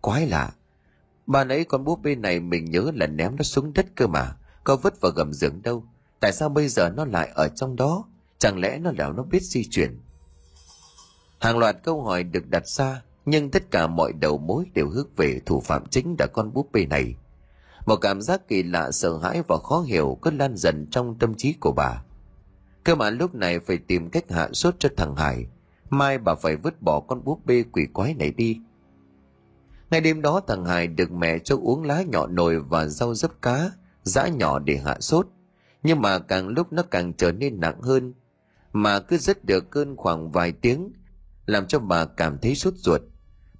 Quái 0.01 0.27
lạ. 0.27 0.53
Bà 1.27 1.45
nãy 1.45 1.65
con 1.65 1.85
búp 1.85 2.03
bê 2.03 2.15
này 2.15 2.41
mình 2.41 2.65
nhớ 2.65 2.91
là 2.95 3.07
ném 3.07 3.37
nó 3.37 3.43
xuống 3.43 3.73
đất 3.73 3.87
cơ 3.95 4.07
mà 4.07 4.37
có 4.65 4.77
vứt 4.77 5.01
vào 5.01 5.13
gầm 5.13 5.33
giường 5.33 5.63
đâu. 5.63 5.85
Tại 6.21 6.33
sao 6.33 6.49
bây 6.49 6.69
giờ 6.69 6.91
nó 6.91 7.05
lại 7.05 7.31
ở 7.35 7.49
trong 7.49 7.77
đó? 7.77 8.05
Chẳng 8.39 8.59
lẽ 8.59 8.79
nó 8.79 8.93
lão 8.99 9.13
nó 9.13 9.23
biết 9.23 9.43
di 9.43 9.69
chuyển? 9.71 10.01
Hàng 11.41 11.59
loạt 11.59 11.77
câu 11.83 12.03
hỏi 12.03 12.23
được 12.23 12.49
đặt 12.49 12.69
ra, 12.69 13.03
nhưng 13.27 13.51
tất 13.51 13.71
cả 13.71 13.87
mọi 13.87 14.13
đầu 14.13 14.39
mối 14.39 14.65
đều 14.75 14.89
hướng 14.89 15.09
về 15.17 15.41
thủ 15.47 15.61
phạm 15.61 15.87
chính 15.87 16.17
là 16.19 16.27
con 16.27 16.53
búp 16.53 16.69
bê 16.73 16.87
này. 16.87 17.17
Một 17.87 17.97
cảm 17.97 18.23
giác 18.23 18.49
kỳ 18.49 18.63
lạ, 18.63 18.91
sợ 18.91 19.19
hãi 19.19 19.43
và 19.49 19.59
khó 19.59 19.81
hiểu 19.81 20.19
cứ 20.23 20.31
lan 20.31 20.57
dần 20.57 20.87
trong 20.91 21.19
tâm 21.19 21.35
trí 21.35 21.53
của 21.53 21.73
bà. 21.77 22.03
Cơ 22.85 22.95
mà 22.95 23.11
lúc 23.11 23.35
này 23.35 23.61
phải 23.61 23.79
tìm 23.79 24.11
cách 24.11 24.31
hạ 24.31 24.49
sốt 24.53 24.75
cho 24.79 24.89
thằng 24.97 25.17
hải. 25.17 25.47
Mai 25.91 26.19
bà 26.19 26.35
phải 26.35 26.57
vứt 26.57 26.83
bỏ 26.83 27.01
con 27.01 27.25
búp 27.25 27.47
bê 27.47 27.65
quỷ 27.73 27.87
quái 27.93 28.15
này 28.15 28.31
đi. 28.31 28.61
Ngày 29.91 30.01
đêm 30.01 30.23
đó 30.23 30.41
thằng 30.47 30.65
hải 30.65 30.87
được 30.87 31.13
mẹ 31.13 31.39
cho 31.39 31.57
uống 31.63 31.85
lá 31.85 32.03
nhỏ 32.03 32.27
nồi 32.27 32.61
và 32.61 32.87
rau 32.87 33.15
dấp 33.15 33.43
cá 33.43 33.71
giã 34.03 34.29
nhỏ 34.29 34.59
để 34.59 34.77
hạ 34.77 34.97
sốt. 35.01 35.27
Nhưng 35.83 36.01
mà 36.01 36.19
càng 36.19 36.49
lúc 36.49 36.73
nó 36.73 36.83
càng 36.83 37.13
trở 37.13 37.33
nên 37.33 37.61
nặng 37.61 37.83
hơn, 37.83 38.15
mà 38.73 39.01
cứ 39.01 39.17
dứt 39.17 39.45
được 39.45 39.71
cơn 39.71 39.97
khoảng 39.97 40.31
vài 40.31 40.53
tiếng, 40.53 40.93
làm 41.47 41.67
cho 41.67 41.79
bà 41.79 42.05
cảm 42.05 42.39
thấy 42.39 42.55
sốt 42.55 42.75
ruột. 42.77 43.01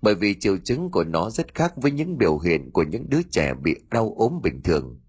Bởi 0.03 0.15
vì 0.15 0.35
triệu 0.41 0.57
chứng 0.65 0.91
của 0.91 1.05
nó 1.05 1.31
rất 1.31 1.55
khác 1.55 1.73
với 1.77 1.91
những 1.91 2.19
biểu 2.19 2.39
hiện 2.39 2.71
của 2.71 2.83
những 2.83 3.11
đứa 3.11 3.23
trẻ 3.31 3.55
bị 3.55 3.75
đau 3.91 4.15
ốm 4.17 4.41
bình 4.43 4.63
thường. 4.63 5.01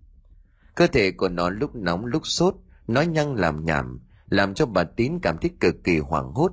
Cơ 0.75 0.87
thể 0.87 1.11
của 1.11 1.29
nó 1.29 1.49
lúc 1.49 1.75
nóng 1.75 2.05
lúc 2.05 2.27
sốt 2.27 2.55
nói 2.87 3.07
nhăng 3.07 3.35
làm 3.35 3.65
nhảm, 3.65 3.99
làm 4.29 4.53
cho 4.53 4.65
bà 4.65 4.83
tín 4.83 5.19
cảm 5.21 5.37
thấy 5.37 5.51
cực 5.59 5.83
kỳ 5.83 5.97
hoảng 5.97 6.31
hốt. 6.33 6.51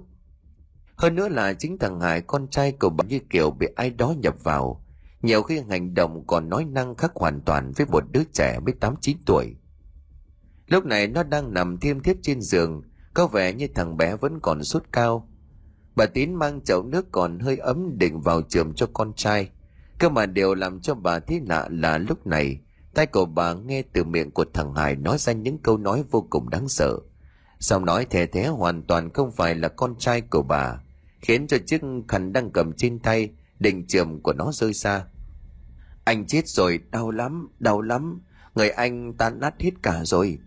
Hơn 0.97 1.15
nữa 1.15 1.29
là 1.29 1.53
chính 1.53 1.79
thằng 1.79 2.01
hải 2.01 2.21
con 2.21 2.49
trai 2.49 2.73
của 2.73 2.91
bà 2.91 3.05
như 3.05 3.19
kiểu 3.31 3.51
bị 3.51 3.67
ai 3.77 3.91
đó 3.91 4.15
nhập 4.19 4.35
vào 4.45 4.85
nhiều 5.23 5.43
khi 5.43 5.61
hành 5.71 5.95
động 5.95 6.25
còn 6.27 6.49
nói 6.49 6.65
năng 6.65 6.95
khác 6.95 7.13
hoàn 7.15 7.41
toàn 7.41 7.73
với 7.77 7.87
một 7.87 8.05
đứa 8.13 8.23
trẻ 8.33 8.59
mới 8.61 8.75
tám 8.81 8.95
chín 9.01 9.17
tuổi. 9.27 9.57
Lúc 10.67 10.85
này 10.85 11.07
nó 11.07 11.23
đang 11.23 11.55
nằm 11.55 11.79
thiêm 11.79 12.01
thiếp 12.01 12.17
trên 12.23 12.41
giường 12.41 12.83
có 13.15 13.27
vẻ 13.27 13.53
như 13.53 13.69
thằng 13.75 13.97
bé 13.97 14.17
vẫn 14.17 14.41
còn 14.41 14.65
sốt 14.65 14.83
cao. 14.93 15.29
Bà 15.97 16.07
tín 16.07 16.35
mang 16.35 16.61
chậu 16.61 16.83
nước 16.83 17.13
còn 17.13 17.39
hơi 17.39 17.57
ấm 17.57 17.99
định 17.99 18.21
vào 18.21 18.43
trường 18.43 18.75
cho 18.75 18.87
con 18.93 19.13
trai. 19.13 19.51
Cơ 19.99 20.09
mà 20.09 20.27
điều 20.27 20.55
làm 20.55 20.81
cho 20.81 20.95
bà 20.95 21.19
thấy 21.19 21.41
lạ 21.47 21.69
là 21.71 21.99
lúc 21.99 22.27
này 22.27 22.61
tay 22.95 23.07
của 23.07 23.25
bà 23.25 23.55
nghe 23.55 23.83
từ 23.83 24.05
miệng 24.05 24.31
của 24.31 24.45
thằng 24.55 24.75
hải 24.75 24.97
nói 24.97 25.19
ra 25.19 25.33
những 25.33 25.59
câu 25.59 25.77
nói 25.77 26.05
vô 26.11 26.27
cùng 26.31 26.51
đáng 26.51 26.69
sợ. 26.69 26.99
Xong 27.61 27.85
nói 27.85 28.07
thề 28.11 28.27
thế 28.27 28.47
hoàn 28.47 28.83
toàn 28.83 29.11
không 29.13 29.33
phải 29.33 29.55
là 29.55 29.69
con 29.69 29.95
trai 29.99 30.21
của 30.21 30.43
bà, 30.43 30.81
khiến 31.21 31.47
cho 31.47 31.57
chiếc 31.67 31.81
khăn 32.09 32.33
đang 32.33 32.51
cầm 32.51 32.73
trên 32.73 32.99
tay, 32.99 33.31
đình 33.61 33.87
trường 33.87 34.21
của 34.23 34.33
nó 34.33 34.53
rơi 34.53 34.75
xa. 34.75 35.05
Anh 36.05 36.27
chết 36.27 36.49
rồi, 36.49 36.81
đau 36.91 37.11
lắm, 37.11 37.49
đau 37.59 37.81
lắm, 37.81 38.21
người 38.55 38.71
anh 38.71 39.13
tan 39.13 39.41
nát 39.41 39.55
hết 39.59 39.71
cả 39.83 40.05
rồi. 40.05 40.39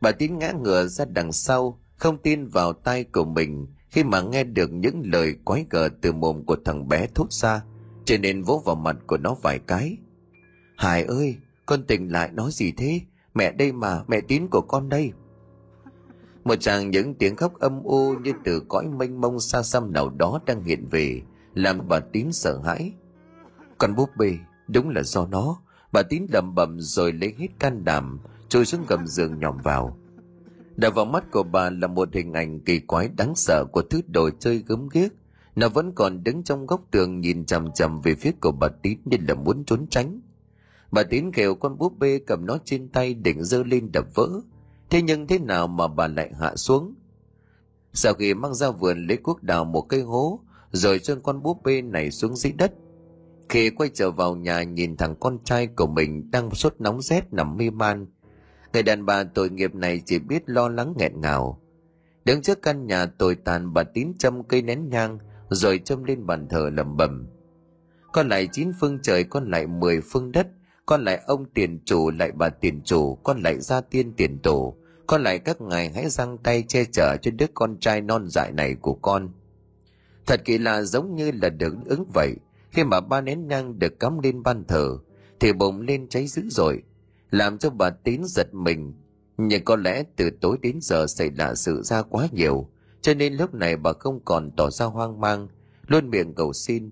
Bà 0.00 0.12
tín 0.12 0.38
ngã 0.38 0.52
ngửa 0.52 0.86
ra 0.86 1.04
đằng 1.04 1.32
sau, 1.32 1.80
không 1.96 2.18
tin 2.18 2.46
vào 2.46 2.72
tay 2.72 3.04
của 3.04 3.24
mình 3.24 3.66
khi 3.90 4.04
mà 4.04 4.20
nghe 4.20 4.44
được 4.44 4.72
những 4.72 5.02
lời 5.04 5.34
quái 5.44 5.66
gở 5.70 5.88
từ 6.00 6.12
mồm 6.12 6.44
của 6.44 6.56
thằng 6.64 6.88
bé 6.88 7.06
thốt 7.14 7.32
ra, 7.32 7.62
cho 8.04 8.16
nên 8.18 8.42
vỗ 8.42 8.62
vào 8.64 8.76
mặt 8.76 8.96
của 9.06 9.16
nó 9.16 9.34
vài 9.42 9.58
cái. 9.58 9.96
Hải 10.76 11.04
ơi, 11.04 11.36
con 11.66 11.86
tỉnh 11.86 12.12
lại 12.12 12.30
nói 12.32 12.50
gì 12.52 12.72
thế? 12.72 13.00
Mẹ 13.34 13.52
đây 13.52 13.72
mà, 13.72 14.02
mẹ 14.08 14.20
tín 14.20 14.46
của 14.50 14.60
con 14.60 14.88
đây 14.88 15.12
một 16.46 16.56
tràng 16.60 16.90
những 16.90 17.14
tiếng 17.14 17.36
khóc 17.36 17.58
âm 17.60 17.82
u 17.82 18.14
như 18.14 18.32
từ 18.44 18.62
cõi 18.68 18.86
mênh 18.88 19.20
mông 19.20 19.40
xa 19.40 19.62
xăm 19.62 19.92
nào 19.92 20.10
đó 20.10 20.40
đang 20.46 20.64
hiện 20.64 20.88
về 20.90 21.22
làm 21.56 21.88
bà 21.88 22.00
tín 22.00 22.32
sợ 22.32 22.58
hãi. 22.64 22.92
Con 23.78 23.94
búp 23.94 24.10
bê, 24.18 24.38
đúng 24.68 24.88
là 24.88 25.02
do 25.02 25.26
nó. 25.26 25.56
Bà 25.92 26.02
tín 26.02 26.26
đầm 26.32 26.54
bầm 26.54 26.80
rồi 26.80 27.12
lấy 27.12 27.34
hết 27.38 27.46
can 27.58 27.84
đảm, 27.84 28.20
trôi 28.48 28.64
xuống 28.64 28.84
gầm 28.88 29.06
giường 29.06 29.38
nhòm 29.38 29.58
vào. 29.58 29.98
Đập 30.76 30.94
vào 30.94 31.04
mắt 31.04 31.24
của 31.30 31.42
bà 31.42 31.70
là 31.70 31.86
một 31.86 32.08
hình 32.12 32.32
ảnh 32.32 32.60
kỳ 32.60 32.78
quái 32.78 33.08
đáng 33.08 33.34
sợ 33.34 33.64
của 33.72 33.82
thứ 33.82 34.00
đồ 34.06 34.30
chơi 34.30 34.64
gớm 34.66 34.88
ghiếc. 34.88 35.12
Nó 35.56 35.68
vẫn 35.68 35.92
còn 35.92 36.24
đứng 36.24 36.42
trong 36.42 36.66
góc 36.66 36.80
tường 36.90 37.20
nhìn 37.20 37.44
chằm 37.44 37.72
chằm 37.72 38.00
về 38.00 38.14
phía 38.14 38.32
của 38.40 38.52
bà 38.52 38.68
tín 38.68 38.98
như 39.04 39.16
là 39.28 39.34
muốn 39.34 39.64
trốn 39.64 39.86
tránh. 39.90 40.20
Bà 40.90 41.02
tín 41.02 41.32
kêu 41.32 41.54
con 41.54 41.78
búp 41.78 41.98
bê 41.98 42.20
cầm 42.26 42.46
nó 42.46 42.58
trên 42.64 42.88
tay 42.88 43.14
định 43.14 43.44
giơ 43.44 43.62
lên 43.62 43.92
đập 43.92 44.06
vỡ. 44.14 44.28
Thế 44.90 45.02
nhưng 45.02 45.26
thế 45.26 45.38
nào 45.38 45.66
mà 45.66 45.88
bà 45.88 46.06
lại 46.06 46.30
hạ 46.40 46.56
xuống? 46.56 46.94
Sau 47.92 48.14
khi 48.14 48.34
mang 48.34 48.54
ra 48.54 48.70
vườn 48.70 49.06
lấy 49.06 49.16
cuốc 49.16 49.42
đào 49.42 49.64
một 49.64 49.82
cây 49.82 50.02
hố 50.02 50.40
rồi 50.76 50.98
chôn 50.98 51.20
con 51.22 51.42
búp 51.42 51.62
bê 51.64 51.82
này 51.82 52.10
xuống 52.10 52.36
dưới 52.36 52.52
đất. 52.52 52.72
Khi 53.48 53.70
quay 53.70 53.90
trở 53.94 54.10
vào 54.10 54.36
nhà, 54.36 54.62
nhìn 54.62 54.96
thằng 54.96 55.14
con 55.20 55.38
trai 55.44 55.66
của 55.66 55.86
mình 55.86 56.30
đang 56.30 56.50
sốt 56.50 56.74
nóng 56.78 57.02
rét 57.02 57.32
nằm 57.32 57.56
mê 57.56 57.70
man. 57.70 58.06
Người 58.72 58.82
đàn 58.82 59.06
bà 59.06 59.24
tội 59.24 59.50
nghiệp 59.50 59.74
này 59.74 60.02
chỉ 60.06 60.18
biết 60.18 60.42
lo 60.46 60.68
lắng 60.68 60.94
nghẹn 60.96 61.20
ngào. 61.20 61.60
Đứng 62.24 62.42
trước 62.42 62.62
căn 62.62 62.86
nhà 62.86 63.06
tồi 63.06 63.34
tàn, 63.34 63.72
bà 63.72 63.82
tín 63.82 64.12
châm 64.18 64.44
cây 64.44 64.62
nén 64.62 64.88
nhang, 64.88 65.18
rồi 65.50 65.80
châm 65.84 66.04
lên 66.04 66.26
bàn 66.26 66.48
thờ 66.48 66.70
lẩm 66.72 66.96
bẩm. 66.96 67.26
Con 68.12 68.28
lại 68.28 68.48
chín 68.52 68.72
phương 68.80 68.98
trời 69.02 69.24
con 69.24 69.50
lại 69.50 69.66
mười 69.66 70.00
phương 70.00 70.32
đất 70.32 70.46
con 70.86 71.04
lại 71.04 71.20
ông 71.26 71.44
tiền 71.54 71.80
chủ, 71.84 72.10
lại 72.10 72.32
bà 72.32 72.48
tiền 72.48 72.80
chủ 72.84 73.14
con 73.14 73.42
lại 73.42 73.60
gia 73.60 73.80
tiên 73.80 74.12
tiền 74.16 74.38
tổ 74.42 74.76
con 75.06 75.22
lại 75.22 75.38
các 75.38 75.60
ngài 75.60 75.90
hãy 75.90 76.08
giang 76.08 76.38
tay 76.38 76.64
che 76.68 76.84
chở 76.84 77.16
cho 77.22 77.30
đứa 77.30 77.46
con 77.54 77.76
trai 77.80 78.00
non 78.00 78.28
dại 78.28 78.52
này 78.52 78.74
của 78.74 78.94
con 78.94 79.28
thật 80.26 80.40
kỳ 80.44 80.58
lạ 80.58 80.82
giống 80.82 81.14
như 81.14 81.30
là 81.42 81.48
được 81.48 81.74
ứng 81.84 82.04
vậy. 82.14 82.36
Khi 82.70 82.84
mà 82.84 83.00
ba 83.00 83.20
nén 83.20 83.48
nhang 83.48 83.78
được 83.78 84.00
cắm 84.00 84.18
lên 84.18 84.42
ban 84.42 84.64
thờ, 84.64 84.98
thì 85.40 85.52
bỗng 85.52 85.80
lên 85.80 86.08
cháy 86.08 86.26
dữ 86.26 86.42
dội, 86.48 86.82
làm 87.30 87.58
cho 87.58 87.70
bà 87.70 87.90
tín 87.90 88.20
giật 88.24 88.54
mình. 88.54 88.94
Nhưng 89.36 89.64
có 89.64 89.76
lẽ 89.76 90.02
từ 90.16 90.30
tối 90.40 90.58
đến 90.62 90.78
giờ 90.82 91.06
xảy 91.06 91.30
ra 91.30 91.54
sự 91.54 91.82
ra 91.82 92.02
quá 92.02 92.28
nhiều, 92.32 92.68
cho 93.00 93.14
nên 93.14 93.34
lúc 93.34 93.54
này 93.54 93.76
bà 93.76 93.92
không 93.92 94.20
còn 94.24 94.50
tỏ 94.56 94.70
ra 94.70 94.86
hoang 94.86 95.20
mang, 95.20 95.48
luôn 95.86 96.10
miệng 96.10 96.34
cầu 96.34 96.52
xin. 96.52 96.90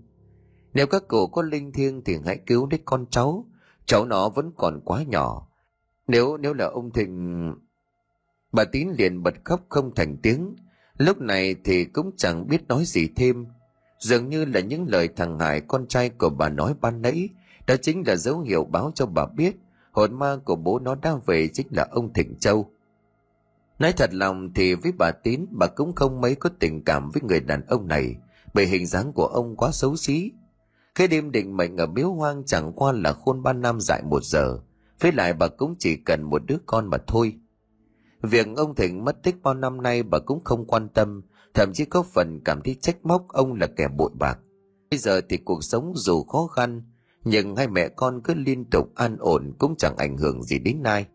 Nếu 0.74 0.86
các 0.86 1.08
cụ 1.08 1.26
có 1.26 1.42
linh 1.42 1.72
thiêng 1.72 2.04
thì 2.04 2.16
hãy 2.26 2.38
cứu 2.46 2.68
lấy 2.70 2.80
con 2.84 3.06
cháu 3.10 3.46
cháu 3.86 4.04
nó 4.04 4.28
vẫn 4.28 4.52
còn 4.56 4.80
quá 4.84 5.02
nhỏ. 5.02 5.48
Nếu 6.08 6.36
nếu 6.36 6.54
là 6.54 6.66
ông 6.66 6.90
thịnh, 6.90 7.54
bà 8.52 8.64
tín 8.64 8.88
liền 8.98 9.22
bật 9.22 9.34
khóc 9.44 9.60
không 9.68 9.94
thành 9.94 10.16
tiếng 10.22 10.56
lúc 10.98 11.20
này 11.20 11.54
thì 11.64 11.84
cũng 11.84 12.10
chẳng 12.16 12.46
biết 12.48 12.68
nói 12.68 12.84
gì 12.84 13.08
thêm 13.16 13.46
dường 13.98 14.28
như 14.28 14.44
là 14.44 14.60
những 14.60 14.86
lời 14.88 15.08
thằng 15.16 15.38
hải 15.38 15.60
con 15.60 15.86
trai 15.86 16.08
của 16.08 16.30
bà 16.30 16.48
nói 16.48 16.74
ban 16.80 17.02
nãy, 17.02 17.28
đó 17.66 17.74
chính 17.82 18.02
là 18.06 18.16
dấu 18.16 18.40
hiệu 18.40 18.64
báo 18.64 18.92
cho 18.94 19.06
bà 19.06 19.26
biết 19.26 19.56
hồn 19.92 20.18
ma 20.18 20.36
của 20.44 20.56
bố 20.56 20.78
nó 20.78 20.94
đang 20.94 21.20
về 21.26 21.48
chính 21.48 21.66
là 21.70 21.88
ông 21.90 22.12
thịnh 22.12 22.34
châu 22.38 22.70
nói 23.78 23.92
thật 23.92 24.14
lòng 24.14 24.54
thì 24.54 24.74
với 24.74 24.92
bà 24.98 25.10
tín, 25.10 25.46
bà 25.50 25.66
cũng 25.66 25.94
không 25.94 26.20
mấy 26.20 26.34
có 26.34 26.50
tình 26.58 26.84
cảm 26.84 27.10
với 27.10 27.22
người 27.22 27.40
đàn 27.40 27.66
ông 27.66 27.88
này 27.88 28.16
bởi 28.54 28.66
hình 28.66 28.86
dáng 28.86 29.12
của 29.12 29.26
ông 29.26 29.56
quá 29.56 29.70
xấu 29.72 29.96
xí 29.96 30.30
cái 30.94 31.08
đêm 31.08 31.30
định 31.30 31.56
mệnh 31.56 31.76
ở 31.76 31.86
miếu 31.86 32.12
hoang 32.12 32.44
chẳng 32.46 32.72
qua 32.72 32.92
là 32.92 33.12
khôn 33.12 33.42
ban 33.42 33.60
năm 33.60 33.80
dại 33.80 34.02
một 34.02 34.24
giờ. 34.24 34.58
Với 35.00 35.12
lại 35.12 35.32
bà 35.32 35.48
cũng 35.48 35.74
chỉ 35.78 35.96
cần 35.96 36.22
một 36.22 36.42
đứa 36.46 36.56
con 36.66 36.90
mà 36.90 36.98
thôi. 37.06 37.34
Việc 38.24 38.46
ông 38.56 38.74
Thịnh 38.74 39.04
mất 39.04 39.22
tích 39.22 39.42
bao 39.42 39.54
năm 39.54 39.82
nay 39.82 40.02
bà 40.02 40.18
cũng 40.18 40.44
không 40.44 40.66
quan 40.66 40.88
tâm, 40.88 41.22
thậm 41.54 41.72
chí 41.72 41.84
có 41.84 42.02
phần 42.02 42.40
cảm 42.44 42.60
thấy 42.62 42.76
trách 42.80 42.96
móc 43.06 43.28
ông 43.28 43.54
là 43.54 43.66
kẻ 43.66 43.88
bội 43.88 44.10
bạc. 44.18 44.38
Bây 44.90 44.98
giờ 44.98 45.20
thì 45.28 45.36
cuộc 45.36 45.64
sống 45.64 45.92
dù 45.96 46.22
khó 46.22 46.46
khăn, 46.46 46.82
nhưng 47.24 47.56
hai 47.56 47.68
mẹ 47.68 47.88
con 47.88 48.20
cứ 48.24 48.34
liên 48.34 48.64
tục 48.70 48.94
an 48.94 49.16
ổn 49.18 49.52
cũng 49.58 49.74
chẳng 49.78 49.96
ảnh 49.96 50.16
hưởng 50.16 50.42
gì 50.42 50.58
đến 50.58 50.82
ai. 50.82 51.06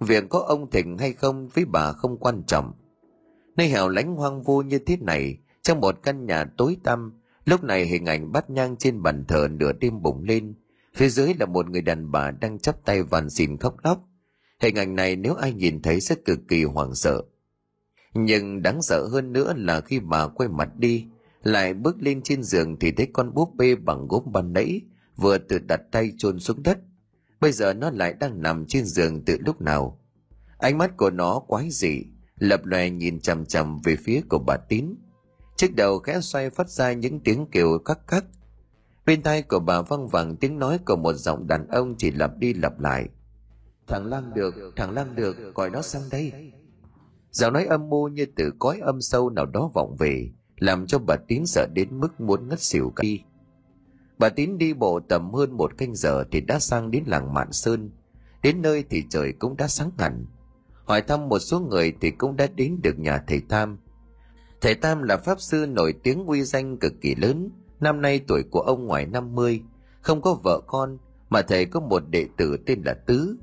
Việc 0.00 0.24
có 0.28 0.38
ông 0.38 0.70
Thịnh 0.70 0.98
hay 0.98 1.12
không 1.12 1.48
với 1.48 1.64
bà 1.64 1.92
không 1.92 2.18
quan 2.18 2.42
trọng. 2.46 2.72
Nơi 3.56 3.68
hẻo 3.68 3.88
lánh 3.88 4.14
hoang 4.14 4.42
vu 4.42 4.62
như 4.62 4.78
thế 4.78 4.96
này, 4.96 5.38
trong 5.62 5.80
một 5.80 6.02
căn 6.02 6.26
nhà 6.26 6.44
tối 6.56 6.76
tăm, 6.84 7.12
lúc 7.44 7.64
này 7.64 7.86
hình 7.86 8.06
ảnh 8.06 8.32
bắt 8.32 8.50
nhang 8.50 8.76
trên 8.76 9.02
bàn 9.02 9.24
thờ 9.28 9.48
nửa 9.50 9.72
đêm 9.72 10.02
bùng 10.02 10.24
lên, 10.24 10.54
phía 10.94 11.08
dưới 11.08 11.34
là 11.40 11.46
một 11.46 11.70
người 11.70 11.82
đàn 11.82 12.12
bà 12.12 12.30
đang 12.30 12.58
chắp 12.58 12.84
tay 12.84 13.02
van 13.02 13.30
xin 13.30 13.56
khóc 13.56 13.74
lóc. 13.84 13.98
Hình 14.62 14.74
ảnh 14.74 14.94
này 14.94 15.16
nếu 15.16 15.34
ai 15.34 15.52
nhìn 15.52 15.82
thấy 15.82 16.00
sẽ 16.00 16.14
cực 16.24 16.38
kỳ 16.48 16.64
hoảng 16.64 16.94
sợ. 16.94 17.22
Nhưng 18.14 18.62
đáng 18.62 18.82
sợ 18.82 19.06
hơn 19.06 19.32
nữa 19.32 19.54
là 19.56 19.80
khi 19.80 20.00
bà 20.00 20.28
quay 20.28 20.48
mặt 20.48 20.68
đi, 20.76 21.06
lại 21.42 21.74
bước 21.74 21.96
lên 22.00 22.22
trên 22.22 22.42
giường 22.42 22.78
thì 22.78 22.92
thấy 22.92 23.08
con 23.12 23.34
búp 23.34 23.54
bê 23.54 23.74
bằng 23.74 24.08
gốm 24.08 24.22
ban 24.32 24.52
nãy 24.52 24.80
vừa 25.16 25.38
tự 25.38 25.58
đặt 25.58 25.80
tay 25.92 26.12
chôn 26.18 26.40
xuống 26.40 26.62
đất. 26.62 26.78
Bây 27.40 27.52
giờ 27.52 27.74
nó 27.74 27.90
lại 27.90 28.14
đang 28.20 28.42
nằm 28.42 28.66
trên 28.66 28.84
giường 28.84 29.24
từ 29.24 29.36
lúc 29.40 29.60
nào. 29.60 30.00
Ánh 30.58 30.78
mắt 30.78 30.96
của 30.96 31.10
nó 31.10 31.38
quái 31.38 31.70
dị, 31.70 32.02
lập 32.38 32.60
lòe 32.64 32.90
nhìn 32.90 33.20
chằm 33.20 33.46
chằm 33.46 33.78
về 33.84 33.96
phía 33.96 34.20
của 34.28 34.38
bà 34.38 34.56
Tín. 34.56 34.94
Chiếc 35.56 35.76
đầu 35.76 35.98
khẽ 35.98 36.20
xoay 36.20 36.50
phát 36.50 36.70
ra 36.70 36.92
những 36.92 37.20
tiếng 37.20 37.46
kêu 37.52 37.78
cắc 37.78 38.06
cắc. 38.06 38.24
Bên 39.06 39.22
tai 39.22 39.42
của 39.42 39.58
bà 39.58 39.82
văng 39.82 40.08
vẳng 40.08 40.36
tiếng 40.36 40.58
nói 40.58 40.78
của 40.86 40.96
một 40.96 41.12
giọng 41.12 41.46
đàn 41.46 41.68
ông 41.68 41.94
chỉ 41.98 42.10
lặp 42.10 42.38
đi 42.38 42.54
lặp 42.54 42.80
lại. 42.80 43.08
Thằng 43.86 44.06
Lang 44.06 44.34
được, 44.34 44.54
thằng 44.76 44.90
Lang 44.90 45.16
được, 45.16 45.54
gọi 45.54 45.70
nó 45.70 45.82
sang 45.82 46.02
đây. 46.10 46.52
Giọng 47.30 47.52
nói 47.52 47.64
âm 47.64 47.88
mưu 47.88 48.08
như 48.08 48.26
từ 48.36 48.52
cõi 48.58 48.78
âm 48.82 49.00
sâu 49.00 49.30
nào 49.30 49.46
đó 49.46 49.70
vọng 49.74 49.96
về, 49.98 50.30
làm 50.56 50.86
cho 50.86 50.98
bà 50.98 51.16
Tín 51.28 51.46
sợ 51.46 51.66
đến 51.74 52.00
mức 52.00 52.20
muốn 52.20 52.48
ngất 52.48 52.60
xỉu 52.60 52.92
cả 52.96 53.02
đi. 53.02 53.22
Bà 54.18 54.28
Tín 54.28 54.58
đi 54.58 54.74
bộ 54.74 55.00
tầm 55.08 55.32
hơn 55.32 55.56
một 55.56 55.78
canh 55.78 55.94
giờ 55.94 56.24
thì 56.30 56.40
đã 56.40 56.58
sang 56.58 56.90
đến 56.90 57.04
làng 57.06 57.34
Mạn 57.34 57.52
Sơn. 57.52 57.90
Đến 58.42 58.62
nơi 58.62 58.84
thì 58.90 59.04
trời 59.10 59.32
cũng 59.32 59.56
đã 59.56 59.68
sáng 59.68 59.90
hẳn. 59.98 60.26
Hỏi 60.84 61.02
thăm 61.02 61.28
một 61.28 61.38
số 61.38 61.60
người 61.60 61.92
thì 62.00 62.10
cũng 62.10 62.36
đã 62.36 62.46
đến 62.54 62.80
được 62.82 62.98
nhà 62.98 63.24
thầy 63.26 63.40
Tam. 63.48 63.78
Thầy 64.60 64.74
Tam 64.74 65.02
là 65.02 65.16
pháp 65.16 65.40
sư 65.40 65.66
nổi 65.68 65.94
tiếng 66.02 66.26
uy 66.26 66.42
danh 66.42 66.76
cực 66.76 66.92
kỳ 67.00 67.14
lớn. 67.14 67.50
Năm 67.80 68.00
nay 68.00 68.20
tuổi 68.28 68.42
của 68.50 68.60
ông 68.60 68.86
ngoài 68.86 69.06
50, 69.06 69.62
không 70.00 70.22
có 70.22 70.34
vợ 70.34 70.60
con, 70.66 70.98
mà 71.28 71.42
thầy 71.42 71.66
có 71.66 71.80
một 71.80 72.02
đệ 72.10 72.26
tử 72.36 72.56
tên 72.66 72.82
là 72.84 72.94
Tứ. 72.94 73.36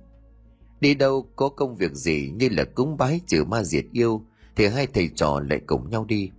Đi 0.82 0.93
đâu 0.93 1.30
có 1.36 1.49
công 1.49 1.75
việc 1.75 1.93
gì 1.93 2.32
như 2.36 2.49
là 2.51 2.63
cúng 2.63 2.97
bái 2.97 3.21
trừ 3.27 3.43
ma 3.43 3.63
diệt 3.63 3.86
yêu, 3.91 4.21
thì 4.55 4.67
hai 4.67 4.88
thầy 4.88 5.09
trò 5.15 5.39
lại 5.49 5.59
cùng 5.65 5.89
nhau 5.89 6.05
đi. 6.05 6.32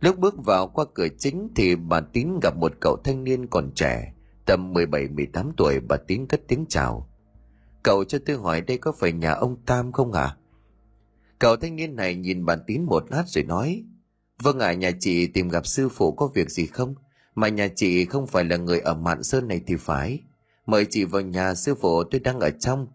Lúc 0.00 0.18
bước 0.18 0.44
vào 0.44 0.68
qua 0.68 0.84
cửa 0.94 1.08
chính 1.18 1.48
thì 1.56 1.76
bà 1.76 2.00
Tín 2.00 2.28
gặp 2.42 2.56
một 2.56 2.72
cậu 2.80 2.96
thanh 3.04 3.24
niên 3.24 3.46
còn 3.46 3.70
trẻ, 3.74 4.12
tầm 4.46 4.72
17-18 4.72 5.52
tuổi 5.56 5.80
bà 5.80 5.96
Tín 5.96 6.26
cất 6.26 6.40
tiếng 6.48 6.64
chào. 6.68 7.08
Cậu 7.82 8.04
cho 8.04 8.18
tôi 8.26 8.36
hỏi 8.36 8.60
đây 8.60 8.78
có 8.78 8.92
phải 8.92 9.12
nhà 9.12 9.32
ông 9.32 9.56
Tam 9.66 9.92
không 9.92 10.12
à? 10.12 10.36
Cậu 11.38 11.56
thanh 11.56 11.76
niên 11.76 11.96
này 11.96 12.14
nhìn 12.14 12.44
bà 12.44 12.56
Tín 12.56 12.82
một 12.82 13.04
lát 13.10 13.24
rồi 13.26 13.44
nói, 13.44 13.84
Vâng 14.42 14.58
ạ, 14.58 14.68
à, 14.68 14.74
nhà 14.74 14.90
chị 15.00 15.26
tìm 15.26 15.48
gặp 15.48 15.66
sư 15.66 15.88
phụ 15.88 16.12
có 16.12 16.26
việc 16.34 16.50
gì 16.50 16.66
không? 16.66 16.94
Mà 17.34 17.48
nhà 17.48 17.68
chị 17.76 18.04
không 18.04 18.26
phải 18.26 18.44
là 18.44 18.56
người 18.56 18.80
ở 18.80 18.94
Mạn 18.94 19.22
Sơn 19.22 19.48
này 19.48 19.60
thì 19.66 19.76
phải. 19.76 20.20
Mời 20.66 20.86
chị 20.90 21.04
vào 21.04 21.22
nhà 21.22 21.54
sư 21.54 21.74
phụ 21.74 22.04
tôi 22.04 22.20
đang 22.20 22.40
ở 22.40 22.50
trong. 22.50 22.86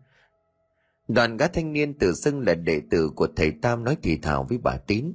Đoàn 1.10 1.38
gã 1.38 1.47
thanh 1.47 1.74
niên 1.74 1.93
tự 1.93 2.14
xưng 2.14 2.39
là 2.39 2.55
đệ 2.55 2.82
tử 2.89 3.10
của 3.16 3.28
thầy 3.36 3.51
Tam 3.51 3.84
nói 3.84 3.97
thì 4.03 4.18
thảo 4.18 4.45
với 4.49 4.57
bà 4.57 4.78
Tín. 4.78 5.14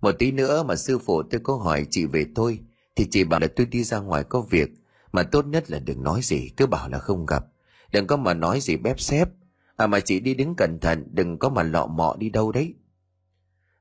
Một 0.00 0.12
tí 0.18 0.32
nữa 0.32 0.62
mà 0.62 0.76
sư 0.76 0.98
phụ 0.98 1.22
tôi 1.22 1.40
có 1.44 1.56
hỏi 1.56 1.86
chị 1.90 2.06
về 2.06 2.26
tôi, 2.34 2.58
thì 2.96 3.06
chị 3.10 3.24
bảo 3.24 3.40
là 3.40 3.46
tôi 3.56 3.66
đi 3.66 3.84
ra 3.84 3.98
ngoài 3.98 4.24
có 4.24 4.40
việc, 4.40 4.70
mà 5.12 5.22
tốt 5.22 5.46
nhất 5.46 5.70
là 5.70 5.78
đừng 5.78 6.02
nói 6.02 6.20
gì, 6.22 6.50
cứ 6.56 6.66
bảo 6.66 6.88
là 6.88 6.98
không 6.98 7.26
gặp. 7.26 7.44
Đừng 7.92 8.06
có 8.06 8.16
mà 8.16 8.34
nói 8.34 8.60
gì 8.60 8.76
bép 8.76 9.00
xếp, 9.00 9.28
à 9.76 9.86
mà 9.86 10.00
chị 10.00 10.20
đi 10.20 10.34
đứng 10.34 10.54
cẩn 10.54 10.78
thận, 10.80 11.08
đừng 11.12 11.38
có 11.38 11.48
mà 11.48 11.62
lọ 11.62 11.86
mọ 11.86 12.16
đi 12.18 12.30
đâu 12.30 12.52
đấy. 12.52 12.74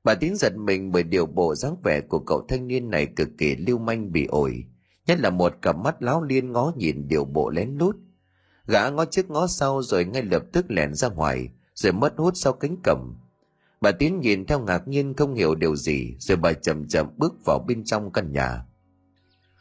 Bà 0.03 0.15
Tín 0.15 0.35
giật 0.35 0.53
mình 0.57 0.91
bởi 0.91 1.03
điều 1.03 1.25
bộ 1.25 1.55
dáng 1.55 1.75
vẻ 1.83 2.01
của 2.01 2.19
cậu 2.19 2.45
thanh 2.47 2.67
niên 2.67 2.89
này 2.89 3.05
cực 3.05 3.29
kỳ 3.37 3.55
lưu 3.55 3.77
manh 3.77 4.11
bị 4.11 4.25
ổi, 4.25 4.65
nhất 5.07 5.19
là 5.19 5.29
một 5.29 5.53
cặp 5.61 5.77
mắt 5.77 6.01
láo 6.03 6.23
liên 6.23 6.51
ngó 6.51 6.73
nhìn 6.77 7.07
điều 7.07 7.25
bộ 7.25 7.49
lén 7.49 7.77
lút. 7.77 7.95
Gã 8.67 8.89
ngó 8.89 9.05
trước 9.05 9.29
ngó 9.29 9.47
sau 9.47 9.81
rồi 9.81 10.05
ngay 10.05 10.23
lập 10.23 10.43
tức 10.53 10.65
lẻn 10.69 10.93
ra 10.93 11.09
ngoài, 11.09 11.49
rồi 11.73 11.93
mất 11.93 12.13
hút 12.17 12.33
sau 12.37 12.53
cánh 12.53 12.77
cổng, 12.83 13.15
Bà 13.85 13.91
Tiến 13.91 14.19
nhìn 14.19 14.45
theo 14.45 14.59
ngạc 14.59 14.87
nhiên 14.87 15.13
không 15.13 15.33
hiểu 15.33 15.55
điều 15.55 15.75
gì, 15.75 16.15
rồi 16.19 16.37
bà 16.37 16.53
chậm 16.53 16.87
chậm 16.87 17.07
bước 17.17 17.33
vào 17.45 17.59
bên 17.67 17.83
trong 17.83 18.11
căn 18.11 18.33
nhà. 18.33 18.65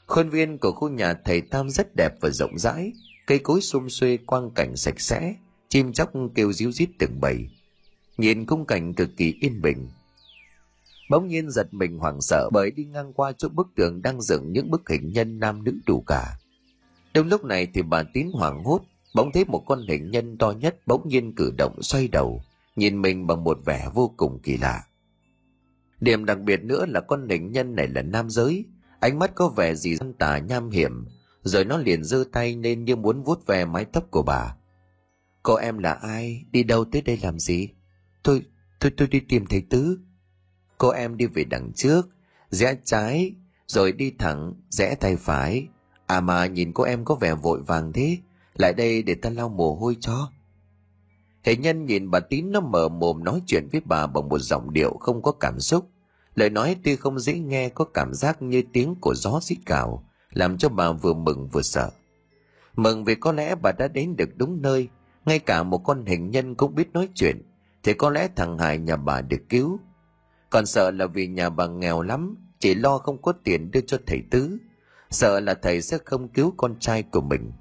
Khuôn 0.06 0.30
viên 0.30 0.58
của 0.58 0.72
khu 0.72 0.88
nhà 0.88 1.14
thầy 1.24 1.40
Tam 1.40 1.70
rất 1.70 1.96
đẹp 1.96 2.12
và 2.20 2.30
rộng 2.30 2.58
rãi, 2.58 2.92
cây 3.26 3.38
cối 3.38 3.60
xum 3.60 3.88
xuê 3.88 4.16
quang 4.26 4.50
cảnh 4.50 4.76
sạch 4.76 5.00
sẽ, 5.00 5.34
chim 5.68 5.92
chóc 5.92 6.12
kêu 6.34 6.52
ríu 6.52 6.72
rít 6.72 6.88
từng 6.98 7.20
bầy. 7.20 7.50
Nhìn 8.18 8.46
khung 8.46 8.66
cảnh 8.66 8.94
cực 8.94 9.10
kỳ 9.16 9.34
yên 9.40 9.62
bình. 9.62 9.88
Bỗng 11.10 11.28
nhiên 11.28 11.50
giật 11.50 11.74
mình 11.74 11.98
hoảng 11.98 12.20
sợ 12.20 12.50
bởi 12.52 12.70
đi 12.70 12.84
ngang 12.84 13.12
qua 13.12 13.32
chỗ 13.32 13.48
bức 13.48 13.66
tường 13.76 14.02
đang 14.02 14.20
dựng 14.20 14.52
những 14.52 14.70
bức 14.70 14.88
hình 14.88 15.12
nhân 15.12 15.38
nam 15.38 15.64
nữ 15.64 15.72
đủ 15.86 16.04
cả. 16.06 16.38
Trong 17.14 17.28
lúc 17.28 17.44
này 17.44 17.68
thì 17.74 17.82
bà 17.82 18.02
Tín 18.02 18.28
hoảng 18.32 18.64
hốt, 18.64 18.80
bỗng 19.14 19.32
thấy 19.32 19.44
một 19.44 19.64
con 19.66 19.86
hình 19.88 20.10
nhân 20.10 20.38
to 20.38 20.50
nhất 20.50 20.76
bỗng 20.86 21.08
nhiên 21.08 21.34
cử 21.34 21.52
động 21.58 21.82
xoay 21.82 22.08
đầu, 22.08 22.42
nhìn 22.76 23.02
mình 23.02 23.26
bằng 23.26 23.44
một 23.44 23.58
vẻ 23.64 23.88
vô 23.94 24.14
cùng 24.16 24.38
kỳ 24.42 24.56
lạ. 24.56 24.84
Điểm 26.00 26.24
đặc 26.24 26.40
biệt 26.40 26.64
nữa 26.64 26.86
là 26.88 27.00
con 27.00 27.28
hình 27.28 27.52
nhân 27.52 27.74
này 27.74 27.88
là 27.88 28.02
nam 28.02 28.30
giới, 28.30 28.64
ánh 29.00 29.18
mắt 29.18 29.34
có 29.34 29.48
vẻ 29.48 29.74
gì 29.74 29.96
dân 29.96 30.12
tà 30.12 30.38
nham 30.38 30.70
hiểm, 30.70 31.04
rồi 31.42 31.64
nó 31.64 31.76
liền 31.76 32.04
giơ 32.04 32.24
tay 32.32 32.56
lên 32.56 32.84
như 32.84 32.96
muốn 32.96 33.22
vuốt 33.22 33.46
về 33.46 33.64
mái 33.64 33.84
tóc 33.84 34.10
của 34.10 34.22
bà. 34.22 34.56
Cô 35.42 35.54
em 35.54 35.78
là 35.78 35.92
ai? 35.92 36.44
Đi 36.50 36.62
đâu 36.62 36.84
tới 36.84 37.02
đây 37.02 37.18
làm 37.22 37.38
gì? 37.38 37.68
Tôi, 38.22 38.42
tôi, 38.80 38.90
tôi 38.96 39.08
đi 39.08 39.20
tìm 39.20 39.46
thầy 39.46 39.62
Tứ. 39.70 39.98
Cô 40.78 40.88
em 40.88 41.16
đi 41.16 41.26
về 41.26 41.44
đằng 41.44 41.72
trước, 41.72 42.08
rẽ 42.50 42.76
trái, 42.84 43.34
rồi 43.66 43.92
đi 43.92 44.12
thẳng, 44.18 44.54
rẽ 44.70 44.94
tay 44.94 45.16
phải. 45.16 45.68
À 46.06 46.20
mà 46.20 46.46
nhìn 46.46 46.72
cô 46.72 46.84
em 46.84 47.04
có 47.04 47.14
vẻ 47.14 47.34
vội 47.34 47.62
vàng 47.62 47.92
thế, 47.92 48.18
lại 48.54 48.74
đây 48.74 49.02
để 49.02 49.14
ta 49.14 49.30
lau 49.30 49.48
mồ 49.48 49.74
hôi 49.74 49.96
cho. 50.00 50.30
Hệ 51.42 51.56
nhân 51.56 51.86
nhìn 51.86 52.10
bà 52.10 52.20
Tín 52.20 52.52
nó 52.52 52.60
mở 52.60 52.88
mồm 52.88 53.24
nói 53.24 53.42
chuyện 53.46 53.68
với 53.72 53.80
bà 53.84 54.06
bằng 54.06 54.28
một 54.28 54.38
giọng 54.38 54.72
điệu 54.72 54.96
không 55.00 55.22
có 55.22 55.32
cảm 55.32 55.60
xúc. 55.60 55.88
Lời 56.34 56.50
nói 56.50 56.76
tuy 56.84 56.96
không 56.96 57.18
dễ 57.18 57.38
nghe 57.38 57.68
có 57.68 57.84
cảm 57.84 58.14
giác 58.14 58.42
như 58.42 58.62
tiếng 58.72 58.94
của 59.00 59.14
gió 59.14 59.40
xít 59.42 59.56
cào, 59.66 60.04
làm 60.30 60.58
cho 60.58 60.68
bà 60.68 60.92
vừa 60.92 61.14
mừng 61.14 61.48
vừa 61.48 61.62
sợ. 61.62 61.90
Mừng 62.76 63.04
vì 63.04 63.14
có 63.14 63.32
lẽ 63.32 63.54
bà 63.54 63.72
đã 63.72 63.88
đến 63.88 64.16
được 64.16 64.28
đúng 64.36 64.62
nơi, 64.62 64.88
ngay 65.24 65.38
cả 65.38 65.62
một 65.62 65.78
con 65.78 66.04
hình 66.06 66.30
nhân 66.30 66.54
cũng 66.54 66.74
biết 66.74 66.92
nói 66.92 67.08
chuyện, 67.14 67.42
thì 67.82 67.94
có 67.94 68.10
lẽ 68.10 68.28
thằng 68.36 68.58
Hải 68.58 68.78
nhà 68.78 68.96
bà 68.96 69.20
được 69.20 69.40
cứu. 69.48 69.78
Còn 70.50 70.66
sợ 70.66 70.90
là 70.90 71.06
vì 71.06 71.26
nhà 71.26 71.50
bà 71.50 71.66
nghèo 71.66 72.02
lắm, 72.02 72.36
chỉ 72.58 72.74
lo 72.74 72.98
không 72.98 73.22
có 73.22 73.32
tiền 73.44 73.70
đưa 73.70 73.80
cho 73.80 73.98
thầy 74.06 74.22
Tứ, 74.30 74.58
sợ 75.10 75.40
là 75.40 75.54
thầy 75.54 75.82
sẽ 75.82 75.98
không 76.04 76.28
cứu 76.28 76.54
con 76.56 76.78
trai 76.80 77.02
của 77.02 77.20
mình. 77.20 77.52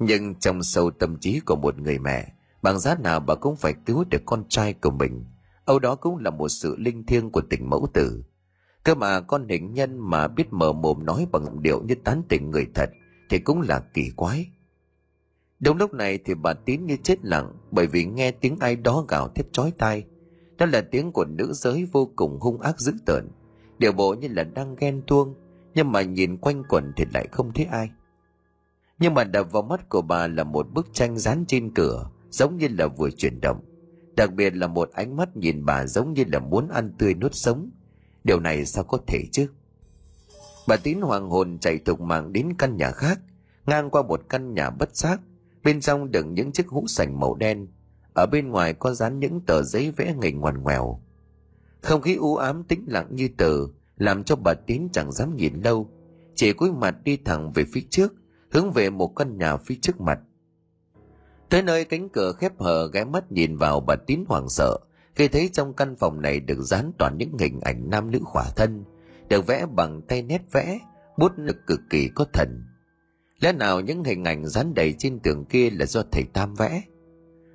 Nhưng 0.00 0.34
trong 0.34 0.62
sâu 0.62 0.90
tâm 0.90 1.16
trí 1.16 1.40
của 1.40 1.56
một 1.56 1.78
người 1.78 1.98
mẹ, 1.98 2.32
bằng 2.62 2.78
giá 2.78 2.94
nào 2.94 3.20
bà 3.20 3.34
cũng 3.34 3.56
phải 3.56 3.74
cứu 3.86 4.04
được 4.10 4.22
con 4.26 4.44
trai 4.48 4.72
của 4.72 4.90
mình. 4.90 5.24
Âu 5.64 5.78
đó 5.78 5.94
cũng 5.94 6.16
là 6.16 6.30
một 6.30 6.48
sự 6.48 6.76
linh 6.78 7.06
thiêng 7.06 7.30
của 7.30 7.40
tình 7.50 7.70
mẫu 7.70 7.88
tử. 7.92 8.24
Cơ 8.84 8.94
mà 8.94 9.20
con 9.20 9.48
hình 9.48 9.74
nhân 9.74 9.98
mà 9.98 10.28
biết 10.28 10.52
mở 10.52 10.72
mồm 10.72 11.04
nói 11.06 11.26
bằng 11.32 11.62
điệu 11.62 11.82
như 11.82 11.94
tán 12.04 12.22
tỉnh 12.28 12.50
người 12.50 12.66
thật 12.74 12.90
thì 13.30 13.38
cũng 13.38 13.60
là 13.60 13.80
kỳ 13.94 14.10
quái. 14.16 14.50
Đúng 15.60 15.76
lúc 15.76 15.94
này 15.94 16.18
thì 16.24 16.34
bà 16.34 16.54
tín 16.54 16.86
như 16.86 16.96
chết 17.02 17.24
lặng 17.24 17.52
bởi 17.70 17.86
vì 17.86 18.04
nghe 18.04 18.30
tiếng 18.30 18.56
ai 18.60 18.76
đó 18.76 19.04
gào 19.08 19.28
thét 19.28 19.52
chói 19.52 19.72
tai. 19.78 20.04
Đó 20.58 20.66
là 20.66 20.80
tiếng 20.80 21.12
của 21.12 21.24
nữ 21.24 21.52
giới 21.52 21.88
vô 21.92 22.10
cùng 22.16 22.38
hung 22.40 22.60
ác 22.60 22.80
dữ 22.80 22.92
tợn. 23.06 23.28
Điều 23.78 23.92
bộ 23.92 24.14
như 24.14 24.28
là 24.28 24.44
đang 24.44 24.76
ghen 24.76 25.02
tuông 25.06 25.34
nhưng 25.74 25.92
mà 25.92 26.02
nhìn 26.02 26.36
quanh 26.36 26.62
quẩn 26.68 26.92
thì 26.96 27.04
lại 27.14 27.28
không 27.32 27.52
thấy 27.54 27.64
ai 27.64 27.90
nhưng 29.00 29.14
mà 29.14 29.24
đập 29.24 29.52
vào 29.52 29.62
mắt 29.62 29.88
của 29.88 30.02
bà 30.02 30.26
là 30.26 30.44
một 30.44 30.66
bức 30.72 30.88
tranh 30.92 31.18
dán 31.18 31.44
trên 31.48 31.74
cửa, 31.74 32.10
giống 32.30 32.56
như 32.56 32.68
là 32.68 32.86
vừa 32.86 33.10
chuyển 33.10 33.40
động. 33.40 33.60
Đặc 34.16 34.32
biệt 34.32 34.56
là 34.56 34.66
một 34.66 34.90
ánh 34.92 35.16
mắt 35.16 35.36
nhìn 35.36 35.64
bà 35.64 35.86
giống 35.86 36.12
như 36.12 36.24
là 36.32 36.38
muốn 36.38 36.68
ăn 36.68 36.92
tươi 36.98 37.14
nuốt 37.14 37.34
sống. 37.34 37.70
Điều 38.24 38.40
này 38.40 38.66
sao 38.66 38.84
có 38.84 38.98
thể 39.06 39.24
chứ? 39.32 39.46
Bà 40.68 40.76
tín 40.76 41.00
hoàng 41.00 41.30
hồn 41.30 41.58
chạy 41.58 41.78
thục 41.78 42.00
mạng 42.00 42.32
đến 42.32 42.52
căn 42.58 42.76
nhà 42.76 42.90
khác, 42.90 43.20
ngang 43.66 43.90
qua 43.90 44.02
một 44.02 44.20
căn 44.28 44.54
nhà 44.54 44.70
bất 44.70 44.96
xác. 44.96 45.16
Bên 45.64 45.80
trong 45.80 46.10
đựng 46.10 46.34
những 46.34 46.52
chiếc 46.52 46.68
hũ 46.68 46.84
sành 46.88 47.20
màu 47.20 47.34
đen. 47.34 47.68
Ở 48.14 48.26
bên 48.26 48.48
ngoài 48.48 48.74
có 48.74 48.94
dán 48.94 49.18
những 49.18 49.40
tờ 49.40 49.62
giấy 49.62 49.90
vẽ 49.96 50.14
nghịch 50.20 50.34
ngoằn 50.34 50.62
ngoèo. 50.62 51.00
Không 51.80 52.02
khí 52.02 52.14
u 52.14 52.36
ám 52.36 52.64
tĩnh 52.64 52.84
lặng 52.86 53.08
như 53.10 53.28
tờ, 53.36 53.52
làm 53.96 54.24
cho 54.24 54.36
bà 54.36 54.54
tín 54.54 54.88
chẳng 54.92 55.12
dám 55.12 55.36
nhìn 55.36 55.60
lâu. 55.64 55.90
Chỉ 56.34 56.52
cúi 56.52 56.72
mặt 56.72 56.96
đi 57.04 57.16
thẳng 57.16 57.52
về 57.52 57.64
phía 57.72 57.82
trước 57.90 58.12
hướng 58.50 58.72
về 58.72 58.90
một 58.90 59.16
căn 59.16 59.38
nhà 59.38 59.56
phía 59.56 59.74
trước 59.82 60.00
mặt. 60.00 60.18
Tới 61.48 61.62
nơi 61.62 61.84
cánh 61.84 62.08
cửa 62.08 62.32
khép 62.32 62.52
hờ, 62.60 62.90
ghé 62.92 63.04
mắt 63.04 63.32
nhìn 63.32 63.56
vào 63.56 63.80
bà 63.80 63.96
tín 64.06 64.24
hoảng 64.28 64.48
sợ, 64.48 64.78
khi 65.14 65.28
thấy 65.28 65.50
trong 65.52 65.74
căn 65.74 65.96
phòng 65.96 66.20
này 66.20 66.40
được 66.40 66.60
dán 66.60 66.92
toàn 66.98 67.18
những 67.18 67.38
hình 67.38 67.60
ảnh 67.60 67.90
nam 67.90 68.10
nữ 68.10 68.18
khỏa 68.24 68.44
thân, 68.56 68.84
được 69.28 69.46
vẽ 69.46 69.66
bằng 69.66 70.02
tay 70.02 70.22
nét 70.22 70.42
vẽ, 70.52 70.78
bút 71.18 71.32
lực 71.36 71.56
cực 71.66 71.80
kỳ 71.90 72.08
có 72.08 72.24
thần. 72.32 72.64
Lẽ 73.40 73.52
nào 73.52 73.80
những 73.80 74.04
hình 74.04 74.24
ảnh 74.24 74.46
dán 74.46 74.74
đầy 74.74 74.94
trên 74.98 75.18
tường 75.18 75.44
kia 75.44 75.70
là 75.70 75.86
do 75.86 76.02
thầy 76.12 76.24
tam 76.24 76.54
vẽ? 76.54 76.82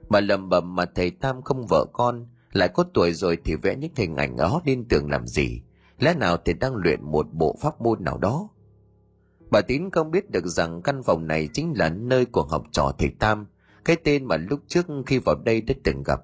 Mà 0.09 0.19
lầm 0.19 0.49
bầm 0.49 0.75
mà 0.75 0.85
thầy 0.95 1.11
tam 1.11 1.41
không 1.41 1.65
vợ 1.69 1.85
con, 1.93 2.27
lại 2.51 2.69
có 2.73 2.83
tuổi 2.93 3.13
rồi 3.13 3.37
thì 3.45 3.55
vẽ 3.55 3.75
những 3.75 3.91
hình 3.95 4.15
ảnh 4.15 4.37
đó 4.37 4.61
lên 4.65 4.85
tường 4.89 5.09
làm 5.11 5.27
gì? 5.27 5.61
Lẽ 5.99 6.13
nào 6.13 6.37
thầy 6.45 6.53
đang 6.53 6.75
luyện 6.75 7.03
một 7.03 7.27
bộ 7.33 7.55
pháp 7.61 7.81
môn 7.81 8.03
nào 8.03 8.17
đó? 8.17 8.49
Bà 9.49 9.61
tín 9.61 9.89
không 9.91 10.11
biết 10.11 10.31
được 10.31 10.45
rằng 10.45 10.81
căn 10.81 11.03
phòng 11.03 11.27
này 11.27 11.49
chính 11.53 11.73
là 11.75 11.89
nơi 11.89 12.25
của 12.25 12.43
học 12.43 12.63
trò 12.71 12.91
thầy 12.97 13.09
tam 13.19 13.45
cái 13.85 13.95
tên 14.03 14.25
mà 14.25 14.37
lúc 14.37 14.59
trước 14.67 14.85
khi 15.05 15.17
vào 15.17 15.35
đây 15.35 15.61
đã 15.61 15.73
từng 15.83 16.03
gặp. 16.03 16.21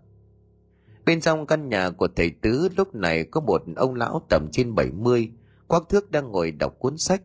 Bên 1.05 1.21
trong 1.21 1.45
căn 1.45 1.69
nhà 1.69 1.89
của 1.89 2.07
thầy 2.15 2.29
tứ 2.29 2.69
lúc 2.77 2.95
này 2.95 3.23
có 3.23 3.41
một 3.41 3.63
ông 3.75 3.95
lão 3.95 4.21
tầm 4.29 4.47
trên 4.51 4.75
70, 4.75 5.31
quắc 5.67 5.89
thước 5.89 6.11
đang 6.11 6.31
ngồi 6.31 6.51
đọc 6.51 6.75
cuốn 6.79 6.97
sách. 6.97 7.21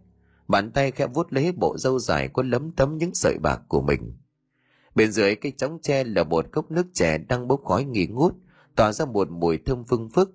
Bàn 0.49 0.70
tay 0.70 0.90
khẽ 0.90 1.07
vuốt 1.07 1.32
lấy 1.32 1.53
bộ 1.53 1.78
râu 1.78 1.99
dài 1.99 2.28
có 2.28 2.42
lấm 2.42 2.72
tấm 2.72 2.97
những 2.97 3.14
sợi 3.14 3.38
bạc 3.38 3.61
của 3.68 3.80
mình. 3.80 4.16
Bên 4.94 5.12
dưới 5.12 5.34
cái 5.34 5.53
chóng 5.57 5.78
tre 5.82 6.05
là 6.05 6.24
một 6.24 6.47
cốc 6.53 6.70
nước 6.70 6.86
chè 6.92 7.18
đang 7.18 7.49
bốc 7.49 7.61
khói 7.64 7.84
nghi 7.84 8.07
ngút 8.07 8.34
tỏa 8.76 8.92
ra 8.92 9.05
một 9.05 9.30
mùi 9.30 9.59
thơm 9.59 9.84
phương 9.84 10.11
phức. 10.11 10.34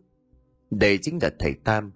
Đây 0.72 0.98
chính 1.02 1.20
là 1.22 1.30
thầy 1.40 1.54
tam 1.54 1.92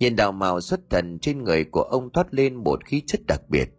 nhìn 0.00 0.16
đạo 0.16 0.32
màu 0.32 0.60
xuất 0.60 0.80
thần 0.90 1.18
trên 1.18 1.44
người 1.44 1.64
của 1.64 1.82
ông 1.82 2.12
thoát 2.12 2.34
lên 2.34 2.54
một 2.54 2.84
khí 2.84 3.02
chất 3.06 3.20
đặc 3.28 3.40
biệt. 3.48 3.70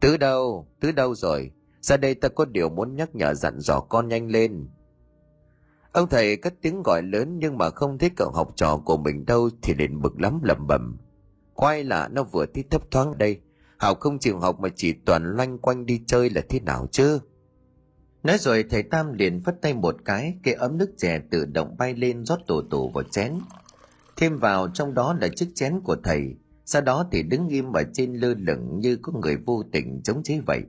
Tứ 0.00 0.16
đâu? 0.16 0.68
Tứ 0.80 0.92
đâu 0.92 1.14
rồi? 1.14 1.50
Ra 1.80 1.96
đây 1.96 2.14
ta 2.14 2.28
có 2.28 2.44
điều 2.44 2.68
muốn 2.68 2.96
nhắc 2.96 3.14
nhở 3.14 3.34
dặn 3.34 3.60
dò 3.60 3.80
con 3.80 4.08
nhanh 4.08 4.30
lên. 4.30 4.68
Ông 5.92 6.08
thầy 6.08 6.36
cất 6.36 6.54
tiếng 6.62 6.82
gọi 6.82 7.02
lớn 7.02 7.38
nhưng 7.38 7.58
mà 7.58 7.70
không 7.70 7.98
thấy 7.98 8.10
cậu 8.16 8.30
học 8.30 8.52
trò 8.56 8.76
của 8.76 8.96
mình 8.96 9.24
đâu 9.26 9.50
thì 9.62 9.74
liền 9.74 10.02
bực 10.02 10.20
lắm 10.20 10.40
lẩm 10.42 10.66
bẩm. 10.66 10.98
Quay 11.54 11.84
lạ, 11.84 12.08
nó 12.08 12.22
vừa 12.22 12.46
thi 12.46 12.62
thấp 12.70 12.90
thoáng 12.90 13.18
đây. 13.18 13.40
Hảo 13.78 13.94
không 13.94 14.18
chịu 14.18 14.38
học 14.38 14.60
mà 14.60 14.68
chỉ 14.76 14.92
toàn 14.92 15.36
loanh 15.36 15.58
quanh 15.58 15.86
đi 15.86 16.00
chơi 16.06 16.30
là 16.30 16.42
thế 16.48 16.60
nào 16.60 16.86
chứ? 16.90 17.18
Nói 18.22 18.38
rồi 18.38 18.64
thầy 18.70 18.82
tam 18.82 19.12
liền 19.12 19.42
phất 19.42 19.62
tay 19.62 19.74
một 19.74 19.96
cái 20.04 20.38
cái 20.42 20.54
ấm 20.54 20.78
nước 20.78 20.90
chè 20.98 21.20
tự 21.30 21.44
động 21.44 21.76
bay 21.78 21.94
lên 21.94 22.24
rót 22.24 22.38
tổ 22.46 22.62
tổ 22.70 22.88
vào 22.88 23.04
chén 23.04 23.32
thêm 24.22 24.38
vào 24.38 24.68
trong 24.74 24.94
đó 24.94 25.16
là 25.20 25.28
chiếc 25.28 25.48
chén 25.54 25.80
của 25.84 25.96
thầy, 26.04 26.34
sau 26.64 26.82
đó 26.82 27.08
thì 27.12 27.22
đứng 27.22 27.48
im 27.48 27.72
ở 27.72 27.82
trên 27.92 28.14
lơ 28.14 28.34
lửng 28.34 28.80
như 28.80 28.96
có 28.96 29.12
người 29.12 29.36
vô 29.36 29.62
tình 29.72 30.00
chống 30.02 30.22
chế 30.22 30.40
vậy. 30.46 30.62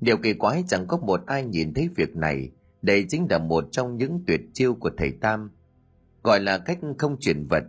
Điều 0.00 0.16
kỳ 0.16 0.32
quái 0.32 0.64
chẳng 0.68 0.86
có 0.86 0.96
một 0.96 1.20
ai 1.26 1.44
nhìn 1.44 1.74
thấy 1.74 1.88
việc 1.96 2.16
này, 2.16 2.50
đây 2.82 3.06
chính 3.08 3.26
là 3.30 3.38
một 3.38 3.64
trong 3.70 3.96
những 3.96 4.24
tuyệt 4.26 4.40
chiêu 4.52 4.74
của 4.74 4.90
thầy 4.96 5.12
tam. 5.12 5.50
Gọi 6.22 6.40
là 6.40 6.58
cách 6.58 6.78
không 6.98 7.16
chuyển 7.20 7.46
vật. 7.46 7.64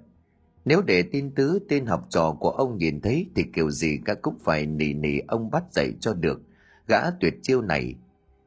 Nếu 0.65 0.81
để 0.81 1.03
tin 1.03 1.31
tứ 1.35 1.59
tên 1.69 1.85
học 1.85 2.07
trò 2.09 2.37
của 2.39 2.49
ông 2.49 2.77
nhìn 2.77 3.01
thấy 3.01 3.25
thì 3.35 3.43
kiểu 3.53 3.71
gì 3.71 3.99
cả 4.05 4.13
cũng 4.13 4.37
phải 4.43 4.65
nỉ 4.65 4.93
nỉ 4.93 5.19
ông 5.27 5.51
bắt 5.51 5.63
dạy 5.71 5.93
cho 5.99 6.13
được. 6.13 6.41
Gã 6.87 7.11
tuyệt 7.11 7.33
chiêu 7.41 7.61
này. 7.61 7.95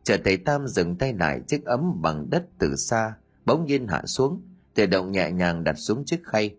Chờ 0.02 0.16
thầy 0.24 0.36
tam 0.36 0.68
dừng 0.68 0.96
tay 0.96 1.12
lại 1.12 1.40
chiếc 1.46 1.64
ấm 1.64 2.02
bằng 2.02 2.30
đất 2.30 2.46
từ 2.58 2.76
xa, 2.76 3.14
bỗng 3.44 3.66
nhiên 3.66 3.86
hạ 3.86 4.02
xuống. 4.06 4.42
Thể 4.78 4.86
động 4.86 5.12
nhẹ 5.12 5.30
nhàng 5.30 5.64
đặt 5.64 5.74
xuống 5.78 6.04
chiếc 6.06 6.20
khay. 6.24 6.56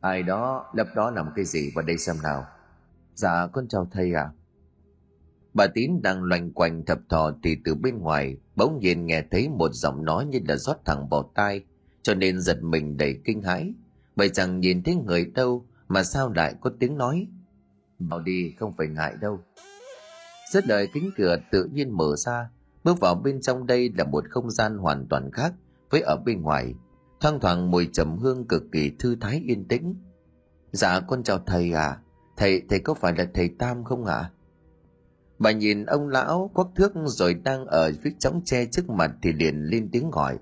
Ai 0.00 0.22
đó 0.22 0.70
lập 0.74 0.86
đó 0.96 1.10
làm 1.10 1.26
cái 1.36 1.44
gì 1.44 1.70
vào 1.74 1.84
đây 1.84 1.98
xem 1.98 2.16
nào. 2.22 2.44
Dạ 3.14 3.46
con 3.52 3.68
chào 3.68 3.88
thầy 3.92 4.14
ạ. 4.14 4.22
À. 4.22 4.32
bà 5.54 5.66
tín 5.66 6.02
đang 6.02 6.22
loanh 6.22 6.52
quanh 6.52 6.84
thập 6.84 6.98
thò 7.08 7.32
thì 7.42 7.56
từ 7.64 7.74
bên 7.74 7.98
ngoài 7.98 8.36
bỗng 8.56 8.78
nhiên 8.80 9.06
nghe 9.06 9.22
thấy 9.30 9.48
một 9.48 9.72
giọng 9.72 10.04
nói 10.04 10.26
như 10.26 10.38
là 10.48 10.56
rót 10.56 10.76
thẳng 10.84 11.08
vào 11.08 11.30
tai, 11.34 11.64
cho 12.02 12.14
nên 12.14 12.40
giật 12.40 12.62
mình 12.62 12.96
đầy 12.96 13.20
kinh 13.24 13.42
hãi. 13.42 13.74
Bởi 14.16 14.28
chẳng 14.28 14.60
nhìn 14.60 14.82
thấy 14.82 14.94
người 14.94 15.24
đâu 15.34 15.66
mà 15.88 16.02
sao 16.02 16.32
lại 16.32 16.54
có 16.60 16.70
tiếng 16.80 16.96
nói. 16.96 17.26
Vào 17.98 18.20
đi, 18.20 18.54
không 18.58 18.76
phải 18.76 18.88
ngại 18.88 19.14
đâu. 19.20 19.40
Rất 20.52 20.66
lời 20.66 20.88
kính 20.94 21.10
cửa 21.16 21.36
tự 21.50 21.64
nhiên 21.64 21.96
mở 21.96 22.16
ra, 22.16 22.50
bước 22.84 23.00
vào 23.00 23.14
bên 23.14 23.40
trong 23.40 23.66
đây 23.66 23.92
là 23.98 24.04
một 24.04 24.24
không 24.30 24.50
gian 24.50 24.78
hoàn 24.78 25.06
toàn 25.06 25.30
khác 25.32 25.52
với 25.90 26.00
ở 26.00 26.16
bên 26.16 26.42
ngoài 26.42 26.74
thoang 27.20 27.40
thoảng 27.40 27.70
mùi 27.70 27.88
trầm 27.92 28.18
hương 28.18 28.48
cực 28.48 28.62
kỳ 28.72 28.90
thư 28.98 29.16
thái 29.20 29.42
yên 29.46 29.68
tĩnh. 29.68 29.94
Dạ 30.72 31.00
con 31.00 31.22
chào 31.22 31.38
thầy 31.46 31.72
à 31.72 31.98
thầy 32.36 32.62
thầy 32.68 32.78
có 32.78 32.94
phải 32.94 33.14
là 33.16 33.26
thầy 33.34 33.48
tam 33.48 33.84
không 33.84 34.04
ạ? 34.04 34.14
À? 34.14 34.30
bà 35.38 35.50
nhìn 35.50 35.86
ông 35.86 36.08
lão 36.08 36.50
quắc 36.54 36.66
thước 36.76 36.92
rồi 37.04 37.34
đang 37.34 37.66
ở 37.66 37.92
phía 38.02 38.10
chóng 38.18 38.42
tre 38.44 38.66
trước 38.66 38.90
mặt 38.90 39.10
thì 39.22 39.32
liền 39.32 39.62
lên 39.62 39.88
tiếng 39.92 40.10
gọi. 40.10 40.38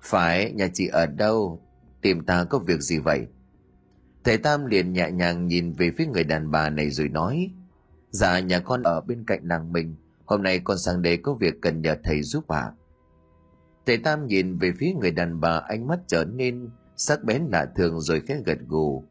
Phải, 0.00 0.52
nhà 0.52 0.68
chị 0.74 0.88
ở 0.88 1.06
đâu? 1.06 1.62
Tìm 2.02 2.24
ta 2.24 2.44
có 2.44 2.58
việc 2.58 2.80
gì 2.80 2.98
vậy? 2.98 3.26
Thầy 4.24 4.38
tam 4.38 4.66
liền 4.66 4.92
nhẹ 4.92 5.10
nhàng 5.10 5.46
nhìn 5.46 5.72
về 5.72 5.90
phía 5.98 6.06
người 6.06 6.24
đàn 6.24 6.50
bà 6.50 6.70
này 6.70 6.90
rồi 6.90 7.08
nói. 7.08 7.50
Dạ 8.10 8.40
nhà 8.40 8.60
con 8.60 8.82
ở 8.82 9.00
bên 9.00 9.24
cạnh 9.26 9.40
nàng 9.42 9.72
mình. 9.72 9.96
Hôm 10.24 10.42
nay 10.42 10.58
con 10.64 10.78
sang 10.78 11.02
đây 11.02 11.16
có 11.16 11.34
việc 11.34 11.54
cần 11.62 11.82
nhờ 11.82 11.96
thầy 12.04 12.22
giúp 12.22 12.48
ạ. 12.48 12.60
à 12.60 12.72
thầy 13.88 13.98
tam 13.98 14.26
nhìn 14.26 14.58
về 14.58 14.72
phía 14.78 14.92
người 15.00 15.10
đàn 15.10 15.40
bà 15.40 15.62
ánh 15.68 15.86
mắt 15.86 15.98
trở 16.06 16.24
nên 16.24 16.70
sắc 16.96 17.24
bén 17.24 17.42
lạ 17.52 17.66
thường 17.76 18.00
rồi 18.00 18.20
khẽ 18.20 18.40
gật 18.46 18.58
gù 18.66 19.04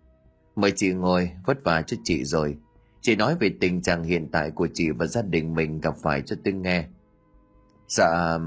mời 0.56 0.72
chị 0.76 0.94
ngồi 0.94 1.32
vất 1.46 1.58
vả 1.64 1.82
cho 1.82 1.98
chị 2.04 2.24
rồi 2.24 2.58
chị 3.02 3.16
nói 3.16 3.36
về 3.40 3.50
tình 3.62 3.82
trạng 3.82 4.04
hiện 4.04 4.32
tại 4.32 4.52
của 4.52 4.68
chị 4.74 4.90
và 4.90 5.06
gia 5.06 5.22
đình 5.22 5.54
mình 5.54 5.82
gặp 5.82 5.96
phải 6.04 6.22
cho 6.22 6.36
tôi 6.44 6.54
nghe 6.54 6.86
dạ 7.88 8.38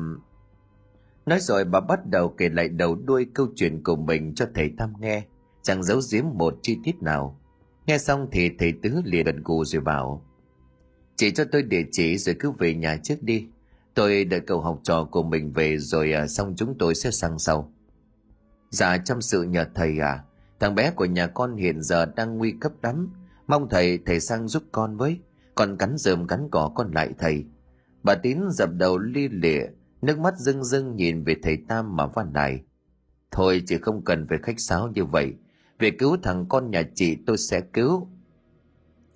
Nói 1.26 1.40
rồi 1.40 1.64
bà 1.64 1.80
bắt 1.80 2.06
đầu 2.06 2.28
kể 2.28 2.48
lại 2.48 2.68
đầu 2.68 2.94
đuôi 2.94 3.26
câu 3.34 3.46
chuyện 3.56 3.82
của 3.82 3.96
mình 3.96 4.34
cho 4.34 4.46
thầy 4.54 4.70
Tam 4.78 4.92
nghe, 5.00 5.24
chẳng 5.62 5.82
giấu 5.82 6.00
giếm 6.12 6.24
một 6.34 6.54
chi 6.62 6.78
tiết 6.84 7.02
nào. 7.02 7.40
Nghe 7.86 7.98
xong 7.98 8.28
thì 8.32 8.50
thầy 8.58 8.72
Tứ 8.82 9.02
liền 9.04 9.26
gật 9.26 9.34
gù 9.44 9.64
rồi 9.64 9.82
bảo. 9.82 10.24
Chị 11.16 11.30
cho 11.30 11.44
tôi 11.52 11.62
địa 11.62 11.82
chỉ 11.92 12.18
rồi 12.18 12.36
cứ 12.38 12.50
về 12.50 12.74
nhà 12.74 12.96
trước 13.02 13.22
đi. 13.22 13.48
Tôi 13.94 14.24
đợi 14.24 14.40
cậu 14.40 14.60
học 14.60 14.80
trò 14.82 15.04
của 15.04 15.22
mình 15.22 15.52
về 15.52 15.78
rồi 15.78 16.12
à, 16.12 16.26
xong 16.26 16.54
chúng 16.56 16.78
tôi 16.78 16.94
sẽ 16.94 17.10
sang 17.10 17.38
sau. 17.38 17.72
Dạ 18.70 18.98
chăm 18.98 19.20
sự 19.20 19.42
nhờ 19.42 19.66
thầy 19.74 19.98
à, 19.98 20.24
thằng 20.60 20.74
bé 20.74 20.90
của 20.90 21.04
nhà 21.04 21.26
con 21.26 21.56
hiện 21.56 21.82
giờ 21.82 22.06
đang 22.06 22.38
nguy 22.38 22.54
cấp 22.60 22.72
lắm. 22.82 23.10
Mong 23.46 23.68
thầy 23.68 23.98
thầy 24.06 24.20
sang 24.20 24.48
giúp 24.48 24.62
con 24.72 24.96
với, 24.96 25.20
còn 25.54 25.76
cắn 25.76 25.96
rơm 25.96 26.26
cắn 26.26 26.48
cỏ 26.50 26.72
con 26.74 26.90
lại 26.94 27.10
thầy. 27.18 27.44
Bà 28.02 28.14
Tín 28.14 28.38
dập 28.50 28.70
đầu 28.72 28.98
li 28.98 29.28
lịa 29.28 29.62
nước 30.02 30.18
mắt 30.18 30.38
rưng 30.38 30.64
rưng 30.64 30.96
nhìn 30.96 31.24
về 31.24 31.36
thầy 31.42 31.58
Tam 31.68 31.96
mà 31.96 32.06
van 32.06 32.32
nài. 32.32 32.62
Thôi 33.30 33.62
chị 33.66 33.78
không 33.82 34.04
cần 34.04 34.26
phải 34.28 34.38
khách 34.42 34.60
sáo 34.60 34.88
như 34.94 35.04
vậy, 35.04 35.34
về 35.78 35.90
cứu 35.90 36.16
thằng 36.22 36.46
con 36.48 36.70
nhà 36.70 36.82
chị 36.94 37.16
tôi 37.26 37.38
sẽ 37.38 37.60
cứu. 37.60 38.08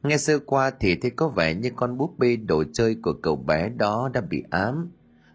Nghe 0.05 0.17
sơ 0.17 0.39
qua 0.39 0.71
thì 0.81 0.95
thấy 0.95 1.11
có 1.11 1.29
vẻ 1.29 1.55
như 1.55 1.71
con 1.77 1.99
búp 1.99 2.19
bê 2.19 2.37
đồ 2.37 2.65
chơi 2.73 2.97
của 3.03 3.13
cậu 3.23 3.37
bé 3.37 3.69
đó 3.69 4.11
đã 4.15 4.21
bị 4.21 4.43
ám. 4.51 4.91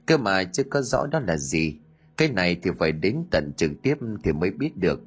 Cơ 0.06 0.18
mà 0.18 0.44
chưa 0.44 0.64
có 0.64 0.82
rõ 0.82 1.08
đó 1.12 1.20
là 1.20 1.38
gì. 1.38 1.78
Cái 2.18 2.32
này 2.32 2.58
thì 2.64 2.72
phải 2.80 2.92
đến 2.92 3.24
tận 3.32 3.54
trực 3.58 3.72
tiếp 3.84 3.98
thì 4.24 4.32
mới 4.34 4.52
biết 4.52 4.78
được. 4.78 5.02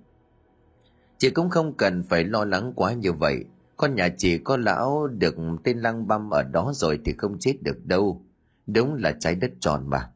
Chị 1.18 1.30
cũng 1.30 1.50
không 1.50 1.76
cần 1.76 2.02
phải 2.02 2.24
lo 2.24 2.44
lắng 2.44 2.72
quá 2.76 2.92
như 2.92 3.12
vậy. 3.12 3.44
Con 3.76 3.94
nhà 3.94 4.08
chị 4.18 4.38
có 4.38 4.56
lão 4.56 5.06
được 5.06 5.36
tên 5.64 5.78
lăng 5.78 6.06
băm 6.06 6.30
ở 6.30 6.42
đó 6.42 6.72
rồi 6.74 7.00
thì 7.04 7.12
không 7.18 7.38
chết 7.38 7.62
được 7.62 7.86
đâu. 7.86 8.24
Đúng 8.66 8.94
là 8.94 9.12
trái 9.12 9.34
đất 9.34 9.50
tròn 9.60 9.90
mà. 9.90 10.10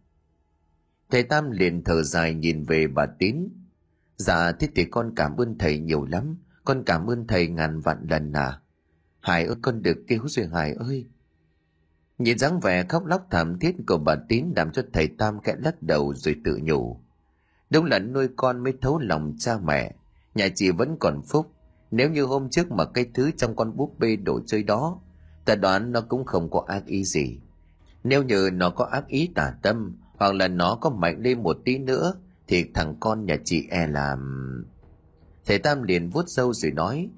Thầy 1.11 1.23
Tam 1.23 1.51
liền 1.51 1.85
thở 1.85 2.03
dài 2.03 2.35
nhìn 2.35 2.63
về 2.65 2.87
bà 2.87 3.07
Tín. 3.07 3.49
Dạ 4.17 4.53
thế 4.53 4.69
thì 4.75 4.85
con 4.85 5.13
cảm 5.17 5.37
ơn 5.37 5.59
thầy 5.59 5.79
nhiều 5.79 6.05
lắm. 6.05 6.37
Con 6.65 6.83
cảm 6.87 7.11
ơn 7.11 7.27
thầy 7.27 7.49
ngàn 7.49 7.81
vạn 7.81 8.07
lần 8.11 8.33
à. 8.33 8.61
Hải 9.27 9.45
ơi 9.45 9.57
con 9.63 9.83
được 9.83 9.99
cứu 10.09 10.29
rồi 10.29 10.49
Hải 10.53 10.73
ơi. 10.73 11.07
Nhìn 12.19 12.39
dáng 12.39 12.61
vẻ 12.61 12.85
khóc 12.89 13.07
lóc 13.07 13.27
thảm 13.31 13.59
thiết 13.59 13.77
của 13.87 13.99
bà 13.99 14.17
Tín 14.29 14.47
làm 14.57 14.73
cho 14.73 14.83
thầy 14.93 15.09
Tam 15.19 15.41
kẽ 15.41 15.55
lắc 15.59 15.83
đầu 15.83 16.15
rồi 16.15 16.37
tự 16.45 16.59
nhủ. 16.63 17.01
Đúng 17.71 17.85
là 17.85 17.99
nuôi 17.99 18.29
con 18.37 18.63
mới 18.65 18.73
thấu 18.81 18.99
lòng 18.99 19.35
cha 19.39 19.59
mẹ. 19.59 19.95
Nhà 20.35 20.49
chị 20.55 20.71
vẫn 20.71 20.97
còn 21.01 21.23
phúc. 21.23 21.53
Nếu 21.91 22.11
như 22.11 22.25
hôm 22.25 22.51
trước 22.51 22.71
mà 22.71 22.85
cái 22.85 23.07
thứ 23.15 23.31
trong 23.37 23.57
con 23.57 23.77
búp 23.77 23.99
bê 23.99 24.17
đồ 24.17 24.41
chơi 24.47 24.63
đó, 24.63 25.01
ta 25.45 25.55
đoán 25.55 25.93
nó 25.93 26.01
cũng 26.01 26.25
không 26.25 26.51
có 26.51 26.65
ác 26.67 26.87
ý 26.87 27.05
gì. 27.05 27.41
Nếu 28.05 28.23
như 28.23 28.51
nó 28.53 28.71
có 28.71 28.85
ác 28.85 29.07
ý 29.07 29.31
tà 29.35 29.55
tâm, 29.63 29.97
hoặc 30.19 30.35
là 30.35 30.49
nó 30.49 30.79
có 30.81 30.91
mạnh 30.91 31.23
lên 31.23 31.43
một 31.43 31.57
tí 31.65 31.79
nữa 31.79 32.15
thì 32.49 32.65
thằng 32.75 32.97
con 33.01 33.27
nhà 33.27 33.37
chị 33.45 33.67
e 33.71 33.87
làm 33.87 34.21
thầy 35.47 35.59
tam 35.59 35.83
liền 35.83 36.11
vuốt 36.11 36.29
râu 36.29 36.53
rồi 36.53 36.73
nói 36.73 37.11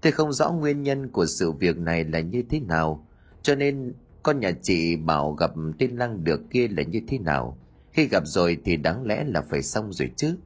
tôi 0.00 0.12
không 0.12 0.32
rõ 0.32 0.52
nguyên 0.52 0.82
nhân 0.82 1.08
của 1.08 1.26
sự 1.26 1.52
việc 1.52 1.78
này 1.78 2.04
là 2.04 2.20
như 2.20 2.42
thế 2.50 2.60
nào, 2.60 3.06
cho 3.42 3.54
nên 3.54 3.92
con 4.22 4.40
nhà 4.40 4.52
chị 4.62 4.96
bảo 4.96 5.32
gặp 5.32 5.50
tên 5.78 5.96
lăng 5.96 6.24
được 6.24 6.40
kia 6.50 6.68
là 6.68 6.82
như 6.82 7.00
thế 7.08 7.18
nào. 7.18 7.58
Khi 7.92 8.06
gặp 8.06 8.22
rồi 8.26 8.58
thì 8.64 8.76
đáng 8.76 9.06
lẽ 9.06 9.24
là 9.24 9.42
phải 9.42 9.62
xong 9.62 9.92
rồi 9.92 10.10
chứ. 10.16 10.36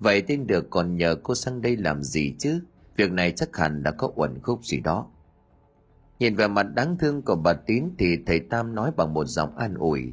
Vậy 0.00 0.22
tên 0.22 0.46
được 0.46 0.70
còn 0.70 0.96
nhờ 0.96 1.16
cô 1.22 1.34
sang 1.34 1.62
đây 1.62 1.76
làm 1.76 2.02
gì 2.02 2.34
chứ? 2.38 2.60
Việc 2.96 3.12
này 3.12 3.32
chắc 3.32 3.56
hẳn 3.56 3.82
đã 3.82 3.90
có 3.90 4.12
uẩn 4.14 4.40
khúc 4.42 4.64
gì 4.64 4.80
đó. 4.80 5.06
Nhìn 6.18 6.34
về 6.34 6.48
mặt 6.48 6.62
đáng 6.74 6.96
thương 6.98 7.22
của 7.22 7.36
bà 7.36 7.52
tín 7.52 7.84
thì 7.98 8.18
thầy 8.26 8.40
tam 8.40 8.74
nói 8.74 8.90
bằng 8.96 9.14
một 9.14 9.24
giọng 9.24 9.56
an 9.56 9.74
ủi. 9.74 10.12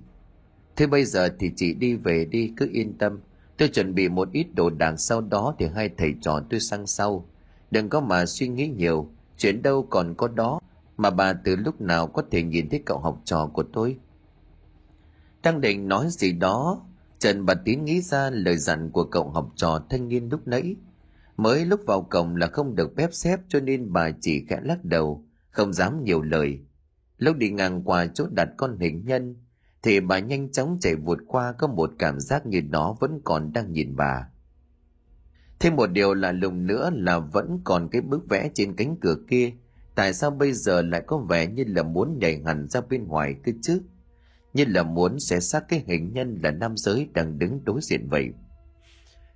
Thế 0.76 0.88
bây 0.88 1.06
giờ 1.06 1.30
thì 1.40 1.52
chị 1.56 1.74
đi 1.74 1.96
về 1.96 2.26
đi, 2.26 2.54
cứ 2.58 2.70
yên 2.74 2.98
tâm. 2.98 3.20
Tôi 3.58 3.68
chuẩn 3.68 3.96
bị 3.96 4.10
một 4.10 4.30
ít 4.32 4.48
đồ 4.54 4.70
đạc 4.70 4.96
sau 4.98 5.22
đó 5.22 5.56
thì 5.60 5.68
hai 5.76 5.90
thầy 5.98 6.16
trò 6.22 6.42
tôi 6.50 6.60
sang 6.60 6.88
sau. 6.88 7.26
Đừng 7.72 7.90
có 7.90 8.00
mà 8.00 8.26
suy 8.26 8.48
nghĩ 8.48 8.68
nhiều, 8.68 9.10
chuyện 9.38 9.62
đâu 9.62 9.88
còn 9.90 10.16
có 10.16 10.28
đó 10.28 10.60
mà 10.98 11.10
bà 11.10 11.34
từ 11.34 11.56
lúc 11.56 11.82
nào 11.82 12.08
có 12.08 12.24
thể 12.32 12.44
nhìn 12.44 12.70
thấy 12.70 12.84
cậu 12.86 13.00
học 13.00 13.22
trò 13.26 13.50
của 13.54 13.64
tôi. 13.74 13.98
Đang 15.44 15.62
định 15.62 15.88
nói 15.88 16.08
gì 16.10 16.32
đó, 16.32 16.82
Trần 17.20 17.46
bà 17.46 17.54
Tín 17.54 17.86
nghĩ 17.86 18.02
ra 18.02 18.30
lời 18.30 18.58
dặn 18.58 18.92
của 18.92 19.04
cậu 19.04 19.30
học 19.30 19.52
trò 19.56 19.84
thanh 19.90 20.08
niên 20.08 20.30
lúc 20.30 20.48
nãy. 20.48 20.76
Mới 21.38 21.66
lúc 21.66 21.80
vào 21.88 22.02
cổng 22.02 22.36
là 22.36 22.48
không 22.48 22.76
được 22.76 22.94
phép 22.98 23.10
xếp 23.14 23.40
cho 23.48 23.60
nên 23.60 23.94
bà 23.94 24.12
chỉ 24.22 24.46
khẽ 24.50 24.60
lắc 24.64 24.86
đầu, 24.86 25.24
không 25.52 25.74
dám 25.74 26.04
nhiều 26.04 26.22
lời. 26.22 26.60
Lúc 27.18 27.38
đi 27.38 27.50
ngang 27.50 27.84
qua 27.84 28.08
chỗ 28.08 28.28
đặt 28.32 28.50
con 28.58 28.78
hình 28.80 29.06
nhân, 29.06 29.36
thì 29.84 30.00
bà 30.00 30.20
nhanh 30.20 30.52
chóng 30.52 30.78
chạy 30.82 30.96
vụt 30.96 31.18
qua 31.28 31.52
có 31.52 31.68
một 31.68 31.92
cảm 32.00 32.20
giác 32.20 32.46
như 32.46 32.62
nó 32.62 32.96
vẫn 33.00 33.22
còn 33.24 33.54
đang 33.54 33.72
nhìn 33.72 33.96
bà. 33.96 34.30
Thêm 35.60 35.76
một 35.76 35.88
điều 35.88 36.14
là 36.14 36.32
lùng 36.32 36.68
nữa 36.68 36.92
là 36.94 37.20
vẫn 37.20 37.60
còn 37.64 37.90
cái 37.92 38.02
bức 38.02 38.30
vẽ 38.30 38.50
trên 38.54 38.76
cánh 38.76 38.96
cửa 39.02 39.16
kia, 39.30 39.52
tại 39.96 40.14
sao 40.14 40.32
bây 40.32 40.54
giờ 40.54 40.82
lại 40.82 41.04
có 41.08 41.18
vẻ 41.18 41.48
như 41.48 41.64
là 41.68 41.84
muốn 41.84 42.20
nhảy 42.20 42.42
hẳn 42.46 42.68
ra 42.68 42.82
bên 42.82 43.08
ngoài 43.08 43.36
cứ 43.44 43.52
chứ? 43.62 43.82
Như 44.54 44.66
là 44.68 44.84
muốn 44.84 45.20
xé 45.20 45.40
xác 45.40 45.68
cái 45.68 45.84
hình 45.88 46.14
nhân 46.14 46.40
là 46.44 46.52
nam 46.52 46.78
giới 46.78 47.10
đang 47.14 47.40
đứng 47.40 47.66
đối 47.66 47.82
diện 47.82 48.08
vậy. 48.10 48.30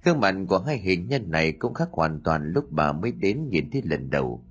Gương 0.03 0.19
mặt 0.19 0.36
của 0.49 0.59
hai 0.59 0.78
hình 0.78 1.07
nhân 1.07 1.32
này 1.32 1.51
cũng 1.51 1.74
khác 1.74 1.89
hoàn 1.91 2.21
toàn 2.24 2.51
lúc 2.51 2.71
bà 2.71 2.91
mới 2.91 3.11
đến 3.11 3.49
nhìn 3.49 3.69
thấy 3.71 3.82
lần 3.86 4.09
đầu. 4.09 4.43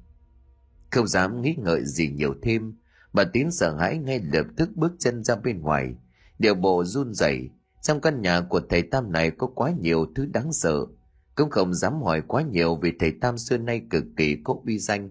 Không 0.90 1.06
dám 1.06 1.42
nghĩ 1.42 1.54
ngợi 1.58 1.84
gì 1.84 2.08
nhiều 2.08 2.34
thêm, 2.42 2.74
bà 3.12 3.24
Tín 3.24 3.50
sợ 3.50 3.76
hãi 3.76 3.98
ngay 3.98 4.20
lập 4.32 4.46
tức 4.56 4.70
bước 4.76 4.92
chân 4.98 5.24
ra 5.24 5.36
bên 5.36 5.60
ngoài, 5.60 5.94
điều 6.38 6.54
bộ 6.54 6.84
run 6.84 7.14
rẩy. 7.14 7.50
Trong 7.82 8.00
căn 8.00 8.22
nhà 8.22 8.40
của 8.40 8.60
thầy 8.70 8.82
Tam 8.82 9.12
này 9.12 9.30
có 9.30 9.46
quá 9.46 9.72
nhiều 9.80 10.06
thứ 10.14 10.26
đáng 10.26 10.52
sợ, 10.52 10.86
cũng 11.34 11.50
không 11.50 11.74
dám 11.74 12.02
hỏi 12.02 12.22
quá 12.26 12.42
nhiều 12.42 12.76
vì 12.76 12.92
thầy 12.98 13.12
Tam 13.20 13.38
xưa 13.38 13.58
nay 13.58 13.82
cực 13.90 14.04
kỳ 14.16 14.36
có 14.44 14.56
uy 14.66 14.78
danh. 14.78 15.10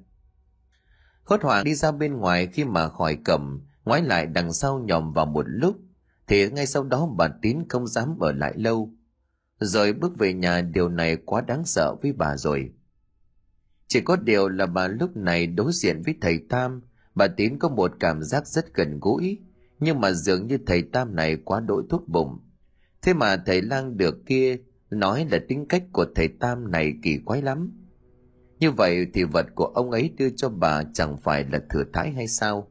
Hốt 1.23 1.41
hoảng 1.43 1.63
đi 1.63 1.75
ra 1.75 1.91
bên 1.91 2.13
ngoài 2.13 2.47
khi 2.47 2.65
mà 2.65 2.89
khỏi 2.89 3.17
cầm, 3.25 3.61
ngoái 3.85 4.01
lại 4.03 4.25
đằng 4.25 4.53
sau 4.53 4.79
nhòm 4.79 5.13
vào 5.13 5.25
một 5.25 5.45
lúc, 5.47 5.77
thì 6.27 6.49
ngay 6.49 6.67
sau 6.67 6.83
đó 6.83 7.09
bà 7.17 7.27
Tín 7.41 7.57
không 7.69 7.87
dám 7.87 8.19
ở 8.19 8.31
lại 8.31 8.53
lâu. 8.55 8.93
Rồi 9.59 9.93
bước 9.93 10.17
về 10.17 10.33
nhà 10.33 10.61
điều 10.61 10.89
này 10.89 11.15
quá 11.25 11.41
đáng 11.41 11.65
sợ 11.65 11.95
với 12.01 12.13
bà 12.13 12.37
rồi. 12.37 12.71
Chỉ 13.87 14.01
có 14.01 14.15
điều 14.15 14.49
là 14.49 14.65
bà 14.65 14.87
lúc 14.87 15.17
này 15.17 15.47
đối 15.47 15.71
diện 15.73 16.01
với 16.01 16.15
thầy 16.21 16.39
Tam, 16.49 16.81
bà 17.15 17.27
Tín 17.27 17.59
có 17.59 17.69
một 17.69 17.91
cảm 17.99 18.23
giác 18.23 18.47
rất 18.47 18.73
gần 18.73 18.99
gũi, 18.99 19.39
nhưng 19.79 20.01
mà 20.01 20.11
dường 20.11 20.47
như 20.47 20.57
thầy 20.65 20.81
Tam 20.81 21.15
này 21.15 21.35
quá 21.35 21.59
đỗi 21.59 21.83
thuốc 21.89 22.07
bụng. 22.07 22.39
Thế 23.01 23.13
mà 23.13 23.37
thầy 23.45 23.61
lang 23.61 23.97
được 23.97 24.25
kia 24.25 24.57
nói 24.91 25.27
là 25.31 25.39
tính 25.47 25.65
cách 25.65 25.83
của 25.91 26.05
thầy 26.15 26.27
Tam 26.27 26.71
này 26.71 26.93
kỳ 27.03 27.17
quái 27.17 27.41
lắm. 27.41 27.71
Như 28.59 28.71
vậy 28.71 29.07
thì 29.13 29.23
vật 29.23 29.45
của 29.55 29.65
ông 29.65 29.91
ấy 29.91 30.13
đưa 30.17 30.29
cho 30.29 30.49
bà 30.49 30.83
chẳng 30.93 31.17
phải 31.17 31.45
là 31.51 31.59
thừa 31.69 31.83
thái 31.93 32.11
hay 32.11 32.27
sao? 32.27 32.67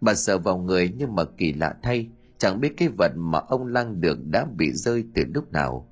Bà 0.00 0.14
sợ 0.14 0.38
vào 0.38 0.58
người 0.58 0.94
nhưng 0.98 1.14
mà 1.14 1.24
kỳ 1.24 1.52
lạ 1.52 1.74
thay, 1.82 2.08
chẳng 2.38 2.60
biết 2.60 2.74
cái 2.76 2.88
vật 2.98 3.12
mà 3.16 3.38
ông 3.38 3.66
lang 3.66 4.00
được 4.00 4.18
đã 4.26 4.44
bị 4.56 4.72
rơi 4.72 5.04
từ 5.14 5.22
lúc 5.34 5.52
nào. 5.52 5.88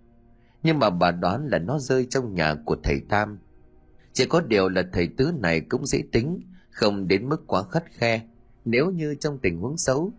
Nhưng 0.62 0.78
mà 0.78 0.90
bà 0.90 1.10
đoán 1.10 1.46
là 1.46 1.58
nó 1.58 1.78
rơi 1.78 2.06
trong 2.10 2.34
nhà 2.34 2.54
của 2.64 2.76
thầy 2.82 3.00
Tam. 3.08 3.38
Chỉ 4.12 4.26
có 4.26 4.40
điều 4.40 4.68
là 4.68 4.82
thầy 4.92 5.08
Tứ 5.16 5.32
này 5.40 5.60
cũng 5.60 5.86
dễ 5.86 6.02
tính, 6.12 6.40
không 6.70 7.08
đến 7.08 7.28
mức 7.28 7.46
quá 7.46 7.62
khắt 7.62 7.84
khe. 7.90 8.20
Nếu 8.64 8.90
như 8.90 9.14
trong 9.14 9.38
tình 9.38 9.58
huống 9.58 9.76
xấu, 9.76 10.12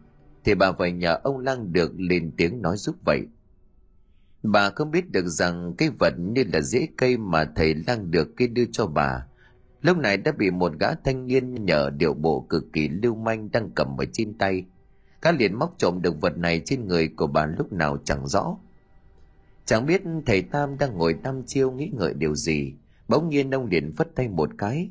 thì 0.44 0.56
bà 0.56 0.72
phải 0.72 0.92
nhờ 0.92 1.20
ông 1.24 1.40
lang 1.40 1.74
được 1.74 1.92
lên 1.98 2.32
tiếng 2.38 2.62
nói 2.62 2.78
giúp 2.78 2.96
vậy. 3.06 3.28
Bà 4.44 4.70
không 4.70 4.92
biết 4.92 5.12
được 5.12 5.28
rằng 5.28 5.74
cái 5.78 5.90
vật 6.00 6.14
như 6.18 6.44
là 6.54 6.62
rễ 6.62 6.88
cây 6.98 7.18
mà 7.18 7.46
thầy 7.56 7.76
lang 7.76 8.12
được 8.12 8.38
kia 8.38 8.48
đưa 8.48 8.66
cho 8.72 8.88
bà. 8.88 9.28
Lúc 9.82 9.98
này 9.98 10.18
đã 10.18 10.32
bị 10.32 10.52
một 10.52 10.72
gã 10.80 10.94
thanh 10.94 11.28
niên 11.28 11.66
nhờ 11.66 11.90
điệu 11.90 12.14
bộ 12.14 12.46
cực 12.50 12.64
kỳ 12.74 12.90
lưu 12.90 13.16
manh 13.16 13.52
đang 13.52 13.72
cầm 13.76 13.98
ở 13.98 14.06
trên 14.14 14.38
tay. 14.38 14.66
Gã 15.22 15.32
liền 15.32 15.60
móc 15.60 15.76
trộm 15.78 16.02
được 16.02 16.22
vật 16.22 16.38
này 16.38 16.62
trên 16.66 16.88
người 16.88 17.08
của 17.08 17.28
bà 17.28 17.46
lúc 17.46 17.74
nào 17.74 17.98
chẳng 18.04 18.28
rõ. 18.28 18.58
Chẳng 19.66 19.86
biết 19.86 20.02
thầy 20.26 20.42
Tam 20.42 20.78
đang 20.78 20.98
ngồi 20.98 21.14
tam 21.14 21.44
chiêu 21.46 21.72
nghĩ 21.72 21.90
ngợi 21.94 22.14
điều 22.14 22.36
gì. 22.36 22.74
Bỗng 23.08 23.30
nhiên 23.30 23.52
ông 23.52 23.66
liền 23.66 23.96
phất 23.96 24.16
tay 24.16 24.28
một 24.30 24.50
cái. 24.58 24.90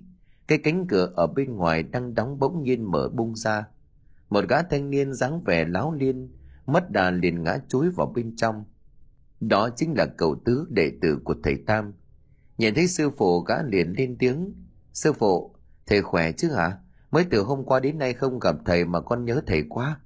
Cái 0.48 0.58
cánh 0.58 0.86
cửa 0.86 1.12
ở 1.16 1.26
bên 1.26 1.56
ngoài 1.56 1.82
đang 1.82 2.14
đóng 2.14 2.38
bỗng 2.38 2.62
nhiên 2.62 2.90
mở 2.90 3.08
bung 3.08 3.36
ra. 3.36 3.66
Một 4.30 4.44
gã 4.48 4.62
thanh 4.62 4.90
niên 4.90 5.14
dáng 5.14 5.40
vẻ 5.44 5.64
láo 5.64 5.92
liên, 5.92 6.28
mất 6.66 6.90
đà 6.90 7.10
liền 7.10 7.42
ngã 7.42 7.58
chuối 7.68 7.90
vào 7.90 8.06
bên 8.06 8.36
trong 8.36 8.64
đó 9.48 9.68
chính 9.76 9.94
là 9.96 10.06
cậu 10.06 10.34
tứ 10.44 10.66
đệ 10.70 10.92
tử 11.02 11.18
của 11.24 11.34
thầy 11.42 11.56
Tam. 11.66 11.92
Nhìn 12.58 12.74
thấy 12.74 12.86
sư 12.86 13.10
phụ 13.16 13.40
gã 13.40 13.62
liền 13.62 13.92
lên 13.98 14.16
tiếng. 14.18 14.54
Sư 14.92 15.12
phụ, 15.12 15.54
thầy 15.86 16.02
khỏe 16.02 16.32
chứ 16.32 16.52
hả? 16.52 16.78
Mới 17.10 17.24
từ 17.30 17.42
hôm 17.42 17.64
qua 17.64 17.80
đến 17.80 17.98
nay 17.98 18.12
không 18.12 18.38
gặp 18.38 18.56
thầy 18.64 18.84
mà 18.84 19.00
con 19.00 19.24
nhớ 19.24 19.40
thầy 19.46 19.64
quá. 19.68 20.00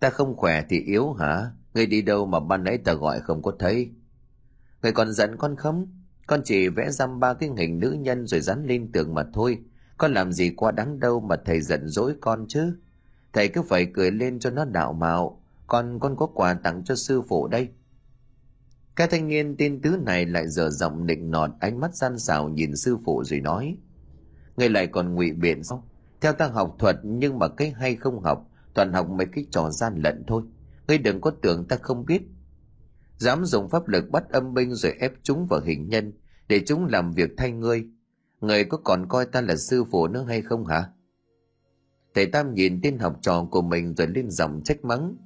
Ta 0.00 0.10
không 0.10 0.36
khỏe 0.36 0.64
thì 0.68 0.80
yếu 0.80 1.12
hả? 1.12 1.50
Người 1.74 1.86
đi 1.86 2.02
đâu 2.02 2.26
mà 2.26 2.40
ban 2.40 2.64
nãy 2.64 2.78
ta 2.78 2.92
gọi 2.92 3.20
không 3.20 3.42
có 3.42 3.52
thấy? 3.58 3.90
Người 4.82 4.92
còn 4.92 5.12
giận 5.12 5.36
con 5.36 5.56
không? 5.56 5.86
Con 6.26 6.40
chỉ 6.44 6.68
vẽ 6.68 6.90
răm 6.90 7.20
ba 7.20 7.34
cái 7.34 7.50
hình 7.58 7.78
nữ 7.80 7.96
nhân 8.00 8.26
rồi 8.26 8.40
dán 8.40 8.66
lên 8.66 8.92
tường 8.92 9.14
mà 9.14 9.24
thôi. 9.32 9.58
Con 9.96 10.14
làm 10.14 10.32
gì 10.32 10.50
quá 10.50 10.70
đáng 10.70 11.00
đâu 11.00 11.20
mà 11.20 11.36
thầy 11.44 11.60
giận 11.60 11.88
dỗi 11.88 12.14
con 12.20 12.46
chứ. 12.48 12.76
Thầy 13.32 13.48
cứ 13.48 13.62
phải 13.62 13.86
cười 13.94 14.10
lên 14.10 14.38
cho 14.38 14.50
nó 14.50 14.64
đạo 14.64 14.92
mạo. 14.92 15.42
Con 15.66 16.00
con 16.00 16.16
có 16.16 16.26
quà 16.26 16.54
tặng 16.54 16.84
cho 16.84 16.94
sư 16.94 17.22
phụ 17.28 17.48
đây. 17.48 17.68
Cái 18.96 19.06
thanh 19.06 19.28
niên 19.28 19.56
tên 19.58 19.80
tứ 19.80 19.96
này 20.06 20.26
lại 20.26 20.48
dở 20.48 20.70
giọng 20.70 21.06
định 21.06 21.30
nọt 21.30 21.50
ánh 21.60 21.80
mắt 21.80 21.94
gian 21.94 22.18
xào 22.18 22.48
nhìn 22.48 22.76
sư 22.76 22.96
phụ 23.04 23.24
rồi 23.24 23.40
nói. 23.40 23.76
Người 24.56 24.68
lại 24.68 24.86
còn 24.86 25.14
ngụy 25.14 25.32
biện 25.32 25.64
sao? 25.64 25.88
Theo 26.20 26.32
ta 26.32 26.46
học 26.46 26.76
thuật 26.78 26.96
nhưng 27.02 27.38
mà 27.38 27.48
cái 27.48 27.70
hay 27.70 27.96
không 27.96 28.20
học, 28.20 28.50
toàn 28.74 28.92
học 28.92 29.10
mấy 29.10 29.26
cái 29.26 29.46
trò 29.50 29.70
gian 29.70 29.94
lận 29.96 30.24
thôi. 30.26 30.42
Ngươi 30.88 30.98
đừng 30.98 31.20
có 31.20 31.30
tưởng 31.42 31.68
ta 31.68 31.76
không 31.76 32.06
biết. 32.06 32.22
Dám 33.16 33.44
dùng 33.44 33.68
pháp 33.68 33.88
lực 33.88 34.10
bắt 34.10 34.28
âm 34.28 34.54
binh 34.54 34.74
rồi 34.74 34.92
ép 34.92 35.12
chúng 35.22 35.46
vào 35.46 35.60
hình 35.60 35.88
nhân, 35.88 36.12
để 36.48 36.62
chúng 36.66 36.86
làm 36.86 37.12
việc 37.12 37.30
thay 37.36 37.52
ngươi. 37.52 37.86
Người 38.40 38.64
có 38.64 38.78
còn 38.84 39.08
coi 39.08 39.26
ta 39.26 39.40
là 39.40 39.56
sư 39.56 39.84
phụ 39.90 40.06
nữa 40.06 40.24
hay 40.28 40.42
không 40.42 40.66
hả? 40.66 40.88
Thầy 42.14 42.26
Tam 42.26 42.54
nhìn 42.54 42.80
tên 42.82 42.98
học 42.98 43.18
trò 43.22 43.44
của 43.50 43.62
mình 43.62 43.94
rồi 43.94 44.06
lên 44.06 44.30
giọng 44.30 44.60
trách 44.64 44.84
mắng. 44.84 45.16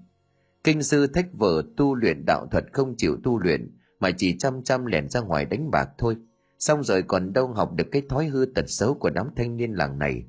Kinh 0.65 0.83
sư 0.83 1.07
thách 1.07 1.27
vợ 1.33 1.63
tu 1.77 1.95
luyện 1.95 2.25
đạo 2.27 2.47
thuật 2.51 2.65
không 2.73 2.95
chịu 2.97 3.17
tu 3.23 3.39
luyện, 3.39 3.77
mà 4.01 4.11
chỉ 4.11 4.39
chăm 4.39 4.63
chăm 4.63 4.87
lẻn 4.87 5.09
ra 5.09 5.21
ngoài 5.21 5.45
đánh 5.45 5.71
bạc 5.71 5.89
thôi. 5.99 6.17
Xong 6.59 6.85
rồi 6.85 7.03
còn 7.03 7.33
đâu 7.33 7.47
học 7.47 7.73
được 7.75 7.87
cái 7.93 8.03
thói 8.09 8.27
hư 8.27 8.47
tật 8.55 8.65
xấu 8.69 8.95
của 8.95 9.11
đám 9.11 9.29
thanh 9.37 9.57
niên 9.57 9.73
làng 9.73 9.99
này. 9.99 10.25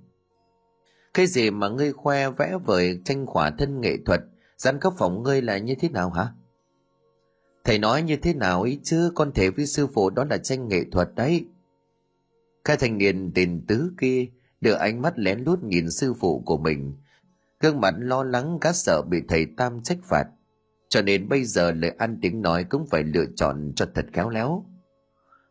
Cái 1.13 1.27
gì 1.27 1.51
mà 1.51 1.69
ngươi 1.69 1.93
khoe 1.93 2.29
vẽ 2.29 2.57
vời 2.65 3.01
tranh 3.05 3.25
khỏa 3.25 3.49
thân 3.49 3.81
nghệ 3.81 3.97
thuật, 4.05 4.21
dán 4.57 4.79
khắp 4.79 4.93
phòng 4.97 5.23
ngươi 5.23 5.41
là 5.41 5.57
như 5.57 5.75
thế 5.79 5.89
nào 5.89 6.09
hả? 6.09 6.27
Thầy 7.63 7.79
nói 7.79 8.01
như 8.01 8.17
thế 8.17 8.33
nào 8.33 8.61
ý 8.61 8.79
chứ, 8.83 9.11
con 9.15 9.31
thể 9.31 9.49
với 9.49 9.65
sư 9.65 9.87
phụ 9.87 10.09
đó 10.09 10.25
là 10.29 10.37
tranh 10.37 10.67
nghệ 10.67 10.83
thuật 10.91 11.09
đấy. 11.15 11.45
Cái 12.65 12.77
thanh 12.77 12.97
niên 12.97 13.31
tên 13.35 13.65
tứ 13.67 13.91
kia 14.01 14.25
đưa 14.61 14.73
ánh 14.73 15.01
mắt 15.01 15.19
lén 15.19 15.43
lút 15.43 15.63
nhìn 15.63 15.91
sư 15.91 16.13
phụ 16.13 16.43
của 16.45 16.57
mình, 16.57 16.93
gương 17.59 17.81
mặt 17.81 17.93
lo 17.97 18.23
lắng 18.23 18.57
gác 18.61 18.75
sợ 18.75 19.01
bị 19.01 19.21
thầy 19.27 19.45
Tam 19.57 19.83
trách 19.83 19.97
phạt. 20.03 20.25
Cho 20.89 21.01
nên 21.01 21.29
bây 21.29 21.43
giờ 21.43 21.71
lời 21.71 21.91
ăn 21.97 22.19
tiếng 22.21 22.41
nói 22.41 22.63
cũng 22.63 22.85
phải 22.87 23.03
lựa 23.03 23.25
chọn 23.35 23.71
cho 23.75 23.85
thật 23.95 24.05
khéo 24.13 24.29
léo. 24.29 24.65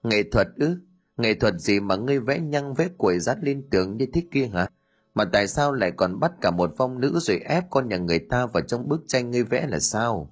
Nghệ 0.02 0.22
thuật 0.22 0.48
ư? 0.56 0.78
Nghệ 1.16 1.34
thuật 1.34 1.54
gì 1.60 1.80
mà 1.80 1.96
ngươi 1.96 2.20
vẽ 2.20 2.40
nhăng 2.40 2.74
vẽ 2.74 2.88
quầy 2.96 3.18
dát 3.18 3.38
lên 3.42 3.68
tường 3.70 3.96
như 3.96 4.06
thế 4.12 4.22
kia 4.30 4.46
hả? 4.46 4.68
Mà 5.14 5.24
tại 5.24 5.46
sao 5.46 5.72
lại 5.72 5.90
còn 5.90 6.20
bắt 6.20 6.32
cả 6.40 6.50
một 6.50 6.74
phong 6.76 7.00
nữ 7.00 7.18
rồi 7.18 7.38
ép 7.38 7.70
con 7.70 7.88
nhà 7.88 7.96
người 7.96 8.18
ta 8.18 8.46
vào 8.46 8.62
trong 8.62 8.88
bức 8.88 9.00
tranh 9.06 9.30
ngươi 9.30 9.42
vẽ 9.42 9.66
là 9.66 9.78
sao? 9.78 10.30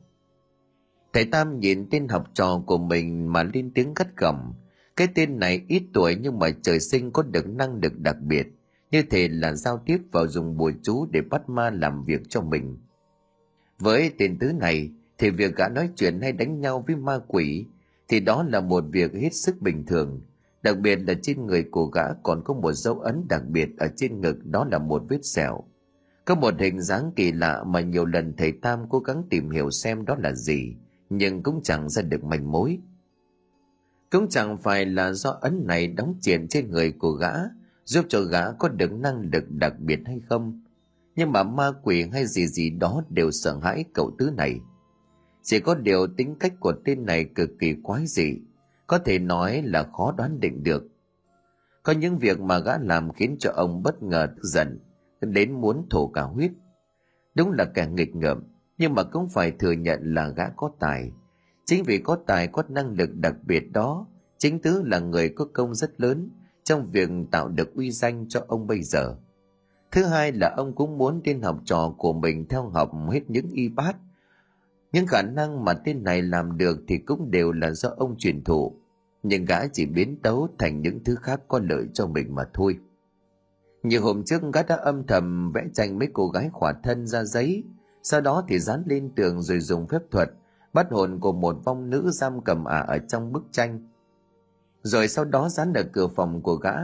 Thầy 1.12 1.24
Tam 1.24 1.61
nhìn 1.61 1.89
tên 1.91 2.09
học 2.09 2.24
trò 2.35 2.62
của 2.66 2.79
mình 2.79 3.33
mà 3.33 3.43
lên 3.43 3.70
tiếng 3.74 3.95
gắt 3.95 4.16
gỏng. 4.16 4.55
Cái 4.97 5.09
tên 5.14 5.39
này 5.39 5.64
ít 5.68 5.83
tuổi 5.95 6.16
nhưng 6.20 6.39
mà 6.39 6.51
trời 6.62 6.81
sinh 6.81 7.12
có 7.12 7.22
được 7.22 7.49
năng 7.49 7.74
lực 7.74 7.99
đặc 7.99 8.16
biệt 8.20 8.47
như 8.91 9.03
thể 9.11 9.28
là 9.28 9.55
giao 9.55 9.82
tiếp 9.87 9.99
vào 10.12 10.28
dùng 10.28 10.57
bùa 10.57 10.72
chú 10.82 11.07
để 11.11 11.20
bắt 11.20 11.49
ma 11.49 11.70
làm 11.70 12.05
việc 12.05 12.20
cho 12.28 12.41
mình. 12.41 12.78
Với 13.78 14.12
tên 14.18 14.39
tứ 14.39 14.53
này, 14.53 14.91
thì 15.18 15.30
việc 15.30 15.57
gã 15.57 15.68
nói 15.68 15.91
chuyện 15.97 16.20
hay 16.20 16.32
đánh 16.32 16.61
nhau 16.61 16.84
với 16.87 16.97
ma 16.97 17.18
quỷ 17.28 17.66
thì 18.09 18.20
đó 18.20 18.43
là 18.43 18.61
một 18.61 18.84
việc 18.91 19.14
hết 19.14 19.34
sức 19.34 19.62
bình 19.62 19.87
thường. 19.87 20.20
Đặc 20.62 20.78
biệt 20.78 20.97
là 20.97 21.14
trên 21.22 21.47
người 21.47 21.62
của 21.70 21.87
gã 21.87 22.12
còn 22.22 22.43
có 22.45 22.55
một 22.55 22.72
dấu 22.72 23.01
ấn 23.01 23.28
đặc 23.28 23.43
biệt 23.49 23.68
ở 23.78 23.89
trên 23.97 24.20
ngực 24.20 24.47
đó 24.47 24.66
là 24.70 24.78
một 24.78 25.03
vết 25.09 25.24
sẹo. 25.24 25.64
Có 26.24 26.34
một 26.34 26.55
hình 26.61 26.82
dáng 26.82 27.11
kỳ 27.16 27.32
lạ 27.32 27.64
mà 27.66 27.80
nhiều 27.80 28.05
lần 28.05 28.32
thầy 28.37 28.53
Tam 28.53 28.89
cố 28.89 28.99
gắng 28.99 29.22
tìm 29.30 29.51
hiểu 29.51 29.70
xem 29.70 30.05
đó 30.05 30.16
là 30.18 30.32
gì, 30.32 30.76
nhưng 31.11 31.43
cũng 31.43 31.61
chẳng 31.62 31.89
ra 31.89 32.03
được 32.03 32.24
manh 32.24 32.53
mối. 32.53 32.78
Cũng 34.11 34.28
chẳng 34.28 34.59
phải 34.59 34.87
là 34.87 35.12
do 35.12 35.30
ấn 35.30 35.66
này 35.66 35.87
đóng 35.87 36.14
triển 36.20 36.49
trên 36.49 36.70
người 36.70 36.93
của 36.93 37.11
gã 37.11 37.32
giúp 37.87 38.05
cho 38.09 38.20
gã 38.20 38.53
có 38.53 38.68
được 38.68 38.93
năng 38.93 39.30
lực 39.32 39.51
đặc 39.51 39.80
biệt 39.80 40.01
hay 40.07 40.20
không? 40.28 40.62
Nhưng 41.16 41.32
mà 41.32 41.43
ma 41.43 41.72
quỷ 41.82 42.05
hay 42.12 42.26
gì 42.26 42.47
gì 42.47 42.70
đó 42.70 43.03
đều 43.09 43.30
sợ 43.30 43.59
hãi 43.62 43.84
cậu 43.95 44.11
tứ 44.18 44.30
này. 44.37 44.61
Chỉ 45.43 45.61
có 45.61 45.74
điều 45.74 46.07
tính 46.07 46.34
cách 46.41 46.53
của 46.61 46.72
tên 46.84 47.07
này 47.07 47.24
cực 47.24 47.51
kỳ 47.61 47.74
quái 47.82 48.07
dị, 48.07 48.41
có 48.87 48.99
thể 48.99 49.18
nói 49.18 49.62
là 49.62 49.82
khó 49.82 50.14
đoán 50.16 50.41
định 50.41 50.62
được. 50.62 50.84
Có 51.82 51.93
những 51.93 52.18
việc 52.18 52.41
mà 52.41 52.59
gã 52.59 52.78
làm 52.78 53.12
khiến 53.12 53.37
cho 53.39 53.53
ông 53.57 53.82
bất 53.82 54.03
ngờ 54.03 54.26
tức 54.37 54.43
giận, 54.43 54.78
đến 55.20 55.53
muốn 55.53 55.87
thổ 55.91 56.09
cả 56.09 56.22
huyết. 56.22 56.53
Đúng 57.34 57.53
là 57.53 57.64
kẻ 57.64 57.87
nghịch 57.87 58.16
ngợm, 58.16 58.43
nhưng 58.78 58.95
mà 58.95 59.03
cũng 59.03 59.28
phải 59.28 59.51
thừa 59.51 59.72
nhận 59.72 60.14
là 60.14 60.28
gã 60.28 60.49
có 60.57 60.70
tài. 60.80 61.12
Chính 61.64 61.84
vì 61.84 61.99
có 61.99 62.18
tài 62.26 62.47
có 62.47 62.62
năng 62.68 62.91
lực 62.91 63.11
đặc 63.14 63.34
biệt 63.47 63.72
đó, 63.72 64.07
chính 64.39 64.59
tứ 64.59 64.82
là 64.84 64.99
người 64.99 65.28
có 65.28 65.47
công 65.53 65.74
rất 65.74 66.01
lớn 66.01 66.30
trong 66.67 66.91
việc 66.93 67.11
tạo 67.31 67.49
được 67.49 67.75
uy 67.75 67.91
danh 67.91 68.29
cho 68.29 68.45
ông 68.49 68.67
bây 68.67 68.83
giờ. 68.83 69.17
Thứ 69.91 70.05
hai 70.05 70.33
là 70.33 70.55
ông 70.57 70.75
cũng 70.75 70.99
muốn 70.99 71.21
tên 71.25 71.43
học 71.43 71.61
trò 71.64 71.95
của 71.99 72.12
mình 72.12 72.49
theo 72.49 72.69
học 72.69 72.93
hết 73.11 73.21
những 73.29 73.51
y 73.53 73.69
bát. 73.69 73.97
Những 74.93 75.07
khả 75.07 75.23
năng 75.23 75.64
mà 75.64 75.75
tên 75.75 76.05
này 76.05 76.23
làm 76.23 76.59
được 76.59 76.79
thì 76.89 76.99
cũng 76.99 77.31
đều 77.31 77.53
là 77.53 77.71
do 77.71 77.89
ông 77.97 78.17
truyền 78.19 78.45
thụ. 78.45 78.73
Nhưng 79.23 79.45
gã 79.45 79.67
chỉ 79.67 79.87
biến 79.87 80.17
tấu 80.23 80.49
thành 80.59 80.81
những 80.81 81.05
thứ 81.05 81.14
khác 81.14 81.41
có 81.49 81.61
lợi 81.62 81.87
cho 81.93 82.07
mình 82.07 82.35
mà 82.35 82.43
thôi. 82.55 82.79
Như 83.83 83.99
hôm 83.99 84.25
trước 84.25 84.43
gã 84.53 84.62
đã 84.62 84.77
âm 84.77 85.07
thầm 85.07 85.53
vẽ 85.53 85.64
tranh 85.75 85.99
mấy 85.99 86.09
cô 86.12 86.29
gái 86.29 86.51
khỏa 86.53 86.73
thân 86.73 87.07
ra 87.07 87.25
giấy. 87.25 87.64
Sau 88.03 88.21
đó 88.21 88.45
thì 88.49 88.59
dán 88.59 88.83
lên 88.87 89.11
tường 89.17 89.43
rồi 89.43 89.61
dùng 89.61 89.87
phép 89.89 90.03
thuật, 90.11 90.31
bắt 90.73 90.87
hồn 90.91 91.21
của 91.21 91.33
một 91.33 91.57
vong 91.64 91.91
nữ 91.91 92.11
giam 92.11 92.41
cầm 92.41 92.64
ả 92.64 92.79
ở 92.79 92.99
trong 92.99 93.33
bức 93.33 93.45
tranh 93.51 93.89
rồi 94.87 95.09
sau 95.09 95.24
đó 95.24 95.49
dán 95.49 95.72
ở 95.72 95.82
cửa 95.93 96.09
phòng 96.09 96.43
của 96.43 96.55
gã, 96.55 96.74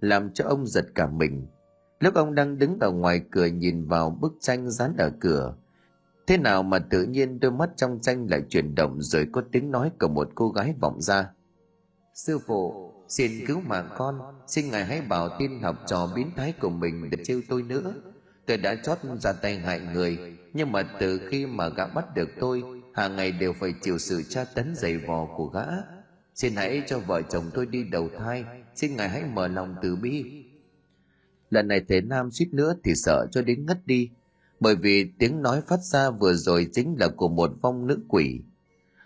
làm 0.00 0.32
cho 0.32 0.44
ông 0.44 0.66
giật 0.66 0.86
cả 0.94 1.06
mình. 1.06 1.46
Lúc 2.00 2.14
ông 2.14 2.34
đang 2.34 2.58
đứng 2.58 2.78
ở 2.80 2.90
ngoài 2.90 3.22
cửa 3.30 3.46
nhìn 3.46 3.84
vào 3.84 4.10
bức 4.10 4.32
tranh 4.40 4.70
dán 4.70 4.96
ở 4.98 5.10
cửa, 5.20 5.54
thế 6.26 6.38
nào 6.38 6.62
mà 6.62 6.78
tự 6.78 7.04
nhiên 7.04 7.40
đôi 7.40 7.52
mắt 7.52 7.70
trong 7.76 7.98
tranh 8.00 8.26
lại 8.30 8.42
chuyển 8.48 8.74
động 8.74 9.02
rồi 9.02 9.26
có 9.32 9.42
tiếng 9.52 9.70
nói 9.70 9.90
của 10.00 10.08
một 10.08 10.28
cô 10.34 10.48
gái 10.48 10.74
vọng 10.80 11.00
ra. 11.00 11.30
Sư 12.14 12.38
phụ, 12.46 12.92
xin 13.08 13.46
cứu 13.46 13.60
mạng 13.60 13.88
con, 13.96 14.20
xin 14.46 14.70
ngài 14.70 14.84
hãy 14.84 15.00
bảo 15.00 15.28
tin 15.38 15.60
học 15.60 15.76
trò 15.86 16.12
biến 16.14 16.30
thái 16.36 16.54
của 16.60 16.70
mình 16.70 17.10
để 17.10 17.24
trêu 17.24 17.40
tôi 17.48 17.62
nữa. 17.62 17.94
Tôi 18.46 18.56
đã 18.56 18.74
chót 18.74 18.98
ra 19.20 19.32
tay 19.32 19.58
hại 19.58 19.80
người, 19.94 20.38
nhưng 20.52 20.72
mà 20.72 20.82
từ 21.00 21.20
khi 21.30 21.46
mà 21.46 21.68
gã 21.68 21.86
bắt 21.86 22.14
được 22.14 22.28
tôi, 22.40 22.62
hàng 22.94 23.16
ngày 23.16 23.32
đều 23.32 23.52
phải 23.52 23.74
chịu 23.82 23.98
sự 23.98 24.22
tra 24.22 24.44
tấn 24.44 24.74
dày 24.74 24.98
vò 24.98 25.26
của 25.36 25.46
gã 25.46 25.66
xin 26.34 26.56
hãy 26.56 26.82
cho 26.86 26.98
vợ 26.98 27.22
chồng 27.22 27.44
tôi 27.54 27.66
đi 27.66 27.84
đầu 27.84 28.10
thai. 28.18 28.44
Xin 28.74 28.96
ngài 28.96 29.08
hãy 29.08 29.24
mở 29.34 29.48
lòng 29.48 29.74
từ 29.82 29.96
bi. 29.96 30.24
Lần 31.50 31.68
này 31.68 31.80
thế 31.88 32.00
nam 32.00 32.30
suýt 32.30 32.48
nữa 32.52 32.74
thì 32.84 32.94
sợ 32.94 33.26
cho 33.30 33.42
đến 33.42 33.66
ngất 33.66 33.86
đi, 33.86 34.10
bởi 34.60 34.76
vì 34.76 35.10
tiếng 35.18 35.42
nói 35.42 35.60
phát 35.66 35.80
ra 35.82 36.10
vừa 36.10 36.34
rồi 36.34 36.68
chính 36.72 36.96
là 36.98 37.08
của 37.08 37.28
một 37.28 37.50
vong 37.62 37.86
nữ 37.86 37.98
quỷ. 38.08 38.40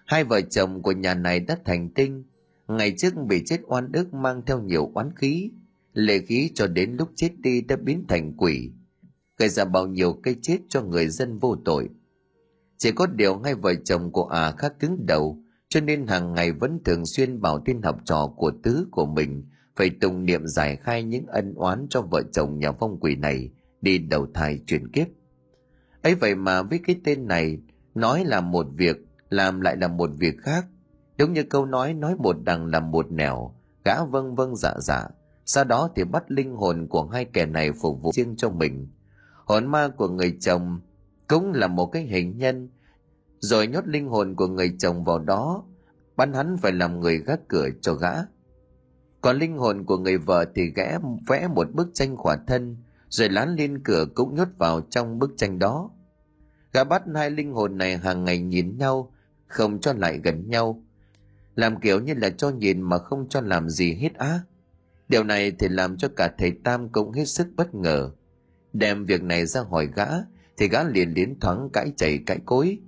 Hai 0.07 0.25
vợ 0.25 0.41
chồng 0.41 0.83
của 0.83 0.93
nhà 0.93 1.15
này 1.15 1.41
đã 1.41 1.59
thành 1.65 1.89
tinh, 1.89 2.25
ngày 2.69 2.95
trước 2.99 3.15
bị 3.29 3.43
chết 3.47 3.61
oan 3.67 3.93
ức 3.93 4.15
mang 4.15 4.43
theo 4.47 4.63
nhiều 4.63 4.91
oán 4.95 5.11
khí, 5.17 5.51
lệ 5.93 6.19
khí 6.19 6.51
cho 6.55 6.67
đến 6.67 6.97
lúc 6.99 7.11
chết 7.15 7.31
đi 7.39 7.61
đã 7.61 7.77
biến 7.77 8.05
thành 8.09 8.33
quỷ, 8.37 8.71
gây 9.37 9.49
ra 9.49 9.65
bao 9.65 9.87
nhiêu 9.87 10.13
cây 10.23 10.37
chết 10.43 10.59
cho 10.69 10.83
người 10.83 11.09
dân 11.09 11.39
vô 11.39 11.57
tội. 11.65 11.89
Chỉ 12.77 12.93
có 12.93 13.07
điều 13.07 13.39
hai 13.39 13.55
vợ 13.55 13.75
chồng 13.85 14.13
của 14.13 14.25
ả 14.25 14.47
à 14.47 14.55
khá 14.59 14.69
cứng 14.69 15.07
đầu 15.07 15.43
cho 15.69 15.81
nên 15.81 16.07
hàng 16.07 16.33
ngày 16.33 16.53
vẫn 16.53 16.79
thường 16.85 17.07
xuyên 17.07 17.41
bảo 17.41 17.63
tin 17.65 17.83
học 17.83 17.97
trò 18.05 18.33
của 18.37 18.53
tứ 18.63 18.87
của 18.91 19.07
mình 19.07 19.45
phải 19.77 19.91
tùng 20.01 20.25
niệm 20.25 20.47
giải 20.47 20.77
khai 20.77 21.03
những 21.03 21.27
ân 21.27 21.55
oán 21.55 21.87
cho 21.91 22.03
vợ 22.03 22.23
chồng 22.33 22.59
nhà 22.59 22.73
phong 22.73 23.01
quỷ 23.01 23.17
này 23.17 23.51
đi 23.81 23.99
đầu 23.99 24.27
thai 24.35 24.61
chuyển 24.67 24.89
kiếp. 24.89 25.07
Ấy 26.03 26.15
vậy 26.15 26.35
mà 26.35 26.63
với 26.63 26.81
cái 26.87 27.01
tên 27.05 27.27
này, 27.27 27.59
nói 27.95 28.25
là 28.25 28.41
một 28.41 28.67
việc, 28.73 28.97
làm 29.31 29.61
lại 29.61 29.77
là 29.77 29.89
một 29.89 30.11
việc 30.19 30.35
khác. 30.43 30.67
Giống 31.19 31.33
như 31.33 31.43
câu 31.43 31.67
nói 31.67 31.95
nói 31.95 32.17
một 32.17 32.37
đằng 32.45 32.67
làm 32.67 32.91
một 32.91 33.13
nẻo, 33.13 33.55
gã 33.85 34.05
vâng 34.05 34.35
vâng 34.35 34.57
dạ 34.57 34.75
dạ. 34.79 35.09
Sau 35.45 35.65
đó 35.65 35.91
thì 35.97 36.05
bắt 36.05 36.31
linh 36.31 36.55
hồn 36.55 36.87
của 36.89 37.07
hai 37.07 37.25
kẻ 37.25 37.47
này 37.47 37.73
phục 37.73 38.03
vụ 38.03 38.11
riêng 38.15 38.35
cho 38.37 38.51
mình. 38.51 38.89
Hồn 39.45 39.67
ma 39.67 39.89
của 39.89 40.09
người 40.09 40.37
chồng 40.41 40.81
cũng 41.29 41.53
là 41.53 41.67
một 41.67 41.87
cái 41.87 42.03
hình 42.03 42.39
nhân 42.39 42.69
rồi 43.47 43.67
nhốt 43.67 43.87
linh 43.87 44.09
hồn 44.09 44.35
của 44.35 44.47
người 44.47 44.77
chồng 44.79 45.05
vào 45.05 45.19
đó. 45.19 45.65
Bắn 46.17 46.33
hắn 46.33 46.57
phải 46.57 46.73
làm 46.73 47.01
người 47.01 47.19
gác 47.19 47.49
cửa 47.49 47.69
cho 47.81 47.95
gã. 47.95 48.13
Còn 49.21 49.37
linh 49.37 49.57
hồn 49.57 49.85
của 49.85 49.99
người 49.99 50.19
vợ 50.19 50.45
thì 50.55 50.73
ghé 50.77 50.99
vẽ 51.29 51.49
một 51.49 51.73
bức 51.73 51.89
tranh 51.95 52.17
khỏa 52.17 52.37
thân, 52.47 52.77
rồi 53.09 53.29
lán 53.29 53.57
lên 53.57 53.83
cửa 53.85 54.07
cũng 54.15 54.35
nhốt 54.35 54.49
vào 54.59 54.81
trong 54.81 55.19
bức 55.19 55.31
tranh 55.37 55.59
đó. 55.59 55.91
Gã 56.73 56.85
bắt 56.85 57.03
hai 57.15 57.31
linh 57.31 57.53
hồn 57.53 57.79
này 57.79 57.97
hàng 57.97 58.25
ngày 58.25 58.39
nhìn 58.39 58.79
nhau, 58.79 59.13
không 59.47 59.81
cho 59.81 59.93
lại 59.93 60.21
gần 60.25 60.49
nhau. 60.49 60.83
Làm 61.55 61.81
kiểu 61.81 62.01
như 62.01 62.15
là 62.15 62.31
cho 62.31 62.51
nhìn 62.51 62.83
mà 62.83 62.99
không 62.99 63.29
cho 63.29 63.41
làm 63.41 63.69
gì 63.71 63.95
hết 63.95 64.15
á. 64.15 64.41
Điều 65.09 65.25
này 65.25 65.51
thì 65.59 65.69
làm 65.69 65.97
cho 65.97 66.09
cả 66.17 66.35
thầy 66.39 66.53
tam 66.65 66.89
cũng 66.89 67.13
hết 67.13 67.25
sức 67.25 67.47
bất 67.57 67.75
ngờ. 67.75 68.11
Đem 68.73 69.05
việc 69.05 69.23
này 69.23 69.47
ra 69.47 69.61
hỏi 69.61 69.89
gã, 69.95 70.07
thì 70.57 70.69
gã 70.69 70.85
liền 70.85 71.15
đến 71.15 71.41
thoáng 71.41 71.69
cãi 71.73 71.93
chảy 71.97 72.19
cãi 72.27 72.39
cối 72.45 72.79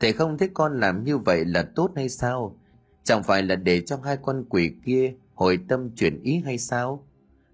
thầy 0.00 0.12
không 0.12 0.38
thấy 0.38 0.50
con 0.54 0.80
làm 0.80 1.04
như 1.04 1.18
vậy 1.18 1.44
là 1.44 1.62
tốt 1.62 1.90
hay 1.96 2.08
sao? 2.08 2.56
Chẳng 3.04 3.22
phải 3.22 3.42
là 3.42 3.56
để 3.56 3.80
cho 3.80 3.98
hai 4.04 4.16
con 4.22 4.44
quỷ 4.48 4.72
kia 4.84 5.14
hồi 5.34 5.58
tâm 5.68 5.90
chuyển 5.96 6.22
ý 6.22 6.42
hay 6.44 6.58
sao? 6.58 7.06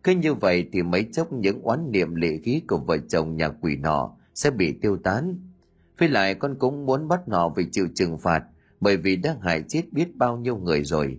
Cứ 0.03 0.13
như 0.13 0.35
vậy 0.35 0.69
thì 0.73 0.83
mấy 0.83 1.07
chốc 1.13 1.33
những 1.33 1.63
oán 1.63 1.93
niệm 1.93 2.15
lệ 2.15 2.39
khí 2.45 2.63
của 2.69 2.79
vợ 2.79 2.99
chồng 3.09 3.37
nhà 3.37 3.49
quỷ 3.49 3.77
nọ 3.77 4.17
sẽ 4.35 4.51
bị 4.51 4.73
tiêu 4.73 4.97
tán. 4.97 5.39
Với 5.99 6.09
lại 6.09 6.35
con 6.35 6.55
cũng 6.59 6.87
muốn 6.87 7.09
bắt 7.09 7.21
họ 7.29 7.49
vì 7.49 7.67
chịu 7.73 7.89
trừng 7.95 8.19
phạt 8.19 8.45
bởi 8.81 8.97
vì 8.97 9.17
đã 9.17 9.37
hại 9.43 9.65
chết 9.69 9.83
biết 9.93 10.17
bao 10.17 10.37
nhiêu 10.37 10.57
người 10.57 10.85
rồi. 10.85 11.19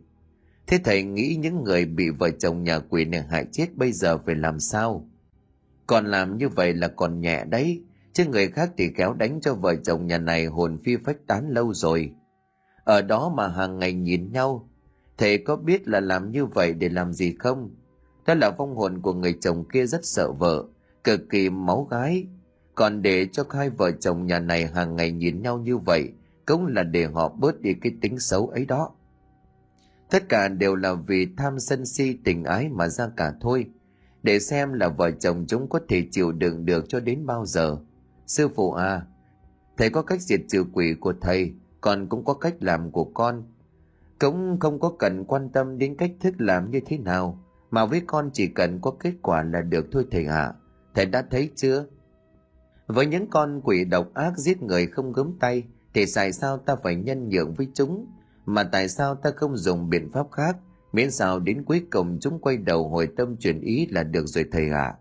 Thế 0.67 0.79
thầy 0.83 1.03
nghĩ 1.03 1.35
những 1.39 1.63
người 1.63 1.85
bị 1.85 2.09
vợ 2.09 2.29
chồng 2.39 2.63
nhà 2.63 2.79
quỷ 2.79 3.05
này 3.05 3.21
hại 3.21 3.45
chết 3.51 3.75
bây 3.75 3.91
giờ 3.91 4.17
phải 4.17 4.35
làm 4.35 4.59
sao? 4.59 5.09
Còn 5.87 6.05
làm 6.05 6.37
như 6.37 6.49
vậy 6.49 6.73
là 6.73 6.87
còn 6.87 7.21
nhẹ 7.21 7.45
đấy 7.45 7.81
chứ 8.13 8.25
người 8.25 8.47
khác 8.47 8.71
thì 8.77 8.89
kéo 8.95 9.13
đánh 9.13 9.39
cho 9.41 9.55
vợ 9.55 9.75
chồng 9.75 10.07
nhà 10.07 10.17
này 10.17 10.45
hồn 10.45 10.77
phi 10.83 10.95
phách 11.05 11.17
tán 11.27 11.49
lâu 11.49 11.73
rồi. 11.73 12.13
Ở 12.83 13.01
đó 13.01 13.33
mà 13.35 13.47
hàng 13.47 13.79
ngày 13.79 13.93
nhìn 13.93 14.31
nhau, 14.31 14.69
thầy 15.17 15.37
có 15.37 15.55
biết 15.55 15.87
là 15.87 15.99
làm 15.99 16.31
như 16.31 16.45
vậy 16.45 16.73
để 16.73 16.89
làm 16.89 17.13
gì 17.13 17.35
không? 17.39 17.69
Đó 18.25 18.33
là 18.33 18.49
vong 18.49 18.75
hồn 18.75 19.01
của 19.01 19.13
người 19.13 19.37
chồng 19.41 19.65
kia 19.73 19.85
rất 19.85 20.05
sợ 20.05 20.31
vợ, 20.31 20.63
cực 21.03 21.29
kỳ 21.29 21.49
máu 21.49 21.87
gái. 21.91 22.27
Còn 22.75 23.01
để 23.01 23.27
cho 23.31 23.43
hai 23.49 23.69
vợ 23.69 23.91
chồng 23.91 24.25
nhà 24.25 24.39
này 24.39 24.65
hàng 24.65 24.95
ngày 24.95 25.11
nhìn 25.11 25.41
nhau 25.41 25.57
như 25.57 25.77
vậy, 25.77 26.09
cũng 26.45 26.67
là 26.67 26.83
để 26.83 27.05
họ 27.05 27.29
bớt 27.29 27.61
đi 27.61 27.73
cái 27.73 27.91
tính 28.01 28.19
xấu 28.19 28.47
ấy 28.47 28.65
đó. 28.65 28.91
Tất 30.09 30.29
cả 30.29 30.47
đều 30.47 30.75
là 30.75 30.93
vì 30.93 31.27
tham 31.37 31.59
sân 31.59 31.85
si 31.85 32.17
tình 32.23 32.43
ái 32.43 32.69
mà 32.69 32.87
ra 32.87 33.09
cả 33.17 33.33
thôi. 33.41 33.65
Để 34.23 34.39
xem 34.39 34.73
là 34.73 34.87
vợ 34.87 35.11
chồng 35.11 35.45
chúng 35.47 35.69
có 35.69 35.79
thể 35.89 36.07
chịu 36.11 36.31
đựng 36.31 36.65
được 36.65 36.85
cho 36.89 36.99
đến 36.99 37.25
bao 37.25 37.45
giờ 37.45 37.77
sư 38.27 38.49
phụ 38.55 38.71
à 38.71 39.05
thầy 39.77 39.89
có 39.89 40.01
cách 40.01 40.21
diệt 40.21 40.41
trừ 40.49 40.65
quỷ 40.73 40.95
của 40.99 41.13
thầy, 41.21 41.53
còn 41.81 42.07
cũng 42.09 42.25
có 42.25 42.33
cách 42.33 42.55
làm 42.59 42.91
của 42.91 43.05
con 43.05 43.43
cũng 44.19 44.59
không 44.59 44.79
có 44.79 44.93
cần 44.99 45.25
quan 45.25 45.49
tâm 45.49 45.77
đến 45.77 45.95
cách 45.97 46.11
thức 46.19 46.33
làm 46.37 46.71
như 46.71 46.79
thế 46.85 46.97
nào, 46.97 47.39
mà 47.71 47.85
với 47.85 48.01
con 48.07 48.29
chỉ 48.33 48.47
cần 48.47 48.79
có 48.81 48.91
kết 48.99 49.13
quả 49.21 49.43
là 49.43 49.61
được 49.61 49.85
thôi 49.91 50.05
thầy 50.11 50.25
ạ 50.25 50.35
à. 50.35 50.53
thầy 50.95 51.05
đã 51.05 51.23
thấy 51.31 51.49
chưa 51.55 51.85
với 52.87 53.05
những 53.05 53.29
con 53.29 53.61
quỷ 53.63 53.85
độc 53.85 54.13
ác 54.13 54.37
giết 54.37 54.61
người 54.61 54.87
không 54.87 55.11
gớm 55.11 55.37
tay, 55.39 55.63
thì 55.93 56.05
tại 56.15 56.31
sao 56.31 56.57
ta 56.57 56.75
phải 56.83 56.95
nhân 56.95 57.29
nhượng 57.29 57.53
với 57.53 57.67
chúng 57.73 58.07
mà 58.45 58.63
tại 58.63 58.89
sao 58.89 59.15
ta 59.15 59.31
không 59.35 59.57
dùng 59.57 59.89
biện 59.89 60.11
pháp 60.11 60.31
khác 60.31 60.57
miễn 60.93 61.11
sao 61.11 61.39
đến 61.39 61.63
cuối 61.63 61.85
cùng 61.91 62.17
chúng 62.21 62.39
quay 62.39 62.57
đầu 62.57 62.89
hồi 62.89 63.07
tâm 63.17 63.37
chuyển 63.37 63.61
ý 63.61 63.87
là 63.91 64.03
được 64.03 64.25
rồi 64.25 64.45
thầy 64.51 64.69
ạ 64.69 64.83
à 64.83 64.97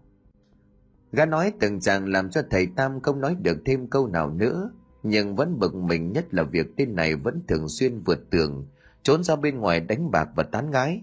gã 1.12 1.26
nói 1.26 1.52
từng 1.60 1.80
chàng 1.80 2.08
làm 2.08 2.30
cho 2.30 2.42
thầy 2.50 2.66
tam 2.76 3.00
không 3.00 3.20
nói 3.20 3.36
được 3.42 3.58
thêm 3.64 3.86
câu 3.86 4.06
nào 4.06 4.30
nữa, 4.30 4.70
nhưng 5.02 5.36
vẫn 5.36 5.58
bực 5.58 5.74
mình 5.74 6.12
nhất 6.12 6.34
là 6.34 6.42
việc 6.42 6.66
tên 6.76 6.96
này 6.96 7.16
vẫn 7.16 7.42
thường 7.48 7.68
xuyên 7.68 8.00
vượt 8.00 8.30
tường, 8.30 8.66
trốn 9.02 9.24
ra 9.24 9.36
bên 9.36 9.58
ngoài 9.58 9.80
đánh 9.80 10.10
bạc 10.10 10.28
và 10.36 10.42
tán 10.42 10.70
gái. 10.70 11.02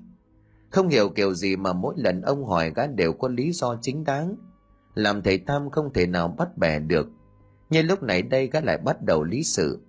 Không 0.69 0.87
hiểu 0.87 1.09
kiểu 1.09 1.33
gì 1.33 1.55
mà 1.55 1.73
mỗi 1.73 1.95
lần 1.97 2.21
ông 2.21 2.45
hỏi 2.45 2.71
gã 2.75 2.87
đều 2.87 3.13
có 3.13 3.27
lý 3.27 3.51
do 3.51 3.77
chính 3.81 4.03
đáng, 4.03 4.35
làm 4.95 5.21
thầy 5.21 5.37
tam 5.37 5.69
không 5.69 5.93
thể 5.93 6.05
nào 6.05 6.27
bắt 6.37 6.57
bẻ 6.57 6.79
được. 6.79 7.07
Nhưng 7.69 7.87
lúc 7.87 8.03
này 8.03 8.21
đây 8.21 8.47
gã 8.47 8.61
lại 8.61 8.77
bắt 8.77 9.01
đầu 9.01 9.23
lý 9.23 9.43
sự. 9.43 9.79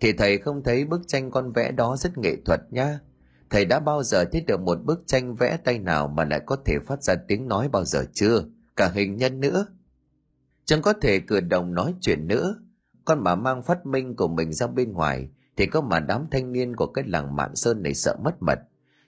Thì 0.00 0.12
thầy 0.12 0.38
không 0.38 0.62
thấy 0.62 0.84
bức 0.84 1.00
tranh 1.06 1.30
con 1.30 1.52
vẽ 1.52 1.70
đó 1.70 1.96
rất 1.96 2.18
nghệ 2.18 2.36
thuật 2.44 2.60
nha. 2.72 3.00
Thầy 3.50 3.64
đã 3.64 3.80
bao 3.80 4.02
giờ 4.02 4.24
thấy 4.24 4.40
được 4.40 4.60
một 4.60 4.78
bức 4.84 5.02
tranh 5.06 5.34
vẽ 5.34 5.56
tay 5.64 5.78
nào 5.78 6.08
mà 6.08 6.24
lại 6.24 6.40
có 6.46 6.56
thể 6.64 6.78
phát 6.86 7.02
ra 7.02 7.14
tiếng 7.28 7.48
nói 7.48 7.68
bao 7.68 7.84
giờ 7.84 8.04
chưa? 8.12 8.44
Cả 8.76 8.90
hình 8.94 9.16
nhân 9.16 9.40
nữa. 9.40 9.66
Chẳng 10.64 10.82
có 10.82 10.92
thể 10.92 11.20
cử 11.20 11.40
động 11.40 11.74
nói 11.74 11.94
chuyện 12.00 12.26
nữa. 12.26 12.56
Con 13.04 13.24
mà 13.24 13.34
mang 13.34 13.62
phát 13.62 13.86
minh 13.86 14.16
của 14.16 14.28
mình 14.28 14.52
ra 14.52 14.66
bên 14.66 14.92
ngoài, 14.92 15.28
thì 15.56 15.66
có 15.66 15.80
mà 15.80 16.00
đám 16.00 16.26
thanh 16.30 16.52
niên 16.52 16.76
của 16.76 16.86
cái 16.86 17.04
làng 17.08 17.36
mạn 17.36 17.56
sơn 17.56 17.82
này 17.82 17.94
sợ 17.94 18.16
mất 18.24 18.42
mật. 18.42 18.58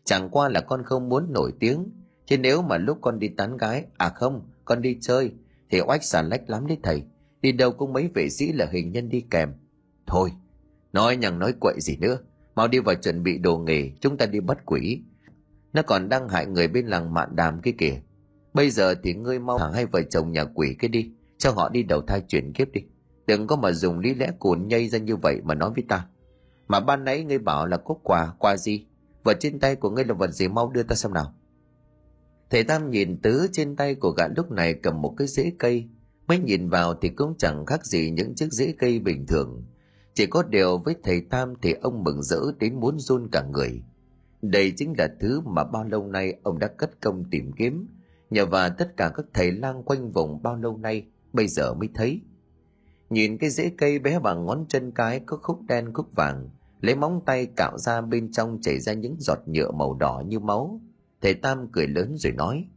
Chẳng 0.05 0.29
qua 0.31 0.49
là 0.49 0.61
con 0.61 0.83
không 0.85 1.09
muốn 1.09 1.33
nổi 1.33 1.53
tiếng. 1.61 1.91
Chứ 2.27 2.39
nếu 2.39 2.63
mà 2.63 2.79
lúc 2.79 2.99
con 3.01 3.19
đi 3.19 3.29
tán 3.29 3.57
gái 3.57 3.85
à 3.97 4.09
không, 4.09 4.51
con 4.65 4.83
đi 4.83 4.99
chơi, 5.01 5.33
thì 5.71 5.81
oách 5.81 6.05
xà 6.05 6.23
lách 6.23 6.51
lắm 6.51 6.67
đấy 6.67 6.79
thầy. 6.83 7.03
Đi 7.41 7.53
đâu 7.53 7.73
cũng 7.73 7.93
mấy 7.93 8.11
vệ 8.15 8.29
sĩ 8.29 8.53
là 8.53 8.67
hình 8.73 8.93
nhân 8.93 9.09
đi 9.09 9.21
kèm. 9.31 9.53
Thôi, 10.07 10.33
nói 10.93 11.17
nhằng 11.17 11.39
nói 11.39 11.55
quậy 11.61 11.75
gì 11.81 11.97
nữa. 11.97 12.19
Mau 12.55 12.69
đi 12.69 12.79
vào 12.79 12.95
chuẩn 12.95 13.23
bị 13.23 13.39
đồ 13.39 13.59
nghề, 13.59 13.91
chúng 14.01 14.17
ta 14.17 14.27
đi 14.27 14.41
bắt 14.41 14.59
quỷ. 14.67 15.03
Nó 15.73 15.83
còn 15.83 16.09
đang 16.09 16.29
hại 16.29 16.47
người 16.47 16.69
bên 16.69 16.87
làng 16.87 17.15
mạn 17.15 17.37
đàm 17.37 17.61
kia 17.61 17.73
kìa 17.79 18.01
bây 18.57 18.71
giờ 18.71 18.95
thì 19.03 19.15
ngươi 19.15 19.39
mau 19.39 19.59
thẳng 19.59 19.73
hai 19.73 19.87
vợ 19.87 20.03
chồng 20.11 20.33
nhà 20.33 20.45
quỷ 20.45 20.77
cái 20.79 20.89
đi, 20.89 21.11
cho 21.39 21.51
họ 21.51 21.69
đi 21.69 21.83
đầu 21.83 22.03
thai 22.03 22.21
chuyển 22.21 22.53
kiếp 22.53 22.73
đi. 22.73 22.81
Đừng 23.27 23.47
có 23.47 23.57
mà 23.57 23.73
dùng 23.73 23.99
lý 23.99 24.15
lẽ 24.15 24.31
cồn 24.39 24.69
nhây 24.69 24.89
ra 24.89 24.99
như 24.99 25.17
vậy 25.17 25.41
mà 25.45 25.55
nói 25.55 25.71
với 25.75 25.85
ta. 25.89 26.07
Mà 26.69 26.81
ban 26.81 27.05
nãy 27.05 27.25
ngươi 27.25 27.39
bảo 27.39 27.67
là 27.67 27.77
có 27.77 27.95
quà 28.03 28.33
quà 28.39 28.57
gì? 28.57 28.87
Vật 29.25 29.37
trên 29.41 29.61
tay 29.61 29.77
của 29.77 29.91
ngươi 29.91 30.05
là 30.05 30.15
vật 30.15 30.31
gì? 30.31 30.49
Mau 30.49 30.71
đưa 30.71 30.83
ta 30.83 30.95
xem 30.95 31.13
nào. 31.13 31.35
Thầy 32.51 32.65
tam 32.65 32.91
nhìn 32.91 33.21
tứ 33.23 33.47
trên 33.53 33.77
tay 33.77 33.95
của 33.95 34.11
gã 34.11 34.29
lúc 34.37 34.51
này 34.51 34.75
cầm 34.75 35.03
một 35.03 35.15
cái 35.19 35.29
rễ 35.29 35.53
cây, 35.59 35.89
mới 36.27 36.39
nhìn 36.39 36.69
vào 36.69 36.95
thì 36.95 37.09
cũng 37.09 37.35
chẳng 37.39 37.67
khác 37.67 37.87
gì 37.87 38.11
những 38.11 38.35
chiếc 38.35 38.53
rễ 38.53 38.75
cây 38.79 38.99
bình 38.99 39.27
thường. 39.27 39.65
Chỉ 40.15 40.27
có 40.27 40.43
điều 40.43 40.79
với 40.79 40.97
thầy 41.03 41.21
tam 41.21 41.55
thì 41.63 41.73
ông 41.73 42.05
mừng 42.05 42.23
rỡ 42.23 42.41
đến 42.59 42.81
muốn 42.81 42.99
run 42.99 43.29
cả 43.33 43.43
người. 43.43 43.83
Đây 44.43 44.73
chính 44.77 44.95
là 44.99 45.09
thứ 45.21 45.41
mà 45.41 45.65
bao 45.65 45.85
lâu 45.85 46.07
nay 46.07 46.35
ông 46.43 46.59
đã 46.59 46.69
cất 46.69 47.01
công 47.01 47.25
tìm 47.31 47.53
kiếm 47.53 47.89
nhờ 48.37 48.47
và 48.47 48.69
tất 48.69 48.97
cả 48.97 49.13
các 49.15 49.27
thầy 49.35 49.53
lang 49.53 49.83
quanh 49.83 50.13
vùng 50.13 50.43
bao 50.43 50.57
lâu 50.57 50.77
nay, 50.77 51.07
bây 51.33 51.49
giờ 51.49 51.75
mới 51.75 51.89
thấy. 51.95 52.21
Nhìn 53.11 53.39
cái 53.39 53.51
rễ 53.51 53.71
cây 53.79 53.99
bé 53.99 54.19
bằng 54.19 54.47
ngón 54.47 54.67
chân 54.69 54.93
cái 54.93 55.21
có 55.27 55.37
khúc 55.43 55.61
đen 55.69 55.93
khúc 55.93 56.07
vàng, 56.17 56.51
lấy 56.81 56.95
móng 56.95 57.21
tay 57.27 57.47
cạo 57.47 57.79
ra 57.79 58.01
bên 58.01 58.33
trong 58.33 58.59
chảy 58.63 58.81
ra 58.81 58.93
những 58.93 59.17
giọt 59.19 59.39
nhựa 59.47 59.71
màu 59.71 59.95
đỏ 59.95 60.23
như 60.27 60.39
máu. 60.39 60.81
Thầy 61.21 61.35
tam 61.35 61.69
cười 61.73 61.87
lớn 61.87 62.17
rồi 62.17 62.33
nói, 62.33 62.69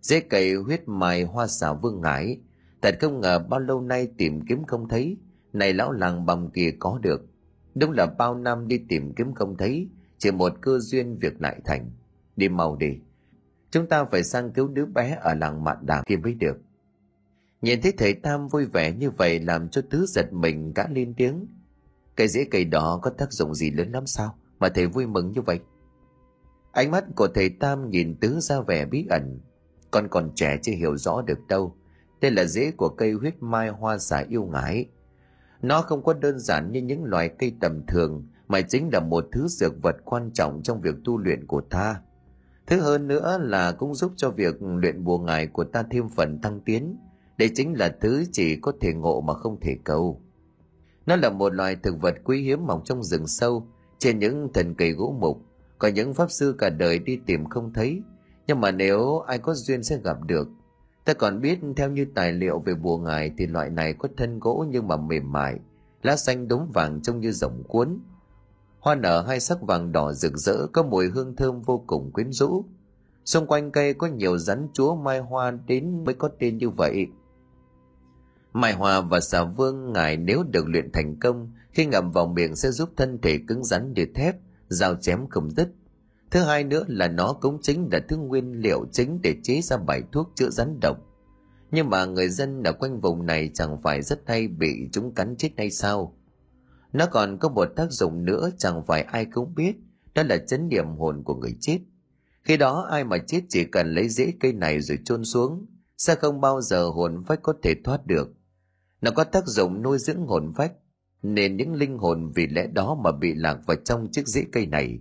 rễ 0.00 0.20
cây 0.20 0.54
huyết 0.54 0.88
mài 0.88 1.22
hoa 1.22 1.46
xào 1.46 1.78
vương 1.82 2.00
ngải, 2.00 2.40
thật 2.82 2.94
không 3.00 3.20
ngờ 3.20 3.38
bao 3.38 3.60
lâu 3.60 3.80
nay 3.80 4.08
tìm 4.16 4.40
kiếm 4.46 4.64
không 4.64 4.88
thấy, 4.88 5.16
này 5.52 5.72
lão 5.72 5.92
làng 5.92 6.26
bầm 6.26 6.50
kia 6.50 6.74
có 6.78 6.98
được. 7.02 7.26
Đúng 7.74 7.92
là 7.92 8.06
bao 8.18 8.34
năm 8.34 8.68
đi 8.68 8.78
tìm 8.88 9.14
kiếm 9.14 9.34
không 9.34 9.56
thấy, 9.56 9.88
chỉ 10.18 10.30
một 10.30 10.52
cơ 10.60 10.78
duyên 10.78 11.18
việc 11.18 11.40
lại 11.40 11.60
thành. 11.64 11.90
Đi 12.36 12.48
mau 12.48 12.76
đi 12.76 12.98
chúng 13.70 13.86
ta 13.86 14.04
phải 14.04 14.24
sang 14.24 14.52
cứu 14.52 14.68
đứa 14.68 14.86
bé 14.86 15.18
ở 15.20 15.34
làng 15.34 15.64
mạn 15.64 15.76
đà 15.82 16.02
kia 16.06 16.16
mới 16.16 16.34
được. 16.34 16.56
Nhìn 17.62 17.82
thấy 17.82 17.92
thầy 17.98 18.14
tam 18.14 18.48
vui 18.48 18.66
vẻ 18.66 18.92
như 18.92 19.10
vậy 19.10 19.40
làm 19.40 19.68
cho 19.68 19.82
tứ 19.90 20.06
giật 20.06 20.32
mình 20.32 20.72
gã 20.74 20.84
lên 20.86 21.14
tiếng. 21.14 21.46
Cây 22.16 22.28
rễ 22.28 22.44
cây 22.50 22.64
đó 22.64 22.98
có 23.02 23.10
tác 23.10 23.32
dụng 23.32 23.54
gì 23.54 23.70
lớn 23.70 23.92
lắm 23.92 24.06
sao 24.06 24.38
mà 24.58 24.68
thầy 24.68 24.86
vui 24.86 25.06
mừng 25.06 25.32
như 25.32 25.40
vậy? 25.40 25.60
Ánh 26.72 26.90
mắt 26.90 27.04
của 27.16 27.28
thầy 27.34 27.48
tam 27.48 27.90
nhìn 27.90 28.16
tứ 28.20 28.40
ra 28.40 28.60
vẻ 28.60 28.84
bí 28.84 29.06
ẩn. 29.10 29.40
Con 29.90 30.08
còn 30.08 30.30
trẻ 30.34 30.58
chưa 30.62 30.72
hiểu 30.72 30.96
rõ 30.96 31.22
được 31.22 31.38
đâu. 31.48 31.76
Đây 32.20 32.30
là 32.30 32.44
rễ 32.44 32.70
của 32.70 32.88
cây 32.88 33.12
huyết 33.12 33.34
mai 33.40 33.68
hoa 33.68 33.98
xả 33.98 34.24
yêu 34.28 34.44
ngái 34.44 34.88
nó 35.62 35.82
không 35.82 36.02
có 36.02 36.12
đơn 36.12 36.38
giản 36.38 36.72
như 36.72 36.80
những 36.80 37.04
loài 37.04 37.28
cây 37.38 37.52
tầm 37.60 37.86
thường, 37.86 38.26
mà 38.48 38.60
chính 38.60 38.90
là 38.92 39.00
một 39.00 39.24
thứ 39.32 39.48
dược 39.48 39.82
vật 39.82 39.96
quan 40.04 40.30
trọng 40.32 40.62
trong 40.62 40.80
việc 40.80 40.94
tu 41.04 41.18
luyện 41.18 41.46
của 41.46 41.60
ta 41.60 42.00
thứ 42.70 42.80
hơn 42.80 43.08
nữa 43.08 43.38
là 43.40 43.72
cũng 43.72 43.94
giúp 43.94 44.12
cho 44.16 44.30
việc 44.30 44.54
luyện 44.60 45.04
bùa 45.04 45.18
ngài 45.18 45.46
của 45.46 45.64
ta 45.64 45.82
thêm 45.90 46.08
phần 46.08 46.40
thăng 46.42 46.60
tiến. 46.60 46.96
Đây 47.38 47.50
chính 47.54 47.78
là 47.78 47.96
thứ 48.00 48.24
chỉ 48.32 48.56
có 48.56 48.72
thể 48.80 48.92
ngộ 48.92 49.20
mà 49.20 49.34
không 49.34 49.60
thể 49.60 49.76
cầu. 49.84 50.20
Nó 51.06 51.16
là 51.16 51.30
một 51.30 51.54
loài 51.54 51.76
thực 51.76 52.00
vật 52.00 52.14
quý 52.24 52.42
hiếm 52.42 52.66
mọc 52.66 52.82
trong 52.84 53.02
rừng 53.02 53.26
sâu, 53.26 53.66
trên 53.98 54.18
những 54.18 54.48
thần 54.54 54.74
cây 54.74 54.92
gỗ 54.92 55.16
mục. 55.20 55.42
Có 55.78 55.88
những 55.88 56.14
pháp 56.14 56.30
sư 56.30 56.54
cả 56.58 56.70
đời 56.70 56.98
đi 56.98 57.18
tìm 57.26 57.48
không 57.48 57.72
thấy. 57.72 58.02
Nhưng 58.46 58.60
mà 58.60 58.70
nếu 58.70 59.18
ai 59.18 59.38
có 59.38 59.54
duyên 59.54 59.82
sẽ 59.82 59.98
gặp 60.04 60.16
được. 60.26 60.48
Ta 61.04 61.14
còn 61.14 61.40
biết 61.40 61.58
theo 61.76 61.90
như 61.90 62.06
tài 62.14 62.32
liệu 62.32 62.58
về 62.58 62.74
bùa 62.74 62.98
ngài 62.98 63.30
thì 63.38 63.46
loại 63.46 63.70
này 63.70 63.94
có 63.98 64.08
thân 64.16 64.38
gỗ 64.38 64.66
nhưng 64.70 64.88
mà 64.88 64.96
mềm 64.96 65.32
mại, 65.32 65.58
lá 66.02 66.16
xanh 66.16 66.48
đốm 66.48 66.60
vàng 66.74 67.00
trông 67.02 67.20
như 67.20 67.32
rộng 67.32 67.62
cuốn 67.68 67.98
hoa 68.80 68.94
nở 68.94 69.24
hai 69.28 69.40
sắc 69.40 69.62
vàng 69.62 69.92
đỏ 69.92 70.12
rực 70.12 70.36
rỡ, 70.36 70.66
có 70.66 70.82
mùi 70.82 71.08
hương 71.08 71.36
thơm 71.36 71.62
vô 71.62 71.84
cùng 71.86 72.10
quyến 72.12 72.32
rũ. 72.32 72.64
Xung 73.24 73.46
quanh 73.46 73.70
cây 73.70 73.94
có 73.94 74.06
nhiều 74.06 74.38
rắn 74.38 74.68
chúa 74.72 74.94
mai 74.94 75.18
hoa 75.18 75.50
đến 75.50 76.04
mới 76.04 76.14
có 76.14 76.28
tên 76.38 76.58
như 76.58 76.70
vậy. 76.70 77.06
Mai 78.52 78.72
hoa 78.72 79.00
và 79.00 79.20
xà 79.20 79.44
vương 79.44 79.92
ngài 79.92 80.16
nếu 80.16 80.42
được 80.42 80.68
luyện 80.68 80.92
thành 80.92 81.16
công, 81.20 81.52
khi 81.72 81.86
ngậm 81.86 82.10
vào 82.10 82.26
miệng 82.26 82.56
sẽ 82.56 82.70
giúp 82.70 82.90
thân 82.96 83.18
thể 83.22 83.38
cứng 83.48 83.64
rắn 83.64 83.92
như 83.92 84.06
thép, 84.14 84.36
dao 84.68 84.94
chém 84.94 85.28
không 85.28 85.50
dứt. 85.50 85.68
Thứ 86.30 86.42
hai 86.42 86.64
nữa 86.64 86.84
là 86.88 87.08
nó 87.08 87.32
cũng 87.32 87.58
chính 87.62 87.88
là 87.92 88.00
thứ 88.08 88.16
nguyên 88.16 88.52
liệu 88.52 88.86
chính 88.92 89.22
để 89.22 89.36
chế 89.42 89.60
ra 89.62 89.76
bài 89.76 90.02
thuốc 90.12 90.32
chữa 90.34 90.50
rắn 90.50 90.80
độc. 90.80 90.96
Nhưng 91.70 91.90
mà 91.90 92.04
người 92.04 92.28
dân 92.28 92.62
ở 92.62 92.72
quanh 92.72 93.00
vùng 93.00 93.26
này 93.26 93.50
chẳng 93.54 93.82
phải 93.82 94.02
rất 94.02 94.20
hay 94.26 94.48
bị 94.48 94.88
chúng 94.92 95.14
cắn 95.14 95.36
chết 95.36 95.50
hay 95.56 95.70
sao? 95.70 96.14
Nó 96.92 97.06
còn 97.06 97.38
có 97.38 97.48
một 97.48 97.68
tác 97.76 97.90
dụng 97.90 98.24
nữa 98.24 98.50
chẳng 98.58 98.86
phải 98.86 99.02
ai 99.02 99.24
cũng 99.24 99.54
biết, 99.54 99.76
đó 100.14 100.22
là 100.22 100.38
chấn 100.38 100.68
niệm 100.68 100.86
hồn 100.86 101.22
của 101.24 101.34
người 101.34 101.56
chết. 101.60 101.78
Khi 102.42 102.56
đó 102.56 102.86
ai 102.90 103.04
mà 103.04 103.18
chết 103.18 103.40
chỉ 103.48 103.64
cần 103.64 103.94
lấy 103.94 104.08
rễ 104.08 104.32
cây 104.40 104.52
này 104.52 104.80
rồi 104.80 104.98
chôn 105.04 105.24
xuống, 105.24 105.66
sẽ 105.96 106.14
không 106.14 106.40
bao 106.40 106.60
giờ 106.60 106.84
hồn 106.88 107.24
phách 107.26 107.42
có 107.42 107.54
thể 107.62 107.74
thoát 107.84 108.06
được. 108.06 108.32
Nó 109.00 109.10
có 109.10 109.24
tác 109.24 109.46
dụng 109.46 109.82
nuôi 109.82 109.98
dưỡng 109.98 110.26
hồn 110.26 110.52
phách, 110.56 110.72
nên 111.22 111.56
những 111.56 111.74
linh 111.74 111.98
hồn 111.98 112.32
vì 112.34 112.46
lẽ 112.46 112.66
đó 112.66 112.98
mà 113.04 113.12
bị 113.12 113.34
lạc 113.34 113.58
vào 113.66 113.76
trong 113.84 114.08
chiếc 114.12 114.28
rễ 114.28 114.44
cây 114.52 114.66
này. 114.66 114.98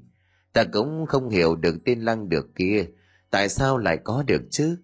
Ta 0.54 0.64
cũng 0.74 1.06
không 1.06 1.30
hiểu 1.30 1.56
được 1.56 1.76
tên 1.86 2.02
lăng 2.02 2.30
được 2.30 2.56
kia, 2.56 2.86
tại 3.30 3.50
sao 3.50 3.78
lại 3.78 3.98
có 4.04 4.24
được 4.28 4.42
chứ? 4.52 4.78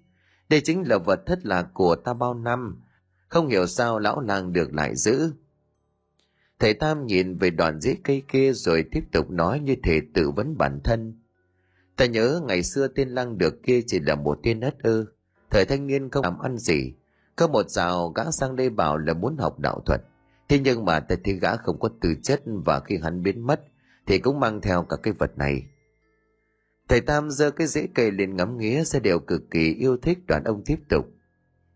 Đây 0.49 0.61
chính 0.61 0.87
là 0.87 0.97
vật 0.97 1.19
thất 1.25 1.45
lạc 1.45 1.67
của 1.73 1.95
ta 1.95 2.13
bao 2.13 2.33
năm, 2.33 2.81
không 3.27 3.47
hiểu 3.47 3.67
sao 3.67 3.99
lão 3.99 4.21
làng 4.21 4.53
được 4.53 4.73
lại 4.73 4.95
giữ 4.95 5.31
Thầy 6.59 6.73
Tam 6.73 7.05
nhìn 7.05 7.37
về 7.37 7.49
đoạn 7.49 7.81
rễ 7.81 7.95
cây 8.03 8.23
kia 8.27 8.53
rồi 8.53 8.85
tiếp 8.91 9.03
tục 9.11 9.29
nói 9.29 9.59
như 9.59 9.75
thể 9.83 10.01
tự 10.13 10.31
vấn 10.31 10.57
bản 10.57 10.79
thân. 10.83 11.19
Ta 11.95 12.05
nhớ 12.05 12.41
ngày 12.47 12.63
xưa 12.63 12.87
tên 12.87 13.09
lăng 13.09 13.37
được 13.37 13.63
kia 13.63 13.81
chỉ 13.87 13.99
là 13.99 14.15
một 14.15 14.39
tên 14.43 14.59
ất 14.59 14.79
ơ. 14.79 15.05
Thời 15.49 15.65
thanh 15.65 15.87
niên 15.87 16.09
không 16.09 16.23
làm 16.23 16.39
ăn 16.39 16.57
gì. 16.57 16.93
Có 17.35 17.47
một 17.47 17.69
dạo 17.69 18.09
gã 18.09 18.31
sang 18.31 18.55
đây 18.55 18.69
bảo 18.69 18.97
là 18.97 19.13
muốn 19.13 19.37
học 19.37 19.59
đạo 19.59 19.81
thuật. 19.85 20.01
Thế 20.49 20.59
nhưng 20.59 20.85
mà 20.85 20.99
ta 20.99 21.15
thấy 21.23 21.33
gã 21.33 21.55
không 21.55 21.79
có 21.79 21.89
tư 22.01 22.15
chất 22.23 22.41
và 22.45 22.79
khi 22.79 22.97
hắn 23.03 23.23
biến 23.23 23.47
mất 23.47 23.61
thì 24.07 24.19
cũng 24.19 24.39
mang 24.39 24.61
theo 24.61 24.83
cả 24.83 24.97
cái 25.03 25.13
vật 25.13 25.37
này. 25.37 25.63
Thầy 26.87 27.01
Tam 27.01 27.31
giơ 27.31 27.51
cái 27.51 27.67
rễ 27.67 27.87
cây 27.95 28.11
lên 28.11 28.35
ngắm 28.35 28.57
nghía 28.57 28.83
sẽ 28.83 28.99
đều 28.99 29.19
cực 29.19 29.41
kỳ 29.51 29.73
yêu 29.73 29.97
thích 29.97 30.17
đoạn 30.27 30.43
ông 30.43 30.63
tiếp 30.65 30.79
tục. 30.89 31.05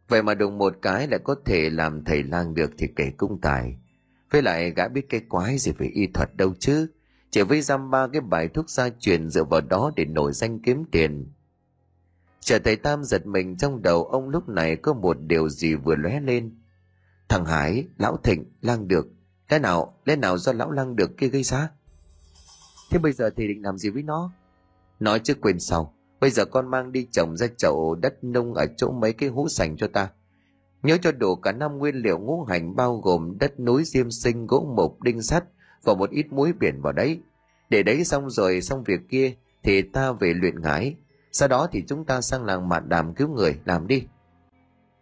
Vậy 0.07 0.23
mà 0.23 0.33
đùng 0.33 0.57
một 0.57 0.75
cái 0.81 1.07
lại 1.07 1.19
có 1.23 1.35
thể 1.45 1.69
làm 1.69 2.03
thầy 2.03 2.23
lang 2.23 2.53
được 2.53 2.71
thì 2.77 2.87
kể 2.95 3.11
cung 3.17 3.41
tài. 3.41 3.77
Với 4.31 4.41
lại 4.41 4.71
gã 4.71 4.87
biết 4.87 5.09
cái 5.09 5.21
quái 5.29 5.57
gì 5.57 5.71
về 5.71 5.87
y 5.87 6.07
thuật 6.07 6.35
đâu 6.35 6.53
chứ. 6.59 6.87
Chỉ 7.31 7.41
với 7.41 7.61
giam 7.61 7.91
ba 7.91 8.07
cái 8.07 8.21
bài 8.21 8.47
thuốc 8.47 8.69
gia 8.69 8.89
truyền 8.89 9.29
dựa 9.29 9.43
vào 9.43 9.61
đó 9.61 9.91
để 9.95 10.05
nổi 10.05 10.33
danh 10.33 10.59
kiếm 10.59 10.83
tiền. 10.91 11.31
trở 12.39 12.59
thầy 12.59 12.75
Tam 12.75 13.03
giật 13.03 13.25
mình 13.25 13.57
trong 13.57 13.81
đầu 13.81 14.03
ông 14.03 14.29
lúc 14.29 14.49
này 14.49 14.75
có 14.75 14.93
một 14.93 15.17
điều 15.21 15.49
gì 15.49 15.75
vừa 15.75 15.95
lóe 15.95 16.19
lên. 16.19 16.55
Thằng 17.29 17.45
Hải, 17.45 17.87
Lão 17.97 18.17
Thịnh, 18.17 18.45
Lang 18.61 18.87
Được, 18.87 19.07
lẽ 19.49 19.59
nào, 19.59 19.97
lẽ 20.05 20.15
nào 20.15 20.37
do 20.37 20.53
Lão 20.53 20.71
Lang 20.71 20.95
Được 20.95 21.17
kia 21.17 21.27
gây 21.27 21.43
ra? 21.43 21.69
Thế 22.91 22.99
bây 22.99 23.11
giờ 23.11 23.29
thì 23.35 23.47
định 23.47 23.63
làm 23.63 23.77
gì 23.77 23.89
với 23.89 24.03
nó? 24.03 24.31
Nói 24.99 25.19
chứ 25.23 25.33
quên 25.41 25.59
sau, 25.59 25.93
bây 26.19 26.29
giờ 26.29 26.45
con 26.45 26.71
mang 26.71 26.91
đi 26.91 27.07
trồng 27.11 27.37
ra 27.37 27.47
chậu 27.57 27.95
đất 27.95 28.23
nông 28.23 28.53
ở 28.53 28.65
chỗ 28.77 28.91
mấy 28.91 29.13
cái 29.13 29.29
hũ 29.29 29.47
sành 29.49 29.77
cho 29.77 29.87
ta. 29.87 30.09
Nhớ 30.83 30.97
cho 31.01 31.11
đủ 31.11 31.35
cả 31.35 31.51
năm 31.51 31.77
nguyên 31.77 31.95
liệu 31.95 32.19
ngũ 32.19 32.43
hành 32.43 32.75
bao 32.75 32.97
gồm 32.97 33.37
đất 33.39 33.59
núi 33.59 33.83
diêm 33.83 34.11
sinh, 34.11 34.47
gỗ 34.47 34.73
mục, 34.75 35.01
đinh 35.01 35.21
sắt 35.21 35.43
và 35.83 35.93
một 35.93 36.09
ít 36.09 36.25
muối 36.31 36.53
biển 36.53 36.81
vào 36.81 36.93
đấy. 36.93 37.19
Để 37.69 37.83
đấy 37.83 38.03
xong 38.03 38.29
rồi 38.29 38.61
xong 38.61 38.83
việc 38.83 38.99
kia 39.09 39.33
thì 39.63 39.81
ta 39.81 40.11
về 40.11 40.33
luyện 40.33 40.61
ngải. 40.61 40.95
Sau 41.31 41.47
đó 41.47 41.67
thì 41.71 41.83
chúng 41.87 42.05
ta 42.05 42.21
sang 42.21 42.45
làng 42.45 42.69
mạn 42.69 42.89
đàm 42.89 43.13
cứu 43.13 43.27
người, 43.27 43.59
làm 43.65 43.87
đi. 43.87 44.03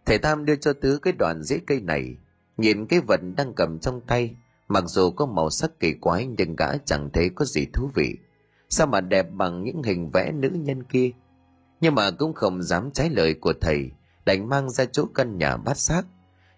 Thầy 0.06 0.18
Tam 0.18 0.46
đưa 0.46 0.56
cho 0.56 0.74
Tứ 0.74 0.98
cái 0.98 1.14
đoạn 1.14 1.44
rễ 1.44 1.60
cây 1.68 1.82
này, 1.82 2.18
nhìn 2.58 2.86
cái 2.86 3.00
vật 3.00 3.20
đang 3.38 3.54
cầm 3.54 3.80
trong 3.80 4.02
tay, 4.02 4.36
mặc 4.68 4.84
dù 4.88 5.12
có 5.12 5.26
màu 5.26 5.50
sắc 5.50 5.80
kỳ 5.80 5.94
quái 5.94 6.28
nhưng 6.38 6.56
gã 6.56 6.78
chẳng 6.78 7.10
thấy 7.14 7.30
có 7.30 7.46
gì 7.46 7.66
thú 7.74 7.90
vị. 7.94 8.18
Sao 8.70 8.88
mà 8.88 9.02
đẹp 9.02 9.28
bằng 9.32 9.64
những 9.64 9.84
hình 9.84 10.10
vẽ 10.10 10.32
nữ 10.32 10.50
nhân 10.50 10.84
kia? 10.84 11.12
Nhưng 11.82 11.96
mà 11.96 12.12
cũng 12.12 12.34
không 12.34 12.64
dám 12.64 12.92
trái 12.92 13.10
lời 13.10 13.34
của 13.34 13.54
thầy, 13.62 13.92
đành 14.28 14.50
mang 14.50 14.70
ra 14.70 14.86
chỗ 14.86 15.06
căn 15.16 15.38
nhà 15.38 15.58
bát 15.58 15.78
xác, 15.78 16.04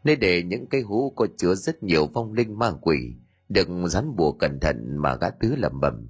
nơi 0.03 0.15
để 0.15 0.43
những 0.43 0.67
cây 0.67 0.81
hũ 0.81 1.13
có 1.15 1.27
chứa 1.37 1.55
rất 1.55 1.83
nhiều 1.83 2.07
vong 2.07 2.33
linh 2.33 2.59
ma 2.59 2.71
quỷ, 2.81 3.13
được 3.49 3.67
rắn 3.85 4.15
bùa 4.15 4.31
cẩn 4.31 4.59
thận 4.59 4.97
mà 4.97 5.15
gã 5.15 5.29
tứ 5.29 5.55
lẩm 5.55 5.79
bẩm. 5.79 6.07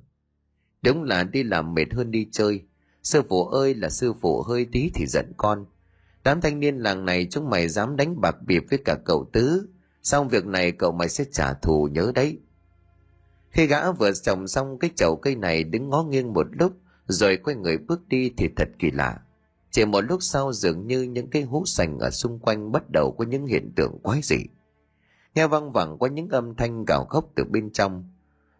Đúng 0.81 1.03
là 1.03 1.23
đi 1.23 1.43
làm 1.43 1.73
mệt 1.73 1.93
hơn 1.93 2.11
đi 2.11 2.27
chơi, 2.31 2.63
sư 3.03 3.21
phụ 3.29 3.45
ơi 3.45 3.75
là 3.75 3.89
sư 3.89 4.13
phụ 4.21 4.41
hơi 4.41 4.67
tí 4.71 4.91
thì 4.93 5.05
giận 5.05 5.31
con. 5.37 5.65
Đám 6.23 6.41
thanh 6.41 6.59
niên 6.59 6.77
làng 6.77 7.05
này 7.05 7.27
chúng 7.31 7.49
mày 7.49 7.67
dám 7.69 7.95
đánh 7.95 8.21
bạc 8.21 8.35
bịp 8.45 8.63
với 8.69 8.79
cả 8.85 8.97
cậu 9.05 9.29
tứ, 9.33 9.69
xong 10.03 10.27
việc 10.27 10.45
này 10.45 10.71
cậu 10.71 10.91
mày 10.91 11.09
sẽ 11.09 11.25
trả 11.31 11.53
thù 11.53 11.87
nhớ 11.91 12.11
đấy. 12.15 12.39
Khi 13.49 13.67
gã 13.67 13.91
vừa 13.91 14.11
trồng 14.11 14.47
xong 14.47 14.79
cái 14.79 14.89
chậu 14.95 15.15
cây 15.15 15.35
này 15.35 15.63
đứng 15.63 15.89
ngó 15.89 16.03
nghiêng 16.03 16.33
một 16.33 16.47
lúc, 16.51 16.73
rồi 17.07 17.37
quay 17.37 17.55
người 17.55 17.77
bước 17.77 18.07
đi 18.07 18.31
thì 18.37 18.49
thật 18.55 18.67
kỳ 18.79 18.91
lạ 18.91 19.19
chỉ 19.71 19.85
một 19.85 20.01
lúc 20.01 20.23
sau 20.23 20.53
dường 20.53 20.87
như 20.87 21.01
những 21.01 21.29
cái 21.29 21.41
hũ 21.41 21.63
sành 21.65 21.99
ở 21.99 22.09
xung 22.09 22.39
quanh 22.39 22.71
bắt 22.71 22.83
đầu 22.89 23.15
có 23.17 23.25
những 23.25 23.45
hiện 23.45 23.71
tượng 23.75 23.99
quái 24.03 24.21
dị. 24.23 24.37
Nghe 25.35 25.47
văng 25.47 25.71
vẳng 25.71 25.97
qua 25.97 26.09
những 26.09 26.29
âm 26.29 26.55
thanh 26.55 26.85
gào 26.85 27.05
khóc 27.05 27.31
từ 27.35 27.43
bên 27.43 27.71
trong, 27.71 28.03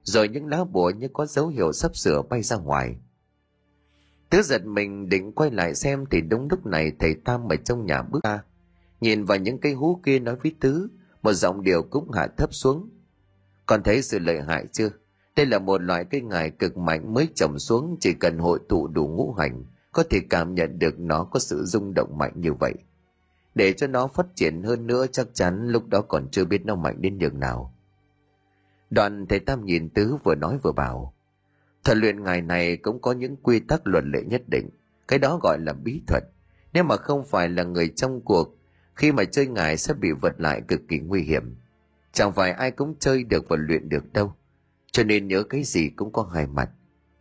rồi 0.03 0.30
những 0.30 0.47
lá 0.47 0.64
bùa 0.64 0.89
như 0.89 1.07
có 1.14 1.26
dấu 1.26 1.47
hiệu 1.47 1.74
sắp 1.74 1.95
sửa 1.95 2.22
bay 2.22 2.43
ra 2.43 2.57
ngoài. 2.57 2.95
Tứ 4.30 4.41
giật 4.41 4.66
mình 4.66 5.10
định 5.10 5.32
quay 5.32 5.51
lại 5.51 5.76
xem 5.76 6.05
thì 6.12 6.22
đúng 6.22 6.47
lúc 6.49 6.66
này 6.66 6.91
thầy 6.99 7.14
tam 7.14 7.51
ở 7.51 7.55
trong 7.55 7.86
nhà 7.86 8.01
bước 8.01 8.24
ra, 8.24 8.43
nhìn 9.01 9.26
vào 9.26 9.38
những 9.38 9.60
cây 9.60 9.74
hú 9.74 10.01
kia 10.05 10.20
nói 10.20 10.36
với 10.36 10.55
tứ, 10.60 10.88
một 11.22 11.34
giọng 11.34 11.64
điệu 11.64 11.84
cũng 11.84 12.12
hạ 12.12 12.28
thấp 12.38 12.53
xuống. 12.53 12.89
Còn 13.66 13.84
thấy 13.84 14.01
sự 14.01 14.20
lợi 14.20 14.41
hại 14.41 14.66
chưa? 14.72 14.89
Đây 15.36 15.45
là 15.45 15.60
một 15.60 15.82
loại 15.82 16.05
cây 16.05 16.22
ngải 16.22 16.49
cực 16.49 16.78
mạnh 16.78 17.14
mới 17.14 17.28
trồng 17.36 17.60
xuống, 17.60 17.97
chỉ 17.99 18.14
cần 18.14 18.38
hội 18.38 18.60
tụ 18.70 18.88
đủ 18.88 19.07
ngũ 19.07 19.34
hành 19.34 19.64
có 19.99 20.03
thể 20.09 20.21
cảm 20.29 20.55
nhận 20.55 20.79
được 20.79 20.99
nó 20.99 21.23
có 21.23 21.39
sự 21.39 21.63
rung 21.63 21.93
động 21.93 22.17
mạnh 22.17 22.33
như 22.35 22.53
vậy. 22.53 22.73
Để 23.55 23.73
cho 23.73 23.87
nó 23.87 24.07
phát 24.07 24.25
triển 24.35 24.63
hơn 24.63 24.87
nữa 24.87 25.05
chắc 25.11 25.27
chắn 25.33 25.67
lúc 25.67 25.87
đó 25.87 26.01
còn 26.01 26.29
chưa 26.31 26.45
biết 26.45 26.65
nó 26.65 26.75
mạnh 26.75 27.01
đến 27.01 27.17
nhường 27.17 27.39
nào. 27.39 27.73
Đoàn 28.89 29.25
thầy 29.29 29.39
tam 29.39 29.65
nhìn 29.65 29.89
tứ 29.89 30.17
vừa 30.23 30.35
nói 30.35 30.57
vừa 30.63 30.71
bảo, 30.71 31.13
thuật 31.83 31.97
luyện 31.97 32.23
ngài 32.23 32.41
này 32.41 32.77
cũng 32.77 33.01
có 33.01 33.11
những 33.11 33.35
quy 33.35 33.59
tắc 33.59 33.87
luật 33.87 34.03
lệ 34.03 34.23
nhất 34.23 34.41
định, 34.47 34.69
cái 35.07 35.19
đó 35.19 35.39
gọi 35.43 35.57
là 35.59 35.73
bí 35.73 36.01
thuật. 36.07 36.23
Nếu 36.73 36.83
mà 36.83 36.95
không 36.95 37.25
phải 37.25 37.49
là 37.49 37.63
người 37.63 37.89
trong 37.95 38.21
cuộc, 38.21 38.57
khi 38.95 39.11
mà 39.11 39.23
chơi 39.23 39.47
ngài 39.47 39.77
sẽ 39.77 39.93
bị 39.93 40.11
vật 40.21 40.41
lại 40.41 40.61
cực 40.67 40.81
kỳ 40.87 40.99
nguy 40.99 41.21
hiểm. 41.21 41.55
Chẳng 42.11 42.33
phải 42.33 42.51
ai 42.51 42.71
cũng 42.71 42.95
chơi 42.99 43.23
được 43.23 43.45
và 43.49 43.57
luyện 43.59 43.89
được 43.89 44.13
đâu. 44.13 44.33
Cho 44.91 45.03
nên 45.03 45.27
nhớ 45.27 45.43
cái 45.43 45.63
gì 45.63 45.89
cũng 45.89 46.11
có 46.11 46.23
hai 46.23 46.47
mặt. 46.47 46.69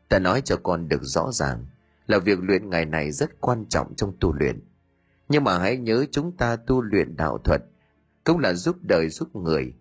Ta 0.09 0.19
nói 0.19 0.43
cho 0.45 0.57
con 0.63 0.89
được 0.89 1.01
rõ 1.03 1.31
ràng 1.33 1.65
là 2.09 2.19
việc 2.19 2.39
luyện 2.43 2.71
ngày 2.71 2.87
này 2.87 3.11
rất 3.11 3.41
quan 3.41 3.65
trọng 3.69 3.95
trong 3.95 4.13
tu 4.21 4.33
luyện. 4.33 4.61
Nhưng 5.29 5.45
mà 5.45 5.59
hãy 5.59 5.77
nhớ 5.77 6.07
chúng 6.11 6.37
ta 6.37 6.57
tu 6.57 6.83
luyện 6.83 7.17
đạo 7.17 7.39
thuật, 7.39 7.63
cũng 8.25 8.39
là 8.39 8.53
giúp 8.53 8.77
đời 8.83 9.09
giúp 9.09 9.37
người. 9.37 9.75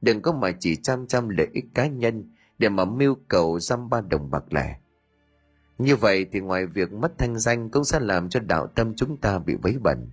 Đừng 0.00 0.22
có 0.22 0.32
mà 0.32 0.52
chỉ 0.60 0.76
chăm 0.76 1.06
chăm 1.06 1.28
lợi 1.28 1.46
ích 1.52 1.64
cá 1.74 1.86
nhân 1.86 2.30
để 2.58 2.68
mà 2.68 2.84
mưu 2.84 3.16
cầu 3.28 3.60
dăm 3.60 3.90
ba 3.90 4.00
đồng 4.00 4.30
bạc 4.30 4.44
lẻ. 4.50 4.78
Như 5.78 5.96
vậy 5.96 6.26
thì 6.32 6.40
ngoài 6.40 6.66
việc 6.66 6.92
mất 6.92 7.18
thanh 7.18 7.38
danh 7.38 7.70
cũng 7.70 7.84
sẽ 7.84 8.00
làm 8.00 8.28
cho 8.28 8.40
đạo 8.40 8.66
tâm 8.66 8.94
chúng 8.96 9.16
ta 9.16 9.38
bị 9.38 9.54
vấy 9.54 9.78
bẩn. 9.78 10.10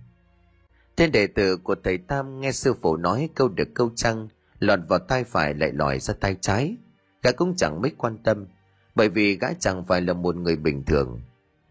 Tên 0.96 1.12
đệ 1.12 1.26
tử 1.26 1.56
của 1.56 1.74
thầy 1.84 1.98
tam 1.98 2.40
nghe 2.40 2.52
sư 2.52 2.74
phụ 2.82 2.96
nói 2.96 3.28
câu 3.34 3.48
được 3.48 3.68
câu 3.74 3.90
trăng 3.96 4.28
lọt 4.58 4.78
vào 4.88 4.98
tay 4.98 5.24
phải 5.24 5.54
lại 5.54 5.72
lòi 5.72 5.98
ra 5.98 6.14
tay 6.20 6.36
trái. 6.40 6.76
Gã 7.22 7.32
cũng 7.32 7.56
chẳng 7.56 7.80
mấy 7.82 7.92
quan 7.98 8.18
tâm, 8.24 8.46
bởi 8.94 9.08
vì 9.08 9.36
gã 9.36 9.48
chẳng 9.58 9.84
phải 9.86 10.00
là 10.00 10.12
một 10.12 10.36
người 10.36 10.56
bình 10.56 10.84
thường 10.84 11.20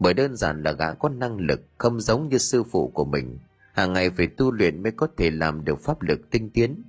bởi 0.02 0.14
đơn 0.14 0.36
giản 0.36 0.62
là 0.62 0.72
gã 0.72 0.94
có 0.94 1.08
năng 1.08 1.36
lực 1.36 1.60
không 1.78 2.00
giống 2.00 2.28
như 2.28 2.38
sư 2.38 2.62
phụ 2.62 2.88
của 2.88 3.04
mình. 3.04 3.38
Hàng 3.72 3.92
ngày 3.92 4.10
phải 4.10 4.26
tu 4.26 4.52
luyện 4.52 4.82
mới 4.82 4.92
có 4.92 5.08
thể 5.16 5.30
làm 5.30 5.64
được 5.64 5.80
pháp 5.80 6.02
lực 6.02 6.30
tinh 6.30 6.50
tiến. 6.50 6.82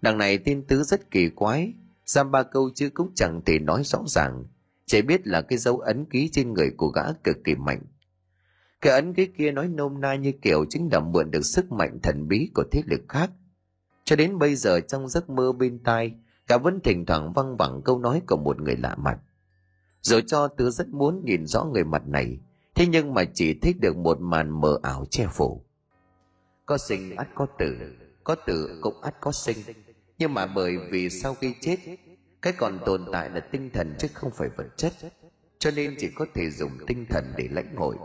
Đằng 0.00 0.18
này 0.18 0.38
tin 0.38 0.62
tứ 0.62 0.82
rất 0.82 1.10
kỳ 1.10 1.28
quái. 1.28 1.72
Giam 2.06 2.30
ba 2.30 2.42
câu 2.42 2.70
chứ 2.74 2.90
cũng 2.94 3.10
chẳng 3.14 3.40
thể 3.46 3.58
nói 3.58 3.82
rõ 3.84 3.98
ràng. 4.06 4.44
Chỉ 4.86 5.02
biết 5.02 5.26
là 5.26 5.42
cái 5.42 5.58
dấu 5.58 5.78
ấn 5.78 6.04
ký 6.04 6.28
trên 6.32 6.52
người 6.52 6.70
của 6.76 6.88
gã 6.88 7.12
cực 7.24 7.36
kỳ 7.44 7.54
mạnh. 7.54 7.80
Cái 8.80 8.92
ấn 8.92 9.14
ký 9.14 9.26
kia 9.26 9.52
nói 9.52 9.68
nôm 9.68 10.00
na 10.00 10.14
như 10.14 10.32
kiểu 10.42 10.64
chính 10.70 10.88
là 10.92 11.00
mượn 11.00 11.30
được 11.30 11.42
sức 11.42 11.72
mạnh 11.72 11.98
thần 12.02 12.28
bí 12.28 12.50
của 12.54 12.64
thế 12.70 12.82
lực 12.86 13.00
khác. 13.08 13.30
Cho 14.04 14.16
đến 14.16 14.38
bây 14.38 14.54
giờ 14.54 14.80
trong 14.80 15.08
giấc 15.08 15.30
mơ 15.30 15.52
bên 15.52 15.78
tai 15.78 16.14
cả 16.46 16.58
vẫn 16.58 16.80
thỉnh 16.80 17.06
thoảng 17.06 17.32
văng 17.32 17.56
vẳng 17.56 17.82
câu 17.84 17.98
nói 17.98 18.22
của 18.26 18.36
một 18.36 18.60
người 18.60 18.76
lạ 18.76 18.96
mặt 18.98 19.18
rồi 20.06 20.22
cho 20.26 20.48
tứ 20.48 20.70
rất 20.70 20.88
muốn 20.88 21.24
nhìn 21.24 21.46
rõ 21.46 21.64
người 21.64 21.84
mặt 21.84 22.02
này. 22.08 22.38
Thế 22.74 22.86
nhưng 22.86 23.14
mà 23.14 23.24
chỉ 23.34 23.54
thấy 23.54 23.74
được 23.80 23.96
một 23.96 24.20
màn 24.20 24.60
mờ 24.60 24.78
ảo 24.82 25.04
che 25.10 25.26
phủ. 25.26 25.64
Có 26.66 26.78
sinh 26.78 27.16
ắt 27.16 27.28
có 27.34 27.46
tử 27.58 27.76
có 28.24 28.34
tử 28.34 28.78
cũng 28.80 29.00
ắt 29.02 29.14
có 29.20 29.32
sinh. 29.32 29.56
Nhưng 30.18 30.34
mà 30.34 30.46
bởi 30.46 30.76
vì 30.90 31.10
sau 31.10 31.34
khi 31.34 31.54
chết, 31.60 31.76
cái 32.42 32.52
còn 32.52 32.78
tồn 32.86 33.04
tại 33.12 33.30
là 33.30 33.40
tinh 33.40 33.70
thần 33.70 33.94
chứ 33.98 34.08
không 34.14 34.30
phải 34.34 34.48
vật 34.56 34.66
chất. 34.76 34.92
Cho 35.58 35.70
nên 35.70 35.94
chỉ 35.98 36.08
có 36.14 36.26
thể 36.34 36.50
dùng 36.50 36.70
tinh 36.86 37.06
thần 37.10 37.24
để 37.36 37.48
lãnh 37.50 37.76
hội. 37.76 37.96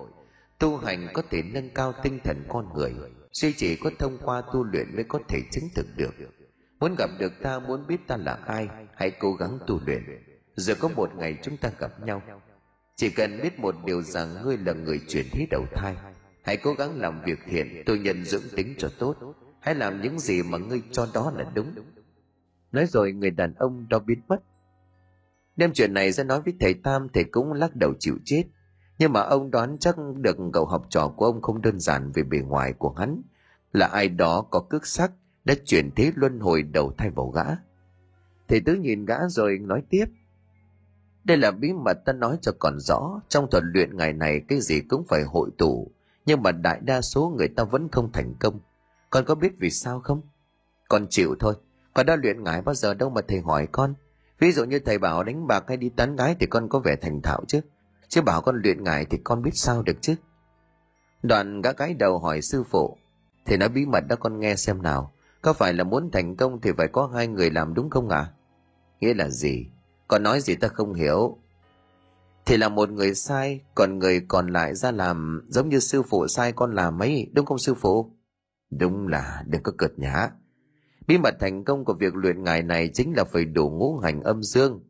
Tu 0.59 0.77
hành 0.77 1.07
có 1.13 1.21
thể 1.29 1.41
nâng 1.53 1.69
cao 1.69 1.93
tinh 2.03 2.19
thần 2.23 2.43
con 2.49 2.73
người, 2.73 2.93
duy 3.31 3.53
chỉ 3.53 3.75
có 3.75 3.91
thông 3.99 4.17
qua 4.23 4.41
tu 4.53 4.63
luyện 4.63 4.95
mới 4.95 5.03
có 5.03 5.19
thể 5.27 5.39
chứng 5.51 5.69
thực 5.75 5.85
được. 5.95 6.13
Muốn 6.79 6.95
gặp 6.97 7.09
được 7.19 7.33
ta, 7.43 7.59
muốn 7.59 7.87
biết 7.87 8.07
ta 8.07 8.17
là 8.17 8.33
ai, 8.33 8.69
hãy 8.95 9.11
cố 9.19 9.33
gắng 9.33 9.59
tu 9.67 9.79
luyện 9.85 10.03
rồi 10.55 10.75
có 10.79 10.87
một 10.87 11.15
ngày 11.15 11.37
chúng 11.43 11.57
ta 11.57 11.71
gặp 11.79 12.03
nhau. 12.03 12.21
Chỉ 12.95 13.09
cần 13.09 13.39
biết 13.43 13.59
một 13.59 13.75
điều 13.85 14.01
rằng 14.01 14.43
ngươi 14.43 14.57
là 14.57 14.73
người 14.73 15.01
chuyển 15.07 15.25
thế 15.31 15.47
đầu 15.51 15.65
thai, 15.75 15.95
hãy 16.43 16.57
cố 16.57 16.73
gắng 16.73 16.99
làm 16.99 17.21
việc 17.25 17.39
thiện, 17.49 17.83
tu 17.85 17.95
nhân 17.95 18.25
dưỡng 18.25 18.43
tính 18.55 18.75
cho 18.77 18.89
tốt, 18.99 19.15
hãy 19.59 19.75
làm 19.75 20.01
những 20.01 20.19
gì 20.19 20.43
mà 20.43 20.57
ngươi 20.57 20.81
cho 20.91 21.07
đó 21.13 21.33
là 21.35 21.51
đúng. 21.53 21.75
Nói 22.71 22.85
rồi 22.85 23.11
người 23.11 23.31
đàn 23.31 23.53
ông 23.53 23.87
đó 23.89 23.99
biến 23.99 24.21
mất. 24.27 24.41
Đem 25.55 25.73
chuyện 25.73 25.93
này 25.93 26.11
ra 26.11 26.23
nói 26.23 26.41
với 26.41 26.53
thầy 26.59 26.73
tam, 26.73 27.07
thầy 27.13 27.23
cũng 27.23 27.53
lắc 27.53 27.75
đầu 27.75 27.93
chịu 27.99 28.17
chết. 28.25 28.43
Nhưng 28.99 29.13
mà 29.13 29.21
ông 29.21 29.51
đoán 29.51 29.77
chắc 29.79 29.95
được 30.15 30.37
cậu 30.53 30.65
học 30.65 30.85
trò 30.89 31.07
của 31.07 31.25
ông 31.25 31.41
không 31.41 31.61
đơn 31.61 31.79
giản 31.79 32.11
về 32.11 32.23
bề 32.23 32.37
ngoài 32.37 32.73
của 32.73 32.89
hắn, 32.89 33.21
là 33.73 33.87
ai 33.87 34.09
đó 34.09 34.47
có 34.51 34.59
cước 34.69 34.87
sắc 34.87 35.11
đã 35.43 35.53
chuyển 35.65 35.91
thế 35.95 36.11
luân 36.15 36.39
hồi 36.39 36.63
đầu 36.63 36.93
thai 36.97 37.09
vào 37.09 37.27
gã. 37.27 37.43
Thầy 38.47 38.61
tứ 38.65 38.73
nhìn 38.73 39.05
gã 39.05 39.17
rồi 39.27 39.59
nói 39.59 39.83
tiếp 39.89 40.05
đây 41.23 41.37
là 41.37 41.51
bí 41.51 41.73
mật 41.73 41.97
ta 42.05 42.13
nói 42.13 42.37
cho 42.41 42.51
còn 42.59 42.79
rõ, 42.79 43.21
trong 43.29 43.49
thuật 43.51 43.63
luyện 43.65 43.97
ngày 43.97 44.13
này 44.13 44.41
cái 44.47 44.61
gì 44.61 44.81
cũng 44.81 45.03
phải 45.07 45.23
hội 45.23 45.49
tụ, 45.57 45.91
nhưng 46.25 46.43
mà 46.43 46.51
đại 46.51 46.79
đa 46.81 47.01
số 47.01 47.33
người 47.37 47.47
ta 47.47 47.63
vẫn 47.63 47.87
không 47.91 48.11
thành 48.11 48.33
công. 48.39 48.59
Con 49.09 49.25
có 49.25 49.35
biết 49.35 49.51
vì 49.59 49.69
sao 49.69 49.99
không? 49.99 50.21
Con 50.89 51.07
chịu 51.09 51.35
thôi, 51.39 51.55
con 51.93 52.05
đã 52.05 52.15
luyện 52.15 52.43
ngải 52.43 52.61
bao 52.61 52.75
giờ 52.75 52.93
đâu 52.93 53.09
mà 53.09 53.21
thầy 53.27 53.39
hỏi 53.39 53.67
con. 53.71 53.93
Ví 54.39 54.51
dụ 54.51 54.63
như 54.63 54.79
thầy 54.79 54.97
bảo 54.97 55.23
đánh 55.23 55.47
bạc 55.47 55.63
hay 55.67 55.77
đi 55.77 55.89
tán 55.89 56.15
gái 56.15 56.35
thì 56.39 56.45
con 56.45 56.69
có 56.69 56.79
vẻ 56.79 56.95
thành 56.95 57.21
thạo 57.21 57.41
chứ. 57.47 57.61
Chứ 58.07 58.21
bảo 58.21 58.41
con 58.41 58.61
luyện 58.63 58.83
ngải 58.83 59.05
thì 59.05 59.17
con 59.23 59.41
biết 59.41 59.51
sao 59.53 59.83
được 59.83 59.97
chứ? 60.01 60.15
Đoạn 61.23 61.61
gã 61.61 61.71
gái 61.71 61.93
đầu 61.93 62.19
hỏi 62.19 62.41
sư 62.41 62.63
phụ, 62.63 62.97
thầy 63.45 63.57
nói 63.57 63.69
bí 63.69 63.85
mật 63.85 64.03
đó 64.09 64.15
con 64.15 64.39
nghe 64.39 64.55
xem 64.55 64.81
nào, 64.81 65.13
có 65.41 65.53
phải 65.53 65.73
là 65.73 65.83
muốn 65.83 66.11
thành 66.11 66.35
công 66.35 66.61
thì 66.61 66.71
phải 66.77 66.87
có 66.87 67.07
hai 67.07 67.27
người 67.27 67.49
làm 67.49 67.73
đúng 67.73 67.89
không 67.89 68.09
ạ? 68.09 68.17
À? 68.17 68.31
nghĩa 68.99 69.13
là 69.13 69.29
gì? 69.29 69.67
Con 70.11 70.23
nói 70.23 70.41
gì 70.41 70.55
ta 70.55 70.67
không 70.67 70.93
hiểu. 70.93 71.37
Thì 72.45 72.57
là 72.57 72.69
một 72.69 72.89
người 72.89 73.15
sai, 73.15 73.61
còn 73.75 73.99
người 73.99 74.21
còn 74.27 74.47
lại 74.47 74.75
ra 74.75 74.91
làm, 74.91 75.47
giống 75.47 75.69
như 75.69 75.79
sư 75.79 76.01
phụ 76.03 76.27
sai 76.27 76.51
con 76.51 76.75
làm 76.75 76.99
ấy, 76.99 77.31
đúng 77.33 77.45
không 77.45 77.57
sư 77.57 77.73
phụ? 77.73 78.11
Đúng 78.69 79.07
là, 79.07 79.43
đừng 79.47 79.63
có 79.63 79.71
cợt 79.77 79.99
nhã 79.99 80.29
bí 81.07 81.17
mật 81.17 81.35
thành 81.39 81.63
công 81.63 81.85
của 81.85 81.93
việc 81.93 82.15
luyện 82.15 82.43
ngài 82.43 82.61
này 82.63 82.89
chính 82.93 83.13
là 83.17 83.23
phải 83.23 83.45
đủ 83.45 83.69
ngũ 83.69 83.97
hành 83.97 84.21
âm 84.21 84.43
dương. 84.43 84.83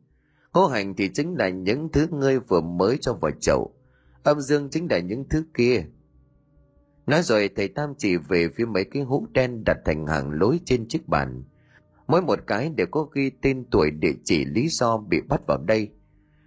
Ngũ 0.54 0.66
hành 0.66 0.94
thì 0.94 1.10
chính 1.14 1.34
là 1.38 1.48
những 1.48 1.88
thứ 1.92 2.06
ngươi 2.10 2.38
vừa 2.38 2.60
mới 2.60 2.98
cho 3.00 3.14
vào 3.14 3.30
chậu. 3.40 3.74
Âm 4.22 4.40
dương 4.40 4.70
chính 4.70 4.86
là 4.90 4.98
những 4.98 5.24
thứ 5.30 5.44
kia. 5.54 5.84
Nói 7.06 7.22
rồi 7.22 7.50
thầy 7.56 7.68
tam 7.68 7.94
chỉ 7.98 8.16
về 8.16 8.48
phía 8.56 8.64
mấy 8.64 8.84
cái 8.84 9.02
hũ 9.02 9.26
đen 9.32 9.64
đặt 9.64 9.76
thành 9.84 10.06
hàng 10.06 10.30
lối 10.30 10.60
trên 10.64 10.88
chiếc 10.88 11.08
bàn 11.08 11.44
mỗi 12.06 12.22
một 12.22 12.38
cái 12.46 12.68
đều 12.68 12.86
có 12.90 13.02
ghi 13.02 13.30
tên 13.30 13.64
tuổi, 13.70 13.90
địa 13.90 14.14
chỉ, 14.24 14.44
lý 14.44 14.68
do 14.68 14.98
bị 14.98 15.20
bắt 15.28 15.40
vào 15.46 15.58
đây. 15.58 15.90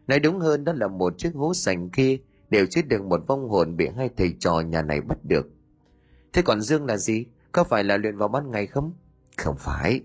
Nói 0.08 0.20
đúng 0.20 0.40
hơn, 0.40 0.64
đó 0.64 0.74
là 0.74 0.88
một 0.88 1.18
chiếc 1.18 1.32
hố 1.34 1.54
sành 1.54 1.90
kia 1.90 2.18
đều 2.50 2.66
chứa 2.66 2.82
được 2.82 3.04
một 3.04 3.28
vong 3.28 3.50
hồn 3.50 3.78
bị 3.78 3.88
hai 3.98 4.10
thầy 4.18 4.36
trò 4.40 4.60
nhà 4.60 4.82
này 4.82 5.02
bắt 5.02 5.18
được. 5.24 5.48
Thế 6.34 6.42
còn 6.42 6.62
dương 6.62 6.86
là 6.86 6.98
gì? 6.98 7.26
Có 7.52 7.64
phải 7.64 7.84
là 7.84 7.98
luyện 7.98 8.18
vào 8.18 8.28
ban 8.28 8.52
ngày 8.52 8.68
không? 8.68 8.94
Không 9.38 9.56
phải. 9.60 10.02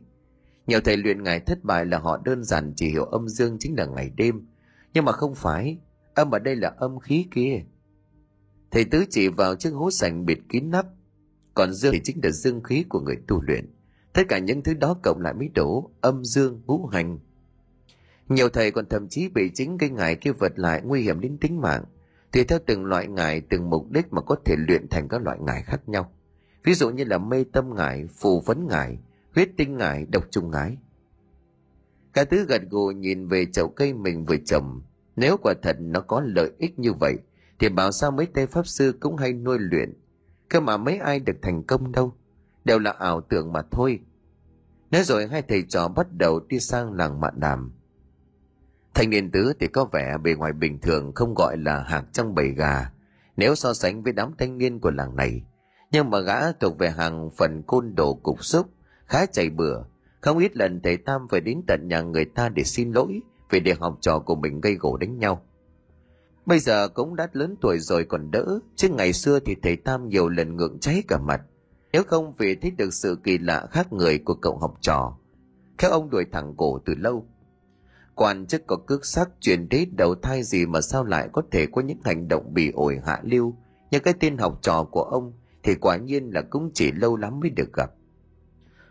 Nhiều 0.67 0.81
thầy 0.81 0.97
luyện 0.97 1.23
ngày 1.23 1.41
thất 1.41 1.65
bại 1.65 1.87
là 1.87 1.99
họ 1.99 2.21
đơn 2.25 2.45
giản 2.45 2.73
chỉ 2.77 2.89
hiểu 2.89 3.05
âm 3.05 3.29
dương 3.29 3.57
chính 3.61 3.79
là 3.79 3.87
ngày 3.87 4.11
đêm. 4.17 4.47
Nhưng 4.95 5.05
mà 5.05 5.13
không 5.13 5.35
phải. 5.35 5.79
Âm 6.15 6.31
ở 6.31 6.39
đây 6.39 6.57
là 6.57 6.75
âm 6.77 6.99
khí 6.99 7.27
kia. 7.31 7.63
Thầy 8.71 8.85
tứ 8.85 9.05
chỉ 9.11 9.29
vào 9.29 9.57
chiếc 9.57 9.71
hố 9.71 9.91
sành 9.91 10.27
bịt 10.27 10.39
kín 10.49 10.71
nắp. 10.71 10.87
Còn 11.55 11.73
dương 11.73 11.93
thì 11.93 12.01
chính 12.05 12.21
là 12.23 12.31
dương 12.31 12.63
khí 12.63 12.85
của 12.89 13.01
người 13.01 13.17
tu 13.29 13.43
luyện 13.43 13.67
tất 14.13 14.23
cả 14.29 14.39
những 14.39 14.63
thứ 14.63 14.75
đó 14.75 14.97
cộng 15.03 15.21
lại 15.21 15.35
mới 15.35 15.49
đủ, 15.55 15.91
âm 16.01 16.25
dương, 16.25 16.63
ngũ 16.67 16.87
hành. 16.87 17.19
Nhiều 18.29 18.49
thầy 18.49 18.71
còn 18.71 18.87
thậm 18.87 19.09
chí 19.09 19.29
bị 19.29 19.51
chính 19.55 19.79
cái 19.79 19.91
ngải 19.91 20.15
kia 20.15 20.33
vật 20.33 20.53
lại 20.57 20.81
nguy 20.85 21.03
hiểm 21.03 21.21
đến 21.21 21.39
tính 21.39 21.61
mạng. 21.61 21.85
Tùy 22.33 22.45
theo 22.45 22.59
từng 22.67 22.85
loại 22.85 23.07
ngải 23.07 23.41
từng 23.41 23.71
mục 23.71 23.91
đích 23.91 24.13
mà 24.13 24.21
có 24.23 24.37
thể 24.45 24.57
luyện 24.59 24.89
thành 24.89 25.09
các 25.09 25.23
loại 25.23 25.39
ngải 25.41 25.63
khác 25.63 25.89
nhau. 25.89 26.13
Ví 26.65 26.75
dụ 26.75 26.91
như 26.91 27.05
là 27.05 27.19
mê 27.19 27.45
tâm 27.53 27.75
ngải 27.75 28.07
phù 28.07 28.41
vấn 28.41 28.67
ngải 28.67 28.99
huyết 29.35 29.51
tinh 29.57 29.77
ngải 29.77 30.07
độc 30.07 30.25
trùng 30.31 30.51
ngải 30.51 30.77
cả 32.13 32.25
tứ 32.25 32.45
gật 32.49 32.63
gù 32.71 32.91
nhìn 32.91 33.29
về 33.29 33.47
chậu 33.47 33.69
cây 33.69 33.95
mình 33.95 34.25
vừa 34.25 34.37
trồng, 34.37 34.83
nếu 35.17 35.37
quả 35.43 35.55
thật 35.63 35.77
nó 35.81 36.01
có 36.01 36.21
lợi 36.21 36.51
ích 36.59 36.79
như 36.79 36.93
vậy, 36.93 37.17
thì 37.59 37.69
bảo 37.69 37.93
sao 37.93 38.11
mấy 38.11 38.27
tay 38.27 38.47
pháp 38.47 38.67
sư 38.67 38.95
cũng 39.01 39.17
hay 39.17 39.33
nuôi 39.33 39.59
luyện. 39.61 39.95
Cơ 40.49 40.61
mà 40.61 40.77
mấy 40.77 40.99
ai 40.99 41.21
được 41.21 41.37
thành 41.43 41.63
công 41.63 41.93
đâu? 41.93 42.15
Đều 42.65 42.79
là 42.79 42.91
ảo 42.99 43.21
tưởng 43.21 43.53
mà 43.53 43.63
thôi 43.71 44.01
nói 44.91 45.03
rồi 45.03 45.27
hai 45.27 45.43
thầy 45.43 45.63
trò 45.69 45.89
bắt 45.89 46.07
đầu 46.13 46.41
đi 46.49 46.61
sang 46.61 46.93
làng 46.93 47.21
mạn 47.21 47.35
đàm 47.37 47.73
thanh 48.95 49.11
niên 49.11 49.31
tứ 49.31 49.53
thì 49.61 49.67
có 49.67 49.85
vẻ 49.85 50.19
bề 50.23 50.35
ngoài 50.35 50.53
bình 50.53 50.79
thường 50.79 51.13
không 51.15 51.35
gọi 51.35 51.57
là 51.57 51.83
hạc 51.83 52.05
trong 52.13 52.35
bầy 52.35 52.49
gà 52.49 52.91
nếu 53.41 53.55
so 53.55 53.75
sánh 53.75 54.03
với 54.03 54.13
đám 54.13 54.33
thanh 54.39 54.59
niên 54.59 54.79
của 54.79 54.91
làng 54.91 55.17
này. 55.17 55.43
Nhưng 55.93 56.11
mà 56.11 56.21
gã 56.21 56.53
thuộc 56.53 56.79
về 56.79 56.91
hàng 56.91 57.31
phần 57.31 57.63
côn 57.63 57.95
đồ 57.95 58.15
cục 58.15 58.45
xúc, 58.45 58.67
khá 59.07 59.27
chạy 59.27 59.51
bừa. 59.51 59.83
Không 60.21 60.39
ít 60.39 60.57
lần 60.57 60.81
thầy 60.83 60.97
Tam 60.97 61.29
phải 61.31 61.41
đến 61.41 61.61
tận 61.67 61.89
nhà 61.89 62.01
người 62.01 62.25
ta 62.25 62.49
để 62.49 62.65
xin 62.65 62.93
lỗi 62.93 63.21
vì 63.51 63.61
để 63.61 63.75
học 63.81 63.99
trò 64.01 64.19
của 64.19 64.35
mình 64.35 64.61
gây 64.61 64.75
gỗ 64.75 64.97
đánh 64.97 65.19
nhau. 65.19 65.43
Bây 66.47 66.59
giờ 66.59 66.89
cũng 66.89 67.17
đã 67.17 67.29
lớn 67.33 67.57
tuổi 67.61 67.79
rồi 67.79 68.05
còn 68.05 68.31
đỡ, 68.31 68.59
chứ 68.77 68.89
ngày 68.89 69.13
xưa 69.13 69.41
thì 69.41 69.57
thầy 69.63 69.77
Tam 69.77 70.09
nhiều 70.09 70.29
lần 70.29 70.57
ngượng 70.57 70.79
cháy 70.81 71.03
cả 71.09 71.19
mặt. 71.19 71.41
Nếu 71.93 72.03
không 72.03 72.35
vì 72.39 72.55
thấy 72.55 72.71
được 72.71 72.95
sự 72.95 73.19
kỳ 73.25 73.39
lạ 73.39 73.67
khác 73.71 73.93
người 73.93 74.19
của 74.19 74.35
cậu 74.35 74.59
học 74.59 74.79
trò. 74.81 75.17
khéo 75.79 75.91
ông 75.91 76.11
đuổi 76.11 76.25
thẳng 76.33 76.55
cổ 76.57 76.79
từ 76.85 76.95
lâu. 76.95 77.27
Quan 78.15 78.47
chức 78.47 78.67
có 78.67 78.77
cước 78.77 79.05
sắc 79.05 79.31
truyền 79.41 79.69
đế 79.69 79.87
đầu 79.97 80.15
thai 80.15 80.43
gì 80.43 80.67
mà 80.67 80.81
sao 80.81 81.05
lại 81.05 81.29
có 81.33 81.43
thể 81.51 81.67
có 81.67 81.83
những 81.83 81.99
hành 82.05 82.29
động 82.29 82.55
bị 82.55 82.71
ổi 82.71 83.01
hạ 83.05 83.21
lưu 83.23 83.55
như 83.91 83.99
cái 83.99 84.15
tên 84.21 84.39
học 84.39 84.59
trò 84.63 84.85
của 84.85 85.03
ông 85.03 85.33
thì 85.63 85.75
quả 85.75 85.97
nhiên 85.97 86.31
là 86.35 86.43
cũng 86.43 86.71
chỉ 86.75 86.93
lâu 86.93 87.17
lắm 87.17 87.41
mới 87.41 87.51
được 87.51 87.73
gặp. 87.73 87.91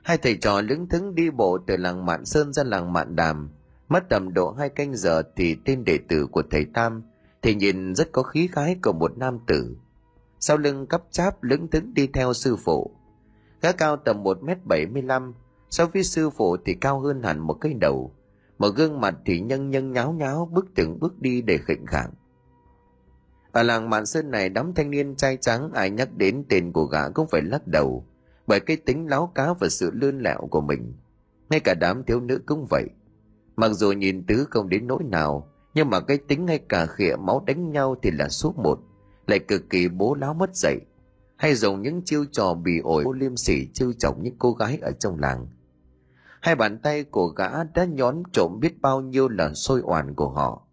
Hai 0.03 0.17
thầy 0.17 0.37
trò 0.37 0.61
lững 0.61 0.87
thững 0.87 1.15
đi 1.15 1.29
bộ 1.29 1.57
từ 1.67 1.77
làng 1.77 2.05
Mạn 2.05 2.25
Sơn 2.25 2.53
ra 2.53 2.63
làng 2.63 2.93
Mạn 2.93 3.15
Đàm, 3.15 3.49
mất 3.89 4.09
tầm 4.09 4.33
độ 4.33 4.51
hai 4.51 4.69
canh 4.69 4.95
giờ 4.95 5.23
thì 5.35 5.55
tên 5.65 5.83
đệ 5.85 5.99
tử 6.09 6.27
của 6.31 6.43
thầy 6.51 6.65
Tam 6.65 7.03
thì 7.41 7.55
nhìn 7.55 7.95
rất 7.95 8.11
có 8.11 8.23
khí 8.23 8.49
khái 8.51 8.75
của 8.83 8.93
một 8.93 9.17
nam 9.17 9.39
tử. 9.47 9.75
Sau 10.39 10.57
lưng 10.57 10.87
cắp 10.87 11.03
cháp 11.11 11.43
lững 11.43 11.67
thững 11.67 11.93
đi 11.93 12.07
theo 12.07 12.33
sư 12.33 12.55
phụ. 12.55 12.91
Gã 13.61 13.71
cao 13.71 13.97
tầm 13.97 14.23
một 14.23 14.43
m 14.43 14.49
bảy 14.65 14.85
mươi 14.85 15.01
lăm, 15.01 15.33
so 15.69 15.85
với 15.85 16.03
sư 16.03 16.29
phụ 16.29 16.57
thì 16.65 16.73
cao 16.73 16.99
hơn 16.99 17.23
hẳn 17.23 17.39
một 17.39 17.53
cái 17.53 17.73
đầu. 17.73 18.13
Một 18.57 18.69
gương 18.75 19.01
mặt 19.01 19.15
thì 19.25 19.39
nhân 19.39 19.69
nhân 19.69 19.91
nháo 19.91 20.11
nháo 20.11 20.49
bước 20.53 20.65
từng 20.75 20.99
bước 20.99 21.21
đi 21.21 21.41
để 21.41 21.57
khệnh 21.57 21.85
khạng. 21.85 22.11
Ở 23.51 23.63
làng 23.63 23.89
Mạn 23.89 24.05
Sơn 24.05 24.31
này 24.31 24.49
đám 24.49 24.73
thanh 24.73 24.91
niên 24.91 25.15
trai 25.15 25.37
trắng 25.37 25.71
ai 25.73 25.89
nhắc 25.89 26.17
đến 26.17 26.43
tên 26.49 26.71
của 26.71 26.85
gã 26.85 27.09
cũng 27.09 27.27
phải 27.27 27.41
lắc 27.41 27.67
đầu 27.67 28.05
bởi 28.47 28.59
cái 28.59 28.77
tính 28.77 29.07
láo 29.09 29.31
cá 29.35 29.53
và 29.53 29.69
sự 29.69 29.91
lươn 29.93 30.19
lẹo 30.19 30.47
của 30.51 30.61
mình. 30.61 30.93
Ngay 31.49 31.59
cả 31.59 31.73
đám 31.73 32.03
thiếu 32.03 32.19
nữ 32.19 32.41
cũng 32.45 32.65
vậy. 32.69 32.85
Mặc 33.55 33.69
dù 33.69 33.91
nhìn 33.91 34.23
tứ 34.23 34.47
không 34.49 34.69
đến 34.69 34.87
nỗi 34.87 35.03
nào, 35.03 35.47
nhưng 35.73 35.89
mà 35.89 35.99
cái 35.99 36.17
tính 36.17 36.45
ngay 36.45 36.59
cả 36.69 36.85
khịa 36.85 37.15
máu 37.15 37.43
đánh 37.47 37.71
nhau 37.71 37.95
thì 38.01 38.11
là 38.11 38.29
số 38.29 38.53
một, 38.57 38.79
lại 39.29 39.39
cực 39.39 39.69
kỳ 39.69 39.87
bố 39.87 40.15
láo 40.15 40.33
mất 40.33 40.55
dạy. 40.55 40.77
Hay 41.35 41.55
dùng 41.55 41.81
những 41.81 42.01
chiêu 42.05 42.25
trò 42.31 42.53
bỉ 42.53 42.79
ổi 42.83 43.05
liêm 43.15 43.37
sỉ 43.37 43.67
chiêu 43.73 43.93
chọc 43.93 44.19
những 44.19 44.35
cô 44.39 44.53
gái 44.53 44.77
ở 44.81 44.91
trong 44.91 45.19
làng. 45.19 45.47
Hai 46.41 46.55
bàn 46.55 46.79
tay 46.83 47.03
của 47.03 47.27
gã 47.27 47.63
đã 47.63 47.85
nhón 47.85 48.23
trộm 48.33 48.59
biết 48.59 48.81
bao 48.81 49.01
nhiêu 49.01 49.29
là 49.29 49.53
sôi 49.53 49.81
oàn 49.81 50.15
của 50.15 50.29
họ. 50.29 50.67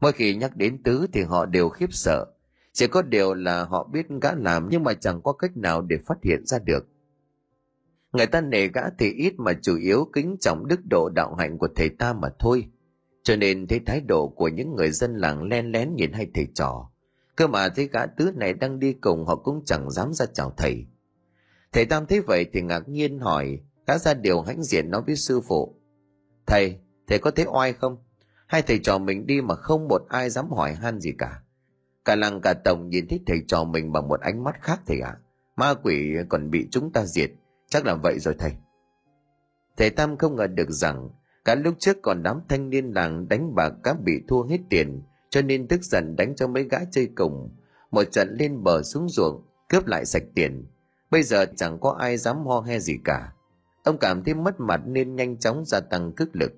Mỗi 0.00 0.12
khi 0.12 0.34
nhắc 0.34 0.56
đến 0.56 0.82
tứ 0.82 1.06
thì 1.12 1.22
họ 1.22 1.46
đều 1.46 1.68
khiếp 1.68 1.92
sợ, 1.92 2.26
chỉ 2.72 2.86
có 2.86 3.02
điều 3.02 3.34
là 3.34 3.64
họ 3.64 3.88
biết 3.92 4.06
gã 4.22 4.32
làm 4.34 4.68
nhưng 4.70 4.84
mà 4.84 4.94
chẳng 4.94 5.22
có 5.22 5.32
cách 5.32 5.56
nào 5.56 5.82
để 5.82 5.96
phát 6.06 6.18
hiện 6.22 6.46
ra 6.46 6.58
được. 6.58 6.86
Người 8.12 8.26
ta 8.26 8.40
nể 8.40 8.68
gã 8.68 8.82
thì 8.98 9.12
ít 9.12 9.34
mà 9.36 9.52
chủ 9.62 9.76
yếu 9.76 10.08
kính 10.12 10.36
trọng 10.40 10.66
đức 10.68 10.80
độ 10.90 11.08
đạo 11.08 11.34
hạnh 11.34 11.58
của 11.58 11.68
thầy 11.76 11.88
ta 11.88 12.12
mà 12.12 12.28
thôi. 12.38 12.66
Cho 13.22 13.36
nên 13.36 13.66
thấy 13.66 13.80
thái 13.86 14.00
độ 14.00 14.28
của 14.28 14.48
những 14.48 14.74
người 14.74 14.90
dân 14.90 15.16
làng 15.16 15.42
len 15.42 15.72
lén 15.72 15.94
nhìn 15.94 16.12
hai 16.12 16.30
thầy 16.34 16.46
trò. 16.54 16.90
Cơ 17.36 17.46
mà 17.46 17.68
thấy 17.68 17.88
gã 17.92 18.06
tứ 18.06 18.30
này 18.34 18.52
đang 18.52 18.78
đi 18.78 18.92
cùng 18.92 19.26
họ 19.26 19.36
cũng 19.36 19.62
chẳng 19.64 19.90
dám 19.90 20.12
ra 20.12 20.26
chào 20.34 20.52
thầy. 20.56 20.86
Thầy 21.72 21.84
Tam 21.84 22.06
thấy 22.06 22.20
vậy 22.20 22.46
thì 22.52 22.62
ngạc 22.62 22.88
nhiên 22.88 23.18
hỏi, 23.18 23.60
gã 23.86 23.98
ra 23.98 24.14
điều 24.14 24.40
hãnh 24.40 24.62
diện 24.62 24.90
nói 24.90 25.02
với 25.06 25.16
sư 25.16 25.40
phụ. 25.48 25.74
Thầy, 26.46 26.78
thầy 27.06 27.18
có 27.18 27.30
thấy 27.30 27.46
oai 27.48 27.72
không? 27.72 27.96
Hai 28.46 28.62
thầy 28.62 28.78
trò 28.78 28.98
mình 28.98 29.26
đi 29.26 29.40
mà 29.40 29.54
không 29.54 29.88
một 29.88 30.02
ai 30.08 30.30
dám 30.30 30.50
hỏi 30.50 30.74
han 30.74 31.00
gì 31.00 31.12
cả. 31.18 31.40
Cả 32.04 32.16
làng 32.16 32.40
cả 32.40 32.54
tổng 32.64 32.88
nhìn 32.88 33.08
thấy 33.08 33.20
thầy 33.26 33.42
trò 33.46 33.64
mình 33.64 33.92
bằng 33.92 34.08
một 34.08 34.20
ánh 34.20 34.44
mắt 34.44 34.62
khác 34.62 34.80
thầy 34.86 35.00
ạ. 35.00 35.10
À. 35.10 35.20
Ma 35.56 35.74
quỷ 35.74 36.16
còn 36.28 36.50
bị 36.50 36.68
chúng 36.70 36.92
ta 36.92 37.04
diệt, 37.04 37.30
chắc 37.68 37.86
là 37.86 37.94
vậy 37.94 38.18
rồi 38.18 38.34
thầy. 38.38 38.52
Thầy 39.76 39.90
Tam 39.90 40.16
không 40.16 40.36
ngờ 40.36 40.46
được 40.46 40.70
rằng 40.70 41.10
cả 41.44 41.54
lúc 41.54 41.74
trước 41.78 41.96
còn 42.02 42.22
đám 42.22 42.40
thanh 42.48 42.70
niên 42.70 42.92
làng 42.94 43.28
đánh 43.28 43.54
bạc 43.54 43.72
các 43.82 44.00
bị 44.00 44.12
thua 44.28 44.42
hết 44.42 44.58
tiền, 44.70 45.02
cho 45.34 45.42
nên 45.42 45.68
tức 45.68 45.84
giận 45.84 46.16
đánh 46.16 46.34
cho 46.36 46.46
mấy 46.46 46.64
gã 46.64 46.78
chơi 46.90 47.08
cùng. 47.16 47.50
Một 47.90 48.04
trận 48.04 48.36
lên 48.38 48.62
bờ 48.62 48.82
xuống 48.82 49.08
ruộng, 49.08 49.42
cướp 49.68 49.86
lại 49.86 50.04
sạch 50.04 50.22
tiền. 50.34 50.66
Bây 51.10 51.22
giờ 51.22 51.46
chẳng 51.56 51.78
có 51.80 51.90
ai 51.90 52.16
dám 52.16 52.46
ho 52.46 52.60
he 52.60 52.78
gì 52.78 52.98
cả. 53.04 53.32
Ông 53.84 53.98
cảm 53.98 54.24
thấy 54.24 54.34
mất 54.34 54.60
mặt 54.60 54.80
nên 54.86 55.16
nhanh 55.16 55.38
chóng 55.38 55.64
gia 55.64 55.80
tăng 55.80 56.12
cước 56.12 56.36
lực. 56.36 56.52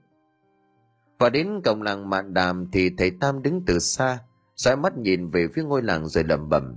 Và 1.18 1.30
đến 1.30 1.60
cổng 1.64 1.82
làng 1.82 2.10
mạn 2.10 2.34
đàm 2.34 2.68
thì 2.72 2.90
thầy 2.98 3.10
Tam 3.10 3.42
đứng 3.42 3.62
từ 3.66 3.78
xa, 3.78 4.18
dõi 4.56 4.76
mắt 4.76 4.98
nhìn 4.98 5.30
về 5.30 5.48
phía 5.54 5.62
ngôi 5.62 5.82
làng 5.82 6.08
rồi 6.08 6.24
lẩm 6.24 6.48
bẩm 6.48 6.76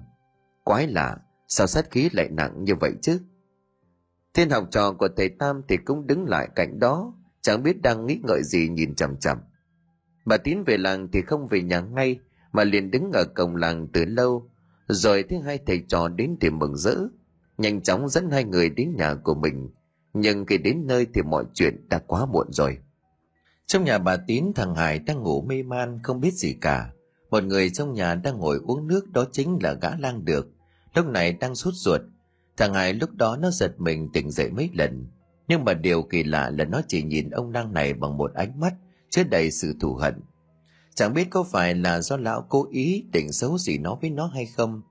quái 0.69 0.87
lạ 0.87 1.17
sao 1.47 1.67
sát 1.67 1.91
khí 1.91 2.09
lại 2.13 2.29
nặng 2.29 2.63
như 2.63 2.75
vậy 2.75 2.93
chứ 3.01 3.19
thiên 4.33 4.49
học 4.49 4.67
trò 4.71 4.91
của 4.91 5.07
thầy 5.17 5.29
tam 5.29 5.61
thì 5.67 5.77
cũng 5.77 6.07
đứng 6.07 6.25
lại 6.25 6.49
cạnh 6.55 6.79
đó 6.79 7.13
chẳng 7.41 7.63
biết 7.63 7.81
đang 7.81 8.05
nghĩ 8.05 8.19
ngợi 8.23 8.43
gì 8.43 8.69
nhìn 8.69 8.95
chằm 8.95 9.17
chằm 9.17 9.37
bà 10.29 10.37
tín 10.37 10.63
về 10.63 10.77
làng 10.77 11.07
thì 11.11 11.21
không 11.21 11.47
về 11.47 11.61
nhà 11.61 11.79
ngay, 11.79 12.19
mà 12.51 12.63
liền 12.63 12.91
đứng 12.91 13.11
ở 13.13 13.23
cổng 13.35 13.55
làng 13.55 13.87
từ 13.93 14.05
lâu. 14.05 14.49
Rồi 14.87 15.23
thấy 15.23 15.39
hai 15.39 15.59
thầy 15.67 15.83
trò 15.87 16.07
đến 16.07 16.37
thì 16.41 16.49
mừng 16.49 16.77
rỡ, 16.77 16.95
nhanh 17.57 17.81
chóng 17.81 18.09
dẫn 18.09 18.29
hai 18.31 18.43
người 18.43 18.69
đến 18.69 18.95
nhà 18.97 19.15
của 19.15 19.35
mình. 19.35 19.69
Nhưng 20.13 20.45
khi 20.45 20.57
đến 20.57 20.87
nơi 20.87 21.07
thì 21.13 21.21
mọi 21.21 21.45
chuyện 21.53 21.89
đã 21.89 21.99
quá 22.07 22.25
muộn 22.25 22.47
rồi. 22.51 22.77
Trong 23.65 23.83
nhà 23.83 23.97
bà 23.97 24.17
tín, 24.17 24.45
thằng 24.55 24.75
hải 24.75 24.99
đang 24.99 25.23
ngủ 25.23 25.41
mê 25.41 25.63
man, 25.63 25.99
không 26.03 26.21
biết 26.21 26.33
gì 26.33 26.53
cả. 26.61 26.91
Một 27.29 27.43
người 27.43 27.69
trong 27.69 27.93
nhà 27.93 28.15
đang 28.15 28.37
ngồi 28.37 28.59
uống 28.67 28.87
nước, 28.87 29.11
đó 29.11 29.25
chính 29.31 29.57
là 29.63 29.73
gã 29.73 29.95
lang 29.99 30.25
được. 30.25 30.47
Lúc 30.95 31.05
này 31.05 31.33
đang 31.33 31.55
sốt 31.55 31.73
ruột. 31.73 32.01
Thằng 32.57 32.73
hải 32.73 32.93
lúc 32.93 33.09
đó 33.15 33.37
nó 33.41 33.51
giật 33.51 33.71
mình 33.77 34.09
tỉnh 34.13 34.31
dậy 34.31 34.49
mấy 34.49 34.69
lần. 34.73 35.07
Nhưng 35.47 35.65
mà 35.65 35.73
điều 35.73 36.03
kỳ 36.03 36.23
lạ 36.23 36.49
là 36.49 36.65
nó 36.65 36.81
chỉ 36.87 37.03
nhìn 37.03 37.29
ông 37.29 37.51
lang 37.51 37.73
này 37.73 37.93
bằng 37.93 38.17
một 38.17 38.33
ánh 38.33 38.59
mắt 38.59 38.73
chứa 39.09 39.23
đầy 39.23 39.51
sự 39.51 39.75
thù 39.79 39.93
hận, 39.93 40.21
chẳng 40.95 41.13
biết 41.13 41.27
có 41.29 41.43
phải 41.43 41.75
là 41.75 42.01
do 42.01 42.17
lão 42.17 42.45
cố 42.49 42.67
ý 42.71 43.05
định 43.13 43.31
xấu 43.31 43.57
gì 43.57 43.77
nó 43.77 43.95
với 44.01 44.09
nó 44.09 44.27
hay 44.27 44.45
không. 44.45 44.81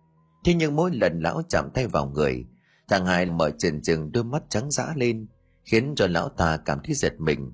Thế 0.45 0.55
nhưng 0.55 0.77
mỗi 0.77 0.91
lần 0.95 1.21
lão 1.21 1.43
chạm 1.49 1.71
tay 1.75 1.87
vào 1.87 2.07
người, 2.07 2.45
thằng 2.89 3.07
hải 3.07 3.27
mở 3.27 3.51
trần 3.51 3.83
trừng 3.83 4.13
đôi 4.13 4.25
mắt 4.25 4.43
trắng 4.49 4.71
dã 4.71 4.93
lên, 4.97 5.27
khiến 5.65 5.95
cho 5.97 6.07
lão 6.07 6.29
ta 6.29 6.57
cảm 6.57 6.79
thấy 6.85 6.95
giật 6.95 7.15
mình. 7.19 7.53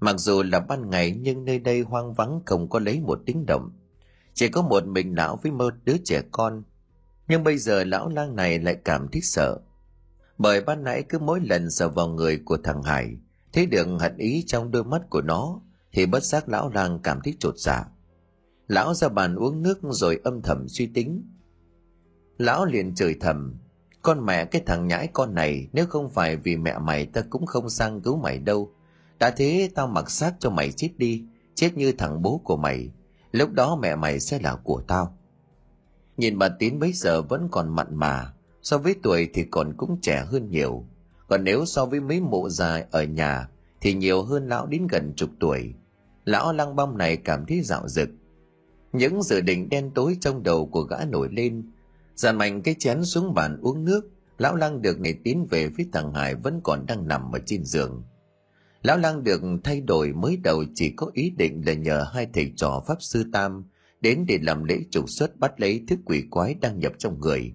Mặc 0.00 0.16
dù 0.18 0.42
là 0.42 0.60
ban 0.60 0.90
ngày 0.90 1.16
nhưng 1.20 1.44
nơi 1.44 1.58
đây 1.58 1.80
hoang 1.80 2.14
vắng 2.14 2.40
không 2.46 2.68
có 2.68 2.78
lấy 2.78 3.00
một 3.00 3.20
tiếng 3.26 3.46
động. 3.46 3.70
Chỉ 4.34 4.48
có 4.48 4.62
một 4.62 4.86
mình 4.86 5.14
lão 5.16 5.36
với 5.42 5.52
một 5.52 5.74
đứa 5.84 5.96
trẻ 6.04 6.22
con. 6.30 6.62
Nhưng 7.28 7.44
bây 7.44 7.58
giờ 7.58 7.84
lão 7.84 8.08
lang 8.08 8.36
này 8.36 8.58
lại 8.58 8.76
cảm 8.84 9.08
thấy 9.08 9.20
sợ. 9.20 9.60
Bởi 10.38 10.60
ban 10.60 10.84
nãy 10.84 11.02
cứ 11.08 11.18
mỗi 11.18 11.40
lần 11.40 11.70
sờ 11.70 11.88
vào 11.88 12.08
người 12.08 12.40
của 12.44 12.56
thằng 12.64 12.82
hải, 12.82 13.16
thấy 13.52 13.66
được 13.66 13.88
hận 14.00 14.16
ý 14.16 14.44
trong 14.46 14.70
đôi 14.70 14.84
mắt 14.84 15.02
của 15.10 15.22
nó 15.22 15.60
thì 15.92 16.06
bất 16.06 16.24
giác 16.24 16.48
lão 16.48 16.70
lang 16.70 16.98
cảm 17.02 17.20
thấy 17.24 17.36
trột 17.38 17.58
dạ. 17.58 17.84
Lão 18.68 18.94
ra 18.94 19.08
bàn 19.08 19.34
uống 19.34 19.62
nước 19.62 19.78
rồi 19.82 20.20
âm 20.24 20.42
thầm 20.42 20.68
suy 20.68 20.86
tính. 20.86 21.22
Lão 22.38 22.64
liền 22.64 22.94
chửi 22.94 23.16
thầm, 23.20 23.54
con 24.02 24.26
mẹ, 24.26 24.44
cái 24.44 24.62
thằng 24.66 24.88
nhãi 24.88 25.08
con 25.12 25.34
này, 25.34 25.68
nếu 25.72 25.86
không 25.86 26.10
phải 26.10 26.36
vì 26.36 26.56
mẹ 26.56 26.78
mày 26.78 27.06
ta 27.06 27.22
cũng 27.30 27.46
không 27.46 27.70
sang 27.70 28.00
cứu 28.00 28.16
mày 28.16 28.38
đâu. 28.38 28.72
Đã 29.18 29.30
thế 29.30 29.70
tao 29.74 29.86
mặc 29.86 30.10
xác 30.10 30.34
cho 30.38 30.50
mày 30.50 30.72
chết 30.72 30.90
đi, 30.96 31.24
chết 31.54 31.76
như 31.76 31.92
thằng 31.92 32.22
bố 32.22 32.40
của 32.44 32.56
mày. 32.56 32.90
Lúc 33.32 33.52
đó 33.52 33.78
mẹ 33.82 33.96
mày 33.96 34.20
sẽ 34.20 34.38
là 34.38 34.56
của 34.56 34.82
tao. 34.86 35.18
Nhìn 36.16 36.38
bà 36.38 36.48
tín 36.48 36.78
bấy 36.78 36.92
giờ 36.92 37.22
vẫn 37.22 37.48
còn 37.50 37.68
mặn 37.68 37.96
mà, 37.96 38.32
so 38.62 38.78
với 38.78 38.94
tuổi 39.02 39.30
thì 39.34 39.44
còn 39.50 39.74
cũng 39.76 39.98
trẻ 40.02 40.24
hơn 40.26 40.50
nhiều. 40.50 40.84
Còn 41.28 41.44
nếu 41.44 41.64
so 41.66 41.86
với 41.86 42.00
mấy 42.00 42.20
mụ 42.20 42.48
già 42.48 42.84
ở 42.90 43.04
nhà 43.04 43.48
thì 43.80 43.94
nhiều 43.94 44.22
hơn 44.22 44.48
lão 44.48 44.66
đến 44.66 44.86
gần 44.86 45.12
chục 45.16 45.30
tuổi 45.40 45.74
lão 46.24 46.52
lăng 46.52 46.76
băm 46.76 46.98
này 46.98 47.16
cảm 47.16 47.46
thấy 47.46 47.60
dạo 47.60 47.88
dực 47.88 48.08
những 48.92 49.22
dự 49.22 49.40
định 49.40 49.68
đen 49.68 49.90
tối 49.94 50.16
trong 50.20 50.42
đầu 50.42 50.66
của 50.66 50.82
gã 50.82 50.96
nổi 51.04 51.28
lên 51.32 51.70
dàn 52.14 52.36
mạnh 52.36 52.62
cái 52.62 52.74
chén 52.78 53.04
xuống 53.04 53.34
bàn 53.34 53.60
uống 53.62 53.84
nước, 53.84 54.10
lão 54.38 54.54
lăng 54.56 54.82
được 54.82 55.00
này 55.00 55.14
tiến 55.24 55.46
về 55.50 55.70
phía 55.76 55.86
thằng 55.92 56.14
hải 56.14 56.34
vẫn 56.34 56.60
còn 56.64 56.86
đang 56.86 57.08
nằm 57.08 57.32
ở 57.32 57.38
trên 57.46 57.64
giường 57.64 58.02
Lão 58.82 58.98
lăng 58.98 59.24
được 59.24 59.42
thay 59.64 59.80
đổi 59.80 60.12
mới 60.12 60.36
đầu 60.36 60.64
chỉ 60.74 60.90
có 60.96 61.10
ý 61.14 61.30
định 61.30 61.62
là 61.66 61.72
nhờ 61.72 62.06
hai 62.12 62.26
thầy 62.32 62.52
trò 62.56 62.82
Pháp 62.86 63.02
Sư 63.02 63.24
Tam 63.32 63.64
đến 64.00 64.24
để 64.28 64.38
làm 64.42 64.64
lễ 64.64 64.80
trục 64.90 65.10
xuất 65.10 65.38
bắt 65.38 65.60
lấy 65.60 65.84
thứ 65.88 65.96
quỷ 66.04 66.24
quái 66.30 66.54
đang 66.54 66.80
nhập 66.80 66.92
trong 66.98 67.20
người. 67.20 67.52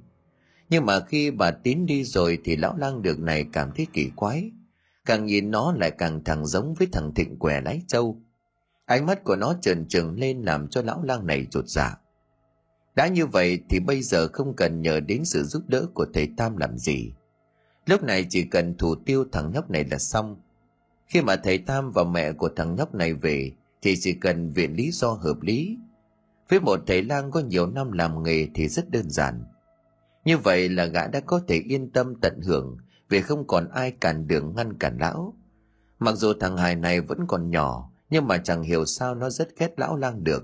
Nhưng 0.69 0.85
mà 0.85 0.99
khi 0.99 1.31
bà 1.31 1.52
tín 1.52 1.85
đi 1.85 2.03
rồi 2.03 2.39
thì 2.44 2.56
lão 2.56 2.77
lang 2.77 3.02
được 3.02 3.19
này 3.19 3.45
cảm 3.53 3.72
thấy 3.76 3.88
kỳ 3.94 4.11
quái. 4.15 4.52
Càng 5.06 5.26
nhìn 5.26 5.52
nó 5.52 5.73
lại 5.80 5.91
càng 5.91 6.23
thằng 6.23 6.45
giống 6.45 6.73
với 6.73 6.88
thằng 6.91 7.14
thịnh 7.14 7.39
què 7.39 7.61
lái 7.61 7.81
trâu. 7.88 8.22
Ánh 8.88 9.05
mắt 9.05 9.23
của 9.23 9.35
nó 9.35 9.53
trần 9.61 9.85
trừng 9.85 10.19
lên 10.19 10.41
làm 10.41 10.68
cho 10.68 10.81
lão 10.81 11.03
lang 11.03 11.27
này 11.27 11.47
chột 11.51 11.68
dạ. 11.68 11.95
Đã 12.95 13.07
như 13.07 13.26
vậy 13.26 13.59
thì 13.69 13.80
bây 13.80 14.01
giờ 14.01 14.27
không 14.27 14.55
cần 14.55 14.81
nhờ 14.81 14.99
đến 14.99 15.26
sự 15.26 15.43
giúp 15.43 15.64
đỡ 15.68 15.85
của 15.93 16.05
thầy 16.14 16.30
Tam 16.38 16.57
làm 16.57 16.77
gì. 16.77 17.14
Lúc 17.85 18.03
này 18.03 18.26
chỉ 18.30 18.43
cần 18.43 18.77
thủ 18.77 18.95
tiêu 18.95 19.26
thằng 19.31 19.51
nhóc 19.51 19.69
này 19.69 19.85
là 19.91 19.97
xong 19.97 20.41
khi 21.05 21.22
mà 21.22 21.35
thầy 21.35 21.57
Tam 21.57 21.91
và 21.91 22.03
mẹ 22.03 22.31
của 22.31 22.49
thằng 22.55 22.76
nhóc 22.76 22.95
này 22.95 23.14
về, 23.14 23.51
thì 23.81 23.95
chỉ 23.99 24.14
cần 24.14 24.53
viện 24.53 24.73
lý 24.76 24.91
do 24.91 25.09
hợp 25.09 25.41
lý. 25.41 25.77
với 26.49 26.59
một 26.59 26.80
thầy 26.88 27.01
lang 27.01 27.31
có 27.31 27.39
nhiều 27.39 27.68
năm 27.68 27.91
làm 27.91 28.23
nghề 28.23 28.47
thì 28.53 28.68
rất 28.68 28.89
đơn 28.89 29.09
giản 29.09 29.43
như 30.26 30.38
vậy 30.38 30.69
là 30.69 30.85
gã 30.85 31.07
đã 31.07 31.19
có 31.19 31.41
thể 31.47 31.61
yên 31.68 31.91
tâm 31.91 32.15
tận 32.22 32.41
hưởng, 32.43 32.77
vì 33.09 33.22
không 33.22 33.47
còn 33.47 33.69
ai 33.69 33.91
cản 33.91 34.27
đường 34.27 34.53
ngăn 34.55 34.77
cản 34.77 34.97
lão 34.97 35.34
mặc 35.99 36.15
dù 36.15 36.34
thằng 36.39 36.57
hài 36.57 36.76
này 36.76 37.01
vẫn 37.01 37.27
còn 37.27 37.49
nhỏ 37.49 37.91
nhưng 38.09 38.27
mà 38.27 38.38
chẳng 38.38 38.63
hiểu 38.63 38.85
sao 38.85 39.15
nó 39.15 39.29
rất 39.29 39.57
ghét 39.57 39.73
lão 39.77 39.97
lang 39.97 40.23
được. 40.23 40.43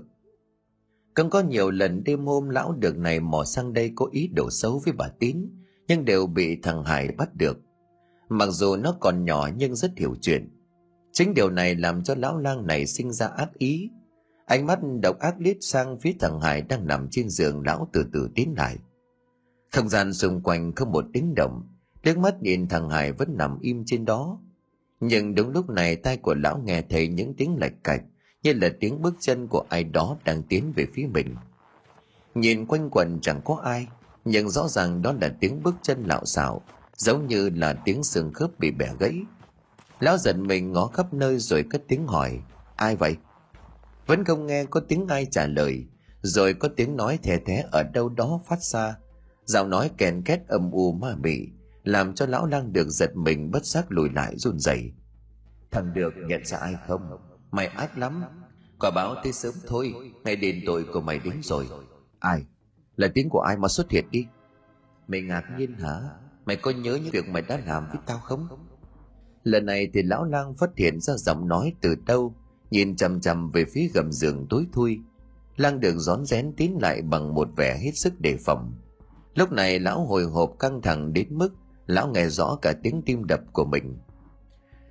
Cũng 1.14 1.30
có 1.30 1.40
nhiều 1.40 1.70
lần 1.70 2.04
đêm 2.04 2.26
hôm 2.26 2.48
lão 2.48 2.72
được 2.72 2.96
này 2.96 3.20
mò 3.20 3.44
sang 3.44 3.72
đây 3.72 3.92
có 3.94 4.08
ý 4.12 4.28
đồ 4.28 4.50
xấu 4.50 4.78
với 4.84 4.92
bà 4.92 5.08
tín, 5.08 5.48
nhưng 5.88 6.04
đều 6.04 6.26
bị 6.26 6.58
thằng 6.62 6.84
hải 6.84 7.08
bắt 7.08 7.34
được. 7.34 7.60
Mặc 8.28 8.48
dù 8.50 8.76
nó 8.76 8.96
còn 9.00 9.24
nhỏ 9.24 9.48
nhưng 9.56 9.74
rất 9.74 9.92
hiểu 9.96 10.14
chuyện. 10.20 10.50
Chính 11.12 11.34
điều 11.34 11.50
này 11.50 11.74
làm 11.74 12.02
cho 12.02 12.14
lão 12.14 12.38
lang 12.38 12.66
này 12.66 12.86
sinh 12.86 13.12
ra 13.12 13.26
ác 13.26 13.54
ý. 13.58 13.90
Ánh 14.46 14.66
mắt 14.66 14.78
độc 15.02 15.18
ác 15.18 15.34
liếc 15.38 15.56
sang 15.60 15.98
phía 16.00 16.12
thằng 16.20 16.40
hải 16.40 16.62
đang 16.62 16.86
nằm 16.86 17.08
trên 17.10 17.28
giường 17.28 17.62
lão 17.66 17.88
từ 17.92 18.04
từ 18.12 18.28
tiến 18.34 18.54
lại. 18.56 18.78
Không 19.72 19.88
gian 19.88 20.12
xung 20.12 20.40
quanh 20.42 20.72
không 20.74 20.92
một 20.92 21.04
tiếng 21.12 21.34
động 21.34 21.62
nước 22.04 22.18
mắt 22.18 22.42
nhìn 22.42 22.68
thằng 22.68 22.90
hải 22.90 23.12
vẫn 23.12 23.36
nằm 23.36 23.58
im 23.60 23.82
trên 23.86 24.04
đó 24.04 24.40
nhưng 25.06 25.34
đúng 25.34 25.50
lúc 25.50 25.70
này 25.70 25.96
tai 25.96 26.16
của 26.16 26.34
lão 26.34 26.58
nghe 26.58 26.82
thấy 26.82 27.08
những 27.08 27.34
tiếng 27.34 27.56
lạch 27.60 27.84
cạch, 27.84 28.02
như 28.42 28.52
là 28.52 28.68
tiếng 28.80 29.02
bước 29.02 29.14
chân 29.20 29.46
của 29.48 29.64
ai 29.68 29.84
đó 29.84 30.16
đang 30.24 30.42
tiến 30.42 30.72
về 30.76 30.86
phía 30.94 31.06
mình. 31.14 31.34
Nhìn 32.34 32.66
quanh 32.66 32.90
quần 32.90 33.20
chẳng 33.20 33.40
có 33.44 33.60
ai, 33.64 33.86
nhưng 34.24 34.48
rõ 34.48 34.68
ràng 34.68 35.02
đó 35.02 35.14
là 35.20 35.34
tiếng 35.40 35.62
bước 35.62 35.74
chân 35.82 36.02
lạo 36.04 36.24
xạo, 36.24 36.62
giống 36.96 37.26
như 37.26 37.50
là 37.50 37.72
tiếng 37.84 38.02
xương 38.02 38.32
khớp 38.32 38.50
bị 38.58 38.70
bẻ 38.70 38.88
gãy. 38.98 39.20
Lão 40.00 40.18
giận 40.18 40.46
mình 40.46 40.72
ngó 40.72 40.86
khắp 40.86 41.14
nơi 41.14 41.38
rồi 41.38 41.64
cất 41.70 41.82
tiếng 41.88 42.06
hỏi, 42.06 42.40
ai 42.76 42.96
vậy? 42.96 43.16
Vẫn 44.06 44.24
không 44.24 44.46
nghe 44.46 44.64
có 44.64 44.80
tiếng 44.80 45.06
ai 45.08 45.26
trả 45.30 45.46
lời, 45.46 45.84
rồi 46.22 46.54
có 46.54 46.68
tiếng 46.76 46.96
nói 46.96 47.18
thè 47.22 47.38
thé 47.38 47.64
ở 47.72 47.82
đâu 47.82 48.08
đó 48.08 48.40
phát 48.46 48.62
ra. 48.62 48.96
Giọng 49.44 49.70
nói 49.70 49.90
kèn 49.98 50.22
két 50.22 50.40
âm 50.48 50.70
u 50.70 50.92
ma 50.92 51.14
mị 51.22 51.38
làm 51.84 52.14
cho 52.14 52.26
lão 52.26 52.46
lang 52.46 52.72
được 52.72 52.88
giật 52.88 53.16
mình 53.16 53.50
bất 53.50 53.64
giác 53.64 53.86
lùi 53.88 54.08
lại 54.10 54.36
run 54.36 54.58
rẩy. 54.58 54.92
Thằng 55.70 55.94
được 55.94 56.14
nhận 56.26 56.44
ra 56.44 56.58
ai 56.58 56.74
không? 56.86 57.18
Mày 57.50 57.66
ác 57.66 57.98
lắm. 57.98 58.22
Quả 58.78 58.90
báo 58.90 59.14
tới 59.22 59.32
sớm 59.32 59.54
thôi, 59.66 59.94
ngày 60.24 60.36
đền 60.36 60.62
tội 60.66 60.84
của 60.92 61.00
mày 61.00 61.18
đến 61.18 61.34
rồi. 61.42 61.68
Ai? 62.18 62.42
Là 62.96 63.08
tiếng 63.14 63.28
của 63.28 63.40
ai 63.40 63.56
mà 63.56 63.68
xuất 63.68 63.90
hiện 63.90 64.04
đi? 64.10 64.26
Mày 65.08 65.22
ngạc 65.22 65.44
nhiên 65.58 65.74
hả? 65.74 66.00
Mày 66.46 66.56
có 66.56 66.70
nhớ 66.70 66.98
những 67.02 67.10
việc 67.10 67.28
mày 67.28 67.42
đã 67.42 67.60
làm 67.66 67.86
với 67.88 67.98
tao 68.06 68.18
không? 68.18 68.48
Lần 69.42 69.66
này 69.66 69.90
thì 69.94 70.02
lão 70.02 70.24
lang 70.24 70.54
phát 70.54 70.70
hiện 70.76 71.00
ra 71.00 71.14
giọng 71.16 71.48
nói 71.48 71.74
từ 71.80 71.94
đâu, 72.06 72.34
nhìn 72.70 72.96
chằm 72.96 73.20
chằm 73.20 73.50
về 73.50 73.64
phía 73.64 73.88
gầm 73.94 74.12
giường 74.12 74.46
tối 74.50 74.66
thui. 74.72 75.00
Lang 75.56 75.80
được 75.80 75.94
rón 75.96 76.24
rén 76.24 76.52
tiến 76.56 76.78
lại 76.80 77.02
bằng 77.02 77.34
một 77.34 77.48
vẻ 77.56 77.78
hết 77.78 77.92
sức 77.94 78.20
đề 78.20 78.36
phòng. 78.44 78.72
Lúc 79.34 79.52
này 79.52 79.78
lão 79.78 80.06
hồi 80.06 80.24
hộp 80.24 80.56
căng 80.58 80.82
thẳng 80.82 81.12
đến 81.12 81.28
mức 81.30 81.54
lão 81.86 82.08
nghe 82.08 82.28
rõ 82.28 82.58
cả 82.62 82.72
tiếng 82.82 83.02
tim 83.06 83.24
đập 83.24 83.40
của 83.52 83.64
mình. 83.64 83.98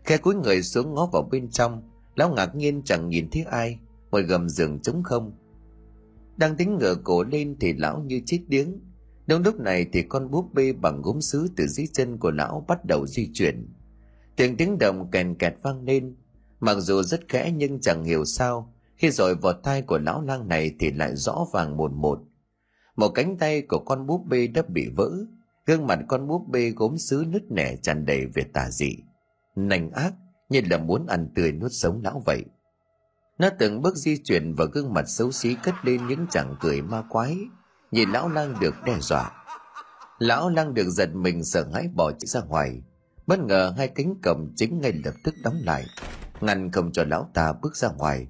Khe 0.04 0.18
cúi 0.18 0.36
người 0.36 0.64
xuống 0.64 0.94
ngó 0.94 1.06
vào 1.06 1.28
bên 1.32 1.50
trong, 1.50 1.82
lão 2.16 2.34
ngạc 2.34 2.56
nhiên 2.56 2.82
chẳng 2.86 3.10
nhìn 3.10 3.30
thấy 3.32 3.44
ai 3.44 3.80
ngoài 4.12 4.24
gầm 4.24 4.50
giường 4.50 4.80
trống 4.80 5.04
không. 5.04 5.32
Đang 6.38 6.56
tính 6.56 6.78
ngửa 6.78 6.96
cổ 7.04 7.24
lên 7.24 7.56
thì 7.60 7.74
lão 7.74 8.00
như 8.00 8.22
chết 8.26 8.40
điếng. 8.48 8.80
Đúng 9.28 9.42
lúc 9.42 9.60
này 9.60 9.86
thì 9.94 10.02
con 10.02 10.32
búp 10.32 10.54
bê 10.54 10.74
bằng 10.74 11.02
gốm 11.02 11.22
sứ 11.22 11.48
từ 11.56 11.68
dưới 11.68 11.88
chân 11.94 12.18
của 12.18 12.32
lão 12.32 12.66
bắt 12.68 12.86
đầu 12.86 13.08
di 13.08 13.30
chuyển. 13.34 13.74
Tiếng 14.36 14.58
tiếng 14.58 14.78
động 14.78 15.12
kèn 15.12 15.36
kẹt 15.36 15.54
vang 15.62 15.84
lên. 15.84 16.16
Mặc 16.60 16.76
dù 16.80 17.04
rất 17.04 17.30
khẽ 17.30 17.52
nhưng 17.56 17.80
chẳng 17.82 18.04
hiểu 18.04 18.26
sao, 18.26 18.74
khi 18.96 19.12
rồi 19.12 19.36
vào 19.36 19.54
tai 19.54 19.82
của 19.82 19.98
lão 19.98 20.22
lang 20.22 20.48
này 20.48 20.76
thì 20.80 20.92
lại 20.92 21.16
rõ 21.16 21.46
vàng 21.54 21.78
một 21.78 21.92
một. 21.92 22.20
Một 22.96 23.10
cánh 23.10 23.38
tay 23.38 23.62
của 23.62 23.80
con 23.80 24.08
búp 24.08 24.26
bê 24.26 24.48
đã 24.48 24.62
bị 24.68 24.88
vỡ 24.96 25.12
gương 25.66 25.88
mặt 25.88 26.00
con 26.08 26.28
búp 26.28 26.48
bê 26.48 26.70
gốm 26.70 26.98
sứ 26.98 27.26
nứt 27.28 27.52
nẻ 27.52 27.76
tràn 27.82 28.06
đầy 28.06 28.26
về 28.26 28.44
tà 28.54 28.70
dị. 28.70 28.98
Nành 29.56 29.92
ác 29.92 30.14
như 30.50 30.62
là 30.70 30.78
muốn 30.78 31.06
ăn 31.08 31.30
tươi 31.36 31.52
nuốt 31.52 31.72
sống 31.74 32.02
lão 32.04 32.22
vậy. 32.26 32.44
Nó 33.40 33.50
từng 33.60 33.82
bước 33.82 33.96
di 33.96 34.18
chuyển 34.18 34.56
và 34.56 34.66
gương 34.66 34.94
mặt 34.94 35.06
xấu 35.08 35.32
xí 35.32 35.56
cất 35.64 35.74
lên 35.84 36.08
những 36.08 36.26
chẳng 36.30 36.56
cười 36.60 36.82
ma 36.82 37.04
quái. 37.10 37.38
Nhìn 37.92 38.10
lão 38.10 38.30
lang 38.30 38.56
được 38.62 38.76
đe 38.86 39.00
dọa. 39.00 39.32
Lão 40.20 40.50
lang 40.50 40.74
được 40.74 40.90
giật 40.90 41.10
mình 41.16 41.44
sợ 41.44 41.66
hãi 41.74 41.88
bỏ 41.96 42.12
chạy 42.12 42.28
ra 42.28 42.42
ngoài. 42.42 42.82
Bất 43.28 43.40
ngờ 43.40 43.74
hai 43.78 43.88
cánh 43.88 44.16
cổng 44.24 44.54
chính 44.56 44.82
ngay 44.82 44.94
lập 45.06 45.14
tức 45.24 45.36
đóng 45.44 45.62
lại, 45.64 45.86
ngăn 46.42 46.72
không 46.72 46.92
cho 46.92 47.04
lão 47.04 47.30
ta 47.34 47.54
bước 47.54 47.76
ra 47.76 47.90
ngoài. 47.90 48.28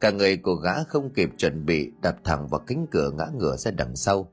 Cả 0.00 0.10
người 0.10 0.36
của 0.36 0.54
gã 0.54 0.84
không 0.84 1.12
kịp 1.14 1.30
chuẩn 1.38 1.66
bị 1.66 1.92
đập 2.02 2.16
thẳng 2.24 2.48
vào 2.48 2.60
cánh 2.66 2.86
cửa 2.90 3.10
ngã 3.10 3.26
ngửa 3.34 3.56
ra 3.56 3.70
đằng 3.70 3.96
sau 3.96 4.32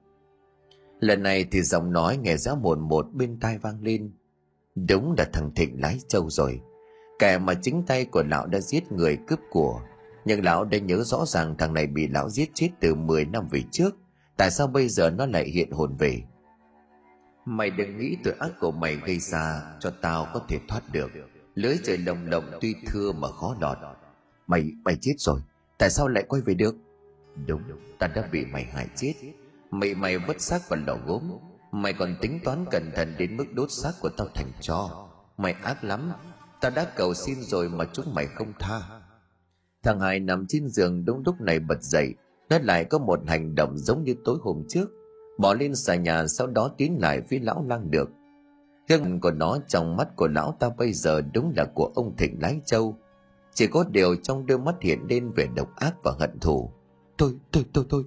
lần 1.03 1.23
này 1.23 1.45
thì 1.51 1.61
giọng 1.61 1.91
nói 1.91 2.17
nghe 2.17 2.37
rõ 2.37 2.55
mồn 2.55 2.79
một 2.79 3.07
bên 3.13 3.39
tai 3.39 3.57
vang 3.57 3.81
lên. 3.81 4.11
Đúng 4.75 5.15
là 5.17 5.25
thằng 5.33 5.51
thịnh 5.55 5.81
lái 5.81 5.99
trâu 6.07 6.29
rồi. 6.29 6.61
Kẻ 7.19 7.37
mà 7.37 7.53
chính 7.61 7.83
tay 7.87 8.05
của 8.05 8.23
lão 8.23 8.47
đã 8.47 8.59
giết 8.59 8.91
người 8.91 9.17
cướp 9.27 9.39
của. 9.49 9.81
Nhưng 10.25 10.43
lão 10.43 10.65
đã 10.65 10.77
nhớ 10.77 11.03
rõ 11.03 11.25
ràng 11.25 11.57
thằng 11.57 11.73
này 11.73 11.87
bị 11.87 12.07
lão 12.07 12.29
giết 12.29 12.49
chết 12.53 12.69
từ 12.79 12.95
10 12.95 13.25
năm 13.25 13.47
về 13.51 13.63
trước. 13.71 13.95
Tại 14.37 14.51
sao 14.51 14.67
bây 14.67 14.89
giờ 14.89 15.09
nó 15.09 15.25
lại 15.25 15.49
hiện 15.49 15.71
hồn 15.71 15.95
về? 15.97 16.21
Mày 17.45 17.69
đừng 17.69 17.97
nghĩ 17.97 18.17
tội 18.23 18.33
ác 18.39 18.51
của 18.59 18.71
mày 18.71 18.95
gây 18.95 19.19
ra 19.19 19.61
cho 19.79 19.89
tao 20.01 20.27
có 20.33 20.41
thể 20.49 20.59
thoát 20.67 20.81
được. 20.91 21.11
Lưới 21.55 21.77
trời 21.83 21.97
lồng 21.97 22.25
lộng 22.25 22.51
tuy 22.61 22.75
thưa 22.87 23.11
mà 23.11 23.27
khó 23.27 23.55
lọt. 23.61 23.77
Mày 24.47 24.71
mày 24.83 24.97
chết 25.01 25.13
rồi. 25.17 25.41
Tại 25.77 25.89
sao 25.89 26.07
lại 26.07 26.23
quay 26.27 26.41
về 26.41 26.53
được? 26.53 26.75
Đúng, 27.47 27.61
ta 27.99 28.07
đã 28.07 28.29
bị 28.31 28.45
mày 28.45 28.63
hại 28.63 28.87
chết 28.95 29.13
mày 29.73 29.95
mày 29.95 30.17
vứt 30.17 30.41
xác 30.41 30.69
vào 30.69 30.79
lò 30.87 30.97
gốm. 31.05 31.31
Mày 31.71 31.93
còn 31.93 32.15
tính 32.21 32.39
toán 32.43 32.65
cẩn 32.71 32.91
thận 32.95 33.15
đến 33.17 33.37
mức 33.37 33.45
đốt 33.53 33.71
xác 33.71 33.91
của 34.01 34.09
tao 34.17 34.27
thành 34.35 34.51
tro. 34.61 35.07
Mày 35.37 35.53
ác 35.53 35.83
lắm. 35.83 36.11
Tao 36.61 36.71
đã 36.75 36.85
cầu 36.95 37.13
xin 37.13 37.41
rồi 37.41 37.69
mà 37.69 37.85
chúng 37.93 38.13
mày 38.13 38.27
không 38.27 38.53
tha. 38.59 38.81
Thằng 39.83 39.99
hải 39.99 40.19
nằm 40.19 40.45
trên 40.49 40.67
giường 40.67 41.05
đúng 41.05 41.23
lúc 41.25 41.41
này 41.41 41.59
bật 41.59 41.81
dậy. 41.81 42.13
Nó 42.49 42.57
lại 42.63 42.85
có 42.85 42.97
một 42.97 43.19
hành 43.27 43.55
động 43.55 43.77
giống 43.77 44.03
như 44.03 44.15
tối 44.25 44.37
hôm 44.41 44.63
trước. 44.69 44.89
Bỏ 45.37 45.53
lên 45.53 45.75
xà 45.75 45.95
nhà 45.95 46.27
sau 46.27 46.47
đó 46.47 46.71
tiến 46.77 46.97
lại 46.99 47.21
phía 47.29 47.39
lão 47.39 47.65
lang 47.67 47.91
được. 47.91 48.09
Gương 48.89 49.19
của 49.19 49.31
nó 49.31 49.57
trong 49.67 49.97
mắt 49.97 50.15
của 50.15 50.27
lão 50.27 50.57
ta 50.59 50.69
bây 50.77 50.93
giờ 50.93 51.21
đúng 51.33 51.53
là 51.57 51.65
của 51.75 51.91
ông 51.95 52.15
thịnh 52.17 52.41
lái 52.41 52.61
châu. 52.65 52.97
Chỉ 53.53 53.67
có 53.67 53.85
điều 53.89 54.15
trong 54.15 54.45
đôi 54.45 54.57
mắt 54.57 54.75
hiện 54.81 54.99
lên 55.09 55.31
vẻ 55.31 55.47
độc 55.55 55.75
ác 55.75 55.95
và 56.03 56.11
hận 56.19 56.39
thù. 56.39 56.71
Tôi 57.17 57.35
tôi 57.51 57.65
tôi 57.73 57.85
tôi 57.89 58.03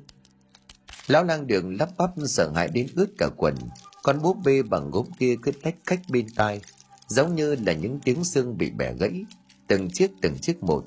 lão 1.06 1.24
lang 1.24 1.46
đường 1.46 1.76
lắp 1.78 1.88
bắp 1.98 2.10
sợ 2.26 2.50
hãi 2.54 2.68
đến 2.68 2.86
ướt 2.94 3.06
cả 3.18 3.28
quần. 3.36 3.54
Con 4.02 4.22
búp 4.22 4.36
bê 4.44 4.62
bằng 4.62 4.90
gốm 4.90 5.06
kia 5.18 5.36
cứ 5.42 5.52
tách 5.62 5.74
cách 5.86 6.00
bên 6.08 6.26
tai, 6.36 6.60
giống 7.08 7.34
như 7.34 7.56
là 7.66 7.72
những 7.72 8.00
tiếng 8.04 8.24
xương 8.24 8.58
bị 8.58 8.70
bẻ 8.70 8.94
gãy, 8.94 9.24
từng 9.66 9.90
chiếc 9.90 10.10
từng 10.22 10.38
chiếc 10.38 10.62
một. 10.62 10.84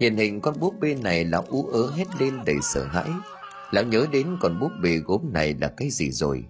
Hiện 0.00 0.16
hình 0.16 0.40
con 0.40 0.60
búp 0.60 0.74
bê 0.80 0.94
này, 0.94 1.24
lão 1.24 1.44
ú 1.48 1.66
ớ 1.66 1.90
hết 1.90 2.04
lên 2.18 2.34
đầy 2.46 2.56
sợ 2.62 2.84
hãi. 2.84 3.10
Lão 3.70 3.84
nhớ 3.84 4.06
đến 4.12 4.36
con 4.40 4.60
búp 4.60 4.70
bê 4.82 4.96
gốm 4.96 5.32
này 5.32 5.54
là 5.60 5.68
cái 5.76 5.90
gì 5.90 6.10
rồi? 6.10 6.44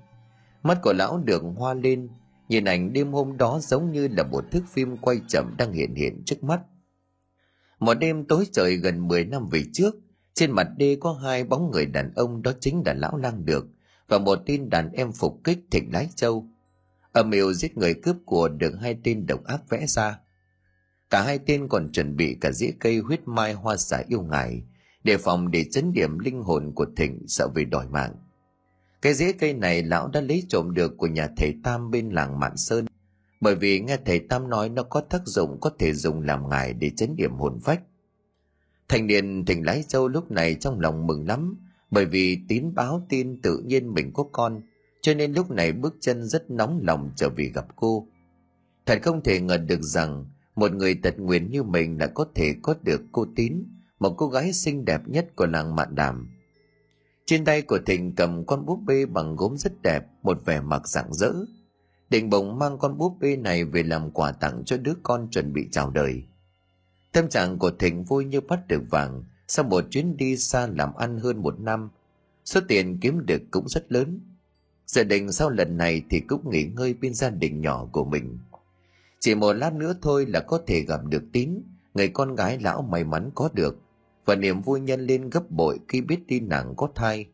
Mắt 0.62 0.78
của 0.82 0.92
lão 0.92 1.18
được 1.18 1.42
hoa 1.56 1.74
lên, 1.74 2.08
nhìn 2.48 2.64
ảnh 2.64 2.92
đêm 2.92 3.12
hôm 3.12 3.36
đó 3.36 3.60
giống 3.62 3.92
như 3.92 4.08
là 4.08 4.22
một 4.22 4.44
thước 4.50 4.62
phim 4.72 4.96
quay 4.96 5.20
chậm 5.28 5.54
đang 5.58 5.72
hiện 5.72 5.94
hiện 5.94 6.22
trước 6.26 6.44
mắt. 6.44 6.60
Một 7.78 7.94
đêm 7.94 8.24
tối 8.24 8.46
trời 8.52 8.76
gần 8.76 9.08
10 9.08 9.24
năm 9.24 9.48
về 9.48 9.62
trước 9.72 9.94
trên 10.34 10.50
mặt 10.50 10.68
đê 10.76 10.96
có 11.00 11.12
hai 11.12 11.44
bóng 11.44 11.70
người 11.70 11.86
đàn 11.86 12.12
ông, 12.14 12.42
đó 12.42 12.52
chính 12.60 12.82
là 12.86 12.94
lão 12.94 13.16
lang 13.16 13.44
được 13.44 13.66
và 14.08 14.18
một 14.18 14.38
tin 14.46 14.70
đàn 14.70 14.92
em 14.92 15.12
phục 15.12 15.40
kích 15.44 15.58
thịnh 15.70 15.92
lái 15.92 16.08
châu. 16.14 16.46
Âm 17.12 17.30
mưu 17.30 17.52
giết 17.52 17.76
người 17.76 17.94
cướp 17.94 18.16
của 18.24 18.48
được 18.48 18.74
hai 18.80 18.96
tên 19.04 19.26
độc 19.26 19.44
ác 19.44 19.68
vẽ 19.68 19.86
ra. 19.86 20.18
Cả 21.10 21.22
hai 21.22 21.38
tên 21.38 21.68
còn 21.68 21.92
chuẩn 21.92 22.16
bị 22.16 22.36
cả 22.40 22.52
dĩa 22.52 22.70
cây 22.80 22.98
huyết 22.98 23.20
mai 23.28 23.52
hoa 23.52 23.76
xả 23.76 24.02
yêu 24.08 24.22
ngài, 24.22 24.62
đề 25.04 25.16
phòng 25.16 25.50
để 25.50 25.64
chấn 25.72 25.92
điểm 25.92 26.18
linh 26.18 26.42
hồn 26.42 26.72
của 26.74 26.86
thịnh 26.96 27.18
sợ 27.26 27.48
vì 27.54 27.64
đòi 27.64 27.88
mạng. 27.88 28.14
Cái 29.02 29.14
dĩa 29.14 29.32
cây 29.32 29.52
này 29.52 29.82
lão 29.82 30.08
đã 30.08 30.20
lấy 30.20 30.42
trộm 30.48 30.74
được 30.74 30.94
của 30.96 31.06
nhà 31.06 31.28
thầy 31.36 31.54
tam 31.64 31.90
bên 31.90 32.10
làng 32.10 32.40
mạn 32.40 32.56
sơn, 32.56 32.86
bởi 33.40 33.54
vì 33.54 33.80
nghe 33.80 33.96
thầy 34.04 34.18
tam 34.18 34.48
nói 34.48 34.68
nó 34.68 34.82
có 34.82 35.00
tác 35.00 35.22
dụng, 35.26 35.60
có 35.60 35.70
thể 35.78 35.92
dùng 35.92 36.22
làm 36.22 36.48
ngài 36.48 36.72
để 36.72 36.90
chấn 36.96 37.16
điểm 37.16 37.32
hồn 37.34 37.60
phách. 37.60 37.80
Thanh 38.88 39.06
niên 39.06 39.44
thỉnh 39.44 39.66
lái 39.66 39.84
châu 39.88 40.08
lúc 40.08 40.30
này 40.30 40.54
trong 40.54 40.80
lòng 40.80 41.06
mừng 41.06 41.28
lắm, 41.28 41.56
bởi 41.90 42.04
vì 42.04 42.38
tín 42.48 42.74
báo 42.74 43.06
tin 43.08 43.42
tự 43.42 43.58
nhiên 43.58 43.94
mình 43.94 44.10
có 44.12 44.24
con, 44.32 44.62
cho 45.02 45.14
nên 45.14 45.32
lúc 45.32 45.50
này 45.50 45.72
bước 45.72 45.96
chân 46.00 46.24
rất 46.24 46.50
nóng 46.50 46.80
lòng 46.82 47.10
trở 47.16 47.28
về 47.36 47.50
gặp 47.54 47.66
cô. 47.76 48.08
Thật 48.86 48.98
không 49.02 49.22
thể 49.22 49.40
ngờ 49.40 49.56
được 49.56 49.82
rằng, 49.82 50.24
một 50.56 50.72
người 50.72 50.94
tật 50.94 51.18
nguyền 51.18 51.50
như 51.50 51.62
mình 51.62 51.98
đã 51.98 52.06
có 52.06 52.26
thể 52.34 52.54
có 52.62 52.74
được 52.82 53.02
cô 53.12 53.26
tín, 53.36 53.64
một 54.00 54.14
cô 54.18 54.28
gái 54.28 54.52
xinh 54.52 54.84
đẹp 54.84 55.08
nhất 55.08 55.36
của 55.36 55.46
làng 55.46 55.76
mạn 55.76 55.94
đàm. 55.94 56.30
Trên 57.26 57.44
tay 57.44 57.62
của 57.62 57.78
thịnh 57.86 58.14
cầm 58.14 58.46
con 58.46 58.66
búp 58.66 58.78
bê 58.86 59.06
bằng 59.06 59.36
gốm 59.36 59.56
rất 59.56 59.82
đẹp, 59.82 60.06
một 60.22 60.44
vẻ 60.44 60.60
mặt 60.60 60.88
rạng 60.88 61.14
rỡ. 61.14 61.32
Định 62.10 62.30
bỗng 62.30 62.58
mang 62.58 62.78
con 62.78 62.98
búp 62.98 63.16
bê 63.20 63.36
này 63.36 63.64
về 63.64 63.82
làm 63.82 64.10
quà 64.10 64.32
tặng 64.32 64.62
cho 64.66 64.76
đứa 64.76 64.94
con 65.02 65.28
chuẩn 65.30 65.52
bị 65.52 65.68
chào 65.72 65.90
đời 65.90 66.22
tâm 67.14 67.28
trạng 67.28 67.58
của 67.58 67.70
thịnh 67.70 68.04
vui 68.04 68.24
như 68.24 68.40
bắt 68.40 68.68
được 68.68 68.82
vàng. 68.90 69.24
Sau 69.48 69.64
một 69.64 69.84
chuyến 69.90 70.16
đi 70.16 70.36
xa 70.36 70.66
làm 70.66 70.94
ăn 70.94 71.18
hơn 71.18 71.42
một 71.42 71.60
năm, 71.60 71.90
số 72.44 72.60
tiền 72.68 72.98
kiếm 73.00 73.26
được 73.26 73.42
cũng 73.50 73.68
rất 73.68 73.92
lớn. 73.92 74.20
Gia 74.86 75.02
đình 75.02 75.32
sau 75.32 75.50
lần 75.50 75.76
này 75.76 76.02
thì 76.10 76.20
cũng 76.20 76.50
nghỉ 76.50 76.64
ngơi 76.64 76.94
bên 76.94 77.14
gia 77.14 77.30
đình 77.30 77.60
nhỏ 77.60 77.88
của 77.92 78.04
mình. 78.04 78.38
Chỉ 79.20 79.34
một 79.34 79.52
lát 79.52 79.74
nữa 79.74 79.94
thôi 80.02 80.26
là 80.28 80.40
có 80.40 80.60
thể 80.66 80.80
gặp 80.80 81.00
được 81.04 81.22
tín, 81.32 81.62
người 81.94 82.08
con 82.08 82.34
gái 82.34 82.58
lão 82.58 82.82
may 82.82 83.04
mắn 83.04 83.30
có 83.34 83.48
được. 83.52 83.78
Và 84.24 84.34
niềm 84.34 84.62
vui 84.62 84.80
nhân 84.80 85.00
lên 85.00 85.30
gấp 85.30 85.50
bội 85.50 85.78
khi 85.88 86.00
biết 86.00 86.18
tin 86.28 86.48
nàng 86.48 86.74
có 86.76 86.88
thai. 86.94 87.26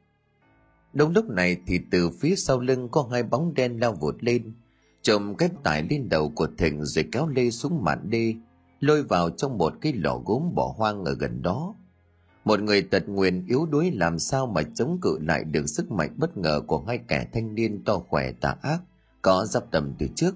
Đúng 0.93 1.13
lúc 1.13 1.29
này 1.29 1.57
thì 1.67 1.81
từ 1.91 2.11
phía 2.11 2.37
sau 2.37 2.61
lưng 2.61 2.89
có 2.89 3.09
hai 3.13 3.23
bóng 3.23 3.55
đen 3.55 3.81
lao 3.81 3.93
vụt 3.93 4.15
lên, 4.21 4.53
trộm 5.03 5.35
cái 5.35 5.49
tải 5.65 5.83
lên 5.91 6.09
đầu 6.09 6.33
của 6.35 6.49
thịnh 6.59 6.85
rồi 6.85 7.05
kéo 7.13 7.29
lê 7.29 7.51
xuống 7.51 7.85
mạn 7.85 8.11
đê 8.11 8.35
lôi 8.81 9.03
vào 9.03 9.31
trong 9.31 9.59
một 9.59 9.75
cái 9.81 9.93
lò 9.93 10.21
gốm 10.25 10.55
bỏ 10.55 10.75
hoang 10.77 11.05
ở 11.05 11.15
gần 11.15 11.43
đó. 11.43 11.75
Một 12.45 12.61
người 12.61 12.83
tật 12.83 13.09
nguyền 13.09 13.47
yếu 13.47 13.67
đuối 13.67 13.91
làm 13.91 14.19
sao 14.19 14.47
mà 14.47 14.63
chống 14.75 14.99
cự 15.03 15.19
lại 15.21 15.45
được 15.45 15.67
sức 15.67 15.91
mạnh 15.91 16.15
bất 16.17 16.37
ngờ 16.37 16.61
của 16.67 16.85
hai 16.87 16.99
kẻ 17.09 17.27
thanh 17.33 17.55
niên 17.55 17.85
to 17.85 17.99
khỏe 17.99 18.33
tà 18.33 18.57
ác, 18.63 18.81
có 19.23 19.45
dắp 19.45 19.71
tầm 19.71 19.95
từ 19.99 20.07
trước. 20.17 20.35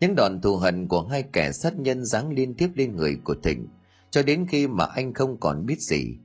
Những 0.00 0.14
đòn 0.14 0.40
thù 0.40 0.56
hận 0.56 0.88
của 0.88 1.02
hai 1.02 1.22
kẻ 1.22 1.52
sát 1.52 1.78
nhân 1.78 2.04
giáng 2.04 2.30
liên 2.30 2.54
tiếp 2.54 2.70
lên 2.74 2.96
người 2.96 3.18
của 3.24 3.34
thịnh, 3.42 3.68
cho 4.10 4.22
đến 4.22 4.46
khi 4.48 4.66
mà 4.66 4.84
anh 4.84 5.14
không 5.14 5.40
còn 5.40 5.66
biết 5.66 5.80
gì. 5.80 6.16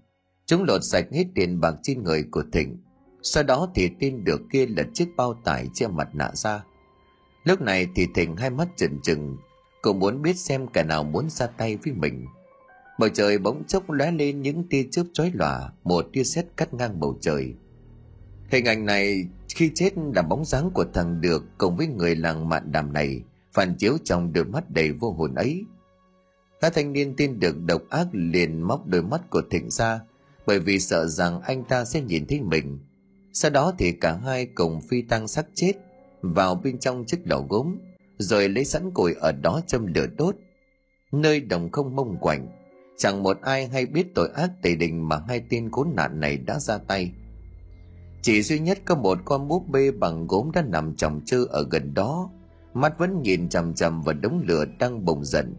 Chúng 0.45 0.63
lột 0.63 0.83
sạch 0.83 1.05
hết 1.11 1.25
tiền 1.35 1.59
bạc 1.59 1.75
trên 1.83 2.03
người 2.03 2.23
của 2.31 2.43
thịnh, 2.51 2.77
sau 3.21 3.43
đó 3.43 3.69
thì 3.75 3.89
tin 3.99 4.23
được 4.23 4.41
kia 4.51 4.65
là 4.65 4.83
chiếc 4.93 5.07
bao 5.17 5.33
tải 5.33 5.67
che 5.73 5.87
mặt 5.87 6.09
nạ 6.13 6.31
ra. 6.33 6.63
Lúc 7.43 7.61
này 7.61 7.87
thì 7.95 8.07
thịnh 8.15 8.35
hai 8.35 8.49
mắt 8.49 8.67
trừng 8.77 8.99
trừng 9.03 9.37
cậu 9.81 9.93
muốn 9.93 10.21
biết 10.21 10.37
xem 10.37 10.67
kẻ 10.67 10.83
nào 10.83 11.03
muốn 11.03 11.29
ra 11.29 11.47
tay 11.47 11.77
với 11.77 11.93
mình. 11.93 12.25
Bầu 12.99 13.09
trời 13.09 13.37
bỗng 13.37 13.63
chốc 13.67 13.89
lóe 13.89 14.11
lên 14.11 14.41
những 14.41 14.63
tia 14.69 14.87
chớp 14.91 15.03
chói 15.13 15.31
lòa, 15.33 15.71
một 15.83 16.05
tia 16.13 16.23
sét 16.23 16.45
cắt 16.57 16.73
ngang 16.73 16.99
bầu 16.99 17.17
trời. 17.21 17.53
Hình 18.49 18.65
ảnh 18.65 18.85
này 18.85 19.25
khi 19.49 19.71
chết 19.75 19.93
là 20.15 20.21
bóng 20.21 20.45
dáng 20.45 20.71
của 20.73 20.85
thằng 20.93 21.21
được 21.21 21.43
cùng 21.57 21.77
với 21.77 21.87
người 21.87 22.15
làng 22.15 22.49
mạn 22.49 22.71
đàm 22.71 22.93
này, 22.93 23.21
phản 23.53 23.75
chiếu 23.75 23.97
trong 24.03 24.33
đôi 24.33 24.45
mắt 24.45 24.69
đầy 24.69 24.91
vô 24.91 25.11
hồn 25.11 25.35
ấy. 25.35 25.65
Các 26.61 26.73
thanh 26.73 26.93
niên 26.93 27.15
tin 27.15 27.39
được 27.39 27.55
độc 27.65 27.81
ác 27.89 28.07
liền 28.11 28.61
móc 28.61 28.87
đôi 28.87 29.01
mắt 29.01 29.29
của 29.29 29.41
thịnh 29.49 29.69
ra, 29.69 29.99
bởi 30.45 30.59
vì 30.59 30.79
sợ 30.79 31.07
rằng 31.07 31.41
anh 31.41 31.63
ta 31.63 31.85
sẽ 31.85 32.01
nhìn 32.01 32.25
thấy 32.27 32.41
mình. 32.41 32.79
Sau 33.33 33.51
đó 33.51 33.73
thì 33.77 33.91
cả 33.91 34.19
hai 34.25 34.45
cùng 34.45 34.81
phi 34.81 35.01
tăng 35.01 35.27
xác 35.27 35.45
chết 35.53 35.73
vào 36.21 36.55
bên 36.55 36.79
trong 36.79 37.05
chiếc 37.05 37.19
lò 37.25 37.41
gốm 37.49 37.77
rồi 38.19 38.49
lấy 38.49 38.65
sẵn 38.65 38.91
củi 38.91 39.13
ở 39.13 39.31
đó 39.31 39.61
châm 39.67 39.93
lửa 39.93 40.07
đốt. 40.17 40.35
Nơi 41.11 41.39
đồng 41.39 41.71
không 41.71 41.95
mông 41.95 42.17
quạnh, 42.21 42.47
chẳng 42.97 43.23
một 43.23 43.41
ai 43.41 43.67
hay 43.67 43.85
biết 43.85 44.15
tội 44.15 44.29
ác 44.35 44.51
tề 44.61 44.75
đình 44.75 45.09
mà 45.09 45.23
hai 45.27 45.41
tên 45.49 45.71
khốn 45.71 45.91
nạn 45.95 46.19
này 46.19 46.37
đã 46.37 46.59
ra 46.59 46.77
tay. 46.77 47.11
Chỉ 48.21 48.41
duy 48.41 48.59
nhất 48.59 48.79
có 48.85 48.95
một 48.95 49.17
con 49.25 49.47
búp 49.47 49.67
bê 49.69 49.91
bằng 49.91 50.27
gốm 50.27 50.51
đã 50.53 50.61
nằm 50.61 50.95
chồng 50.95 51.21
chơ 51.25 51.45
ở 51.49 51.67
gần 51.71 51.93
đó. 51.93 52.29
Mắt 52.73 52.97
vẫn 52.97 53.21
nhìn 53.21 53.49
chằm 53.49 53.73
chằm 53.73 54.01
vào 54.01 54.15
đống 54.15 54.41
lửa 54.47 54.65
đang 54.79 55.05
bùng 55.05 55.25
dần. 55.25 55.55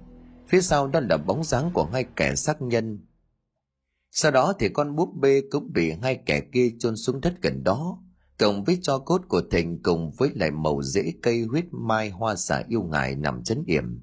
Phía 0.48 0.60
sau 0.60 0.86
đó 0.86 1.00
là 1.00 1.16
bóng 1.16 1.44
dáng 1.44 1.70
của 1.74 1.84
hai 1.84 2.04
kẻ 2.16 2.34
sát 2.34 2.62
nhân. 2.62 3.06
Sau 4.10 4.30
đó 4.30 4.52
thì 4.58 4.68
con 4.68 4.96
búp 4.96 5.08
bê 5.20 5.42
cũng 5.50 5.72
bị 5.72 5.92
hai 6.02 6.20
kẻ 6.26 6.40
kia 6.52 6.72
chôn 6.78 6.96
xuống 6.96 7.20
đất 7.20 7.34
gần 7.42 7.64
đó 7.64 7.98
cộng 8.40 8.64
với 8.64 8.78
cho 8.82 8.98
cốt 8.98 9.22
của 9.28 9.42
thịnh 9.50 9.82
cùng 9.82 10.10
với 10.10 10.30
lại 10.34 10.50
màu 10.50 10.82
rễ 10.82 11.12
cây 11.22 11.42
huyết 11.42 11.64
mai 11.70 12.10
hoa 12.10 12.36
xả 12.36 12.62
yêu 12.68 12.82
ngài 12.82 13.16
nằm 13.16 13.42
chấn 13.42 13.64
yểm. 13.66 14.00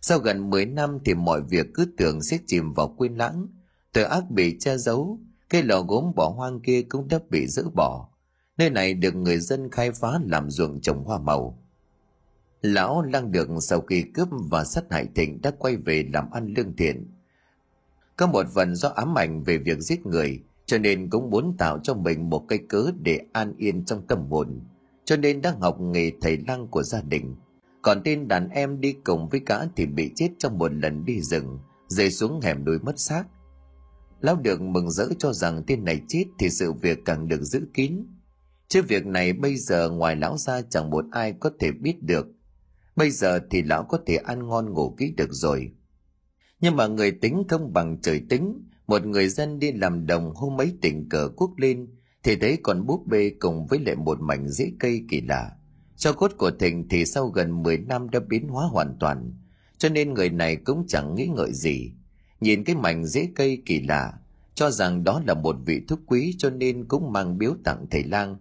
Sau 0.00 0.18
gần 0.18 0.50
10 0.50 0.66
năm 0.66 0.98
thì 1.04 1.14
mọi 1.14 1.42
việc 1.42 1.66
cứ 1.74 1.86
tưởng 1.96 2.22
sẽ 2.22 2.38
chìm 2.46 2.72
vào 2.72 2.94
quên 2.98 3.14
lãng. 3.14 3.46
Tội 3.92 4.04
ác 4.04 4.30
bị 4.30 4.56
che 4.60 4.76
giấu 4.76 5.18
cây 5.48 5.62
lò 5.62 5.82
gốm 5.82 6.12
bỏ 6.16 6.28
hoang 6.36 6.60
kia 6.60 6.82
cũng 6.82 7.08
đã 7.08 7.18
bị 7.30 7.46
dỡ 7.46 7.62
bỏ. 7.74 8.08
Nơi 8.58 8.70
này 8.70 8.94
được 8.94 9.14
người 9.14 9.38
dân 9.38 9.70
khai 9.70 9.90
phá 9.92 10.20
làm 10.24 10.50
ruộng 10.50 10.80
trồng 10.80 11.04
hoa 11.04 11.18
màu. 11.18 11.58
Lão 12.62 13.02
lăng 13.02 13.32
được 13.32 13.48
sau 13.60 13.80
khi 13.80 14.04
cướp 14.14 14.28
và 14.30 14.64
sát 14.64 14.84
hại 14.90 15.08
thịnh 15.14 15.42
đã 15.42 15.50
quay 15.58 15.76
về 15.76 16.08
làm 16.12 16.30
ăn 16.30 16.54
lương 16.56 16.76
thiện. 16.76 17.10
Có 18.16 18.26
một 18.26 18.46
phần 18.54 18.74
do 18.74 18.88
ám 18.88 19.18
ảnh 19.18 19.42
về 19.42 19.58
việc 19.58 19.78
giết 19.78 20.06
người 20.06 20.42
cho 20.70 20.78
nên 20.78 21.10
cũng 21.10 21.30
muốn 21.30 21.54
tạo 21.58 21.78
cho 21.82 21.94
mình 21.94 22.30
một 22.30 22.44
cây 22.48 22.58
cớ 22.68 22.90
để 23.02 23.20
an 23.32 23.54
yên 23.58 23.84
trong 23.84 24.06
tâm 24.06 24.30
hồn. 24.30 24.60
Cho 25.04 25.16
nên 25.16 25.42
đã 25.42 25.54
học 25.60 25.80
nghề 25.80 26.12
thầy 26.20 26.38
lăng 26.48 26.66
của 26.68 26.82
gia 26.82 27.02
đình. 27.02 27.36
Còn 27.82 28.00
tên 28.04 28.28
đàn 28.28 28.48
em 28.48 28.80
đi 28.80 28.92
cùng 29.04 29.28
với 29.28 29.40
cả 29.46 29.66
thì 29.76 29.86
bị 29.86 30.10
chết 30.16 30.28
trong 30.38 30.58
một 30.58 30.72
lần 30.72 31.04
đi 31.04 31.20
rừng, 31.20 31.58
rơi 31.88 32.10
xuống 32.10 32.40
hẻm 32.40 32.64
núi 32.64 32.78
mất 32.78 33.00
xác. 33.00 33.24
Lão 34.20 34.36
được 34.36 34.60
mừng 34.60 34.90
rỡ 34.90 35.08
cho 35.18 35.32
rằng 35.32 35.62
tên 35.66 35.84
này 35.84 36.00
chết 36.08 36.24
thì 36.38 36.50
sự 36.50 36.72
việc 36.72 36.98
càng 37.04 37.28
được 37.28 37.42
giữ 37.42 37.62
kín. 37.74 38.06
Chứ 38.68 38.82
việc 38.82 39.06
này 39.06 39.32
bây 39.32 39.56
giờ 39.56 39.90
ngoài 39.90 40.16
lão 40.16 40.36
ra 40.38 40.62
chẳng 40.62 40.90
một 40.90 41.04
ai 41.10 41.32
có 41.32 41.50
thể 41.60 41.70
biết 41.70 42.02
được. 42.02 42.26
Bây 42.96 43.10
giờ 43.10 43.40
thì 43.50 43.62
lão 43.62 43.84
có 43.84 43.98
thể 44.06 44.16
ăn 44.16 44.48
ngon 44.48 44.72
ngủ 44.72 44.94
kỹ 44.98 45.14
được 45.16 45.30
rồi. 45.30 45.72
Nhưng 46.60 46.76
mà 46.76 46.86
người 46.86 47.10
tính 47.10 47.42
không 47.48 47.72
bằng 47.72 47.98
trời 48.02 48.22
tính 48.28 48.69
một 48.90 49.06
người 49.06 49.28
dân 49.28 49.58
đi 49.58 49.72
làm 49.72 50.06
đồng 50.06 50.34
hôm 50.34 50.60
ấy 50.60 50.72
tình 50.80 51.08
cờ 51.08 51.28
quốc 51.36 51.50
lên, 51.56 51.88
thì 52.22 52.36
thấy 52.36 52.58
con 52.62 52.86
búp 52.86 53.06
bê 53.06 53.32
cùng 53.38 53.66
với 53.66 53.78
lại 53.78 53.96
một 53.96 54.20
mảnh 54.20 54.48
rễ 54.48 54.72
cây 54.78 55.04
kỳ 55.08 55.20
lạ. 55.20 55.50
Cho 55.96 56.12
cốt 56.12 56.32
của 56.38 56.50
thịnh 56.50 56.88
thì 56.88 57.04
sau 57.04 57.28
gần 57.28 57.62
10 57.62 57.78
năm 57.78 58.10
đã 58.10 58.20
biến 58.28 58.48
hóa 58.48 58.66
hoàn 58.66 58.96
toàn, 59.00 59.32
cho 59.78 59.88
nên 59.88 60.14
người 60.14 60.30
này 60.30 60.56
cũng 60.56 60.84
chẳng 60.88 61.14
nghĩ 61.14 61.26
ngợi 61.26 61.52
gì. 61.52 61.92
Nhìn 62.40 62.64
cái 62.64 62.76
mảnh 62.76 63.04
rễ 63.04 63.28
cây 63.34 63.62
kỳ 63.66 63.80
lạ, 63.80 64.12
cho 64.54 64.70
rằng 64.70 65.04
đó 65.04 65.22
là 65.26 65.34
một 65.34 65.56
vị 65.66 65.80
thuốc 65.88 65.98
quý 66.06 66.34
cho 66.38 66.50
nên 66.50 66.84
cũng 66.88 67.12
mang 67.12 67.38
biếu 67.38 67.54
tặng 67.64 67.86
thầy 67.90 68.04
lang. 68.04 68.36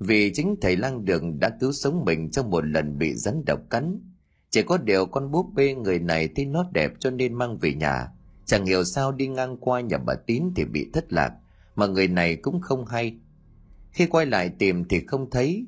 Vì 0.00 0.32
chính 0.34 0.56
thầy 0.60 0.76
lang 0.76 1.04
đường 1.04 1.38
đã 1.40 1.50
cứu 1.60 1.72
sống 1.72 2.04
mình 2.04 2.30
trong 2.30 2.50
một 2.50 2.66
lần 2.66 2.98
bị 2.98 3.14
rắn 3.14 3.44
độc 3.46 3.60
cắn, 3.70 4.00
chỉ 4.50 4.62
có 4.62 4.78
điều 4.78 5.06
con 5.06 5.30
búp 5.30 5.46
bê 5.54 5.74
người 5.74 5.98
này 5.98 6.28
thấy 6.36 6.44
nó 6.44 6.70
đẹp 6.72 6.92
cho 6.98 7.10
nên 7.10 7.34
mang 7.34 7.58
về 7.58 7.74
nhà 7.74 8.08
chẳng 8.48 8.66
hiểu 8.66 8.84
sao 8.84 9.12
đi 9.12 9.28
ngang 9.28 9.56
qua 9.56 9.80
nhà 9.80 9.98
bà 9.98 10.14
tín 10.14 10.44
thì 10.56 10.64
bị 10.64 10.90
thất 10.92 11.12
lạc, 11.12 11.32
mà 11.76 11.86
người 11.86 12.08
này 12.08 12.36
cũng 12.36 12.60
không 12.60 12.86
hay. 12.86 13.18
Khi 13.90 14.06
quay 14.06 14.26
lại 14.26 14.50
tìm 14.58 14.84
thì 14.84 15.06
không 15.06 15.30
thấy. 15.30 15.66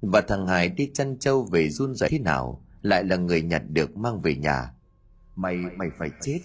Và 0.00 0.20
thằng 0.20 0.46
hải 0.46 0.68
đi 0.68 0.90
chăn 0.94 1.18
trâu 1.18 1.44
về 1.44 1.68
run 1.68 1.94
rẩy 1.94 2.08
thế 2.10 2.18
nào, 2.18 2.62
lại 2.82 3.04
là 3.04 3.16
người 3.16 3.42
nhặt 3.42 3.62
được 3.68 3.96
mang 3.96 4.20
về 4.20 4.34
nhà. 4.34 4.70
Mày 5.36 5.56
mày 5.56 5.88
phải 5.98 6.10
chết. 6.22 6.38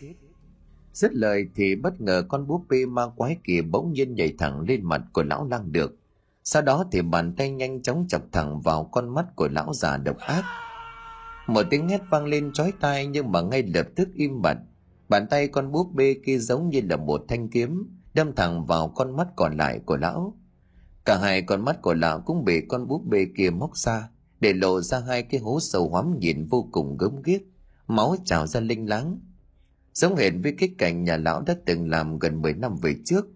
Dứt 0.93 1.13
lời 1.13 1.47
thì 1.55 1.75
bất 1.75 2.01
ngờ 2.01 2.23
con 2.29 2.47
búp 2.47 2.65
bê 2.69 2.85
ma 2.85 3.07
quái 3.15 3.37
kia 3.43 3.61
bỗng 3.61 3.93
nhiên 3.93 4.15
nhảy 4.15 4.33
thẳng 4.37 4.61
lên 4.61 4.83
mặt 4.83 5.01
của 5.13 5.23
lão 5.23 5.47
lang 5.47 5.71
được. 5.71 5.97
Sau 6.43 6.61
đó 6.61 6.85
thì 6.91 7.01
bàn 7.01 7.33
tay 7.37 7.51
nhanh 7.51 7.81
chóng 7.81 8.05
chọc 8.07 8.21
thẳng 8.31 8.61
vào 8.61 8.83
con 8.83 9.09
mắt 9.09 9.25
của 9.35 9.47
lão 9.47 9.73
già 9.73 9.97
độc 9.97 10.17
ác. 10.17 10.43
Một 11.47 11.63
tiếng 11.69 11.89
hét 11.89 12.01
vang 12.09 12.25
lên 12.25 12.51
trói 12.53 12.73
tai 12.79 13.07
nhưng 13.07 13.31
mà 13.31 13.41
ngay 13.41 13.63
lập 13.63 13.87
tức 13.95 14.09
im 14.13 14.41
bặt 14.41 14.57
bàn 15.11 15.27
tay 15.27 15.47
con 15.47 15.71
búp 15.71 15.93
bê 15.93 16.15
kia 16.25 16.37
giống 16.37 16.69
như 16.69 16.81
là 16.89 16.97
một 16.97 17.25
thanh 17.27 17.49
kiếm, 17.49 17.89
đâm 18.13 18.35
thẳng 18.35 18.65
vào 18.65 18.89
con 18.89 19.15
mắt 19.15 19.27
còn 19.35 19.57
lại 19.57 19.79
của 19.85 19.97
lão. 19.97 20.37
Cả 21.05 21.17
hai 21.17 21.41
con 21.41 21.65
mắt 21.65 21.81
của 21.81 21.93
lão 21.93 22.21
cũng 22.21 22.45
bị 22.45 22.61
con 22.69 22.87
búp 22.87 23.01
bê 23.05 23.27
kia 23.37 23.49
móc 23.49 23.77
ra, 23.77 24.09
để 24.39 24.53
lộ 24.53 24.81
ra 24.81 24.99
hai 24.99 25.23
cái 25.23 25.39
hố 25.39 25.59
sâu 25.59 25.89
hoắm 25.89 26.19
nhìn 26.19 26.45
vô 26.45 26.69
cùng 26.71 26.97
gớm 26.97 27.21
ghiếc, 27.21 27.41
máu 27.87 28.15
trào 28.25 28.47
ra 28.47 28.59
linh 28.59 28.89
láng. 28.89 29.19
Giống 29.93 30.15
hệt 30.15 30.33
với 30.43 30.55
cái 30.57 30.69
cảnh 30.77 31.03
nhà 31.03 31.17
lão 31.17 31.41
đã 31.41 31.55
từng 31.65 31.89
làm 31.89 32.19
gần 32.19 32.41
10 32.41 32.53
năm 32.53 32.75
về 32.81 32.95
trước. 33.05 33.27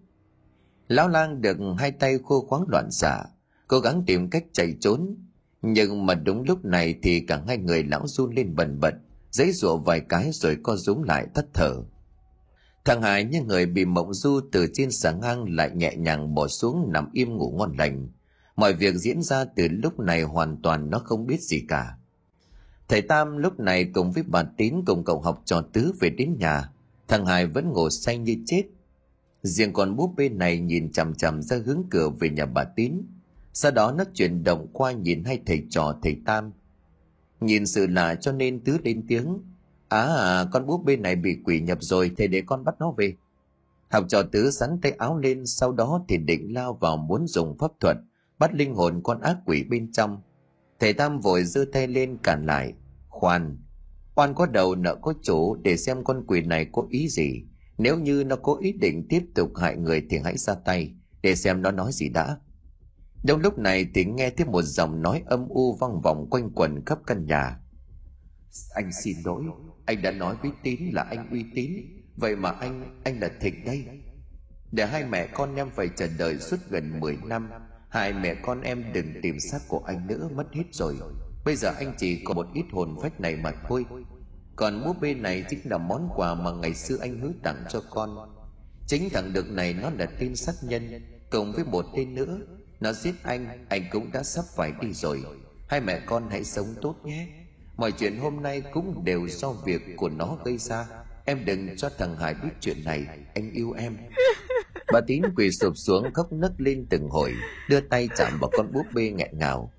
Lão 0.88 1.08
lang 1.08 1.40
được 1.40 1.56
hai 1.78 1.90
tay 1.90 2.18
khô 2.24 2.46
khoáng 2.48 2.64
loạn 2.68 2.90
xạ, 2.90 3.24
cố 3.68 3.80
gắng 3.80 4.02
tìm 4.06 4.30
cách 4.30 4.44
chạy 4.52 4.76
trốn, 4.80 5.16
nhưng 5.62 6.06
mà 6.06 6.14
đúng 6.14 6.42
lúc 6.42 6.64
này 6.64 6.94
thì 7.02 7.20
cả 7.20 7.42
hai 7.48 7.58
người 7.58 7.84
lão 7.84 8.06
run 8.06 8.34
lên 8.34 8.56
bần 8.56 8.80
bật 8.80 8.94
giấy 9.36 9.52
rụa 9.52 9.76
vài 9.76 10.00
cái 10.00 10.30
rồi 10.32 10.56
co 10.62 10.76
rúm 10.76 11.02
lại 11.02 11.26
tắt 11.34 11.44
thở. 11.54 11.82
Thằng 12.84 13.02
hải 13.02 13.24
như 13.24 13.42
người 13.42 13.66
bị 13.66 13.84
mộng 13.84 14.14
du 14.14 14.40
từ 14.52 14.66
trên 14.74 14.90
xà 14.90 15.12
ngang 15.12 15.56
lại 15.56 15.70
nhẹ 15.70 15.94
nhàng 15.96 16.34
bỏ 16.34 16.48
xuống 16.48 16.92
nằm 16.92 17.08
im 17.12 17.36
ngủ 17.36 17.54
ngon 17.58 17.76
lành. 17.78 18.08
Mọi 18.56 18.72
việc 18.72 18.94
diễn 18.94 19.22
ra 19.22 19.44
từ 19.44 19.68
lúc 19.68 20.00
này 20.00 20.22
hoàn 20.22 20.62
toàn 20.62 20.90
nó 20.90 20.98
không 20.98 21.26
biết 21.26 21.40
gì 21.40 21.64
cả. 21.68 21.96
Thầy 22.88 23.02
tam 23.02 23.36
lúc 23.36 23.60
này 23.60 23.84
cùng 23.94 24.12
với 24.12 24.22
bà 24.22 24.42
tín 24.42 24.74
cùng 24.86 25.04
cậu 25.04 25.20
học 25.20 25.42
trò 25.44 25.60
tứ 25.72 25.92
về 26.00 26.10
đến 26.10 26.36
nhà. 26.38 26.70
Thằng 27.08 27.26
hải 27.26 27.46
vẫn 27.46 27.72
ngồi 27.72 27.90
say 27.90 28.18
như 28.18 28.36
chết. 28.46 28.62
Riêng 29.42 29.72
con 29.72 29.96
búp 29.96 30.12
bê 30.16 30.28
này 30.28 30.58
nhìn 30.58 30.92
chằm 30.92 31.14
chằm 31.14 31.42
ra 31.42 31.56
hướng 31.66 31.82
cửa 31.90 32.08
về 32.20 32.30
nhà 32.30 32.46
bà 32.46 32.64
tín. 32.64 33.02
Sau 33.52 33.70
đó 33.70 33.92
nó 33.92 34.04
chuyển 34.14 34.44
động 34.44 34.66
qua 34.72 34.92
nhìn 34.92 35.24
hai 35.24 35.40
thầy 35.46 35.66
trò 35.70 35.98
thầy 36.02 36.16
tam 36.26 36.52
nhìn 37.40 37.66
sự 37.66 37.86
lạ 37.86 38.14
cho 38.14 38.32
nên 38.32 38.60
tứ 38.60 38.78
lên 38.84 39.04
tiếng. 39.08 39.38
À 39.88 40.44
con 40.52 40.66
búp 40.66 40.84
bê 40.84 40.96
này 40.96 41.16
bị 41.16 41.36
quỷ 41.44 41.60
nhập 41.60 41.78
rồi 41.80 42.10
thầy 42.16 42.28
để 42.28 42.42
con 42.46 42.64
bắt 42.64 42.74
nó 42.78 42.90
về. 42.90 43.14
Học 43.90 44.04
trò 44.08 44.22
tứ 44.22 44.50
sắn 44.50 44.78
tay 44.82 44.92
áo 44.92 45.18
lên 45.18 45.46
sau 45.46 45.72
đó 45.72 46.04
thì 46.08 46.16
định 46.16 46.54
lao 46.54 46.74
vào 46.74 46.96
muốn 46.96 47.26
dùng 47.26 47.58
pháp 47.58 47.70
thuật 47.80 47.96
bắt 48.38 48.54
linh 48.54 48.74
hồn 48.74 49.00
con 49.04 49.20
ác 49.20 49.36
quỷ 49.46 49.64
bên 49.64 49.92
trong. 49.92 50.22
Thầy 50.80 50.92
tam 50.92 51.20
vội 51.20 51.44
giơ 51.44 51.64
tay 51.72 51.86
lên 51.86 52.18
cản 52.22 52.46
lại. 52.46 52.74
Khoan 53.08 53.58
oan 54.14 54.34
có 54.34 54.46
đầu 54.46 54.74
nợ 54.74 54.94
có 55.02 55.14
chủ 55.22 55.54
để 55.54 55.76
xem 55.76 56.04
con 56.04 56.24
quỷ 56.26 56.40
này 56.40 56.66
có 56.72 56.86
ý 56.90 57.08
gì. 57.08 57.42
Nếu 57.78 57.98
như 57.98 58.24
nó 58.26 58.36
có 58.36 58.56
ý 58.60 58.72
định 58.72 59.06
tiếp 59.08 59.22
tục 59.34 59.56
hại 59.56 59.76
người 59.76 60.06
thì 60.10 60.18
hãy 60.24 60.36
ra 60.38 60.54
tay, 60.54 60.94
để 61.22 61.34
xem 61.34 61.62
nó 61.62 61.70
nói 61.70 61.92
gì 61.92 62.08
đã. 62.08 62.36
Trong 63.28 63.40
lúc 63.40 63.58
này 63.58 63.86
thì 63.94 64.04
nghe 64.04 64.30
thấy 64.30 64.46
một 64.46 64.62
giọng 64.62 65.02
nói 65.02 65.22
âm 65.26 65.48
u 65.48 65.76
vang 65.76 66.00
vọng 66.00 66.26
quanh 66.30 66.50
quần 66.54 66.84
khắp 66.84 66.98
căn 67.06 67.26
nhà. 67.26 67.58
Anh 68.74 68.92
xin 68.92 69.16
lỗi, 69.24 69.44
anh 69.86 70.02
đã 70.02 70.10
nói 70.10 70.36
với 70.42 70.50
Tín 70.62 70.80
là 70.92 71.02
anh 71.02 71.30
uy 71.30 71.44
tín, 71.54 71.72
vậy 72.16 72.36
mà 72.36 72.50
anh, 72.50 73.00
anh 73.04 73.20
là 73.20 73.30
Thịnh 73.40 73.64
đây. 73.64 73.86
Để 74.72 74.86
hai 74.86 75.04
mẹ 75.04 75.26
con 75.26 75.54
em 75.54 75.70
phải 75.70 75.88
chờ 75.96 76.08
đợi 76.18 76.38
suốt 76.38 76.56
gần 76.70 77.00
10 77.00 77.18
năm, 77.24 77.50
hai 77.90 78.12
mẹ 78.12 78.34
con 78.34 78.60
em 78.60 78.84
đừng 78.92 79.06
tìm 79.22 79.40
xác 79.40 79.58
của 79.68 79.82
anh 79.86 80.06
nữa 80.06 80.28
mất 80.34 80.46
hết 80.52 80.64
rồi. 80.72 80.96
Bây 81.44 81.56
giờ 81.56 81.72
anh 81.78 81.94
chỉ 81.98 82.24
có 82.24 82.34
một 82.34 82.46
ít 82.54 82.64
hồn 82.72 82.96
phách 83.02 83.20
này 83.20 83.36
mà 83.36 83.52
thôi. 83.68 83.84
Còn 84.56 84.84
búp 84.84 84.96
bê 85.00 85.14
này 85.14 85.44
chính 85.48 85.60
là 85.64 85.78
món 85.78 86.08
quà 86.16 86.34
mà 86.34 86.50
ngày 86.52 86.74
xưa 86.74 86.96
anh 87.00 87.20
hứa 87.20 87.32
tặng 87.42 87.64
cho 87.68 87.82
con. 87.90 88.16
Chính 88.86 89.08
thằng 89.12 89.32
được 89.32 89.50
này 89.50 89.74
nó 89.74 89.90
là 89.90 90.06
tên 90.20 90.36
sát 90.36 90.54
nhân, 90.62 91.02
cùng 91.30 91.52
với 91.52 91.64
một 91.64 91.84
tên 91.96 92.14
nữa 92.14 92.38
nó 92.80 92.92
giết 92.92 93.14
anh 93.22 93.66
anh 93.68 93.82
cũng 93.92 94.12
đã 94.12 94.22
sắp 94.22 94.44
phải 94.56 94.72
đi 94.80 94.92
rồi. 94.92 95.22
Hai 95.68 95.80
mẹ 95.80 96.00
con 96.06 96.30
hãy 96.30 96.44
sống 96.44 96.74
tốt 96.82 96.96
nhé. 97.04 97.28
Mọi 97.76 97.92
chuyện 97.92 98.18
hôm 98.18 98.42
nay 98.42 98.62
cũng 98.72 99.04
đều 99.04 99.28
do 99.28 99.52
việc 99.52 99.82
của 99.96 100.08
nó 100.08 100.38
gây 100.44 100.58
ra. 100.58 100.86
Em 101.24 101.44
đừng 101.44 101.76
cho 101.76 101.90
thằng 101.98 102.16
hải 102.16 102.34
biết 102.34 102.50
chuyện 102.60 102.84
này. 102.84 103.06
Anh 103.34 103.52
yêu 103.52 103.72
em. 103.72 103.96
Bà 104.92 105.00
tín 105.06 105.22
quỳ 105.36 105.50
sụp 105.50 105.72
xuống 105.76 106.12
khóc 106.14 106.32
nấc 106.32 106.60
lên 106.60 106.86
từng 106.90 107.08
hồi 107.08 107.34
đưa 107.68 107.80
tay 107.80 108.08
chạm 108.16 108.38
vào 108.40 108.50
con 108.56 108.72
búp 108.72 108.86
bê 108.94 109.10
nghẹn 109.10 109.38
ngào. 109.38 109.72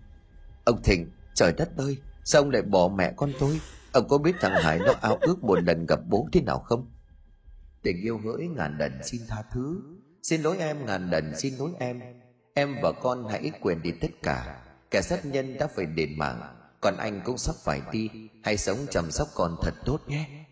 Ông 0.65 0.81
thịnh 0.83 1.09
trời 1.33 1.53
đất 1.57 1.77
ơi 1.77 1.97
sao 2.23 2.41
ông 2.41 2.51
lại 2.51 2.61
bỏ 2.61 2.87
mẹ 2.87 3.13
con 3.15 3.31
tôi? 3.39 3.59
Ông 3.91 4.07
có 4.07 4.17
biết 4.17 4.35
thằng 4.39 4.63
hải 4.63 4.79
nó 4.79 4.93
ao 5.01 5.17
ước 5.21 5.43
một 5.43 5.63
lần 5.63 5.85
gặp 5.85 5.99
bố 6.09 6.27
thế 6.33 6.41
nào 6.41 6.59
không? 6.59 6.91
Tình 7.81 8.01
yêu 8.01 8.17
hỡi 8.17 8.47
ngàn 8.47 8.77
lần 8.77 8.91
xin 9.03 9.21
tha 9.27 9.43
thứ. 9.53 9.81
Xin 10.23 10.41
lỗi 10.41 10.57
em 10.57 10.85
ngàn 10.85 11.09
lần 11.09 11.35
xin 11.35 11.53
lỗi 11.57 11.71
em 11.79 11.99
em 12.57 12.75
và 12.81 12.91
con 12.91 13.27
hãy 13.29 13.51
quyền 13.61 13.81
đi 13.81 13.91
tất 13.91 14.07
cả. 14.23 14.63
Kẻ 14.91 15.01
sát 15.01 15.25
nhân 15.25 15.57
đã 15.57 15.67
phải 15.67 15.85
đền 15.85 16.17
mạng. 16.17 16.41
Còn 16.81 16.97
anh 16.97 17.21
cũng 17.25 17.37
sắp 17.37 17.55
phải 17.55 17.81
đi. 17.91 18.09
Hãy 18.43 18.57
sống 18.57 18.77
chăm 18.89 19.11
sóc 19.11 19.27
con 19.35 19.55
thật 19.61 19.73
tốt 19.85 20.01
nhé. 20.07 20.45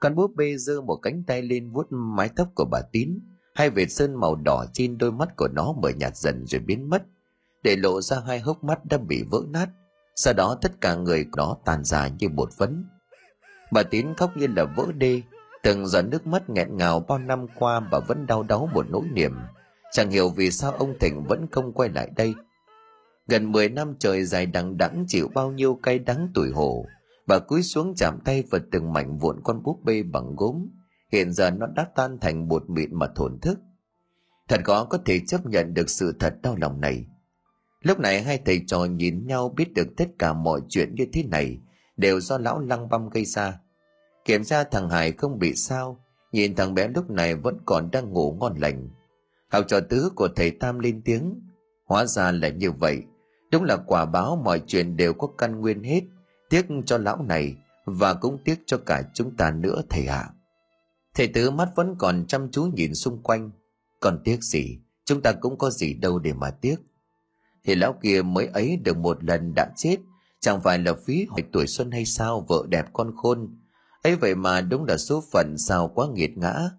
Con 0.00 0.14
búp 0.14 0.30
bê 0.36 0.56
giơ 0.56 0.80
một 0.80 0.96
cánh 0.96 1.22
tay 1.26 1.42
lên 1.42 1.72
vuốt 1.72 1.86
mái 1.90 2.28
tóc 2.36 2.48
của 2.54 2.64
bà 2.64 2.80
tín. 2.92 3.18
Hai 3.54 3.70
vệt 3.70 3.90
sơn 3.90 4.20
màu 4.20 4.36
đỏ 4.36 4.64
trên 4.72 4.98
đôi 4.98 5.12
mắt 5.12 5.36
của 5.36 5.48
nó 5.48 5.72
mở 5.82 5.88
nhạt 5.88 6.16
dần 6.16 6.46
rồi 6.46 6.60
biến 6.60 6.90
mất. 6.90 7.02
Để 7.62 7.76
lộ 7.76 8.00
ra 8.00 8.16
hai 8.26 8.40
hốc 8.40 8.64
mắt 8.64 8.84
đã 8.84 8.98
bị 8.98 9.24
vỡ 9.30 9.40
nát. 9.48 9.68
Sau 10.16 10.34
đó 10.34 10.58
tất 10.62 10.80
cả 10.80 10.94
người 10.94 11.24
của 11.24 11.36
nó 11.36 11.56
tàn 11.64 11.84
ra 11.84 12.08
như 12.08 12.28
bột 12.28 12.52
phấn. 12.58 12.84
Bà 13.72 13.82
tín 13.82 14.14
khóc 14.16 14.36
như 14.36 14.46
là 14.56 14.64
vỡ 14.64 14.86
đê. 14.92 15.22
Từng 15.62 15.86
giọt 15.86 16.02
nước 16.02 16.26
mắt 16.26 16.50
nghẹn 16.50 16.76
ngào 16.76 17.00
bao 17.00 17.18
năm 17.18 17.46
qua 17.58 17.80
bà 17.80 17.98
vẫn 18.08 18.26
đau 18.26 18.42
đớn 18.42 18.66
một 18.74 18.86
nỗi 18.90 19.04
niềm. 19.12 19.32
Chẳng 19.96 20.10
hiểu 20.10 20.30
vì 20.30 20.50
sao 20.50 20.72
ông 20.72 20.94
Thịnh 21.00 21.24
vẫn 21.28 21.46
không 21.52 21.72
quay 21.72 21.88
lại 21.88 22.10
đây. 22.16 22.34
Gần 23.28 23.52
10 23.52 23.68
năm 23.68 23.94
trời 23.98 24.24
dài 24.24 24.46
đằng 24.46 24.76
đẵng 24.76 25.04
chịu 25.08 25.28
bao 25.34 25.52
nhiêu 25.52 25.78
cay 25.82 25.98
đắng 25.98 26.28
tuổi 26.34 26.50
hổ. 26.50 26.86
Bà 27.26 27.38
cúi 27.38 27.62
xuống 27.62 27.94
chạm 27.96 28.18
tay 28.24 28.44
vào 28.50 28.60
từng 28.72 28.92
mảnh 28.92 29.18
vụn 29.18 29.40
con 29.44 29.62
búp 29.62 29.80
bê 29.84 30.02
bằng 30.02 30.36
gốm. 30.36 30.68
Hiện 31.12 31.32
giờ 31.32 31.50
nó 31.50 31.66
đã 31.66 31.86
tan 31.94 32.18
thành 32.20 32.48
bột 32.48 32.70
mịn 32.70 32.94
mà 32.94 33.06
thổn 33.14 33.40
thức. 33.40 33.58
Thật 34.48 34.60
khó 34.64 34.84
có 34.84 34.98
thể 35.04 35.20
chấp 35.26 35.46
nhận 35.46 35.74
được 35.74 35.90
sự 35.90 36.16
thật 36.20 36.34
đau 36.42 36.56
lòng 36.60 36.80
này. 36.80 37.06
Lúc 37.82 37.98
này 37.98 38.22
hai 38.22 38.38
thầy 38.44 38.60
trò 38.66 38.84
nhìn 38.84 39.26
nhau 39.26 39.48
biết 39.48 39.72
được 39.74 39.88
tất 39.96 40.08
cả 40.18 40.32
mọi 40.32 40.60
chuyện 40.68 40.94
như 40.94 41.06
thế 41.12 41.22
này 41.22 41.58
đều 41.96 42.20
do 42.20 42.38
lão 42.38 42.60
lăng 42.60 42.88
băm 42.88 43.10
gây 43.10 43.24
ra. 43.24 43.60
Kiểm 44.24 44.44
tra 44.44 44.64
thằng 44.64 44.90
Hải 44.90 45.12
không 45.12 45.38
bị 45.38 45.54
sao, 45.54 46.04
nhìn 46.32 46.54
thằng 46.54 46.74
bé 46.74 46.88
lúc 46.88 47.10
này 47.10 47.34
vẫn 47.34 47.58
còn 47.66 47.90
đang 47.90 48.10
ngủ 48.10 48.36
ngon 48.40 48.56
lành 48.58 48.88
học 49.48 49.64
trò 49.68 49.80
tứ 49.80 50.10
của 50.14 50.28
thầy 50.36 50.50
tam 50.50 50.78
lên 50.78 51.02
tiếng. 51.04 51.40
Hóa 51.84 52.06
ra 52.06 52.32
là 52.32 52.48
như 52.48 52.70
vậy. 52.70 53.02
Đúng 53.50 53.64
là 53.64 53.76
quả 53.76 54.04
báo 54.04 54.42
mọi 54.44 54.62
chuyện 54.66 54.96
đều 54.96 55.14
có 55.14 55.28
căn 55.38 55.60
nguyên 55.60 55.82
hết. 55.82 56.02
Tiếc 56.50 56.66
cho 56.86 56.98
lão 56.98 57.22
này 57.22 57.56
và 57.84 58.14
cũng 58.14 58.38
tiếc 58.44 58.62
cho 58.66 58.78
cả 58.78 59.02
chúng 59.14 59.36
ta 59.36 59.50
nữa, 59.50 59.82
thầy 59.88 60.06
ạ. 60.06 60.18
À. 60.18 60.32
thầy 61.14 61.28
tứ 61.28 61.50
mắt 61.50 61.68
vẫn 61.76 61.94
còn 61.98 62.26
chăm 62.26 62.50
chú 62.50 62.64
nhìn 62.64 62.94
xung 62.94 63.22
quanh. 63.22 63.50
Còn 64.00 64.20
tiếc 64.24 64.42
gì? 64.42 64.78
Chúng 65.04 65.22
ta 65.22 65.32
cũng 65.32 65.58
có 65.58 65.70
gì 65.70 65.94
đâu 65.94 66.18
để 66.18 66.32
mà 66.32 66.50
tiếc. 66.50 66.76
Thì 67.64 67.74
lão 67.74 67.92
kia 68.02 68.22
mới 68.22 68.46
ấy 68.46 68.76
được 68.76 68.96
một 68.96 69.24
lần 69.24 69.54
đã 69.54 69.70
chết. 69.76 69.96
Chẳng 70.40 70.60
phải 70.60 70.78
là 70.78 70.94
phí 71.06 71.26
hỏi 71.30 71.42
tuổi 71.52 71.66
xuân 71.66 71.90
hay 71.90 72.04
sao, 72.04 72.46
vợ 72.48 72.64
đẹp 72.68 72.86
con 72.92 73.12
khôn. 73.16 73.58
Ấy 74.02 74.16
vậy 74.16 74.34
mà 74.34 74.60
đúng 74.60 74.84
là 74.84 74.96
số 74.96 75.22
phận 75.32 75.54
sao 75.58 75.88
quá 75.94 76.06
nghiệt 76.14 76.30
ngã. 76.36 76.70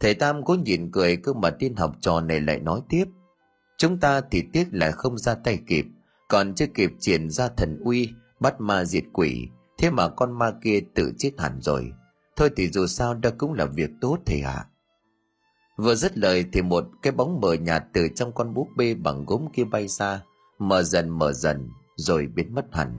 Thầy 0.00 0.14
Tam 0.14 0.44
cố 0.44 0.54
nhìn 0.54 0.90
cười 0.92 1.16
cơ 1.16 1.32
mà 1.32 1.50
tin 1.50 1.74
học 1.74 1.96
trò 2.00 2.20
này 2.20 2.40
lại 2.40 2.60
nói 2.60 2.80
tiếp. 2.88 3.04
Chúng 3.78 4.00
ta 4.00 4.20
thì 4.30 4.42
tiếc 4.52 4.68
là 4.72 4.90
không 4.90 5.18
ra 5.18 5.34
tay 5.34 5.58
kịp, 5.66 5.86
còn 6.28 6.54
chưa 6.54 6.66
kịp 6.66 6.90
triển 7.00 7.30
ra 7.30 7.48
thần 7.48 7.80
uy, 7.84 8.08
bắt 8.40 8.60
ma 8.60 8.84
diệt 8.84 9.04
quỷ, 9.12 9.48
thế 9.78 9.90
mà 9.90 10.08
con 10.08 10.38
ma 10.38 10.52
kia 10.62 10.80
tự 10.94 11.12
chết 11.18 11.30
hẳn 11.38 11.60
rồi. 11.60 11.92
Thôi 12.36 12.50
thì 12.56 12.68
dù 12.68 12.86
sao 12.86 13.14
đó 13.14 13.30
cũng 13.38 13.52
là 13.52 13.64
việc 13.64 13.90
tốt 14.00 14.18
thầy 14.26 14.40
ạ. 14.40 14.52
À. 14.52 14.66
Vừa 15.76 15.94
dứt 15.94 16.18
lời 16.18 16.44
thì 16.52 16.62
một 16.62 16.84
cái 17.02 17.12
bóng 17.12 17.40
mờ 17.40 17.52
nhạt 17.52 17.84
từ 17.92 18.08
trong 18.16 18.32
con 18.32 18.54
búp 18.54 18.68
bê 18.76 18.94
bằng 18.94 19.24
gốm 19.26 19.46
kia 19.52 19.64
bay 19.64 19.88
ra, 19.88 20.22
mờ 20.58 20.82
dần 20.82 21.08
mờ 21.08 21.32
dần, 21.32 21.68
rồi 21.96 22.26
biến 22.26 22.54
mất 22.54 22.64
hẳn. 22.72 22.98